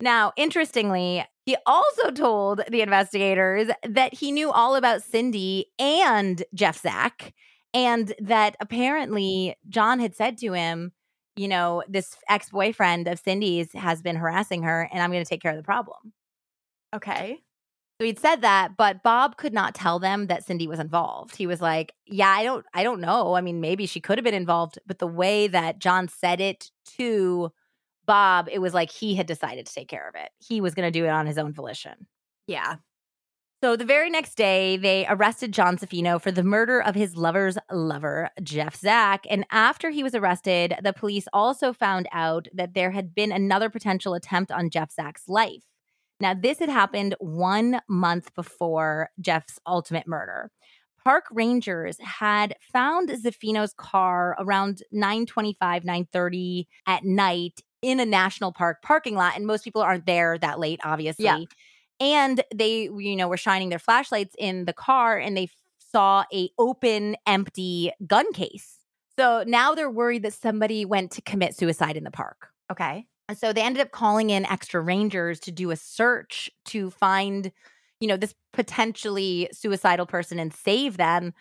now 0.00 0.32
interestingly 0.38 1.22
he 1.44 1.56
also 1.66 2.10
told 2.12 2.62
the 2.70 2.80
investigators 2.80 3.68
that 3.86 4.14
he 4.14 4.32
knew 4.32 4.50
all 4.50 4.74
about 4.74 5.02
cindy 5.02 5.66
and 5.78 6.42
jeff 6.54 6.80
Zack 6.80 7.34
and 7.74 8.14
that 8.20 8.56
apparently 8.60 9.56
John 9.68 10.00
had 10.00 10.14
said 10.14 10.38
to 10.38 10.52
him, 10.52 10.92
you 11.36 11.48
know, 11.48 11.82
this 11.88 12.16
ex 12.28 12.50
boyfriend 12.50 13.08
of 13.08 13.18
Cindy's 13.18 13.72
has 13.72 14.02
been 14.02 14.16
harassing 14.16 14.62
her, 14.62 14.88
and 14.92 15.02
I'm 15.02 15.10
going 15.10 15.24
to 15.24 15.28
take 15.28 15.42
care 15.42 15.52
of 15.52 15.56
the 15.56 15.62
problem. 15.62 16.12
Okay. 16.94 17.38
So 18.00 18.06
he'd 18.06 18.18
said 18.18 18.40
that, 18.42 18.76
but 18.78 19.02
Bob 19.02 19.36
could 19.36 19.52
not 19.52 19.74
tell 19.74 19.98
them 19.98 20.26
that 20.28 20.44
Cindy 20.44 20.66
was 20.66 20.78
involved. 20.80 21.36
He 21.36 21.46
was 21.46 21.60
like, 21.60 21.92
"Yeah, 22.06 22.30
I 22.30 22.44
don't, 22.44 22.64
I 22.74 22.82
don't 22.82 23.00
know. 23.00 23.34
I 23.34 23.42
mean, 23.42 23.60
maybe 23.60 23.86
she 23.86 24.00
could 24.00 24.18
have 24.18 24.24
been 24.24 24.34
involved, 24.34 24.78
but 24.86 24.98
the 24.98 25.06
way 25.06 25.48
that 25.48 25.78
John 25.80 26.08
said 26.08 26.40
it 26.40 26.70
to 26.96 27.52
Bob, 28.06 28.48
it 28.50 28.58
was 28.60 28.74
like 28.74 28.90
he 28.90 29.14
had 29.14 29.26
decided 29.26 29.66
to 29.66 29.74
take 29.74 29.88
care 29.88 30.08
of 30.08 30.14
it. 30.14 30.30
He 30.38 30.60
was 30.60 30.74
going 30.74 30.90
to 30.90 30.98
do 30.98 31.04
it 31.04 31.10
on 31.10 31.26
his 31.26 31.38
own 31.38 31.52
volition." 31.52 32.06
Yeah. 32.46 32.76
So 33.62 33.76
the 33.76 33.84
very 33.84 34.08
next 34.08 34.36
day, 34.36 34.78
they 34.78 35.04
arrested 35.06 35.52
John 35.52 35.76
Zaffino 35.76 36.18
for 36.20 36.30
the 36.30 36.42
murder 36.42 36.80
of 36.80 36.94
his 36.94 37.14
lover's 37.14 37.58
lover, 37.70 38.30
Jeff 38.42 38.74
Zack. 38.74 39.26
And 39.28 39.44
after 39.50 39.90
he 39.90 40.02
was 40.02 40.14
arrested, 40.14 40.76
the 40.82 40.94
police 40.94 41.28
also 41.34 41.74
found 41.74 42.08
out 42.10 42.48
that 42.54 42.72
there 42.72 42.90
had 42.92 43.14
been 43.14 43.30
another 43.30 43.68
potential 43.68 44.14
attempt 44.14 44.50
on 44.50 44.70
Jeff 44.70 44.90
Zack's 44.90 45.28
life. 45.28 45.62
Now, 46.20 46.32
this 46.32 46.58
had 46.58 46.70
happened 46.70 47.16
one 47.18 47.80
month 47.86 48.34
before 48.34 49.10
Jeff's 49.20 49.58
ultimate 49.66 50.06
murder. 50.06 50.50
Park 51.04 51.24
rangers 51.30 51.98
had 52.00 52.56
found 52.72 53.10
Zaffino's 53.10 53.74
car 53.74 54.36
around 54.38 54.82
925, 54.90 55.84
930 55.84 56.66
at 56.86 57.04
night 57.04 57.60
in 57.82 58.00
a 58.00 58.06
national 58.06 58.52
park 58.52 58.80
parking 58.82 59.16
lot. 59.16 59.36
And 59.36 59.46
most 59.46 59.64
people 59.64 59.82
aren't 59.82 60.06
there 60.06 60.38
that 60.38 60.58
late, 60.58 60.80
obviously 60.82 61.24
Yeah. 61.24 61.44
And 62.00 62.42
they 62.54 62.84
you 62.84 63.16
know 63.16 63.28
were 63.28 63.36
shining 63.36 63.68
their 63.68 63.78
flashlights 63.78 64.34
in 64.38 64.64
the 64.64 64.72
car 64.72 65.18
and 65.18 65.36
they 65.36 65.48
saw 65.78 66.24
a 66.32 66.50
open 66.58 67.16
empty 67.26 67.92
gun 68.06 68.32
case 68.32 68.78
so 69.18 69.44
now 69.46 69.74
they're 69.74 69.90
worried 69.90 70.22
that 70.22 70.32
somebody 70.32 70.84
went 70.84 71.10
to 71.12 71.22
commit 71.22 71.54
suicide 71.56 71.96
in 71.96 72.04
the 72.04 72.10
park 72.10 72.48
Okay. 72.70 73.08
and 73.28 73.38
so 73.38 73.52
they 73.52 73.62
ended 73.62 73.82
up 73.82 73.92
calling 73.92 74.30
in 74.30 74.44
extra 74.46 74.80
rangers 74.80 75.40
to 75.40 75.52
do 75.52 75.70
a 75.70 75.76
search 75.76 76.50
to 76.66 76.90
find 76.90 77.52
you 78.00 78.08
know 78.08 78.16
this 78.16 78.34
potentially 78.52 79.48
suicidal 79.52 80.06
person 80.06 80.38
and 80.38 80.52
save 80.52 80.96
them 80.96 81.32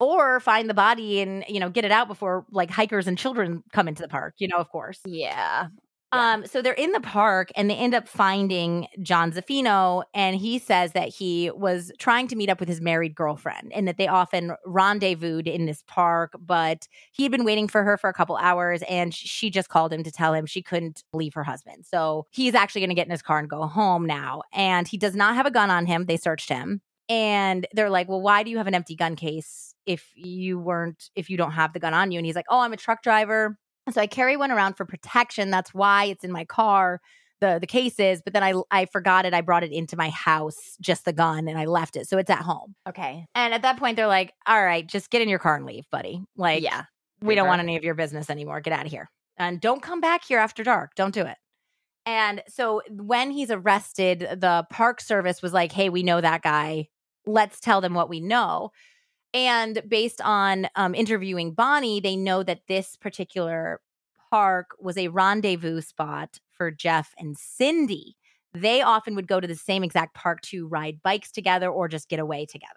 or 0.00 0.40
find 0.40 0.68
the 0.68 0.74
body 0.74 1.20
and 1.20 1.44
you 1.48 1.60
know 1.60 1.70
get 1.70 1.84
it 1.84 1.92
out 1.92 2.08
before 2.08 2.44
like 2.50 2.70
hikers 2.70 3.06
and 3.06 3.18
children 3.18 3.62
come 3.72 3.88
into 3.88 4.02
the 4.02 4.08
park 4.08 4.34
you 4.38 4.48
know 4.48 4.56
of 4.58 4.68
course 4.70 5.00
Yeah. 5.04 5.68
Yeah. 6.12 6.32
Um, 6.34 6.46
so 6.46 6.62
they're 6.62 6.72
in 6.72 6.92
the 6.92 7.00
park 7.00 7.50
and 7.54 7.68
they 7.68 7.74
end 7.74 7.94
up 7.94 8.08
finding 8.08 8.86
John 9.02 9.30
Zaffino, 9.30 10.04
and 10.14 10.36
he 10.36 10.58
says 10.58 10.92
that 10.92 11.08
he 11.08 11.50
was 11.50 11.92
trying 11.98 12.28
to 12.28 12.36
meet 12.36 12.48
up 12.48 12.60
with 12.60 12.68
his 12.68 12.80
married 12.80 13.14
girlfriend 13.14 13.72
and 13.74 13.86
that 13.86 13.98
they 13.98 14.08
often 14.08 14.52
rendezvoused 14.64 15.46
in 15.46 15.66
this 15.66 15.82
park, 15.86 16.32
but 16.40 16.88
he 17.12 17.24
had 17.24 17.32
been 17.32 17.44
waiting 17.44 17.68
for 17.68 17.84
her 17.84 17.98
for 17.98 18.08
a 18.08 18.14
couple 18.14 18.36
hours 18.38 18.82
and 18.88 19.12
she 19.14 19.50
just 19.50 19.68
called 19.68 19.92
him 19.92 20.02
to 20.02 20.10
tell 20.10 20.32
him 20.32 20.46
she 20.46 20.62
couldn't 20.62 21.04
leave 21.12 21.34
her 21.34 21.44
husband. 21.44 21.84
So 21.86 22.26
he's 22.30 22.54
actually 22.54 22.80
going 22.80 22.90
to 22.90 22.94
get 22.94 23.06
in 23.06 23.10
his 23.12 23.22
car 23.22 23.38
and 23.38 23.48
go 23.48 23.66
home 23.66 24.06
now. 24.06 24.42
And 24.54 24.88
he 24.88 24.96
does 24.96 25.14
not 25.14 25.34
have 25.34 25.46
a 25.46 25.50
gun 25.50 25.70
on 25.70 25.84
him. 25.84 26.06
They 26.06 26.16
searched 26.16 26.48
him. 26.48 26.80
And 27.10 27.66
they're 27.72 27.90
like, 27.90 28.08
Well, 28.08 28.20
why 28.22 28.42
do 28.42 28.50
you 28.50 28.58
have 28.58 28.66
an 28.66 28.74
empty 28.74 28.94
gun 28.94 29.16
case 29.16 29.74
if 29.86 30.10
you 30.14 30.58
weren't, 30.58 31.10
if 31.16 31.28
you 31.30 31.36
don't 31.36 31.52
have 31.52 31.72
the 31.72 31.80
gun 31.80 31.94
on 31.94 32.12
you? 32.12 32.18
And 32.18 32.26
he's 32.26 32.36
like, 32.36 32.46
Oh, 32.50 32.60
I'm 32.60 32.72
a 32.72 32.76
truck 32.78 33.02
driver. 33.02 33.58
So 33.92 34.00
I 34.00 34.06
carry 34.06 34.36
one 34.36 34.50
around 34.50 34.74
for 34.74 34.84
protection. 34.84 35.50
That's 35.50 35.72
why 35.72 36.04
it's 36.04 36.24
in 36.24 36.32
my 36.32 36.44
car, 36.44 37.00
the 37.40 37.58
the 37.60 37.66
cases. 37.66 38.20
But 38.22 38.32
then 38.32 38.42
I 38.42 38.54
I 38.70 38.86
forgot 38.86 39.24
it. 39.26 39.34
I 39.34 39.40
brought 39.40 39.64
it 39.64 39.72
into 39.72 39.96
my 39.96 40.10
house, 40.10 40.76
just 40.80 41.04
the 41.04 41.12
gun, 41.12 41.48
and 41.48 41.58
I 41.58 41.64
left 41.64 41.96
it. 41.96 42.08
So 42.08 42.18
it's 42.18 42.30
at 42.30 42.42
home. 42.42 42.74
Okay. 42.88 43.26
And 43.34 43.54
at 43.54 43.62
that 43.62 43.78
point, 43.78 43.96
they're 43.96 44.06
like, 44.06 44.32
"All 44.46 44.62
right, 44.62 44.86
just 44.86 45.10
get 45.10 45.22
in 45.22 45.28
your 45.28 45.38
car 45.38 45.56
and 45.56 45.66
leave, 45.66 45.84
buddy. 45.90 46.22
Like, 46.36 46.62
yeah. 46.62 46.84
we 47.20 47.34
don't 47.34 47.48
want 47.48 47.62
any 47.62 47.76
of 47.76 47.84
your 47.84 47.94
business 47.94 48.30
anymore. 48.30 48.60
Get 48.60 48.72
out 48.72 48.86
of 48.86 48.92
here, 48.92 49.10
and 49.36 49.60
don't 49.60 49.82
come 49.82 50.00
back 50.00 50.24
here 50.24 50.38
after 50.38 50.62
dark. 50.62 50.92
Don't 50.94 51.14
do 51.14 51.22
it." 51.22 51.36
And 52.06 52.42
so 52.48 52.80
when 52.90 53.30
he's 53.30 53.50
arrested, 53.50 54.20
the 54.20 54.66
Park 54.70 55.00
Service 55.00 55.42
was 55.42 55.52
like, 55.52 55.72
"Hey, 55.72 55.88
we 55.88 56.02
know 56.02 56.20
that 56.20 56.42
guy. 56.42 56.88
Let's 57.26 57.60
tell 57.60 57.80
them 57.80 57.94
what 57.94 58.08
we 58.08 58.20
know." 58.20 58.70
And 59.34 59.82
based 59.86 60.20
on 60.22 60.68
um, 60.74 60.94
interviewing 60.94 61.52
Bonnie, 61.52 62.00
they 62.00 62.16
know 62.16 62.42
that 62.42 62.66
this 62.66 62.96
particular 62.96 63.80
park 64.30 64.70
was 64.78 64.96
a 64.96 65.08
rendezvous 65.08 65.80
spot 65.80 66.40
for 66.52 66.70
Jeff 66.70 67.14
and 67.18 67.36
Cindy. 67.36 68.16
They 68.54 68.82
often 68.82 69.14
would 69.14 69.28
go 69.28 69.40
to 69.40 69.46
the 69.46 69.54
same 69.54 69.84
exact 69.84 70.14
park 70.14 70.40
to 70.42 70.66
ride 70.66 71.02
bikes 71.02 71.30
together 71.30 71.68
or 71.68 71.88
just 71.88 72.08
get 72.08 72.18
away 72.18 72.46
together. 72.46 72.72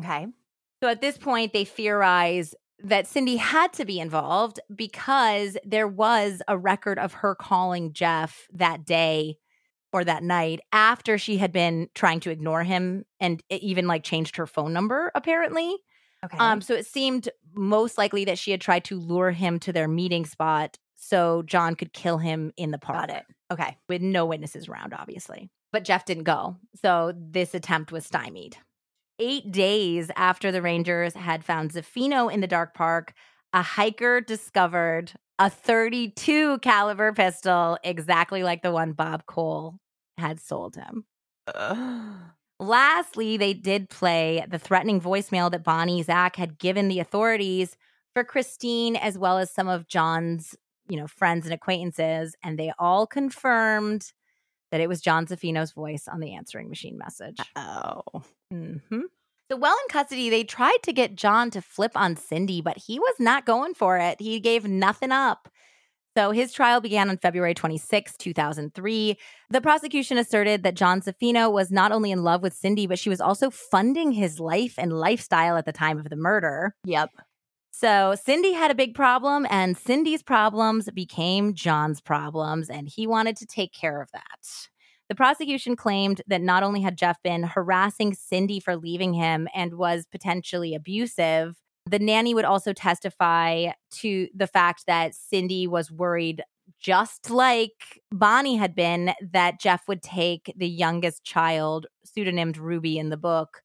Okay. 0.00 0.26
So 0.82 0.88
at 0.88 1.00
this 1.00 1.18
point, 1.18 1.52
they 1.52 1.64
theorize 1.64 2.54
that 2.80 3.08
Cindy 3.08 3.36
had 3.36 3.72
to 3.74 3.84
be 3.84 3.98
involved 3.98 4.60
because 4.74 5.56
there 5.64 5.88
was 5.88 6.40
a 6.46 6.56
record 6.56 6.98
of 6.98 7.12
her 7.14 7.34
calling 7.34 7.92
Jeff 7.92 8.46
that 8.52 8.84
day 8.84 9.38
or 9.92 10.04
that 10.04 10.22
night 10.22 10.60
after 10.72 11.18
she 11.18 11.38
had 11.38 11.52
been 11.52 11.88
trying 11.94 12.20
to 12.20 12.30
ignore 12.30 12.62
him 12.62 13.04
and 13.18 13.42
even 13.50 13.86
like 13.86 14.04
changed 14.04 14.36
her 14.36 14.46
phone 14.46 14.72
number 14.72 15.10
apparently. 15.14 15.76
Okay. 16.24 16.36
Um 16.38 16.60
so 16.60 16.74
it 16.74 16.86
seemed 16.86 17.28
most 17.54 17.98
likely 17.98 18.24
that 18.26 18.38
she 18.38 18.50
had 18.50 18.60
tried 18.60 18.84
to 18.84 18.98
lure 18.98 19.30
him 19.30 19.58
to 19.60 19.72
their 19.72 19.88
meeting 19.88 20.24
spot 20.26 20.78
so 20.96 21.42
John 21.42 21.74
could 21.76 21.92
kill 21.92 22.18
him 22.18 22.52
in 22.56 22.70
the 22.70 22.78
park 22.78 23.08
got 23.08 23.16
it. 23.16 23.24
Okay. 23.52 23.76
with 23.88 24.02
no 24.02 24.26
witnesses 24.26 24.68
around, 24.68 24.92
obviously. 24.92 25.48
But 25.72 25.84
Jeff 25.84 26.04
didn't 26.04 26.24
go. 26.24 26.56
So 26.74 27.12
this 27.16 27.54
attempt 27.54 27.92
was 27.92 28.04
stymied. 28.04 28.56
Eight 29.18 29.50
days 29.50 30.10
after 30.16 30.52
the 30.52 30.62
Rangers 30.62 31.14
had 31.14 31.44
found 31.44 31.72
Zaffino 31.72 32.32
in 32.32 32.40
the 32.40 32.46
dark 32.46 32.74
park, 32.74 33.14
a 33.52 33.62
hiker 33.62 34.20
discovered 34.20 35.12
a 35.38 35.48
32 35.50 36.58
caliber 36.58 37.12
pistol, 37.12 37.78
exactly 37.82 38.42
like 38.42 38.62
the 38.62 38.72
one 38.72 38.92
Bob 38.92 39.26
Cole 39.26 39.78
had 40.18 40.40
sold 40.40 40.76
him. 40.76 41.04
Lastly, 42.60 43.36
they 43.36 43.54
did 43.54 43.88
play 43.88 44.44
the 44.48 44.58
threatening 44.58 45.00
voicemail 45.00 45.50
that 45.50 45.62
Bonnie 45.62 46.02
Zack 46.02 46.36
had 46.36 46.58
given 46.58 46.88
the 46.88 46.98
authorities 46.98 47.76
for 48.14 48.24
Christine, 48.24 48.96
as 48.96 49.16
well 49.16 49.38
as 49.38 49.52
some 49.52 49.68
of 49.68 49.86
John's, 49.86 50.56
you 50.88 50.96
know, 50.96 51.06
friends 51.06 51.44
and 51.44 51.54
acquaintances, 51.54 52.34
and 52.42 52.58
they 52.58 52.72
all 52.78 53.06
confirmed 53.06 54.12
that 54.70 54.80
it 54.80 54.88
was 54.88 55.00
John 55.00 55.26
Zaffino's 55.26 55.72
voice 55.72 56.08
on 56.08 56.20
the 56.20 56.34
answering 56.34 56.68
machine 56.68 56.98
message. 56.98 57.38
oh. 57.56 58.02
hmm 58.50 59.00
So, 59.48 59.56
while 59.56 59.72
in 59.72 59.88
custody, 59.92 60.28
they 60.28 60.42
tried 60.42 60.78
to 60.82 60.92
get 60.92 61.14
John 61.14 61.50
to 61.52 61.62
flip 61.62 61.92
on 61.94 62.16
Cindy, 62.16 62.60
but 62.60 62.76
he 62.76 62.98
was 62.98 63.14
not 63.20 63.46
going 63.46 63.74
for 63.74 63.98
it. 63.98 64.20
He 64.20 64.40
gave 64.40 64.66
nothing 64.66 65.12
up. 65.12 65.48
So, 66.16 66.32
his 66.32 66.52
trial 66.52 66.80
began 66.80 67.10
on 67.10 67.18
February 67.18 67.54
26, 67.54 68.16
2003. 68.16 69.16
The 69.50 69.60
prosecution 69.60 70.18
asserted 70.18 70.62
that 70.64 70.74
John 70.74 71.00
Zaffino 71.00 71.52
was 71.52 71.70
not 71.70 71.92
only 71.92 72.10
in 72.10 72.24
love 72.24 72.42
with 72.42 72.54
Cindy, 72.54 72.86
but 72.86 72.98
she 72.98 73.08
was 73.08 73.20
also 73.20 73.50
funding 73.50 74.12
his 74.12 74.40
life 74.40 74.74
and 74.78 74.92
lifestyle 74.92 75.56
at 75.56 75.64
the 75.64 75.72
time 75.72 75.98
of 75.98 76.08
the 76.08 76.16
murder. 76.16 76.74
Yep. 76.84 77.10
So 77.70 78.16
Cindy 78.20 78.54
had 78.54 78.72
a 78.72 78.74
big 78.74 78.94
problem, 78.94 79.46
and 79.50 79.76
Cindy's 79.76 80.22
problems 80.22 80.90
became 80.90 81.54
John's 81.54 82.00
problems, 82.00 82.68
and 82.68 82.88
he 82.88 83.06
wanted 83.06 83.36
to 83.36 83.46
take 83.46 83.72
care 83.72 84.02
of 84.02 84.10
that. 84.12 84.68
The 85.08 85.14
prosecution 85.14 85.76
claimed 85.76 86.20
that 86.26 86.42
not 86.42 86.62
only 86.62 86.80
had 86.82 86.98
Jeff 86.98 87.22
been 87.22 87.44
harassing 87.44 88.14
Cindy 88.14 88.58
for 88.60 88.76
leaving 88.76 89.14
him 89.14 89.48
and 89.54 89.74
was 89.74 90.06
potentially 90.10 90.74
abusive, 90.74 91.54
the 91.90 91.98
nanny 91.98 92.34
would 92.34 92.44
also 92.44 92.72
testify 92.72 93.70
to 93.92 94.28
the 94.34 94.46
fact 94.46 94.84
that 94.86 95.14
Cindy 95.14 95.66
was 95.66 95.90
worried, 95.90 96.42
just 96.80 97.30
like 97.30 98.00
Bonnie 98.10 98.56
had 98.56 98.74
been, 98.74 99.12
that 99.32 99.60
Jeff 99.60 99.88
would 99.88 100.02
take 100.02 100.52
the 100.56 100.68
youngest 100.68 101.24
child, 101.24 101.86
pseudonymed 102.06 102.58
Ruby 102.58 102.98
in 102.98 103.10
the 103.10 103.16
book, 103.16 103.62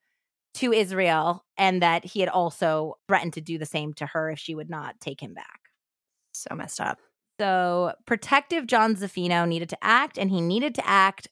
to 0.56 0.72
Israel 0.72 1.46
and 1.58 1.82
that 1.82 2.06
he 2.06 2.20
had 2.20 2.30
also 2.30 2.96
threatened 3.08 3.34
to 3.34 3.42
do 3.42 3.58
the 3.58 3.66
same 3.66 3.94
to 3.94 4.06
her 4.06 4.30
if 4.30 4.40
she 4.40 4.56
would 4.56 4.70
not 4.70 5.00
take 5.00 5.22
him 5.22 5.34
back. 5.34 5.60
So 6.34 6.56
messed 6.56 6.80
up. 6.80 7.00
So, 7.40 7.94
protective 8.06 8.68
John 8.68 8.96
Zaffino 8.96 9.48
needed 9.48 9.70
to 9.70 9.78
act 9.84 10.20
and 10.20 10.30
he 10.30 10.40
needed 10.40 10.76
to 10.76 10.88
act 10.88 11.28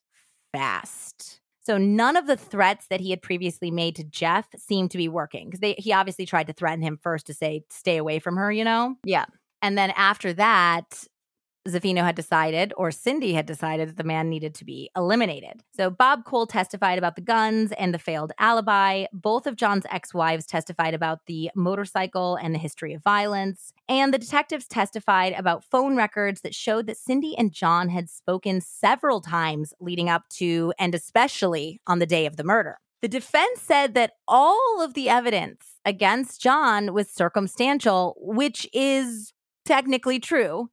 fast. 0.52 1.41
So, 1.64 1.78
none 1.78 2.18
of 2.18 2.28
the 2.28 2.38
threats 2.38 2.88
that 2.90 3.00
he 3.00 3.12
had 3.12 3.22
previously 3.22 3.72
made 3.72 3.96
to 3.98 4.04
Jeff 4.04 4.48
seemed 4.58 4.92
to 4.92 4.98
be 4.98 5.08
working 5.08 5.50
because 5.50 5.76
he 5.78 5.94
obviously 5.94 6.26
tried 6.26 6.48
to 6.48 6.54
threaten 6.54 6.82
him 6.82 6.98
first 7.02 7.28
to 7.28 7.34
say, 7.34 7.64
stay 7.70 7.98
away 7.98 8.20
from 8.20 8.38
her, 8.38 8.52
you 8.52 8.64
know? 8.64 8.96
Yeah. 9.04 9.26
And 9.62 9.78
then 9.78 9.92
after 9.92 10.34
that, 10.34 11.04
Zaffino 11.68 12.04
had 12.04 12.16
decided, 12.16 12.74
or 12.76 12.92
Cindy 12.92 13.34
had 13.34 13.46
decided, 13.46 13.90
that 13.90 13.98
the 13.98 14.04
man 14.04 14.30
needed 14.30 14.56
to 14.56 14.66
be 14.66 14.90
eliminated. 14.96 15.62
So 15.76 15.90
Bob 15.90 16.26
Cole 16.26 16.48
testified 16.48 16.98
about 16.98 17.16
the 17.16 17.22
guns 17.22 17.72
and 17.74 17.94
the 17.94 18.00
failed 18.00 18.32
alibi. 18.40 19.06
Both 19.14 19.46
of 19.46 19.56
John's 19.56 19.86
ex 19.90 20.14
wives 20.14 20.48
testified 20.48 20.94
about 20.94 21.26
the 21.28 21.52
motorcycle 21.56 22.36
and 22.36 22.56
the 22.56 22.60
history 22.60 22.94
of 22.94 23.04
violence. 23.04 23.74
And 23.88 24.14
the 24.14 24.18
detectives 24.18 24.68
testified 24.68 25.34
about 25.34 25.64
phone 25.64 25.96
records 25.96 26.42
that 26.42 26.56
showed 26.56 26.88
that 26.88 26.98
Cindy 26.98 27.38
and 27.38 27.52
John 27.52 27.90
had 27.90 28.10
spoken 28.10 28.62
several 28.62 29.22
times 29.22 29.74
leading 29.80 30.10
up 30.10 30.28
to 30.30 30.74
and 30.80 30.96
especially 30.96 31.80
on 31.86 32.00
the 32.00 32.06
day 32.08 32.26
of 32.26 32.38
the 32.38 32.44
murder. 32.44 32.80
The 33.02 33.08
defense 33.08 33.62
said 33.62 33.96
that 33.96 34.14
all 34.28 34.82
of 34.82 34.94
the 34.94 35.10
evidence 35.10 35.80
against 35.86 36.40
John 36.40 36.94
was 36.94 37.10
circumstantial, 37.10 38.16
which 38.20 38.68
is 38.74 39.34
technically 39.66 40.20
true 40.20 40.70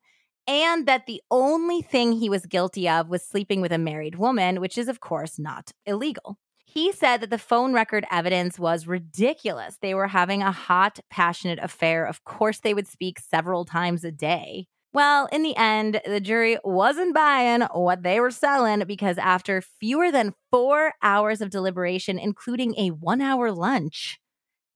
and 0.48 0.86
that 0.86 1.06
the 1.06 1.22
only 1.30 1.82
thing 1.82 2.12
he 2.12 2.30
was 2.30 2.46
guilty 2.46 2.88
of 2.88 3.08
was 3.08 3.22
sleeping 3.22 3.60
with 3.60 3.70
a 3.70 3.78
married 3.78 4.16
woman, 4.16 4.60
which 4.60 4.78
is, 4.78 4.88
of 4.88 4.98
course, 4.98 5.38
not 5.38 5.72
illegal. 5.84 6.38
He 6.64 6.90
said 6.92 7.20
that 7.20 7.30
the 7.30 7.38
phone 7.38 7.74
record 7.74 8.06
evidence 8.10 8.58
was 8.58 8.86
ridiculous. 8.86 9.76
They 9.80 9.94
were 9.94 10.08
having 10.08 10.42
a 10.42 10.52
hot, 10.52 10.98
passionate 11.10 11.58
affair. 11.62 12.06
Of 12.06 12.24
course, 12.24 12.60
they 12.60 12.74
would 12.74 12.86
speak 12.86 13.18
several 13.18 13.64
times 13.64 14.04
a 14.04 14.10
day. 14.10 14.66
Well, 14.92 15.28
in 15.30 15.42
the 15.42 15.56
end, 15.56 16.00
the 16.06 16.20
jury 16.20 16.58
wasn't 16.64 17.14
buying 17.14 17.60
what 17.72 18.02
they 18.02 18.20
were 18.20 18.30
selling 18.30 18.84
because 18.86 19.18
after 19.18 19.60
fewer 19.60 20.10
than 20.10 20.34
four 20.50 20.94
hours 21.02 21.42
of 21.42 21.50
deliberation, 21.50 22.18
including 22.18 22.74
a 22.78 22.88
one 22.88 23.20
hour 23.20 23.52
lunch, 23.52 24.18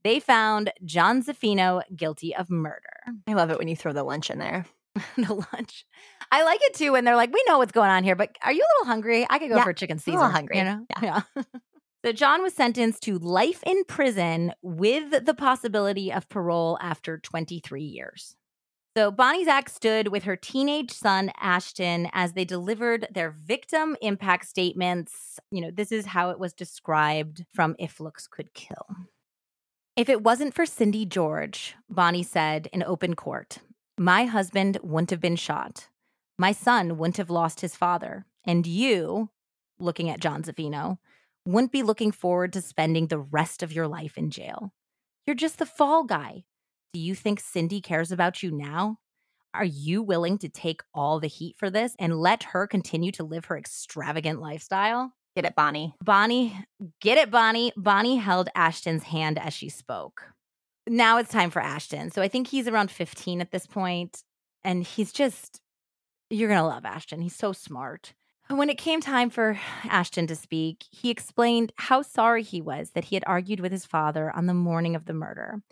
they 0.05 0.20
found 0.20 0.73
John 0.85 1.23
Zaffino 1.23 1.82
guilty 1.97 2.35
of 2.35 2.51
murder. 2.51 2.81
I 3.27 3.32
love 3.32 3.51
it 3.51 3.59
when 3.59 3.69
you 3.69 3.77
throw 3.77 3.93
the 3.93 4.05
lunch 4.05 4.31
in 4.31 4.39
there. 4.39 4.66
the 5.16 5.35
lunch. 5.52 5.85
I 6.31 6.44
like 6.44 6.60
it 6.62 6.74
too 6.74 6.93
when 6.93 7.05
they're 7.05 7.16
like, 7.16 7.32
"We 7.32 7.43
know 7.48 7.59
what's 7.59 7.73
going 7.73 7.90
on 7.90 8.05
here, 8.05 8.16
but 8.16 8.36
are 8.44 8.52
you 8.52 8.62
a 8.62 8.70
little 8.81 8.93
hungry? 8.93 9.27
I 9.28 9.39
could 9.39 9.48
go 9.48 9.56
Yeah, 9.56 9.64
for 9.64 9.70
a 9.70 9.74
chicken 9.74 9.97
a 9.97 10.01
Caesar." 10.01 10.19
little 10.19 10.32
hungry. 10.32 10.59
You 10.59 10.64
know? 10.64 10.86
Yeah. 11.02 11.23
so 12.05 12.12
John 12.12 12.43
was 12.43 12.55
sentenced 12.55 13.02
to 13.05 13.19
life 13.19 13.62
in 13.64 13.85
prison 13.85 14.52
with 14.62 15.24
the 15.24 15.35
possibility 15.35 16.12
of 16.12 16.28
parole 16.28 16.78
after 16.81 17.19
23 17.19 17.82
years. 17.82 18.36
So 18.94 19.10
Bonnie 19.10 19.47
Zack 19.47 19.70
stood 19.70 20.09
with 20.09 20.24
her 20.24 20.36
teenage 20.36 20.90
son 20.90 21.32
Ashton 21.40 22.10
as 22.12 22.35
they 22.35 22.44
delivered 22.44 23.09
their 23.10 23.31
victim 23.31 23.97
impact 24.02 24.47
statements. 24.47 25.40
You 25.51 25.62
know, 25.62 25.70
this 25.70 25.93
is 25.93 26.05
how 26.05 26.28
it 26.28 26.39
was 26.39 26.52
described 26.52 27.47
from 27.55 27.74
If 27.78 28.01
Looks 28.01 28.27
Could 28.27 28.52
Kill. 28.52 28.86
If 29.97 30.10
it 30.10 30.23
wasn't 30.23 30.55
for 30.55 30.66
Cindy 30.66 31.06
George, 31.06 31.74
Bonnie 31.89 32.23
said 32.23 32.69
in 32.73 32.82
open 32.82 33.14
court, 33.14 33.59
my 33.98 34.24
husband 34.24 34.78
wouldn't 34.82 35.10
have 35.10 35.20
been 35.20 35.36
shot. 35.36 35.89
My 36.39 36.52
son 36.52 36.98
wouldn't 36.98 37.19
have 37.19 37.31
lost 37.31 37.60
his 37.60 37.77
father. 37.77 38.27
And 38.44 38.66
you, 38.66 39.31
looking 39.78 40.10
at 40.10 40.20
John 40.20 40.43
Zaffino, 40.43 40.98
wouldn't 41.47 41.73
be 41.73 41.82
looking 41.82 42.12
forward 42.12 42.52
to 42.52 42.62
spending 42.62 43.06
the 43.06 43.19
rest 43.19 43.62
of 43.62 43.73
your 43.73 43.89
life 43.89 44.16
in 44.16 44.31
jail. 44.31 44.73
You're 45.27 45.36
just 45.36 45.59
the 45.59 45.66
fall 45.66 46.05
guy. 46.05 46.44
Do 46.93 47.01
you 47.01 47.14
think 47.14 47.40
Cindy 47.40 47.81
cares 47.81 48.12
about 48.12 48.43
you 48.43 48.51
now? 48.51 48.98
Are 49.55 49.64
you 49.64 50.02
willing 50.02 50.39
to 50.39 50.48
take 50.48 50.82
all 50.94 51.20
the 51.20 51.28
heat 51.28 51.56
for 51.59 51.70
this 51.70 51.94
and 51.98 52.19
let 52.19 52.43
her 52.44 52.66
continue 52.66 53.12
to 53.12 53.24
live 53.24 53.47
her 53.47 53.59
extravagant 53.59 54.40
lifestyle? 54.40 55.12
Get 55.36 55.44
it, 55.44 55.55
Bonnie. 55.55 55.94
Bonnie, 56.02 56.56
get 57.01 57.19
it, 57.19 57.31
Bonnie. 57.31 57.73
Bonnie 57.77 58.16
held 58.16 58.48
Ashton's 58.55 59.05
hand 59.05 59.39
as 59.39 59.52
she 59.52 59.69
spoke. 59.69 60.23
Now 60.89 61.19
it's 61.19 61.31
time 61.31 61.51
for 61.51 61.63
Ashton. 61.63 62.11
So 62.11 62.23
I 62.23 62.29
think 62.29 62.49
he's 62.49 62.69
around 62.69 62.91
15 62.91 63.41
at 63.41 63.51
this 63.51 63.67
point, 63.67 64.23
and 64.65 64.83
he's 64.83 65.13
just, 65.13 65.61
you're 66.31 66.49
going 66.49 66.61
to 66.61 66.67
love 66.67 66.85
Ashton. 66.85 67.21
He's 67.21 67.37
so 67.37 67.53
smart. 67.53 68.15
When 68.49 68.69
it 68.69 68.79
came 68.79 69.01
time 69.01 69.31
for 69.31 69.59
Ashton 69.85 70.27
to 70.27 70.37
speak, 70.37 70.85
he 70.91 71.11
explained 71.11 71.73
how 71.77 72.03
sorry 72.03 72.43
he 72.43 72.61
was 72.61 72.91
that 72.91 73.05
he 73.05 73.17
had 73.17 73.25
argued 73.27 73.61
with 73.61 73.73
his 73.73 73.87
father 73.87 74.31
on 74.35 74.47
the 74.47 74.55
morning 74.55 74.97
of 74.97 75.07
the 75.07 75.15
murder. 75.15 75.63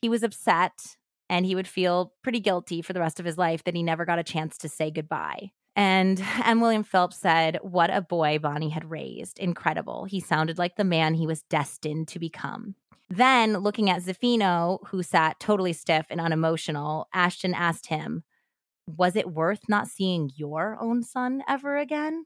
He 0.00 0.08
was 0.08 0.22
upset 0.22 0.96
and 1.28 1.44
he 1.44 1.54
would 1.54 1.68
feel 1.68 2.12
pretty 2.22 2.40
guilty 2.40 2.80
for 2.80 2.92
the 2.92 3.00
rest 3.00 3.18
of 3.18 3.26
his 3.26 3.36
life 3.36 3.64
that 3.64 3.74
he 3.74 3.82
never 3.82 4.04
got 4.04 4.18
a 4.18 4.24
chance 4.24 4.56
to 4.58 4.68
say 4.68 4.90
goodbye. 4.90 5.50
And 5.76 6.24
M. 6.44 6.60
William 6.60 6.84
Phelps 6.84 7.16
said, 7.16 7.58
What 7.62 7.90
a 7.90 8.00
boy 8.00 8.38
Bonnie 8.38 8.70
had 8.70 8.90
raised. 8.90 9.38
Incredible. 9.38 10.04
He 10.04 10.20
sounded 10.20 10.58
like 10.58 10.76
the 10.76 10.84
man 10.84 11.14
he 11.14 11.26
was 11.26 11.42
destined 11.42 12.08
to 12.08 12.18
become. 12.18 12.76
Then, 13.10 13.58
looking 13.58 13.90
at 13.90 14.02
Zaffino, 14.02 14.78
who 14.88 15.02
sat 15.02 15.38
totally 15.38 15.72
stiff 15.72 16.06
and 16.10 16.20
unemotional, 16.20 17.08
Ashton 17.12 17.54
asked 17.54 17.86
him, 17.88 18.24
Was 18.86 19.14
it 19.14 19.30
worth 19.30 19.68
not 19.68 19.88
seeing 19.88 20.30
your 20.34 20.78
own 20.80 21.02
son 21.02 21.42
ever 21.48 21.76
again? 21.76 22.24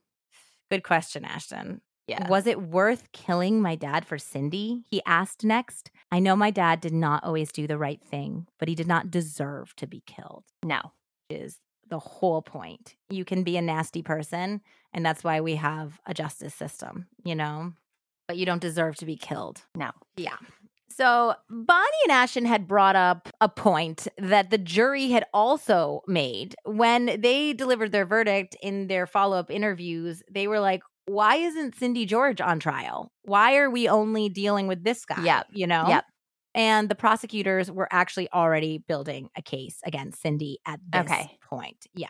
Good 0.71 0.83
question, 0.83 1.25
Ashton. 1.25 1.81
Yeah. 2.07 2.27
Was 2.27 2.47
it 2.47 2.59
worth 2.59 3.11
killing 3.11 3.61
my 3.61 3.75
dad 3.75 4.03
for 4.03 4.17
Cindy? 4.17 4.83
He 4.89 5.01
asked 5.05 5.43
next. 5.43 5.91
I 6.11 6.19
know 6.19 6.35
my 6.35 6.49
dad 6.49 6.81
did 6.81 6.93
not 6.93 7.23
always 7.23 7.51
do 7.51 7.67
the 7.67 7.77
right 7.77 8.01
thing, 8.01 8.47
but 8.57 8.67
he 8.67 8.73
did 8.73 8.87
not 8.87 9.11
deserve 9.11 9.75
to 9.75 9.85
be 9.85 10.01
killed. 10.07 10.45
No. 10.63 10.93
Is 11.29 11.59
the 11.89 11.99
whole 11.99 12.41
point. 12.41 12.95
You 13.09 13.25
can 13.25 13.43
be 13.43 13.57
a 13.57 13.61
nasty 13.61 14.01
person, 14.01 14.61
and 14.93 15.05
that's 15.05 15.23
why 15.23 15.41
we 15.41 15.55
have 15.55 15.99
a 16.05 16.13
justice 16.13 16.53
system, 16.53 17.07
you 17.23 17.35
know? 17.35 17.73
But 18.27 18.37
you 18.37 18.45
don't 18.45 18.61
deserve 18.61 18.95
to 18.97 19.05
be 19.05 19.15
killed. 19.15 19.63
No. 19.75 19.91
Yeah. 20.15 20.37
So 20.89 21.33
Bonnie 21.49 21.97
and 22.03 22.11
Ashton 22.11 22.45
had 22.45 22.67
brought 22.67 22.95
up 22.95 23.29
a 23.39 23.47
point 23.47 24.07
that 24.17 24.49
the 24.49 24.57
jury 24.57 25.09
had 25.09 25.25
also 25.33 26.01
made 26.07 26.55
when 26.65 27.21
they 27.21 27.53
delivered 27.53 27.91
their 27.91 28.05
verdict 28.05 28.55
in 28.61 28.87
their 28.87 29.07
follow 29.07 29.37
up 29.37 29.49
interviews. 29.49 30.21
They 30.29 30.47
were 30.47 30.59
like, 30.59 30.81
why 31.05 31.35
isn't 31.37 31.75
Cindy 31.75 32.05
George 32.05 32.41
on 32.41 32.59
trial? 32.59 33.11
Why 33.23 33.55
are 33.55 33.69
we 33.69 33.87
only 33.87 34.29
dealing 34.29 34.67
with 34.67 34.83
this 34.83 35.05
guy? 35.05 35.23
Yep. 35.23 35.47
You 35.53 35.67
know? 35.67 35.85
Yep. 35.87 36.05
And 36.55 36.89
the 36.89 36.95
prosecutors 36.95 37.69
were 37.71 37.87
actually 37.91 38.29
already 38.31 38.79
building 38.79 39.29
a 39.37 39.41
case 39.41 39.79
against 39.85 40.21
Cindy 40.21 40.59
at 40.65 40.79
this 40.91 41.01
Okay. 41.01 41.37
point. 41.47 41.85
Yeah. 41.93 42.07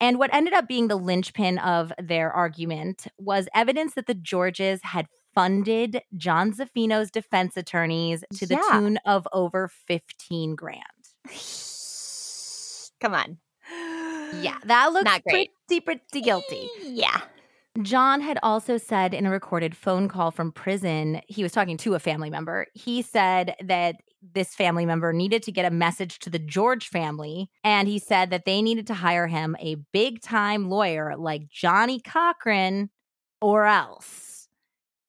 And 0.00 0.18
what 0.18 0.32
ended 0.34 0.52
up 0.54 0.68
being 0.68 0.88
the 0.88 0.96
linchpin 0.96 1.58
of 1.58 1.92
their 2.02 2.30
argument 2.32 3.06
was 3.18 3.48
evidence 3.54 3.94
that 3.94 4.06
the 4.06 4.14
Georges 4.14 4.80
had 4.82 5.06
funded 5.34 6.02
John 6.16 6.52
Zaffino's 6.52 7.10
defense 7.10 7.56
attorneys 7.56 8.22
to 8.34 8.46
the 8.46 8.54
Yeah. 8.54 8.78
tune 8.78 8.98
of 9.04 9.26
over 9.32 9.68
15 9.68 10.54
grand. 10.54 10.82
Come 13.00 13.14
on. 13.14 13.38
Yeah, 14.42 14.58
that 14.64 14.92
looks 14.92 15.10
pretty, 15.28 15.80
pretty 15.80 16.20
guilty. 16.20 16.68
Yeah. 16.82 17.20
John 17.82 18.20
had 18.20 18.38
also 18.42 18.76
said 18.76 19.12
in 19.14 19.26
a 19.26 19.30
recorded 19.30 19.76
phone 19.76 20.08
call 20.08 20.30
from 20.30 20.52
prison, 20.52 21.20
he 21.26 21.42
was 21.42 21.52
talking 21.52 21.76
to 21.78 21.94
a 21.94 21.98
family 21.98 22.30
member. 22.30 22.66
He 22.72 23.02
said 23.02 23.56
that 23.64 23.96
this 24.32 24.54
family 24.54 24.86
member 24.86 25.12
needed 25.12 25.42
to 25.42 25.52
get 25.52 25.64
a 25.64 25.74
message 25.74 26.18
to 26.20 26.30
the 26.30 26.38
George 26.38 26.88
family. 26.88 27.50
And 27.64 27.88
he 27.88 27.98
said 27.98 28.30
that 28.30 28.44
they 28.44 28.62
needed 28.62 28.86
to 28.86 28.94
hire 28.94 29.26
him 29.26 29.56
a 29.58 29.76
big 29.92 30.22
time 30.22 30.70
lawyer 30.70 31.16
like 31.16 31.48
Johnnie 31.48 32.00
Cochran 32.00 32.90
or 33.40 33.66
else. 33.66 34.48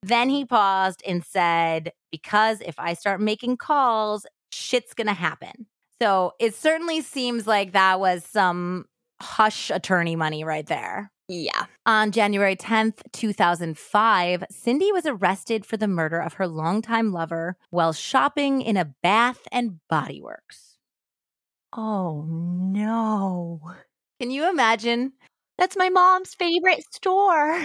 Then 0.02 0.30
he 0.30 0.44
paused 0.44 1.02
and 1.08 1.24
said, 1.24 1.92
Because 2.12 2.62
if 2.62 2.80
I 2.80 2.94
start 2.94 3.22
making 3.22 3.58
calls, 3.58 4.26
shit's 4.52 4.94
going 4.94 5.08
to 5.08 5.14
happen. 5.14 5.68
So 6.02 6.34
it 6.40 6.56
certainly 6.56 7.02
seems 7.02 7.48
like 7.48 7.72
that 7.72 8.00
was 8.00 8.26
some 8.26 8.86
hush 9.22 9.70
attorney 9.70 10.16
money 10.16 10.44
right 10.44 10.68
there. 10.68 11.12
Yeah. 11.27 11.65
On 11.88 12.11
January 12.11 12.56
10th, 12.56 13.02
2005, 13.11 14.43
Cindy 14.52 14.91
was 14.91 15.06
arrested 15.06 15.65
for 15.65 15.76
the 15.77 15.88
murder 15.88 16.19
of 16.19 16.34
her 16.34 16.47
longtime 16.47 17.11
lover 17.11 17.57
while 17.72 17.93
shopping 17.93 18.61
in 18.61 18.77
a 18.77 18.85
Bath 18.85 19.47
and 19.52 19.80
Body 19.89 20.22
Works. 20.22 20.77
Oh 21.73 22.23
no. 22.27 23.60
Can 24.19 24.31
you 24.31 24.49
imagine 24.49 25.14
That's 25.57 25.77
my 25.77 25.89
mom's 25.89 26.34
favorite 26.35 26.84
store. 26.93 27.60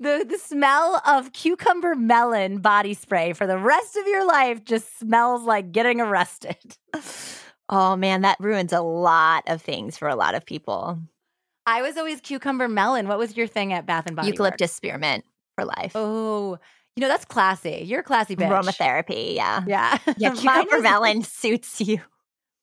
the, 0.00 0.24
the 0.28 0.38
smell 0.38 1.00
of 1.06 1.32
cucumber 1.32 1.94
melon 1.94 2.58
body 2.60 2.94
spray 2.94 3.32
for 3.32 3.46
the 3.46 3.58
rest 3.58 3.96
of 3.96 4.06
your 4.06 4.26
life 4.26 4.64
just 4.64 4.98
smells 4.98 5.42
like 5.44 5.72
getting 5.72 6.00
arrested? 6.00 6.56
Oh 7.68 7.96
man, 7.96 8.20
that 8.20 8.38
ruins 8.38 8.72
a 8.74 8.82
lot 8.82 9.44
of 9.46 9.62
things 9.62 9.96
for 9.96 10.06
a 10.08 10.16
lot 10.16 10.34
of 10.34 10.44
people. 10.44 10.98
I 11.66 11.82
was 11.82 11.96
always 11.96 12.20
cucumber 12.20 12.68
melon. 12.68 13.08
What 13.08 13.18
was 13.18 13.36
your 13.36 13.46
thing 13.46 13.72
at 13.72 13.86
Bath 13.86 14.06
and 14.06 14.16
Body 14.16 14.28
Eucalyptus 14.28 14.66
Works? 14.70 14.72
spearmint 14.76 15.24
for 15.56 15.64
life. 15.64 15.92
Oh, 15.94 16.58
you 16.96 17.00
know, 17.00 17.08
that's 17.08 17.24
classy. 17.24 17.82
You're 17.86 18.00
a 18.00 18.04
classy 18.04 18.36
bitch. 18.36 18.48
Aromatherapy, 18.48 19.34
yeah. 19.36 19.62
Yeah. 19.66 19.98
Yeah, 20.16 20.30
cucumber 20.34 20.76
was- 20.76 20.82
melon 20.82 21.22
suits 21.22 21.80
you. 21.80 22.00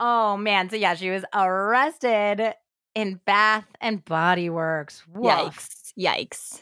Oh 0.02 0.38
man, 0.38 0.70
so 0.70 0.76
yeah, 0.78 0.96
she 0.96 1.10
was 1.10 1.26
arrested 1.34 2.54
in 2.96 3.20
Bath 3.26 3.66
and 3.82 4.04
Body 4.06 4.50
Works. 4.50 5.04
Woof. 5.14 5.30
Yikes. 5.30 5.94
Yikes. 5.98 6.62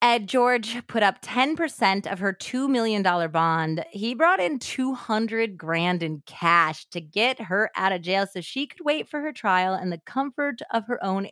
Ed 0.00 0.28
George 0.28 0.86
put 0.86 1.02
up 1.02 1.20
10% 1.22 2.10
of 2.10 2.20
her 2.20 2.32
$2 2.32 2.68
million 2.68 3.02
bond. 3.32 3.84
He 3.90 4.14
brought 4.14 4.38
in 4.38 4.60
200 4.60 5.58
grand 5.58 6.04
in 6.04 6.22
cash 6.24 6.86
to 6.92 7.00
get 7.00 7.40
her 7.42 7.68
out 7.74 7.90
of 7.90 8.02
jail 8.02 8.24
so 8.32 8.40
she 8.40 8.68
could 8.68 8.84
wait 8.84 9.08
for 9.08 9.20
her 9.20 9.32
trial 9.32 9.74
in 9.74 9.90
the 9.90 9.98
comfort 10.06 10.60
of 10.72 10.86
her 10.86 11.02
own 11.04 11.26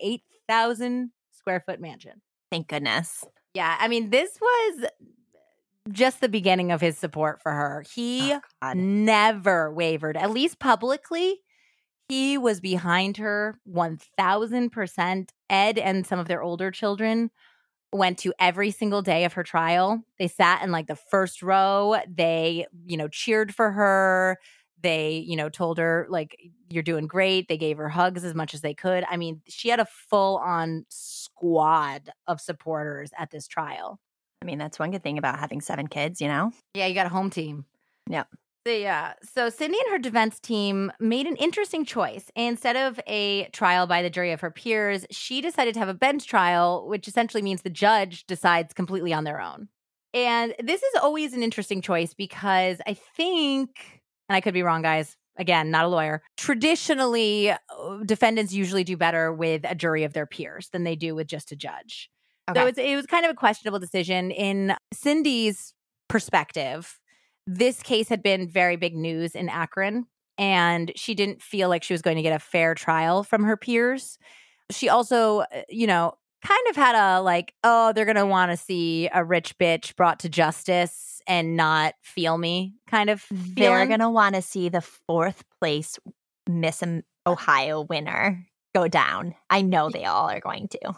8,000 0.48 1.10
square 1.32 1.60
foot 1.60 1.80
mansion. 1.80 2.22
Thank 2.50 2.68
goodness. 2.68 3.24
Yeah, 3.54 3.76
I 3.80 3.88
mean, 3.88 4.10
this 4.10 4.38
was 4.40 4.86
just 5.90 6.20
the 6.20 6.28
beginning 6.28 6.72
of 6.72 6.80
his 6.80 6.98
support 6.98 7.40
for 7.42 7.52
her. 7.52 7.82
Oh, 7.86 7.88
he 7.94 8.34
Oh, 8.62 8.72
never 8.74 9.72
wavered, 9.72 10.16
at 10.16 10.30
least 10.30 10.58
publicly. 10.58 11.40
He 12.08 12.38
was 12.38 12.60
behind 12.60 13.16
her 13.16 13.58
1000%. 13.64 15.30
Ed 15.50 15.78
and 15.78 16.06
some 16.06 16.18
of 16.18 16.28
their 16.28 16.42
older 16.42 16.70
children 16.70 17.30
went 17.92 18.18
to 18.18 18.34
every 18.38 18.70
single 18.70 19.02
day 19.02 19.24
of 19.24 19.34
her 19.34 19.42
trial. 19.44 20.02
They 20.18 20.28
sat 20.28 20.62
in 20.62 20.70
like 20.72 20.86
the 20.86 20.96
first 20.96 21.42
row. 21.42 21.96
They, 22.08 22.66
you 22.86 22.96
know, 22.96 23.08
cheered 23.08 23.54
for 23.54 23.72
her. 23.72 24.38
They, 24.82 25.24
you 25.26 25.36
know, 25.36 25.48
told 25.48 25.78
her, 25.78 26.06
like, 26.10 26.38
you're 26.68 26.82
doing 26.82 27.06
great. 27.06 27.48
They 27.48 27.56
gave 27.56 27.78
her 27.78 27.88
hugs 27.88 28.24
as 28.24 28.34
much 28.34 28.54
as 28.54 28.60
they 28.60 28.74
could. 28.74 29.04
I 29.10 29.16
mean, 29.16 29.40
she 29.48 29.68
had 29.68 29.80
a 29.80 29.86
full 29.86 30.36
on 30.38 30.84
squad 30.88 32.10
of 32.26 32.40
supporters 32.40 33.10
at 33.18 33.30
this 33.30 33.48
trial. 33.48 33.98
I 34.42 34.44
mean, 34.44 34.58
that's 34.58 34.78
one 34.78 34.90
good 34.90 35.02
thing 35.02 35.16
about 35.16 35.38
having 35.38 35.60
seven 35.60 35.86
kids, 35.86 36.20
you 36.20 36.28
know? 36.28 36.52
Yeah, 36.74 36.86
you 36.86 36.94
got 36.94 37.06
a 37.06 37.10
home 37.10 37.30
team. 37.30 37.64
Yep. 38.10 38.28
So, 38.66 38.72
yeah. 38.72 39.14
So 39.22 39.48
Cindy 39.48 39.78
and 39.78 39.92
her 39.92 39.98
defense 39.98 40.38
team 40.40 40.92
made 41.00 41.26
an 41.26 41.36
interesting 41.36 41.84
choice. 41.84 42.30
Instead 42.36 42.76
of 42.76 43.00
a 43.06 43.44
trial 43.52 43.86
by 43.86 44.02
the 44.02 44.10
jury 44.10 44.32
of 44.32 44.40
her 44.40 44.50
peers, 44.50 45.06
she 45.10 45.40
decided 45.40 45.72
to 45.74 45.80
have 45.80 45.88
a 45.88 45.94
bench 45.94 46.26
trial, 46.26 46.86
which 46.86 47.08
essentially 47.08 47.42
means 47.42 47.62
the 47.62 47.70
judge 47.70 48.26
decides 48.26 48.74
completely 48.74 49.12
on 49.12 49.24
their 49.24 49.40
own. 49.40 49.68
And 50.12 50.54
this 50.62 50.82
is 50.82 50.94
always 51.00 51.32
an 51.32 51.42
interesting 51.42 51.80
choice 51.80 52.12
because 52.12 52.80
I 52.86 52.94
think, 52.94 54.02
and 54.28 54.36
I 54.36 54.40
could 54.40 54.54
be 54.54 54.62
wrong, 54.62 54.82
guys. 54.82 55.16
Again, 55.38 55.70
not 55.70 55.84
a 55.84 55.88
lawyer. 55.88 56.22
Traditionally, 56.36 57.50
uh, 57.50 57.58
defendants 58.06 58.52
usually 58.54 58.84
do 58.84 58.96
better 58.96 59.32
with 59.32 59.62
a 59.68 59.74
jury 59.74 60.04
of 60.04 60.12
their 60.14 60.26
peers 60.26 60.68
than 60.70 60.84
they 60.84 60.96
do 60.96 61.14
with 61.14 61.26
just 61.26 61.52
a 61.52 61.56
judge. 61.56 62.10
So 62.54 62.60
Okay. 62.60 62.68
it's, 62.70 62.78
it 62.78 62.96
was 62.96 63.06
kind 63.06 63.24
of 63.24 63.30
a 63.32 63.34
questionable 63.34 63.78
decision. 63.78 64.30
In 64.30 64.74
Cindy's 64.92 65.74
perspective, 66.08 66.98
this 67.46 67.82
case 67.82 68.08
had 68.08 68.22
been 68.22 68.48
very 68.48 68.76
big 68.76 68.96
news 68.96 69.34
in 69.34 69.48
Akron, 69.48 70.06
and 70.38 70.90
she 70.96 71.14
didn't 71.14 71.42
feel 71.42 71.68
like 71.68 71.82
she 71.82 71.92
was 71.94 72.02
going 72.02 72.16
to 72.16 72.22
get 72.22 72.34
a 72.34 72.38
fair 72.38 72.74
trial 72.74 73.22
from 73.22 73.44
her 73.44 73.56
peers. 73.56 74.18
She 74.70 74.88
also, 74.88 75.40
uh, 75.40 75.62
you 75.68 75.86
know, 75.86 76.14
kind 76.44 76.66
of 76.70 76.76
had 76.76 76.94
a 76.94 77.20
like, 77.20 77.52
oh, 77.64 77.92
they're 77.92 78.04
going 78.04 78.16
to 78.16 78.26
want 78.26 78.50
to 78.52 78.56
see 78.56 79.08
a 79.12 79.24
rich 79.24 79.56
bitch 79.58 79.94
brought 79.96 80.20
to 80.20 80.28
justice 80.28 81.05
and 81.26 81.56
not 81.56 81.94
feel 82.02 82.38
me 82.38 82.74
kind 82.88 83.10
of 83.10 83.24
They're 83.30 83.86
going 83.86 84.00
to 84.00 84.10
want 84.10 84.34
to 84.34 84.42
see 84.42 84.68
the 84.68 84.80
fourth 84.80 85.44
place 85.60 85.98
Miss 86.48 86.82
Ohio 87.26 87.82
winner 87.82 88.46
go 88.74 88.88
down. 88.88 89.34
I 89.50 89.62
know 89.62 89.90
they 89.90 90.04
all 90.04 90.28
are 90.28 90.40
going 90.40 90.68
to. 90.68 90.94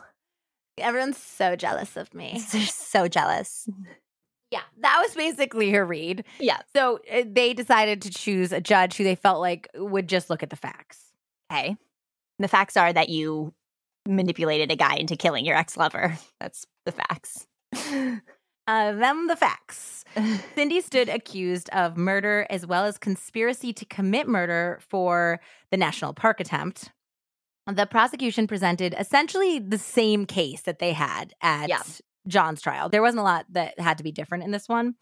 Everyone's 0.78 1.18
so 1.18 1.56
jealous 1.56 1.96
of 1.96 2.12
me. 2.14 2.42
They're 2.52 2.62
so 2.62 3.08
jealous. 3.08 3.68
Yeah, 4.50 4.62
that 4.80 5.02
was 5.04 5.14
basically 5.14 5.70
her 5.72 5.84
read. 5.84 6.24
Yeah. 6.38 6.58
So 6.74 7.00
uh, 7.12 7.24
they 7.26 7.52
decided 7.52 8.02
to 8.02 8.10
choose 8.10 8.52
a 8.52 8.60
judge 8.60 8.96
who 8.96 9.04
they 9.04 9.14
felt 9.14 9.40
like 9.40 9.68
would 9.74 10.08
just 10.08 10.30
look 10.30 10.42
at 10.42 10.50
the 10.50 10.56
facts. 10.56 11.12
Okay. 11.52 11.76
The 12.38 12.48
facts 12.48 12.76
are 12.76 12.92
that 12.92 13.08
you 13.08 13.52
manipulated 14.06 14.72
a 14.72 14.76
guy 14.76 14.96
into 14.96 15.16
killing 15.16 15.44
your 15.44 15.56
ex 15.56 15.76
lover. 15.76 16.16
That's 16.40 16.66
the 16.86 16.92
facts. 16.92 17.46
Uh, 18.68 18.92
them 18.92 19.26
the 19.28 19.34
facts. 19.34 20.04
Cindy 20.54 20.80
stood 20.82 21.08
accused 21.08 21.70
of 21.70 21.96
murder 21.96 22.46
as 22.50 22.66
well 22.66 22.84
as 22.84 22.98
conspiracy 22.98 23.72
to 23.72 23.84
commit 23.86 24.28
murder 24.28 24.78
for 24.86 25.40
the 25.70 25.76
national 25.78 26.12
park 26.12 26.38
attempt. 26.38 26.90
The 27.66 27.86
prosecution 27.86 28.46
presented 28.46 28.94
essentially 28.98 29.58
the 29.58 29.78
same 29.78 30.26
case 30.26 30.62
that 30.62 30.78
they 30.78 30.92
had 30.92 31.32
at 31.42 31.68
Yeah. 31.68 31.82
John's 32.26 32.60
trial. 32.60 32.90
There 32.90 33.02
wasn't 33.02 33.20
a 33.20 33.24
lot 33.24 33.46
that 33.50 33.80
had 33.80 33.98
to 33.98 34.04
be 34.04 34.12
different 34.12 34.44
in 34.44 34.50
this 34.50 34.68
one. 34.68 34.94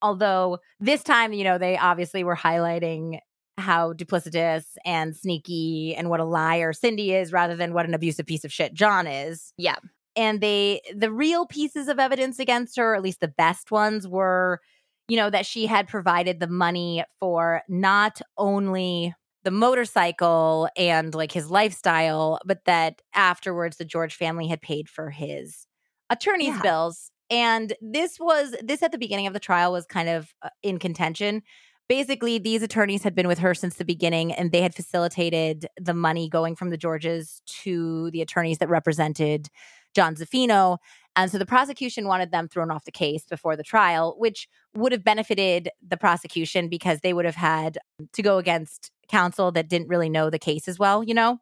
Although 0.00 0.58
this 0.78 1.02
time, 1.02 1.32
you 1.32 1.42
know, 1.42 1.58
they 1.58 1.76
obviously 1.76 2.22
were 2.22 2.36
highlighting 2.36 3.18
how 3.56 3.92
duplicitous 3.92 4.64
and 4.84 5.16
sneaky 5.16 5.94
and 5.96 6.08
what 6.08 6.20
a 6.20 6.24
liar 6.24 6.72
Cindy 6.72 7.12
is 7.14 7.32
rather 7.32 7.56
than 7.56 7.72
what 7.74 7.84
an 7.86 7.94
abusive 7.94 8.26
piece 8.26 8.44
of 8.44 8.52
shit 8.52 8.74
John 8.74 9.08
is 9.08 9.52
Yeah. 9.56 9.76
And 10.18 10.40
they 10.42 10.82
the 10.94 11.12
real 11.12 11.46
pieces 11.46 11.88
of 11.88 11.98
evidence 11.98 12.38
against 12.38 12.76
her 12.76 12.92
or 12.92 12.96
at 12.96 13.02
least 13.02 13.20
the 13.20 13.28
best 13.28 13.70
ones 13.70 14.06
were 14.06 14.60
you 15.08 15.16
know 15.16 15.30
that 15.30 15.46
she 15.46 15.64
had 15.66 15.88
provided 15.88 16.40
the 16.40 16.48
money 16.48 17.02
for 17.20 17.62
not 17.68 18.20
only 18.36 19.14
the 19.44 19.50
motorcycle 19.50 20.68
and 20.76 21.14
like 21.14 21.32
his 21.32 21.50
lifestyle 21.50 22.38
but 22.44 22.64
that 22.66 23.00
afterwards 23.14 23.76
the 23.78 23.84
George 23.84 24.14
family 24.14 24.48
had 24.48 24.60
paid 24.60 24.88
for 24.88 25.08
his 25.10 25.66
attorney's 26.10 26.54
Yeah. 26.56 26.62
bills 26.62 27.10
and 27.30 27.74
this 27.80 28.18
was 28.18 28.54
this 28.62 28.82
at 28.82 28.90
the 28.92 28.98
beginning 28.98 29.26
of 29.26 29.32
the 29.34 29.40
trial 29.40 29.72
was 29.72 29.86
kind 29.86 30.08
of 30.08 30.34
uh, 30.42 30.48
in 30.62 30.78
contention 30.78 31.42
basically 31.88 32.38
these 32.38 32.62
attorneys 32.62 33.02
had 33.02 33.14
been 33.14 33.28
with 33.28 33.38
her 33.38 33.54
since 33.54 33.76
the 33.76 33.84
beginning 33.84 34.32
and 34.32 34.52
they 34.52 34.60
had 34.62 34.74
facilitated 34.74 35.66
the 35.80 35.94
money 35.94 36.28
going 36.28 36.54
from 36.54 36.68
the 36.70 36.76
Georges 36.76 37.40
to 37.46 38.10
the 38.10 38.20
attorneys 38.20 38.58
that 38.58 38.68
represented 38.68 39.48
John 39.98 40.14
Zaffino. 40.14 40.78
And 41.16 41.28
so 41.28 41.38
the 41.38 41.44
prosecution 41.44 42.06
wanted 42.06 42.30
them 42.30 42.46
thrown 42.46 42.70
off 42.70 42.84
the 42.84 42.92
case 42.92 43.24
before 43.28 43.56
the 43.56 43.64
trial, 43.64 44.14
which 44.16 44.48
would 44.76 44.92
have 44.92 45.02
benefited 45.02 45.70
the 45.84 45.96
prosecution 45.96 46.68
because 46.68 47.00
they 47.00 47.12
would 47.12 47.24
have 47.24 47.34
had 47.34 47.78
to 48.12 48.22
go 48.22 48.38
against 48.38 48.92
counsel 49.08 49.50
that 49.50 49.68
didn't 49.68 49.88
really 49.88 50.08
know 50.08 50.30
the 50.30 50.38
case 50.38 50.68
as 50.68 50.78
well, 50.78 51.02
you 51.02 51.14
know? 51.14 51.40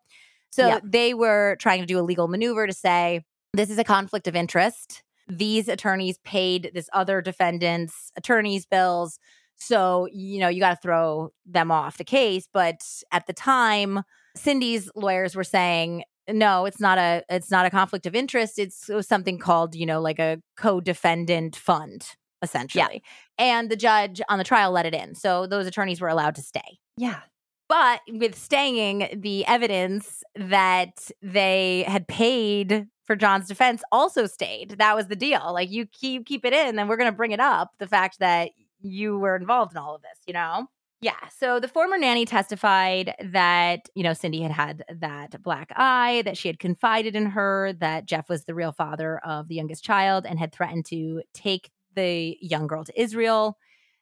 So 0.49 0.69
Yeah. 0.69 0.81
they 0.83 1.13
were 1.13 1.59
trying 1.61 1.81
to 1.81 1.87
do 1.87 1.99
a 1.99 2.01
legal 2.01 2.29
maneuver 2.29 2.67
to 2.67 2.73
say 2.73 3.27
this 3.53 3.69
is 3.69 3.77
a 3.79 3.85
conflict 3.85 4.27
of 4.27 4.35
interest. 4.35 5.03
These 5.29 5.69
attorneys 5.69 6.17
paid 6.25 6.71
this 6.73 6.89
other 6.95 7.21
defendant's 7.21 8.11
attorney's 8.17 8.65
bills. 8.65 9.19
So, 9.57 10.09
you 10.11 10.41
know, 10.41 10.49
you 10.49 10.61
got 10.61 10.71
to 10.71 10.81
throw 10.81 11.33
them 11.45 11.71
off 11.71 11.99
the 11.99 12.05
case. 12.05 12.49
But 12.51 12.81
at 13.13 13.27
the 13.27 13.35
time, 13.35 14.05
Cindy's 14.35 14.91
lawyers 14.95 15.37
were 15.37 15.45
saying, 15.45 16.05
no, 16.29 16.65
it's 16.65 16.81
not 16.81 16.99
a 16.99 17.25
it's 17.29 17.51
not 17.51 17.67
a 17.67 17.71
conflict 17.71 18.07
of 18.07 18.15
interest. 18.15 18.59
It's 18.59 18.91
something 19.01 19.39
called, 19.39 19.75
you 19.75 19.87
know, 19.87 20.01
like 20.01 20.19
a 20.19 20.41
co-defendant 20.57 21.57
fund, 21.57 22.07
essentially. 22.43 23.03
And 23.39 23.71
the 23.71 23.77
judge 23.77 24.21
on 24.29 24.39
the 24.39 24.45
trial 24.45 24.73
let 24.73 24.87
it 24.87 24.95
in. 24.95 25.15
So 25.15 25.47
those 25.47 25.67
attorneys 25.67 26.01
were 26.01 26.09
allowed 26.09 26.35
to 26.37 26.43
stay. 26.43 26.79
Yeah. 26.97 27.21
But 27.69 28.01
with 28.09 28.37
staying, 28.37 29.09
the 29.21 29.45
evidence 29.47 30.23
that 30.37 31.11
they 31.21 31.85
had 31.89 32.07
paid 32.07 32.87
for 33.05 33.17
John's 33.17 33.49
defense 33.49 33.83
also 33.91 34.27
stayed. 34.27 34.77
That 34.79 34.95
was 34.95 35.07
the 35.09 35.17
deal. 35.17 35.53
Like 35.53 35.71
you 35.71 35.87
keep 35.87 36.27
keep 36.27 36.45
it 36.45 36.53
in, 36.53 36.77
then 36.77 36.89
we're 36.89 36.97
going 36.97 37.11
to 37.11 37.17
bring 37.17 37.33
it 37.33 37.41
up. 37.41 37.71
The 37.79 37.89
fact 37.89 38.19
that 38.21 38.51
you 38.81 39.19
were 39.19 39.37
involved 39.37 39.73
in 39.73 39.79
all 39.79 39.95
of 39.95 40.03
this, 40.03 40.19
you 40.27 40.33
know. 40.33 40.69
Yeah. 41.03 41.29
So 41.31 41.61
the 41.61 41.69
former 41.69 41.99
nanny 41.99 42.25
testified 42.25 43.15
that, 43.23 43.89
you 43.95 44.03
know, 44.03 44.15
Cindy 44.15 44.41
had 44.41 44.51
had 44.51 44.85
that 45.01 45.41
black 45.43 45.71
eye, 45.77 46.23
that 46.25 46.39
she 46.39 46.49
had 46.49 46.59
confided 46.59 47.15
in 47.15 47.27
her, 47.27 47.75
that 47.75 48.07
Jeff 48.07 48.31
was 48.31 48.45
the 48.45 48.55
real 48.55 48.73
father 48.73 49.19
of 49.19 49.49
the 49.49 49.55
youngest 49.55 49.85
child 49.85 50.25
and 50.27 50.39
had 50.39 50.53
threatened 50.53 50.87
to 50.87 51.23
take 51.35 51.71
the 51.95 52.37
young 52.41 52.67
girl 52.67 52.83
to 52.85 53.01
Israel. 53.01 53.59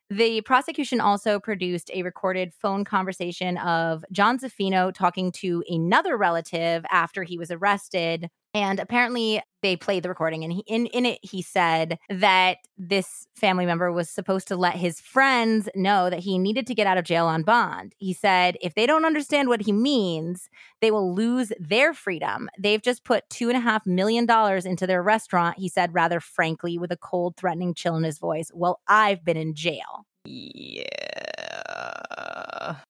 The 0.09 0.43
prosecution 0.43 1.01
also 1.01 1.41
produced 1.41 1.91
a 1.93 2.03
recorded 2.03 2.53
phone 2.55 2.85
conversation 2.85 3.59
of 3.59 4.05
John 4.13 4.39
Zaffino 4.39 4.95
talking 4.95 5.33
to 5.33 5.65
another 5.69 6.17
relative 6.17 6.85
after 6.91 7.25
he 7.25 7.39
was 7.39 7.51
arrested. 7.51 8.29
And 8.55 8.79
apparently, 8.79 9.43
they 9.63 9.77
played 9.77 10.05
the 10.05 10.09
recording, 10.09 10.45
and 10.45 10.53
he, 10.53 10.63
in, 10.69 10.87
in 10.87 11.05
it, 11.05 11.19
he 11.23 11.43
said 11.43 11.99
that 12.09 12.59
this 12.79 13.27
family 13.35 13.67
member 13.67 13.91
was 13.91 14.09
supposed 14.09 14.47
to 14.49 14.57
let 14.57 14.77
his 14.77 15.01
friends 15.01 15.69
know 15.75 16.09
that 16.09 16.21
he 16.21 16.39
needed 16.39 16.67
to 16.69 16.75
get 16.75 16.87
out 16.87 16.97
of 16.97 17.05
jail 17.05 17.27
on 17.27 17.43
bond. 17.43 17.95
He 17.99 18.13
said, 18.13 18.57
if 18.61 18.75
they 18.75 18.87
don't 18.87 19.05
understand 19.05 19.49
what 19.49 19.63
he 19.63 19.73
means, 19.73 20.49
they 20.81 20.93
will 20.93 21.13
lose 21.13 21.53
their 21.59 21.93
freedom. 21.93 22.49
They've 22.57 22.83
just 22.83 23.05
put 23.05 23.29
two 23.29 23.49
and 23.49 23.57
a 23.57 23.61
half 23.61 23.85
million 23.87 24.25
dollars 24.25 24.67
into 24.67 24.87
their 24.87 25.03
restaurant, 25.03 25.59
he 25.59 25.69
said, 25.69 25.93
rather 25.93 26.21
frankly, 26.21 26.79
with 26.79 26.93
a 26.93 26.97
cold, 26.97 27.37
threatening 27.37 27.75
chill 27.75 27.97
in 27.97 28.05
his 28.05 28.19
voice. 28.19 28.51
Well, 28.55 28.81
I've 28.87 29.25
been 29.25 29.37
in 29.37 29.55
jail. 29.55 30.07
Yeah. 30.25 30.85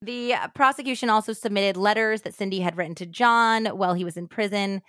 The 0.03 0.35
uh, 0.35 0.49
prosecution 0.55 1.09
also 1.09 1.33
submitted 1.33 1.77
letters 1.77 2.23
that 2.23 2.35
Cindy 2.35 2.61
had 2.61 2.77
written 2.77 2.95
to 2.97 3.07
John 3.07 3.67
while 3.67 3.95
he 3.95 4.05
was 4.05 4.17
in 4.17 4.29
prison. 4.29 4.83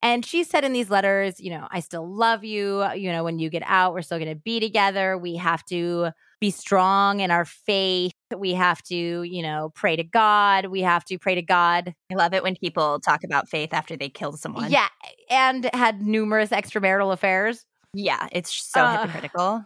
And 0.00 0.24
she 0.24 0.44
said 0.44 0.64
in 0.64 0.72
these 0.72 0.90
letters, 0.90 1.40
you 1.40 1.50
know, 1.50 1.66
I 1.70 1.80
still 1.80 2.08
love 2.08 2.44
you. 2.44 2.84
You 2.92 3.10
know, 3.10 3.24
when 3.24 3.38
you 3.38 3.50
get 3.50 3.64
out, 3.66 3.94
we're 3.94 4.02
still 4.02 4.18
going 4.18 4.30
to 4.30 4.40
be 4.40 4.60
together. 4.60 5.18
We 5.18 5.36
have 5.36 5.64
to 5.66 6.10
be 6.40 6.52
strong 6.52 7.18
in 7.18 7.32
our 7.32 7.44
faith. 7.44 8.12
We 8.36 8.54
have 8.54 8.80
to, 8.84 8.94
you 8.94 9.42
know, 9.42 9.72
pray 9.74 9.96
to 9.96 10.04
God. 10.04 10.66
We 10.66 10.82
have 10.82 11.04
to 11.06 11.18
pray 11.18 11.34
to 11.34 11.42
God. 11.42 11.94
I 12.12 12.14
love 12.14 12.32
it 12.32 12.44
when 12.44 12.54
people 12.54 13.00
talk 13.00 13.24
about 13.24 13.48
faith 13.48 13.74
after 13.74 13.96
they 13.96 14.08
killed 14.08 14.38
someone. 14.38 14.70
Yeah. 14.70 14.86
And 15.30 15.68
had 15.74 16.00
numerous 16.00 16.50
extramarital 16.50 17.12
affairs. 17.12 17.64
Yeah. 17.92 18.28
It's 18.30 18.54
so 18.54 18.82
Uh, 18.82 19.00
hypocritical. 19.00 19.64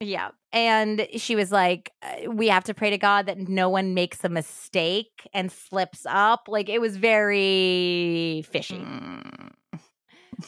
Yeah. 0.00 0.30
And 0.52 1.06
she 1.16 1.36
was 1.36 1.52
like, 1.52 1.92
uh, 2.02 2.30
we 2.30 2.48
have 2.48 2.64
to 2.64 2.74
pray 2.74 2.90
to 2.90 2.98
God 2.98 3.26
that 3.26 3.38
no 3.38 3.70
one 3.70 3.94
makes 3.94 4.24
a 4.24 4.28
mistake 4.28 5.28
and 5.32 5.50
slips 5.50 6.04
up. 6.06 6.48
Like 6.48 6.68
it 6.68 6.80
was 6.80 6.96
very 6.98 8.44
fishy. 8.50 8.78
Mm. 8.78 9.52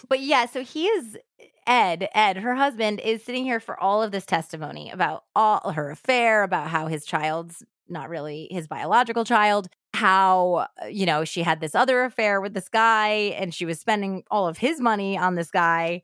But 0.09 0.21
yeah, 0.21 0.47
so 0.47 0.63
he 0.63 0.87
is 0.87 1.19
Ed, 1.67 2.09
Ed, 2.15 2.39
her 2.39 2.55
husband, 2.55 3.01
is 3.01 3.25
sitting 3.25 3.45
here 3.45 3.61
for 3.61 3.79
all 3.81 4.03
of 4.03 4.11
this 4.11 4.27
testimony 4.27 4.91
about 4.91 5.25
all 5.35 5.73
her 5.73 5.91
affair, 5.91 6.43
about 6.43 6.69
how 6.69 6.87
his 6.87 7.05
child's 7.05 7.63
not 7.89 8.09
really 8.09 8.49
his 8.51 8.67
biological 8.67 9.25
child, 9.25 9.69
how, 9.95 10.67
uh, 10.83 10.87
you 10.87 11.07
know, 11.07 11.25
she 11.25 11.43
had 11.43 11.61
this 11.61 11.75
other 11.75 12.05
affair 12.05 12.41
with 12.41 12.55
this 12.55 12.69
guy 12.69 13.09
and 13.39 13.55
she 13.55 13.67
was 13.67 13.79
spending 13.79 14.23
all 14.31 14.49
of 14.49 14.59
his 14.59 14.81
money 14.81 15.17
on 15.17 15.35
this 15.35 15.51
guy. 15.51 16.03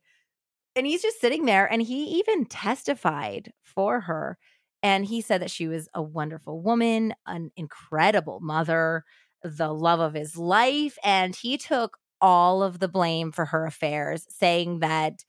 And 0.76 0.86
he's 0.86 1.02
just 1.02 1.20
sitting 1.20 1.46
there 1.46 1.66
and 1.66 1.82
he 1.82 2.04
even 2.18 2.44
testified 2.44 3.52
for 3.62 4.00
her. 4.02 4.38
And 4.82 5.04
he 5.04 5.20
said 5.20 5.42
that 5.42 5.50
she 5.50 5.66
was 5.66 5.88
a 5.94 6.02
wonderful 6.02 6.60
woman, 6.60 7.14
an 7.26 7.50
incredible 7.56 8.38
mother, 8.40 9.04
the 9.42 9.72
love 9.72 9.98
of 9.98 10.14
his 10.14 10.36
life. 10.36 10.96
And 11.02 11.34
he 11.34 11.58
took 11.58 11.98
all 12.20 12.62
of 12.62 12.78
the 12.80 12.88
blame 12.88 13.32
for 13.32 13.46
her 13.46 13.66
affairs, 13.66 14.26
saying 14.30 14.80
that 14.80 15.24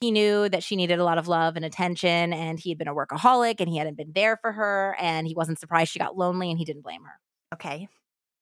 he 0.00 0.10
knew 0.10 0.48
that 0.48 0.62
she 0.62 0.76
needed 0.76 0.98
a 0.98 1.04
lot 1.04 1.18
of 1.18 1.28
love 1.28 1.56
and 1.56 1.64
attention 1.64 2.32
and 2.32 2.58
he 2.58 2.70
had 2.70 2.78
been 2.78 2.88
a 2.88 2.94
workaholic 2.94 3.56
and 3.60 3.68
he 3.68 3.76
hadn't 3.76 3.96
been 3.98 4.12
there 4.14 4.36
for 4.38 4.52
her 4.52 4.96
and 4.98 5.26
he 5.26 5.34
wasn't 5.34 5.58
surprised 5.58 5.92
she 5.92 5.98
got 5.98 6.16
lonely 6.16 6.50
and 6.50 6.58
he 6.58 6.64
didn't 6.64 6.82
blame 6.82 7.04
her. 7.04 7.20
Okay. 7.54 7.88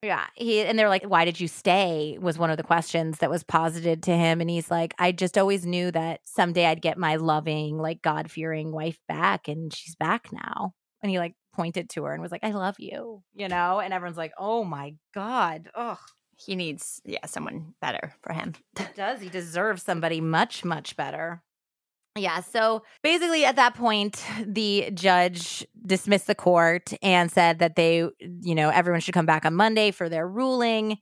Yeah, 0.02 0.26
he 0.36 0.60
and 0.60 0.78
they're 0.78 0.88
like, 0.88 1.02
"Why 1.02 1.24
did 1.24 1.40
you 1.40 1.48
stay?" 1.48 2.18
was 2.20 2.38
one 2.38 2.50
of 2.50 2.56
the 2.56 2.62
questions 2.62 3.18
that 3.18 3.30
was 3.30 3.42
posited 3.42 4.02
to 4.04 4.12
him, 4.16 4.40
and 4.40 4.48
he's 4.48 4.70
like, 4.70 4.94
"I 4.98 5.10
just 5.10 5.36
always 5.36 5.66
knew 5.66 5.90
that 5.90 6.20
someday 6.24 6.66
I'd 6.66 6.80
get 6.82 6.98
my 6.98 7.16
loving, 7.16 7.78
like 7.78 8.00
God 8.00 8.30
fearing 8.30 8.70
wife 8.72 9.00
back, 9.08 9.48
and 9.48 9.74
she's 9.74 9.96
back 9.96 10.30
now." 10.32 10.74
And 11.02 11.10
he 11.10 11.18
like 11.18 11.34
pointed 11.52 11.90
to 11.90 12.04
her 12.04 12.12
and 12.12 12.22
was 12.22 12.30
like, 12.30 12.44
"I 12.44 12.50
love 12.52 12.76
you," 12.78 13.24
you 13.34 13.48
know. 13.48 13.80
And 13.80 13.92
everyone's 13.92 14.16
like, 14.16 14.32
"Oh 14.38 14.62
my 14.64 14.94
god, 15.14 15.68
ugh." 15.74 15.98
He 16.38 16.54
needs, 16.54 17.02
yeah, 17.04 17.26
someone 17.26 17.74
better 17.80 18.14
for 18.22 18.32
him. 18.32 18.54
does. 18.94 19.20
He 19.20 19.28
deserves 19.28 19.82
somebody 19.82 20.20
much, 20.20 20.64
much 20.64 20.96
better. 20.96 21.42
Yeah. 22.16 22.40
So 22.40 22.82
basically, 23.02 23.44
at 23.44 23.56
that 23.56 23.74
point, 23.74 24.24
the 24.44 24.90
judge 24.92 25.66
dismissed 25.86 26.26
the 26.26 26.34
court 26.34 26.92
and 27.02 27.30
said 27.30 27.58
that 27.60 27.76
they, 27.76 28.08
you 28.20 28.54
know, 28.54 28.70
everyone 28.70 29.00
should 29.00 29.14
come 29.14 29.26
back 29.26 29.44
on 29.44 29.54
Monday 29.54 29.90
for 29.90 30.08
their 30.08 30.26
ruling. 30.26 30.98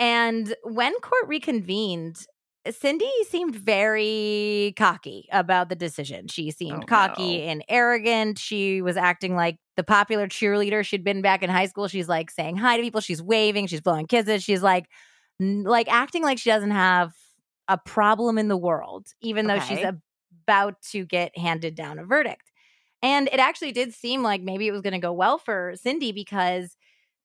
And 0.00 0.54
when 0.64 0.92
court 1.00 1.28
reconvened, 1.28 2.26
Cindy 2.70 3.10
seemed 3.28 3.54
very 3.54 4.72
cocky 4.76 5.28
about 5.32 5.68
the 5.68 5.74
decision. 5.74 6.28
She 6.28 6.50
seemed 6.50 6.84
Oh, 6.84 6.86
cocky 6.86 7.38
no. 7.38 7.44
and 7.44 7.64
arrogant. 7.68 8.38
She 8.38 8.80
was 8.80 8.96
acting 8.96 9.34
like 9.36 9.58
the 9.76 9.82
popular 9.84 10.26
cheerleader 10.28 10.84
she'd 10.84 11.04
been 11.04 11.20
back 11.20 11.42
in 11.42 11.50
high 11.50 11.66
school. 11.66 11.88
She's 11.88 12.08
like 12.08 12.30
saying 12.30 12.56
hi 12.56 12.76
to 12.76 12.82
people. 12.82 13.00
She's 13.02 13.22
waving. 13.22 13.66
She's 13.66 13.82
blowing 13.82 14.06
kisses. 14.06 14.42
She's 14.42 14.62
like, 14.62 14.86
like 15.38 15.92
acting 15.92 16.22
like 16.22 16.38
she 16.38 16.48
doesn't 16.50 16.70
have 16.70 17.12
a 17.68 17.76
problem 17.78 18.38
in 18.38 18.48
the 18.48 18.56
world, 18.56 19.08
even 19.20 19.46
though 19.46 19.58
she's 19.58 19.78
Okay. 19.78 19.92
about 20.46 20.80
to 20.92 21.04
get 21.04 21.36
handed 21.36 21.74
down 21.74 21.98
a 21.98 22.04
verdict. 22.04 22.50
And 23.02 23.28
it 23.32 23.40
actually 23.40 23.72
did 23.72 23.92
seem 23.92 24.22
like 24.22 24.42
maybe 24.42 24.66
it 24.66 24.72
was 24.72 24.80
going 24.80 24.92
to 24.94 24.98
go 24.98 25.12
well 25.12 25.36
for 25.38 25.74
Cindy 25.76 26.12
because 26.12 26.76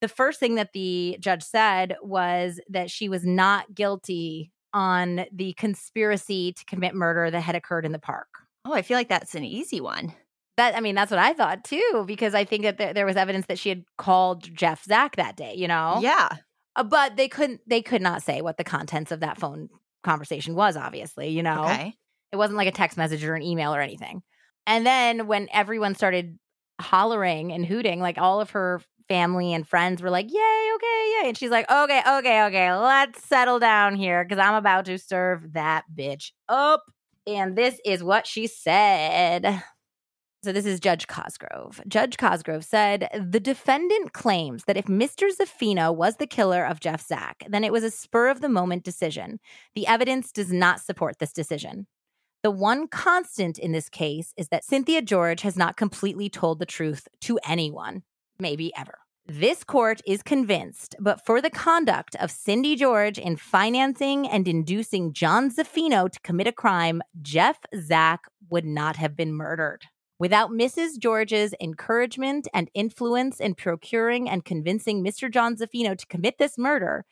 the 0.01 0.07
first 0.09 0.39
thing 0.39 0.55
that 0.55 0.73
the 0.73 1.17
judge 1.19 1.43
said 1.43 1.95
was 2.01 2.59
that 2.69 2.89
she 2.91 3.07
was 3.09 3.25
not 3.25 3.73
guilty 3.73 4.51
on 4.73 5.25
the 5.31 5.53
conspiracy 5.53 6.53
to 6.53 6.65
commit 6.65 6.93
murder 6.95 7.29
that 7.31 7.41
had 7.41 7.55
occurred 7.55 7.85
in 7.85 7.91
the 7.91 7.99
park. 7.99 8.27
Oh, 8.65 8.73
I 8.73 8.81
feel 8.81 8.97
like 8.97 9.09
that's 9.09 9.35
an 9.35 9.43
easy 9.43 9.81
one. 9.81 10.13
That 10.57 10.75
I 10.75 10.81
mean, 10.81 10.95
that's 10.95 11.11
what 11.11 11.19
I 11.19 11.33
thought 11.33 11.63
too, 11.63 12.03
because 12.05 12.35
I 12.35 12.43
think 12.43 12.63
that 12.63 12.77
there, 12.77 12.93
there 12.93 13.05
was 13.05 13.15
evidence 13.15 13.45
that 13.47 13.57
she 13.59 13.69
had 13.69 13.83
called 13.97 14.53
Jeff 14.53 14.83
Zack 14.83 15.15
that 15.15 15.35
day. 15.37 15.53
You 15.55 15.67
know, 15.67 15.99
Yeah. 16.01 16.29
Uh, 16.75 16.83
but 16.83 17.15
they 17.15 17.27
couldn't. 17.27 17.61
They 17.67 17.81
could 17.81 18.01
not 18.01 18.21
say 18.23 18.41
what 18.41 18.57
the 18.57 18.63
contents 18.63 19.11
of 19.11 19.21
that 19.21 19.39
phone 19.39 19.69
conversation 20.03 20.55
was. 20.55 20.75
Obviously, 20.77 21.29
you 21.29 21.41
know, 21.43 21.63
Okay. 21.63 21.93
it 22.31 22.35
wasn't 22.35 22.57
like 22.57 22.67
a 22.67 22.71
text 22.71 22.97
message 22.97 23.23
or 23.23 23.35
an 23.35 23.41
email 23.41 23.73
or 23.73 23.81
anything. 23.81 24.21
And 24.67 24.85
then 24.85 25.25
when 25.27 25.47
everyone 25.51 25.95
started 25.95 26.37
hollering 26.79 27.51
and 27.51 27.65
hooting, 27.65 27.99
like 28.01 28.17
all 28.17 28.39
of 28.41 28.51
her 28.51 28.81
family 29.09 29.53
and 29.53 29.67
friends 29.67 30.01
were 30.01 30.09
like, 30.09 30.31
"Yay, 30.31 30.71
okay, 30.75 31.13
yay!" 31.17 31.27
And 31.27 31.37
she's 31.37 31.49
like, 31.49 31.69
"Okay, 31.69 32.01
okay, 32.07 32.43
okay, 32.43 32.73
let's 32.73 33.25
settle 33.25 33.59
down 33.59 33.95
here 33.95 34.23
because 34.23 34.39
I'm 34.39 34.55
about 34.55 34.85
to 34.85 34.97
serve 34.97 35.53
that 35.53 35.83
bitch 35.93 36.31
up." 36.47 36.83
And 37.27 37.57
this 37.57 37.79
is 37.85 38.01
what 38.03 38.25
she 38.25 38.47
said. 38.47 39.61
So 40.41 40.53
this 40.53 40.65
is 40.65 40.79
Judge 40.79 41.05
Cosgrove. 41.07 41.81
Judge 41.85 42.17
Cosgrove 42.17 42.63
said 42.63 43.09
the 43.13 43.41
defendant 43.41 44.13
claims 44.13 44.63
that 44.65 44.77
if 44.77 44.85
Mr. 44.85 45.29
Zaffino 45.35 45.93
was 45.93 46.15
the 46.15 46.27
killer 46.27 46.63
of 46.63 46.79
Jeff 46.79 47.05
Zack, 47.05 47.43
then 47.49 47.65
it 47.65 47.73
was 47.73 47.83
a 47.83 47.91
spur 47.91 48.29
of 48.29 48.39
the 48.39 48.47
moment 48.47 48.85
decision. 48.85 49.41
The 49.75 49.85
evidence 49.85 50.31
does 50.31 50.53
not 50.53 50.79
support 50.79 51.19
this 51.19 51.33
decision. 51.33 51.87
The 52.41 52.51
one 52.51 52.87
constant 52.87 53.59
in 53.59 53.73
this 53.73 53.89
case 53.89 54.33
is 54.37 54.47
that 54.47 54.63
Cynthia 54.63 55.01
George 55.01 55.41
has 55.41 55.57
not 55.57 55.75
completely 55.75 56.29
told 56.29 56.59
the 56.59 56.65
truth 56.65 57.09
to 57.21 57.37
anyone, 57.45 58.03
maybe 58.39 58.71
ever. 58.75 58.99
This 59.27 59.63
court 59.63 60.01
is 60.07 60.23
convinced, 60.23 60.95
but 60.99 61.23
for 61.23 61.39
the 61.39 61.51
conduct 61.51 62.15
of 62.15 62.31
Cindy 62.31 62.75
George 62.75 63.19
in 63.19 63.35
financing 63.35 64.27
and 64.27 64.47
inducing 64.47 65.13
John 65.13 65.51
Zaffino 65.51 66.11
to 66.11 66.19
commit 66.21 66.47
a 66.47 66.51
crime, 66.51 67.03
Jeff 67.21 67.59
Zack 67.79 68.21
would 68.49 68.65
not 68.65 68.95
have 68.95 69.15
been 69.15 69.33
murdered. 69.33 69.83
Without 70.17 70.49
Mrs. 70.49 70.97
George's 70.97 71.53
encouragement 71.61 72.47
and 72.53 72.71
influence 72.73 73.39
in 73.39 73.53
procuring 73.53 74.27
and 74.27 74.43
convincing 74.43 75.03
Mr. 75.03 75.31
John 75.31 75.55
Zaffino 75.55 75.97
to 75.97 76.07
commit 76.07 76.39
this 76.39 76.57
murder, 76.57 77.05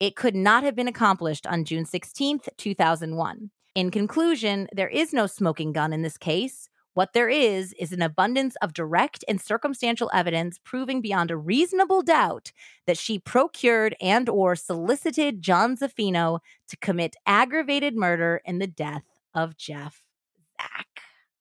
it 0.00 0.16
could 0.16 0.34
not 0.34 0.64
have 0.64 0.74
been 0.74 0.88
accomplished 0.88 1.46
on 1.46 1.64
June 1.64 1.84
16th, 1.84 2.48
2001. 2.58 3.50
In 3.76 3.90
conclusion, 3.90 4.68
there 4.72 4.88
is 4.88 5.12
no 5.12 5.26
smoking 5.26 5.72
gun 5.72 5.92
in 5.92 6.02
this 6.02 6.18
case. 6.18 6.68
What 6.94 7.14
there 7.14 7.28
is 7.28 7.72
is 7.78 7.92
an 7.92 8.02
abundance 8.02 8.54
of 8.60 8.74
direct 8.74 9.24
and 9.26 9.40
circumstantial 9.40 10.10
evidence 10.12 10.58
proving 10.62 11.00
beyond 11.00 11.30
a 11.30 11.36
reasonable 11.36 12.02
doubt 12.02 12.52
that 12.86 12.98
she 12.98 13.18
procured 13.18 13.96
and 14.00 14.28
or 14.28 14.56
solicited 14.56 15.40
John 15.40 15.76
Zaffino 15.76 16.40
to 16.68 16.76
commit 16.76 17.16
aggravated 17.26 17.96
murder 17.96 18.42
in 18.44 18.58
the 18.58 18.66
death 18.66 19.04
of 19.34 19.56
Jeff 19.56 20.04
Zack. 20.60 20.86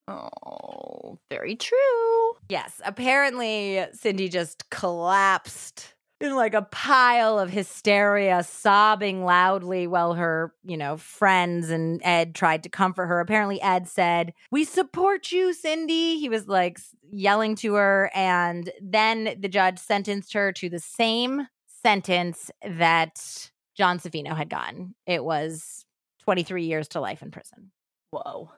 Oh, 0.08 1.20
very 1.30 1.56
true. 1.56 2.34
Yes, 2.50 2.82
apparently 2.86 3.86
Cindy 3.94 4.30
just 4.30 4.70
collapsed 4.70 5.96
in 6.22 6.36
like 6.36 6.54
a 6.54 6.62
pile 6.62 7.40
of 7.40 7.50
hysteria, 7.50 8.44
sobbing 8.44 9.26
loudly 9.26 9.88
while 9.88 10.14
her, 10.14 10.54
you 10.64 10.78
know, 10.78 10.98
friends 10.98 11.70
and 11.70 12.02
Ed 12.04 12.36
tried 12.36 12.64
to 12.64 12.70
comfort 12.70 13.08
her. 13.08 13.20
Apparently 13.20 13.62
Ed 13.62 13.88
said, 13.88 14.34
"We 14.52 14.64
support 14.64 15.32
you, 15.32 15.54
Cindy." 15.54 16.20
He 16.20 16.30
was 16.30 16.48
like 16.48 16.80
yelling 17.12 17.56
to 17.56 17.74
her 17.74 18.10
and 18.14 18.72
then 18.82 19.36
the 19.40 19.50
judge 19.50 19.80
sentenced 19.80 20.34
her 20.34 20.52
to 20.54 20.70
the 20.70 20.80
same 20.80 21.48
sentence 21.84 22.52
that 22.66 23.52
John 23.76 24.00
Zaffino 24.00 24.36
had 24.36 24.50
gotten. 24.50 24.96
It 25.06 25.24
was 25.24 25.86
23 26.20 26.66
years 26.66 26.88
to 26.90 27.02
life 27.02 27.22
in 27.22 27.32
prison. 27.32 27.72
Whoa. 28.12 28.52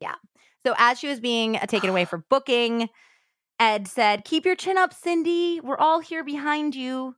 Yeah. 0.00 0.14
So 0.66 0.74
as 0.78 0.98
she 0.98 1.08
was 1.08 1.20
being 1.20 1.58
taken 1.68 1.90
away 1.90 2.04
for 2.04 2.18
booking, 2.18 2.88
Ed 3.60 3.86
said, 3.86 4.24
"Keep 4.24 4.46
your 4.46 4.56
chin 4.56 4.78
up, 4.78 4.92
Cindy. 4.94 5.60
We're 5.60 5.78
all 5.78 6.00
here 6.00 6.24
behind 6.24 6.74
you." 6.74 7.14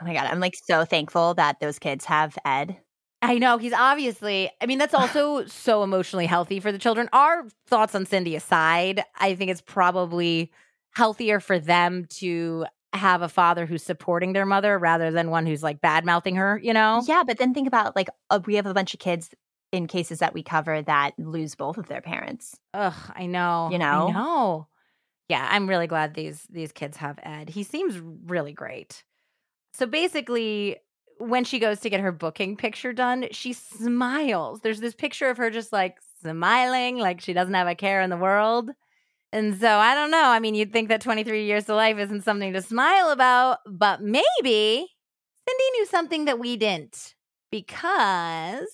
Oh 0.00 0.04
my 0.04 0.14
God. 0.14 0.26
I'm 0.26 0.40
like 0.40 0.54
so 0.66 0.84
thankful 0.84 1.34
that 1.34 1.60
those 1.60 1.78
kids 1.78 2.04
have 2.06 2.38
Ed. 2.44 2.78
I 3.22 3.38
know 3.38 3.58
he's 3.58 3.72
obviously. 3.72 4.50
I 4.60 4.66
mean, 4.66 4.78
that's 4.78 4.94
also 4.94 5.44
so 5.46 5.82
emotionally 5.82 6.26
healthy 6.26 6.60
for 6.60 6.72
the 6.72 6.78
children. 6.78 7.08
Our 7.12 7.48
thoughts 7.66 7.94
on 7.94 8.06
Cindy 8.06 8.36
aside, 8.36 9.02
I 9.16 9.34
think 9.34 9.50
it's 9.50 9.62
probably 9.62 10.52
healthier 10.94 11.40
for 11.40 11.58
them 11.58 12.06
to 12.08 12.66
have 12.92 13.22
a 13.22 13.28
father 13.28 13.66
who's 13.66 13.82
supporting 13.82 14.32
their 14.32 14.46
mother 14.46 14.78
rather 14.78 15.10
than 15.10 15.30
one 15.30 15.46
who's 15.46 15.64
like 15.64 15.80
bad 15.80 16.04
mouthing 16.04 16.36
her. 16.36 16.60
You 16.62 16.72
know? 16.72 17.02
Yeah, 17.06 17.24
but 17.26 17.38
then 17.38 17.52
think 17.52 17.66
about 17.66 17.96
like 17.96 18.08
uh, 18.30 18.40
we 18.46 18.54
have 18.54 18.66
a 18.66 18.74
bunch 18.74 18.94
of 18.94 19.00
kids 19.00 19.30
in 19.72 19.88
cases 19.88 20.20
that 20.20 20.34
we 20.34 20.42
cover 20.42 20.82
that 20.82 21.18
lose 21.18 21.56
both 21.56 21.78
of 21.78 21.88
their 21.88 22.00
parents. 22.00 22.60
Ugh, 22.74 22.94
I 23.14 23.26
know. 23.26 23.68
You 23.72 23.78
know? 23.78 24.08
I 24.08 24.12
know. 24.12 24.68
Yeah, 25.28 25.46
I'm 25.50 25.68
really 25.68 25.86
glad 25.86 26.14
these 26.14 26.46
these 26.50 26.72
kids 26.72 26.96
have 26.98 27.18
Ed. 27.22 27.48
He 27.50 27.62
seems 27.62 27.98
really 27.98 28.52
great. 28.52 29.04
So 29.72 29.86
basically, 29.86 30.76
when 31.18 31.44
she 31.44 31.58
goes 31.58 31.80
to 31.80 31.90
get 31.90 32.00
her 32.00 32.12
booking 32.12 32.56
picture 32.56 32.92
done, 32.92 33.28
she 33.30 33.52
smiles. 33.52 34.60
There's 34.60 34.80
this 34.80 34.94
picture 34.94 35.28
of 35.30 35.38
her 35.38 35.50
just 35.50 35.72
like 35.72 35.96
smiling, 36.22 36.98
like 36.98 37.20
she 37.20 37.32
doesn't 37.32 37.54
have 37.54 37.68
a 37.68 37.74
care 37.74 38.00
in 38.02 38.10
the 38.10 38.16
world. 38.16 38.70
And 39.32 39.58
so 39.58 39.68
I 39.68 39.94
don't 39.94 40.10
know. 40.12 40.26
I 40.26 40.38
mean, 40.38 40.54
you'd 40.54 40.72
think 40.72 40.88
that 40.90 41.00
23 41.00 41.44
years 41.44 41.64
to 41.64 41.74
life 41.74 41.98
isn't 41.98 42.22
something 42.22 42.52
to 42.52 42.62
smile 42.62 43.10
about, 43.10 43.58
but 43.66 44.00
maybe 44.00 44.22
Cindy 44.42 45.70
knew 45.72 45.86
something 45.86 46.24
that 46.26 46.38
we 46.38 46.56
didn't 46.56 47.14
because 47.50 48.68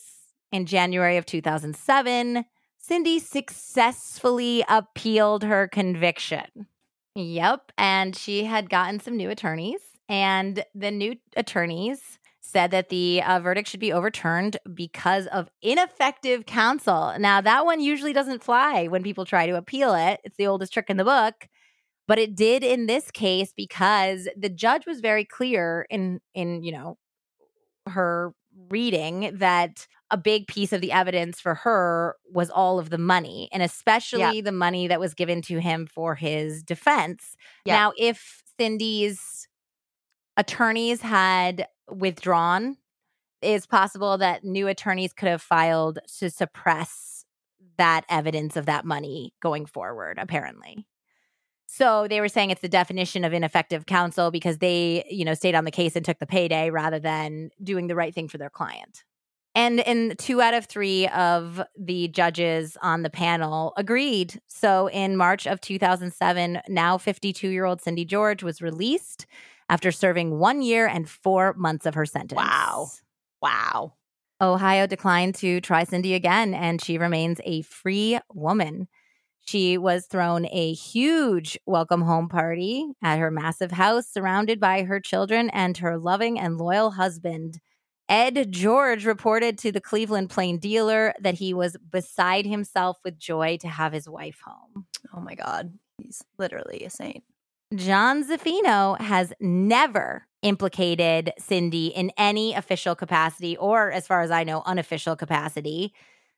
in 0.53 0.67
January 0.67 1.17
of 1.17 1.27
2007, 1.27 2.45
Cindy 2.91 3.21
successfully 3.21 4.65
appealed 4.69 5.45
her 5.45 5.69
conviction. 5.69 6.67
Yep. 7.15 7.71
And 7.79 8.17
she 8.17 8.43
had 8.47 8.69
gotten 8.69 8.99
some 8.99 9.17
new 9.17 9.31
attorneys, 9.31 9.79
and 10.09 10.65
the 10.75 10.91
new 10.91 11.15
attorneys 11.37 12.19
said 12.41 12.73
that 12.73 12.89
the 12.89 13.23
uh, 13.23 13.39
verdict 13.39 13.69
should 13.69 13.79
be 13.79 13.93
overturned 13.93 14.57
because 14.75 15.29
of 15.29 15.53
ineffective 15.63 16.47
counsel. 16.47 17.15
Now, 17.21 17.41
that 17.41 17.65
one 17.65 17.81
usually 17.81 18.13
doesn't 18.13 18.43
fly 18.43 18.89
when 18.89 19.05
people 19.05 19.25
try 19.25 19.47
to 19.47 19.57
appeal 19.57 19.95
it. 19.95 20.19
It's 20.25 20.37
the 20.37 20.49
oldest 20.49 20.73
trick 20.73 20.91
in 20.91 20.97
the 20.97 21.05
book. 21.05 21.47
But 22.09 22.19
it 22.19 22.35
did 22.35 22.65
in 22.65 22.87
this 22.87 23.13
case 23.13 23.53
because 23.57 24.29
the 24.37 24.49
judge 24.49 24.85
was 24.85 24.99
very 24.99 25.25
clear 25.25 25.87
in 25.91 26.21
in, 26.35 26.65
you 26.65 26.73
know, 26.73 26.99
her 27.87 28.35
reading 28.71 29.31
that 29.35 29.87
a 30.11 30.17
big 30.17 30.47
piece 30.47 30.73
of 30.73 30.81
the 30.81 30.93
evidence 30.93 31.41
for 31.41 31.55
her 31.55 32.17
was 32.33 32.51
all 32.51 32.79
of 32.79 32.91
the 32.91 32.99
money 32.99 33.49
and 33.53 33.63
especially 33.63 34.41
the 34.41 34.53
money 34.53 34.89
that 34.89 35.01
was 35.01 35.15
given 35.15 35.41
to 35.43 35.61
him 35.61 35.87
for 35.87 36.15
his 36.15 36.63
defense. 36.63 37.37
Yeah. 37.65 37.77
Now, 37.77 37.93
if 37.97 38.43
Cindy's 38.59 39.49
attorneys 40.37 41.01
had 41.01 41.67
withdrawn, 41.89 42.77
it's 43.43 43.67
possible 43.67 44.19
that 44.19 44.45
new 44.45 44.67
attorneys 44.67 45.13
could 45.13 45.29
have 45.29 45.43
filed 45.43 46.01
to 46.19 46.29
suppress 46.31 47.25
that 47.79 48.05
evidence 48.09 48.57
of 48.57 48.67
that 48.67 48.85
money 48.85 49.33
going 49.41 49.65
forward, 49.65 50.19
apparently. 50.21 50.87
So 51.73 52.09
they 52.09 52.21
were 52.21 52.29
saying 52.29 52.51
it's 52.51 52.63
the 52.63 52.69
definition 52.69 53.25
of 53.25 53.33
ineffective 53.33 53.87
counsel 53.87 54.33
because 54.33 54.59
they, 54.59 55.05
you 55.09 55.25
know, 55.25 55.35
stayed 55.35 55.55
on 55.55 55.65
the 55.65 55.71
case 55.71 55.95
and 55.95 56.05
took 56.05 56.19
the 56.19 56.27
payday 56.27 56.69
rather 56.69 56.99
than 56.99 57.51
doing 57.63 57.87
the 57.87 57.95
right 57.95 58.13
thing 58.13 58.27
for 58.27 58.39
their 58.39 58.51
client. 58.51 59.05
And 59.55 59.79
in 59.79 60.17
two 60.19 60.43
out 60.43 60.53
of 60.53 60.67
three 60.67 61.07
of 61.09 61.63
the 61.79 62.09
judges 62.09 62.77
on 62.83 63.03
the 63.03 63.09
panel 63.09 63.73
agreed. 63.77 64.41
So 64.49 64.89
in 64.89 65.17
March 65.17 65.47
of 65.47 65.61
2007, 65.61 66.61
now 66.67 66.99
52 66.99 67.49
year 67.49 67.67
old 67.67 67.81
Cindy 67.81 68.05
George 68.05 68.43
was 68.43 68.61
released 68.61 69.27
after 69.69 69.93
serving 69.93 70.41
one 70.41 70.63
year 70.63 70.89
and 70.89 71.09
four 71.09 71.55
months 71.55 71.87
of 71.87 71.95
her 71.95 72.05
sentence. 72.05 72.37
Wow. 72.37 72.89
Wow. 73.41 73.93
Ohio 74.41 74.89
declined 74.89 75.37
to 75.37 75.61
try 75.61 75.85
Cindy 75.85 76.15
again, 76.15 76.53
and 76.53 76.83
she 76.83 76.99
remains 76.99 77.41
a 77.45 77.63
free 77.63 78.19
woman. 78.33 78.89
She 79.47 79.79
was 79.79 80.07
thrown 80.07 80.47
a 80.47 80.73
huge 80.73 81.59
welcome 81.67 82.03
home 82.03 82.29
party 82.29 82.93
at 83.03 83.19
her 83.19 83.31
massive 83.31 83.73
house, 83.73 84.07
surrounded 84.07 84.61
by 84.61 84.83
her 84.83 85.01
children 85.01 85.51
and 85.51 85.77
her 85.79 85.99
loving 85.99 86.39
and 86.39 86.59
loyal 86.59 86.93
husband. 86.93 87.59
Ed 88.09 88.51
George 88.51 89.07
reported 89.07 89.57
to 89.59 89.71
the 89.71 89.81
Cleveland 89.81 90.31
Plain 90.31 90.59
Dealer 90.59 91.15
that 91.21 91.35
he 91.35 91.55
was 91.55 91.77
beside 91.91 92.45
himself 92.45 92.99
with 93.05 93.19
joy 93.19 93.57
to 93.59 93.69
have 93.69 93.93
his 93.93 94.09
wife 94.09 94.41
home. 94.45 94.87
Oh 95.15 95.21
my 95.21 95.35
God. 95.35 95.73
He's 95.99 96.23
literally 96.37 96.83
a 96.85 96.91
saint. 96.91 97.23
John 97.75 98.25
Zaffino 98.25 99.01
has 99.01 99.33
never 99.41 100.27
implicated 100.43 101.33
Cindy 101.39 101.87
in 101.87 102.11
any 102.17 102.53
official 102.53 102.97
capacity 102.97 103.57
or, 103.57 103.93
as 103.93 104.09
far 104.09 104.23
as 104.23 104.33
I 104.33 104.43
know, 104.43 104.63
unofficial 104.67 105.15
capacity. 105.15 105.93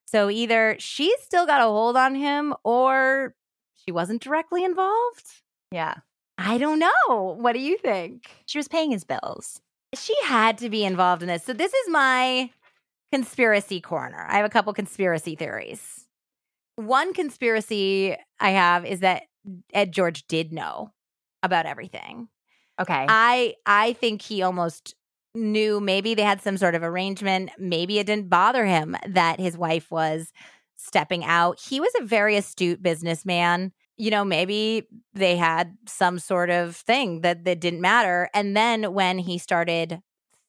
So 0.07 0.31
either 0.31 0.77
she's 0.79 1.21
still 1.23 1.47
got 1.47 1.61
a 1.61 1.65
hold 1.65 1.97
on 1.97 2.15
him 2.15 2.55
or 2.65 3.35
she 3.75 3.93
wasn't 3.93 4.23
directly 4.23 4.65
involved. 4.65 5.27
Yeah. 5.71 5.95
I 6.39 6.59
don't 6.59 6.79
know. 6.79 7.37
What 7.39 7.53
do 7.53 7.61
you 7.61 7.79
think? 7.79 8.27
She 8.47 8.59
was 8.59 8.69
paying 8.69 8.91
his 8.91 9.05
bills. 9.05 9.61
She 9.95 10.15
had 10.25 10.59
to 10.59 10.71
be 10.71 10.85
involved 10.85 11.23
in 11.23 11.29
this. 11.29 11.45
So 11.45 11.53
this 11.53 11.73
is 11.73 11.89
my 11.89 12.51
conspiracy 13.13 13.81
corner. 13.81 14.27
I 14.29 14.37
have 14.37 14.47
a 14.47 14.51
couple 14.51 14.73
conspiracy 14.73 15.37
theories. 15.37 16.07
One 16.77 17.13
conspiracy 17.13 18.17
I 18.41 18.51
have 18.51 18.87
is 18.87 19.01
that 19.01 19.25
Ed 19.73 19.93
George 19.93 20.27
did 20.27 20.53
know 20.53 20.93
about 21.43 21.67
everything. 21.67 22.29
Okay. 22.81 23.07
I 23.09 23.55
I 23.67 23.93
think 23.95 24.23
he 24.23 24.43
almost 24.43 24.95
knew 25.35 25.81
maybe 25.81 26.15
they 26.15 26.23
had 26.23 26.43
some 26.43 26.57
sort 26.57 26.75
of 26.75 26.83
arrangement. 26.83 27.51
Maybe 27.59 27.99
it 27.99 28.07
didn't 28.07 28.29
bother 28.29 28.65
him 28.67 28.97
that 29.09 29.41
his 29.41 29.57
wife 29.57 29.91
was 29.91 30.33
stepping 30.77 31.25
out. 31.25 31.61
He 31.61 31.81
was 31.81 31.93
a 32.01 32.05
very 32.05 32.37
astute 32.37 32.83
businessman. 32.83 33.73
You 33.97 34.11
know, 34.11 34.25
maybe 34.25 34.89
they 35.15 35.37
had 35.37 35.77
some 35.87 36.19
sort 36.19 36.51
of 36.51 36.77
thing 36.77 37.21
that 37.21 37.45
that 37.45 37.61
didn't 37.61 37.81
matter. 37.81 38.29
And 38.35 38.57
then 38.57 38.93
when 38.95 39.19
he 39.19 39.39
started 39.39 40.01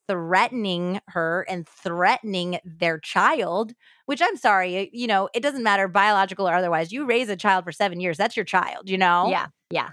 threatening 0.07 0.99
her 1.09 1.45
and 1.47 1.67
threatening 1.67 2.59
their 2.65 2.99
child, 2.99 3.73
which 4.05 4.21
I'm 4.21 4.35
sorry, 4.35 4.89
you 4.93 5.07
know, 5.07 5.29
it 5.33 5.41
doesn't 5.41 5.63
matter 5.63 5.87
biological 5.87 6.47
or 6.47 6.53
otherwise. 6.53 6.91
You 6.91 7.05
raise 7.05 7.29
a 7.29 7.37
child 7.37 7.63
for 7.63 7.71
7 7.71 7.99
years, 7.99 8.17
that's 8.17 8.35
your 8.35 8.45
child, 8.45 8.89
you 8.89 8.97
know? 8.97 9.27
yeah. 9.29 9.47
Yeah. 9.69 9.91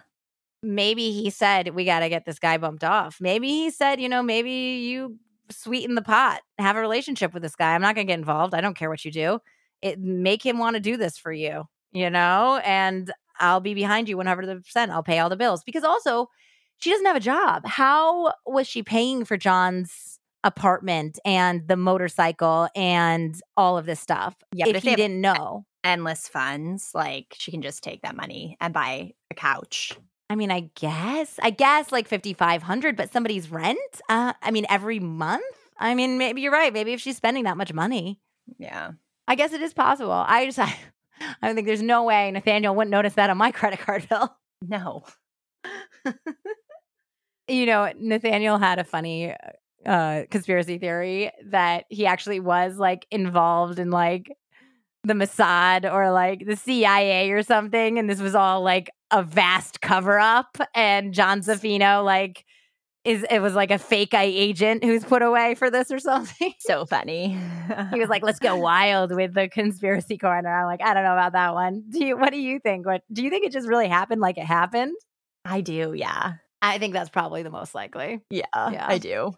Maybe 0.62 1.12
he 1.12 1.31
said 1.31 1.74
we 1.74 1.85
got 1.85 2.01
to 2.01 2.09
get 2.09 2.24
this 2.24 2.39
guy 2.39 2.59
bumped 2.59 2.85
off 2.85 3.19
maybe 3.20 3.49
he 3.49 3.70
said 3.70 4.01
you 4.01 4.09
know 4.09 4.23
maybe 4.23 4.51
you 4.51 5.16
sweeten 5.51 5.95
the 5.95 6.03
pot 6.03 6.41
have 6.59 6.77
a 6.77 6.81
relationship 6.81 7.32
with 7.35 7.43
this 7.43 7.57
guy 7.57 7.74
i'm 7.74 7.82
not 7.82 7.95
going 7.95 8.07
to 8.07 8.11
get 8.11 8.19
involved 8.19 8.55
i 8.55 8.61
don't 8.61 8.77
care 8.77 8.91
what 8.91 9.05
you 9.05 9.11
do 9.11 9.39
it 9.82 9.99
make 9.99 10.45
him 10.45 10.59
want 10.59 10.74
to 10.74 10.81
do 10.81 10.97
this 10.97 11.16
for 11.16 11.32
you 11.32 11.65
you 11.93 12.11
know 12.11 12.61
and 12.65 13.12
i'll 13.41 13.61
be 13.61 13.74
behind 13.74 14.09
you 14.09 14.16
100% 14.16 14.91
i'll 14.91 15.03
pay 15.03 15.19
all 15.19 15.28
the 15.28 15.37
bills 15.37 15.65
because 15.65 15.85
also 15.85 16.28
she 16.78 16.91
doesn't 16.91 17.07
have 17.07 17.16
a 17.16 17.20
job 17.20 17.66
how 17.66 18.32
was 18.47 18.66
she 18.66 18.82
paying 18.82 19.24
for 19.24 19.37
john's 19.37 20.19
apartment 20.45 21.19
and 21.24 21.66
the 21.69 21.77
motorcycle 21.77 22.69
and 22.74 23.41
all 23.57 23.77
of 23.77 23.87
this 23.87 24.01
stuff 24.01 24.37
Yeah, 24.55 24.69
if 24.69 24.77
if 24.77 24.82
he 24.82 24.95
didn't 24.95 25.20
know 25.20 25.66
Endless 25.82 26.28
funds. 26.28 26.91
Like 26.95 27.35
she 27.39 27.51
can 27.51 27.62
just 27.62 27.82
take 27.82 28.03
that 28.03 28.15
money 28.15 28.57
and 28.61 28.74
buy 28.74 29.12
a 29.31 29.35
couch. 29.35 29.97
I 30.31 30.36
mean, 30.36 30.51
I 30.52 30.70
guess, 30.77 31.39
I 31.43 31.51
guess 31.51 31.90
like 31.90 32.07
5,500, 32.09 32.97
but 32.97 33.12
somebody's 33.12 33.51
rent? 33.51 33.78
Uh, 34.09 34.32
I 34.40 34.52
mean, 34.52 34.65
every 34.70 35.01
month? 35.01 35.43
I 35.77 35.94
mean, 35.94 36.19
maybe 36.19 36.40
you're 36.40 36.52
right. 36.52 36.73
Maybe 36.73 36.93
if 36.93 37.01
she's 37.01 37.16
spending 37.16 37.44
that 37.44 37.57
much 37.57 37.73
money, 37.73 38.20
Yeah. 38.59 38.93
I 39.27 39.35
guess 39.35 39.52
it 39.52 39.61
is 39.61 39.74
possible. 39.74 40.12
I 40.12 40.47
just, 40.47 40.59
I, 40.61 40.74
I 41.43 41.52
think 41.52 41.66
there's 41.66 41.82
no 41.82 42.05
way 42.05 42.31
Nathaniel 42.31 42.74
wouldn't 42.74 42.90
notice 42.93 43.15
that 43.15 43.28
on 43.28 43.36
my 43.39 43.51
credit 43.59 43.81
card 43.81 44.09
bill. 44.09 44.36
No. 44.62 45.02
you 47.48 47.66
know, 47.66 47.93
Nathaniel 47.98 48.59
had 48.59 48.78
a 48.78 48.85
funny 48.85 49.35
uh, 49.85 50.23
conspiracy 50.31 50.78
theory 50.78 51.31
that 51.47 51.86
he 51.89 52.07
actually 52.07 52.39
was 52.40 52.77
like 52.77 53.07
involved 53.11 53.78
in 53.78 53.90
like 53.90 54.31
the 55.05 55.14
Mossad 55.14 55.90
or 55.90 56.12
like 56.12 56.47
the 56.47 56.56
CIA 56.56 57.31
or 57.31 57.43
something. 57.43 57.98
And 57.98 58.09
this 58.09 58.20
was 58.20 58.35
all 58.35 58.62
like 58.62 58.90
a 59.10 59.22
vast 59.22 59.81
cover 59.81 60.18
up. 60.18 60.56
And 60.74 61.14
John 61.14 61.40
Zaffino, 61.40 62.05
like, 62.05 62.44
is 63.05 63.24
it 63.31 63.40
was 63.40 63.55
like 63.55 63.70
a 63.70 63.78
fake 63.78 64.12
eye 64.12 64.24
agent 64.24 64.85
who's 64.85 65.05
put 65.05 65.22
away 65.22 65.55
for 65.55 65.70
this 65.70 65.90
or 65.90 65.98
something. 66.01 66.52
So 66.60 66.85
funny. 66.85 67.39
he 67.93 67.98
was 67.98 68.09
like, 68.09 68.22
let's 68.22 68.39
go 68.39 68.56
wild 68.59 69.14
with 69.14 69.35
the 69.35 69.48
conspiracy 69.48 70.18
corner. 70.18 70.55
I'm 70.55 70.66
like, 70.66 70.82
I 70.82 70.93
don't 70.93 71.05
know 71.05 71.12
about 71.12 71.32
that 71.32 71.55
one. 71.55 71.85
Do 71.90 72.05
you, 72.05 72.16
what 72.16 72.31
do 72.31 72.39
you 72.39 72.60
think? 72.60 72.86
What 72.86 73.02
do 73.12 73.22
you 73.22 73.31
think 73.31 73.47
it 73.47 73.52
just 73.52 73.68
really 73.68 73.89
happened 73.89 74.20
like 74.20 74.36
it 74.39 74.44
happened? 74.44 74.94
I 75.44 75.62
do. 75.62 75.94
Yeah. 75.94 76.35
I 76.62 76.77
think 76.77 76.93
that's 76.93 77.09
probably 77.09 77.43
the 77.43 77.51
most 77.51 77.74
likely. 77.74 78.20
Yeah. 78.28 78.44
Yeah. 78.55 78.85
I 78.86 78.98
do. 78.98 79.32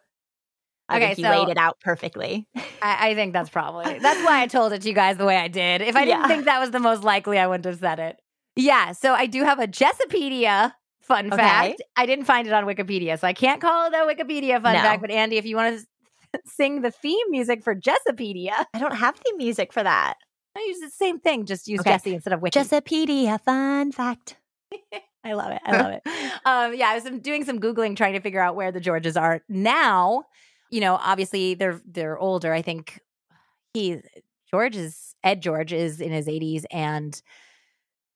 I 0.89 0.97
Okay, 0.97 1.15
so- 1.23 1.29
laid 1.31 1.49
it 1.49 1.57
out 1.57 1.79
perfectly. 1.81 2.47
I, 2.83 3.11
I 3.11 3.15
think 3.15 3.33
that's 3.33 3.49
probably 3.51 3.99
that's 3.99 4.23
why 4.25 4.43
I 4.43 4.47
told 4.47 4.73
it 4.73 4.83
to 4.83 4.89
you 4.89 4.95
guys 4.95 5.17
the 5.17 5.25
way 5.25 5.37
I 5.37 5.49
did. 5.49 5.81
If 5.83 5.97
I 5.97 6.05
didn't 6.05 6.23
Yeah. 6.23 6.29
think 6.29 6.45
that 6.47 6.61
was 6.61 6.71
the 6.71 6.81
most 6.81 7.03
likely, 7.05 7.39
I 7.39 7.47
wouldn't 7.47 7.65
have 7.65 7.79
said 7.79 7.99
it. 7.99 8.17
Yeah, 8.57 8.93
so 8.93 9.15
I 9.15 9.27
do 9.27 9.45
have 9.45 9.59
a 9.61 9.67
Jessopedia 9.67 10.75
fun 11.01 11.27
Okay. 11.33 11.37
fact. 11.37 11.83
I 11.97 12.07
didn't 12.07 12.27
find 12.27 12.47
it 12.47 12.53
on 12.53 12.65
Wikipedia, 12.65 13.19
so 13.19 13.27
I 13.27 13.33
can't 13.33 13.61
call 13.61 13.87
it 13.87 13.95
a 13.95 13.99
Wikipedia 14.05 14.61
fun 14.61 14.75
No. 14.75 14.81
fact. 14.83 15.01
But 15.01 15.11
Andy, 15.11 15.37
if 15.39 15.47
you 15.47 15.57
want 15.57 15.79
to 15.79 16.41
sing 16.47 16.83
the 16.83 16.91
theme 16.91 17.27
music 17.31 17.63
for 17.63 17.75
Jessopedia, 17.75 18.65
I 18.75 18.79
don't 18.79 18.97
have 18.97 19.17
the 19.25 19.35
music 19.37 19.73
for 19.73 19.83
that. 19.83 20.15
I 20.57 20.65
use 20.69 20.81
the 20.81 20.91
same 20.91 21.19
thing. 21.19 21.47
Just 21.47 21.67
use 21.67 21.81
Okay. 21.81 21.93
Jesse 21.93 22.15
instead 22.15 22.33
of 22.35 22.43
Wiki. 22.43 22.59
Jessopedia 22.59 23.41
fun 23.41 23.91
fact. 23.93 24.37
I 25.25 25.33
love 25.35 25.53
it. 25.53 25.63
I 25.65 25.73
love 25.81 25.93
it. 25.93 26.03
Um, 26.45 26.75
yeah, 26.75 26.89
I 26.89 26.95
was 26.99 27.05
doing 27.21 27.45
some 27.45 27.61
googling 27.61 27.97
trying 27.97 28.15
to 28.15 28.21
figure 28.21 28.41
out 28.41 28.57
where 28.57 28.73
the 28.73 28.81
Georges 28.81 29.17
are 29.17 29.41
now. 29.49 30.25
You 30.73 30.81
know, 30.81 30.97
obviously 31.01 31.55
they're 31.55 31.81
they're 31.87 32.19
older. 32.19 32.53
I 32.53 32.63
think 32.63 32.99
he 33.75 33.99
George 34.51 34.77
is 34.77 35.15
Ed 35.23 35.41
George 35.41 35.73
is 35.73 36.01
in 36.01 36.11
his 36.13 36.27
80s 36.27 36.65
and 36.73 37.21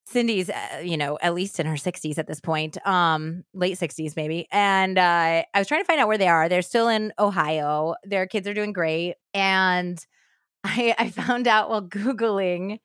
Cindy's 0.08 0.50
uh, 0.50 0.80
you 0.82 0.96
know 0.96 1.18
at 1.20 1.34
least 1.34 1.60
in 1.60 1.66
her 1.66 1.74
60s 1.74 2.18
at 2.18 2.26
this 2.26 2.40
point, 2.40 2.78
um, 2.86 3.44
late 3.54 3.78
60s 3.78 4.16
maybe. 4.16 4.48
And 4.50 4.98
uh, 4.98 5.42
I 5.52 5.58
was 5.58 5.68
trying 5.68 5.82
to 5.82 5.86
find 5.86 6.00
out 6.00 6.08
where 6.08 6.18
they 6.18 6.28
are. 6.28 6.48
They're 6.48 6.62
still 6.62 6.88
in 6.88 7.12
Ohio. 7.18 7.94
Their 8.04 8.26
kids 8.26 8.48
are 8.48 8.54
doing 8.54 8.72
great, 8.72 9.14
and 9.34 10.04
I, 10.64 10.94
I 10.98 11.10
found 11.10 11.46
out 11.46 11.70
while 11.70 11.82
googling 11.82 12.78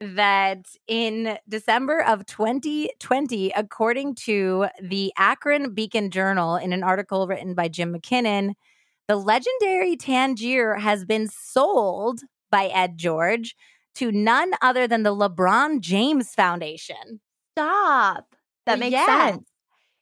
that 0.00 0.64
in 0.86 1.38
December 1.48 2.02
of 2.04 2.24
2020, 2.26 3.50
according 3.56 4.14
to 4.14 4.66
the 4.80 5.12
Akron 5.18 5.74
Beacon 5.74 6.10
Journal, 6.10 6.56
in 6.56 6.72
an 6.72 6.84
article 6.84 7.26
written 7.26 7.54
by 7.54 7.68
Jim 7.68 7.92
McKinnon, 7.92 8.54
the 9.08 9.16
legendary 9.16 9.96
Tangier 9.96 10.74
has 10.76 11.04
been 11.04 11.28
sold 11.28 12.20
by 12.50 12.66
Ed 12.66 12.96
George 12.98 13.56
to 13.96 14.12
none 14.12 14.52
other 14.62 14.86
than 14.86 15.02
the 15.02 15.14
LeBron 15.14 15.80
James 15.80 16.34
Foundation. 16.34 17.20
Stop. 17.56 18.34
That 18.66 18.78
makes 18.78 18.92
Yeah. 18.92 19.06
sense. 19.30 19.48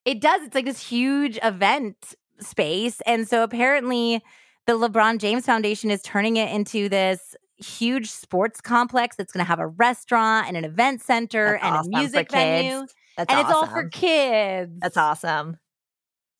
It 0.04 0.20
does. 0.20 0.42
It's 0.42 0.54
like 0.54 0.64
this 0.66 0.86
huge 0.86 1.38
event 1.42 2.14
space. 2.40 3.00
And 3.06 3.26
so 3.26 3.42
apparently, 3.42 4.22
the 4.66 4.74
LeBron 4.74 5.18
James 5.18 5.46
Foundation 5.46 5.90
is 5.90 6.02
turning 6.02 6.36
it 6.36 6.50
into 6.50 6.88
this 6.88 7.34
huge 7.56 8.10
sports 8.10 8.60
complex 8.60 9.16
that's 9.16 9.32
going 9.32 9.44
to 9.44 9.48
have 9.48 9.60
a 9.60 9.66
restaurant 9.68 10.46
and 10.48 10.56
an 10.56 10.64
event 10.64 11.00
center 11.00 11.52
That's 11.52 11.64
and 11.64 11.76
awesome 11.76 11.94
a 11.94 11.98
music 11.98 12.30
venue. 12.30 12.86
That's 13.16 13.32
and 13.32 13.38
awesome. 13.38 13.40
it's 13.40 13.54
all 13.54 13.66
for 13.66 13.88
kids. 13.88 14.72
That's 14.80 14.96
awesome. 14.96 15.56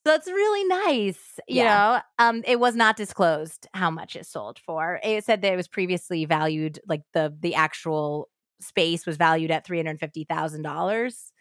So 0.07 0.15
it's 0.15 0.29
really 0.29 0.65
nice. 0.69 1.41
You 1.49 1.65
Yeah. 1.65 2.01
know, 2.19 2.25
um, 2.25 2.45
it 2.47 2.61
was 2.61 2.77
not 2.77 2.97
disclosed 2.97 3.67
how 3.75 3.91
much 3.91 4.15
it 4.15 4.25
sold 4.25 4.57
for. 4.61 5.01
It 5.03 5.25
said 5.25 5.43
that 5.43 5.53
it 5.53 5.57
was 5.57 5.67
previously 5.67 6.25
valued, 6.27 6.79
like 6.87 7.03
the 7.13 7.37
the 7.41 7.57
actual 7.57 8.29
space 8.61 9.05
was 9.05 9.17
valued 9.17 9.51
at 9.51 9.67
three 9.67 9.79
hundred 9.79 9.99
fifty 9.99 10.23
thousand 10.23 10.63
dollars. 10.63 11.33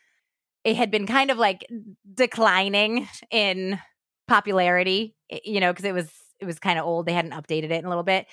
It 0.63 0.75
had 0.77 0.89
been 0.89 1.05
kind 1.05 1.29
of 1.29 1.37
like 1.37 1.67
declining 2.11 3.07
in 3.29 3.79
popularity, 4.27 5.15
you 5.43 5.59
know, 5.59 5.71
because 5.71 5.85
it 5.85 5.93
was 5.93 6.11
it 6.39 6.45
was 6.45 6.57
kind 6.57 6.79
of 6.79 6.85
old. 6.85 7.05
They 7.05 7.13
hadn't 7.13 7.33
updated 7.33 7.65
it 7.65 7.73
in 7.73 7.85
a 7.85 7.89
little 7.89 8.03
bit, 8.03 8.25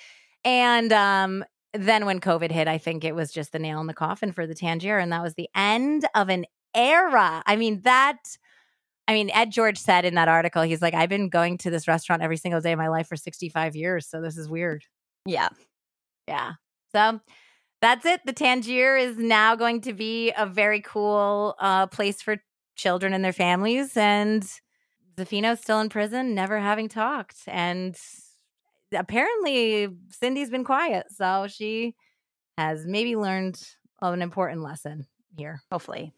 and 0.43 0.91
um, 0.91 1.45
then 1.75 2.07
when 2.07 2.19
COVID 2.19 2.49
hit, 2.49 2.67
I 2.67 2.79
think 2.79 3.03
it 3.03 3.13
was 3.13 3.31
just 3.31 3.51
the 3.51 3.59
nail 3.59 3.79
in 3.81 3.85
the 3.85 3.93
coffin 3.93 4.31
for 4.31 4.47
the 4.47 4.55
Tangier, 4.55 4.97
and 4.97 5.11
that 5.11 5.21
was 5.21 5.35
the 5.35 5.49
end 5.53 6.07
of 6.15 6.29
an 6.29 6.45
era. 6.75 7.43
I 7.45 7.55
mean 7.55 7.81
that. 7.81 8.17
I 9.07 9.13
mean, 9.13 9.29
Ed 9.33 9.51
George 9.51 9.77
said 9.77 10.05
in 10.05 10.15
that 10.15 10.27
article, 10.27 10.61
he's 10.61 10.81
like, 10.81 10.93
I've 10.93 11.09
been 11.09 11.29
going 11.29 11.57
to 11.59 11.69
this 11.69 11.87
restaurant 11.87 12.21
every 12.21 12.37
single 12.37 12.61
day 12.61 12.71
of 12.71 12.79
my 12.79 12.87
life 12.87 13.07
for 13.07 13.17
65 13.17 13.75
years. 13.75 14.07
So 14.07 14.21
this 14.21 14.37
is 14.37 14.47
weird. 14.47 14.85
Yeah. 15.25 15.49
Yeah. 16.27 16.53
So 16.93 17.19
that's 17.81 18.05
it. 18.05 18.21
The 18.25 18.33
Tangier 18.33 18.95
is 18.95 19.17
now 19.17 19.55
going 19.55 19.81
to 19.81 19.93
be 19.93 20.31
a 20.37 20.45
very 20.45 20.79
cool 20.81 21.55
uh, 21.59 21.87
place 21.87 22.21
for 22.21 22.37
children 22.75 23.13
and 23.13 23.23
their 23.23 23.33
families. 23.33 23.97
And 23.97 24.49
Zaffino's 25.17 25.59
still 25.59 25.81
in 25.81 25.89
prison, 25.89 26.33
never 26.33 26.59
having 26.59 26.87
talked. 26.87 27.39
And 27.47 27.97
apparently, 28.95 29.89
Cindy's 30.11 30.49
been 30.49 30.63
quiet. 30.63 31.07
So 31.09 31.47
she 31.49 31.95
has 32.57 32.85
maybe 32.85 33.15
learned 33.15 33.61
an 34.01 34.21
important 34.21 34.61
lesson 34.61 35.07
here 35.35 35.61
Hopefully. 35.71 36.13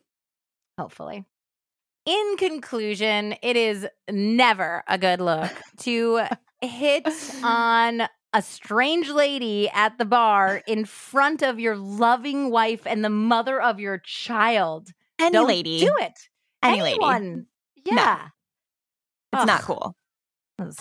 hopefully. 0.78 1.26
In 2.06 2.38
conclusion, 2.38 3.36
it 3.42 3.56
is 3.56 3.88
never 4.12 4.84
a 4.88 4.98
good 4.98 5.20
look 5.20 5.52
to 5.80 6.22
hit 6.62 7.08
on 7.44 8.08
a 8.32 8.42
strange 8.42 9.10
lady 9.10 9.70
at 9.70 9.98
the 9.98 10.06
bar 10.06 10.62
in 10.68 10.86
front 10.86 11.42
of 11.42 11.60
your 11.60 11.76
loving 11.76 12.52
wife 12.52 12.86
and 12.86 13.04
the 13.04 13.10
mother 13.10 13.60
of 13.62 13.80
your 13.80 13.98
child. 14.00 14.90
Any 15.18 15.32
Don't 15.32 15.48
lady. 15.48 15.80
do 15.80 15.96
it. 16.00 16.14
Any 16.62 16.82
lady. 16.82 16.96
Anyone. 16.96 17.46
No. 17.90 17.96
Yeah. 17.96 18.28
It's 19.34 19.46
not 19.46 19.62
cool. 19.62 19.96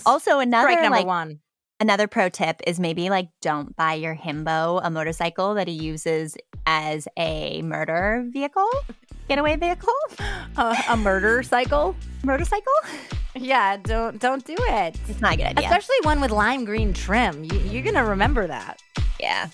Also, 0.05 0.40
another 0.40 0.68
strike 0.68 0.82
number 0.82 0.98
like 0.98 1.06
one. 1.06 1.40
another 1.80 2.06
pro 2.06 2.28
tip 2.28 2.60
is 2.66 2.78
maybe 2.78 3.09
like 3.10 3.28
don't 3.40 3.74
buy 3.76 3.94
your 3.94 4.14
himbo 4.14 4.80
a 4.82 4.90
motorcycle 4.90 5.55
that 5.55 5.68
he 5.68 5.74
uses 5.74 6.36
as 6.66 7.09
a 7.18 7.62
murder 7.62 8.24
vehicle. 8.32 8.68
Getaway 9.28 9.56
vehicle, 9.56 9.92
a, 10.56 10.76
a 10.90 10.96
murder 10.96 11.42
cycle. 11.42 11.94
motorcycle. 12.24 12.72
Yeah, 13.36 13.76
don't 13.78 14.20
don't 14.20 14.44
do 14.44 14.55
it. 14.59 14.96
It's 15.09 15.20
not 15.20 15.34
a 15.34 15.36
good 15.36 15.46
idea. 15.46 15.64
Especially 15.66 15.96
one 16.02 16.20
with 16.20 16.30
lime 16.30 16.64
green 16.64 16.92
trim. 16.94 17.42
You, 17.44 17.59
you're 17.59 17.82
gonna 17.82 18.05
remember 18.05 18.46
that. 18.46 18.80
yeah. 19.20 19.48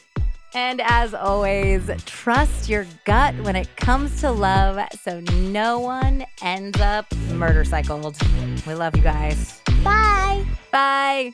And 0.53 0.81
as 0.81 1.15
always, 1.15 1.89
trust 2.07 2.69
your 2.69 2.85
gut 3.05 3.37
when 3.43 3.55
it 3.55 3.69
comes 3.77 4.21
to 4.23 4.33
love 4.33 4.81
so 5.01 5.21
no 5.21 5.79
one 5.79 6.27
ends 6.43 6.81
up 6.81 7.07
murder 7.35 7.65
cycled. 7.65 8.17
We 8.67 8.75
love 8.75 8.97
you 8.97 9.03
guys. 9.03 9.61
Bye. 9.85 10.45
Bye. 10.73 11.33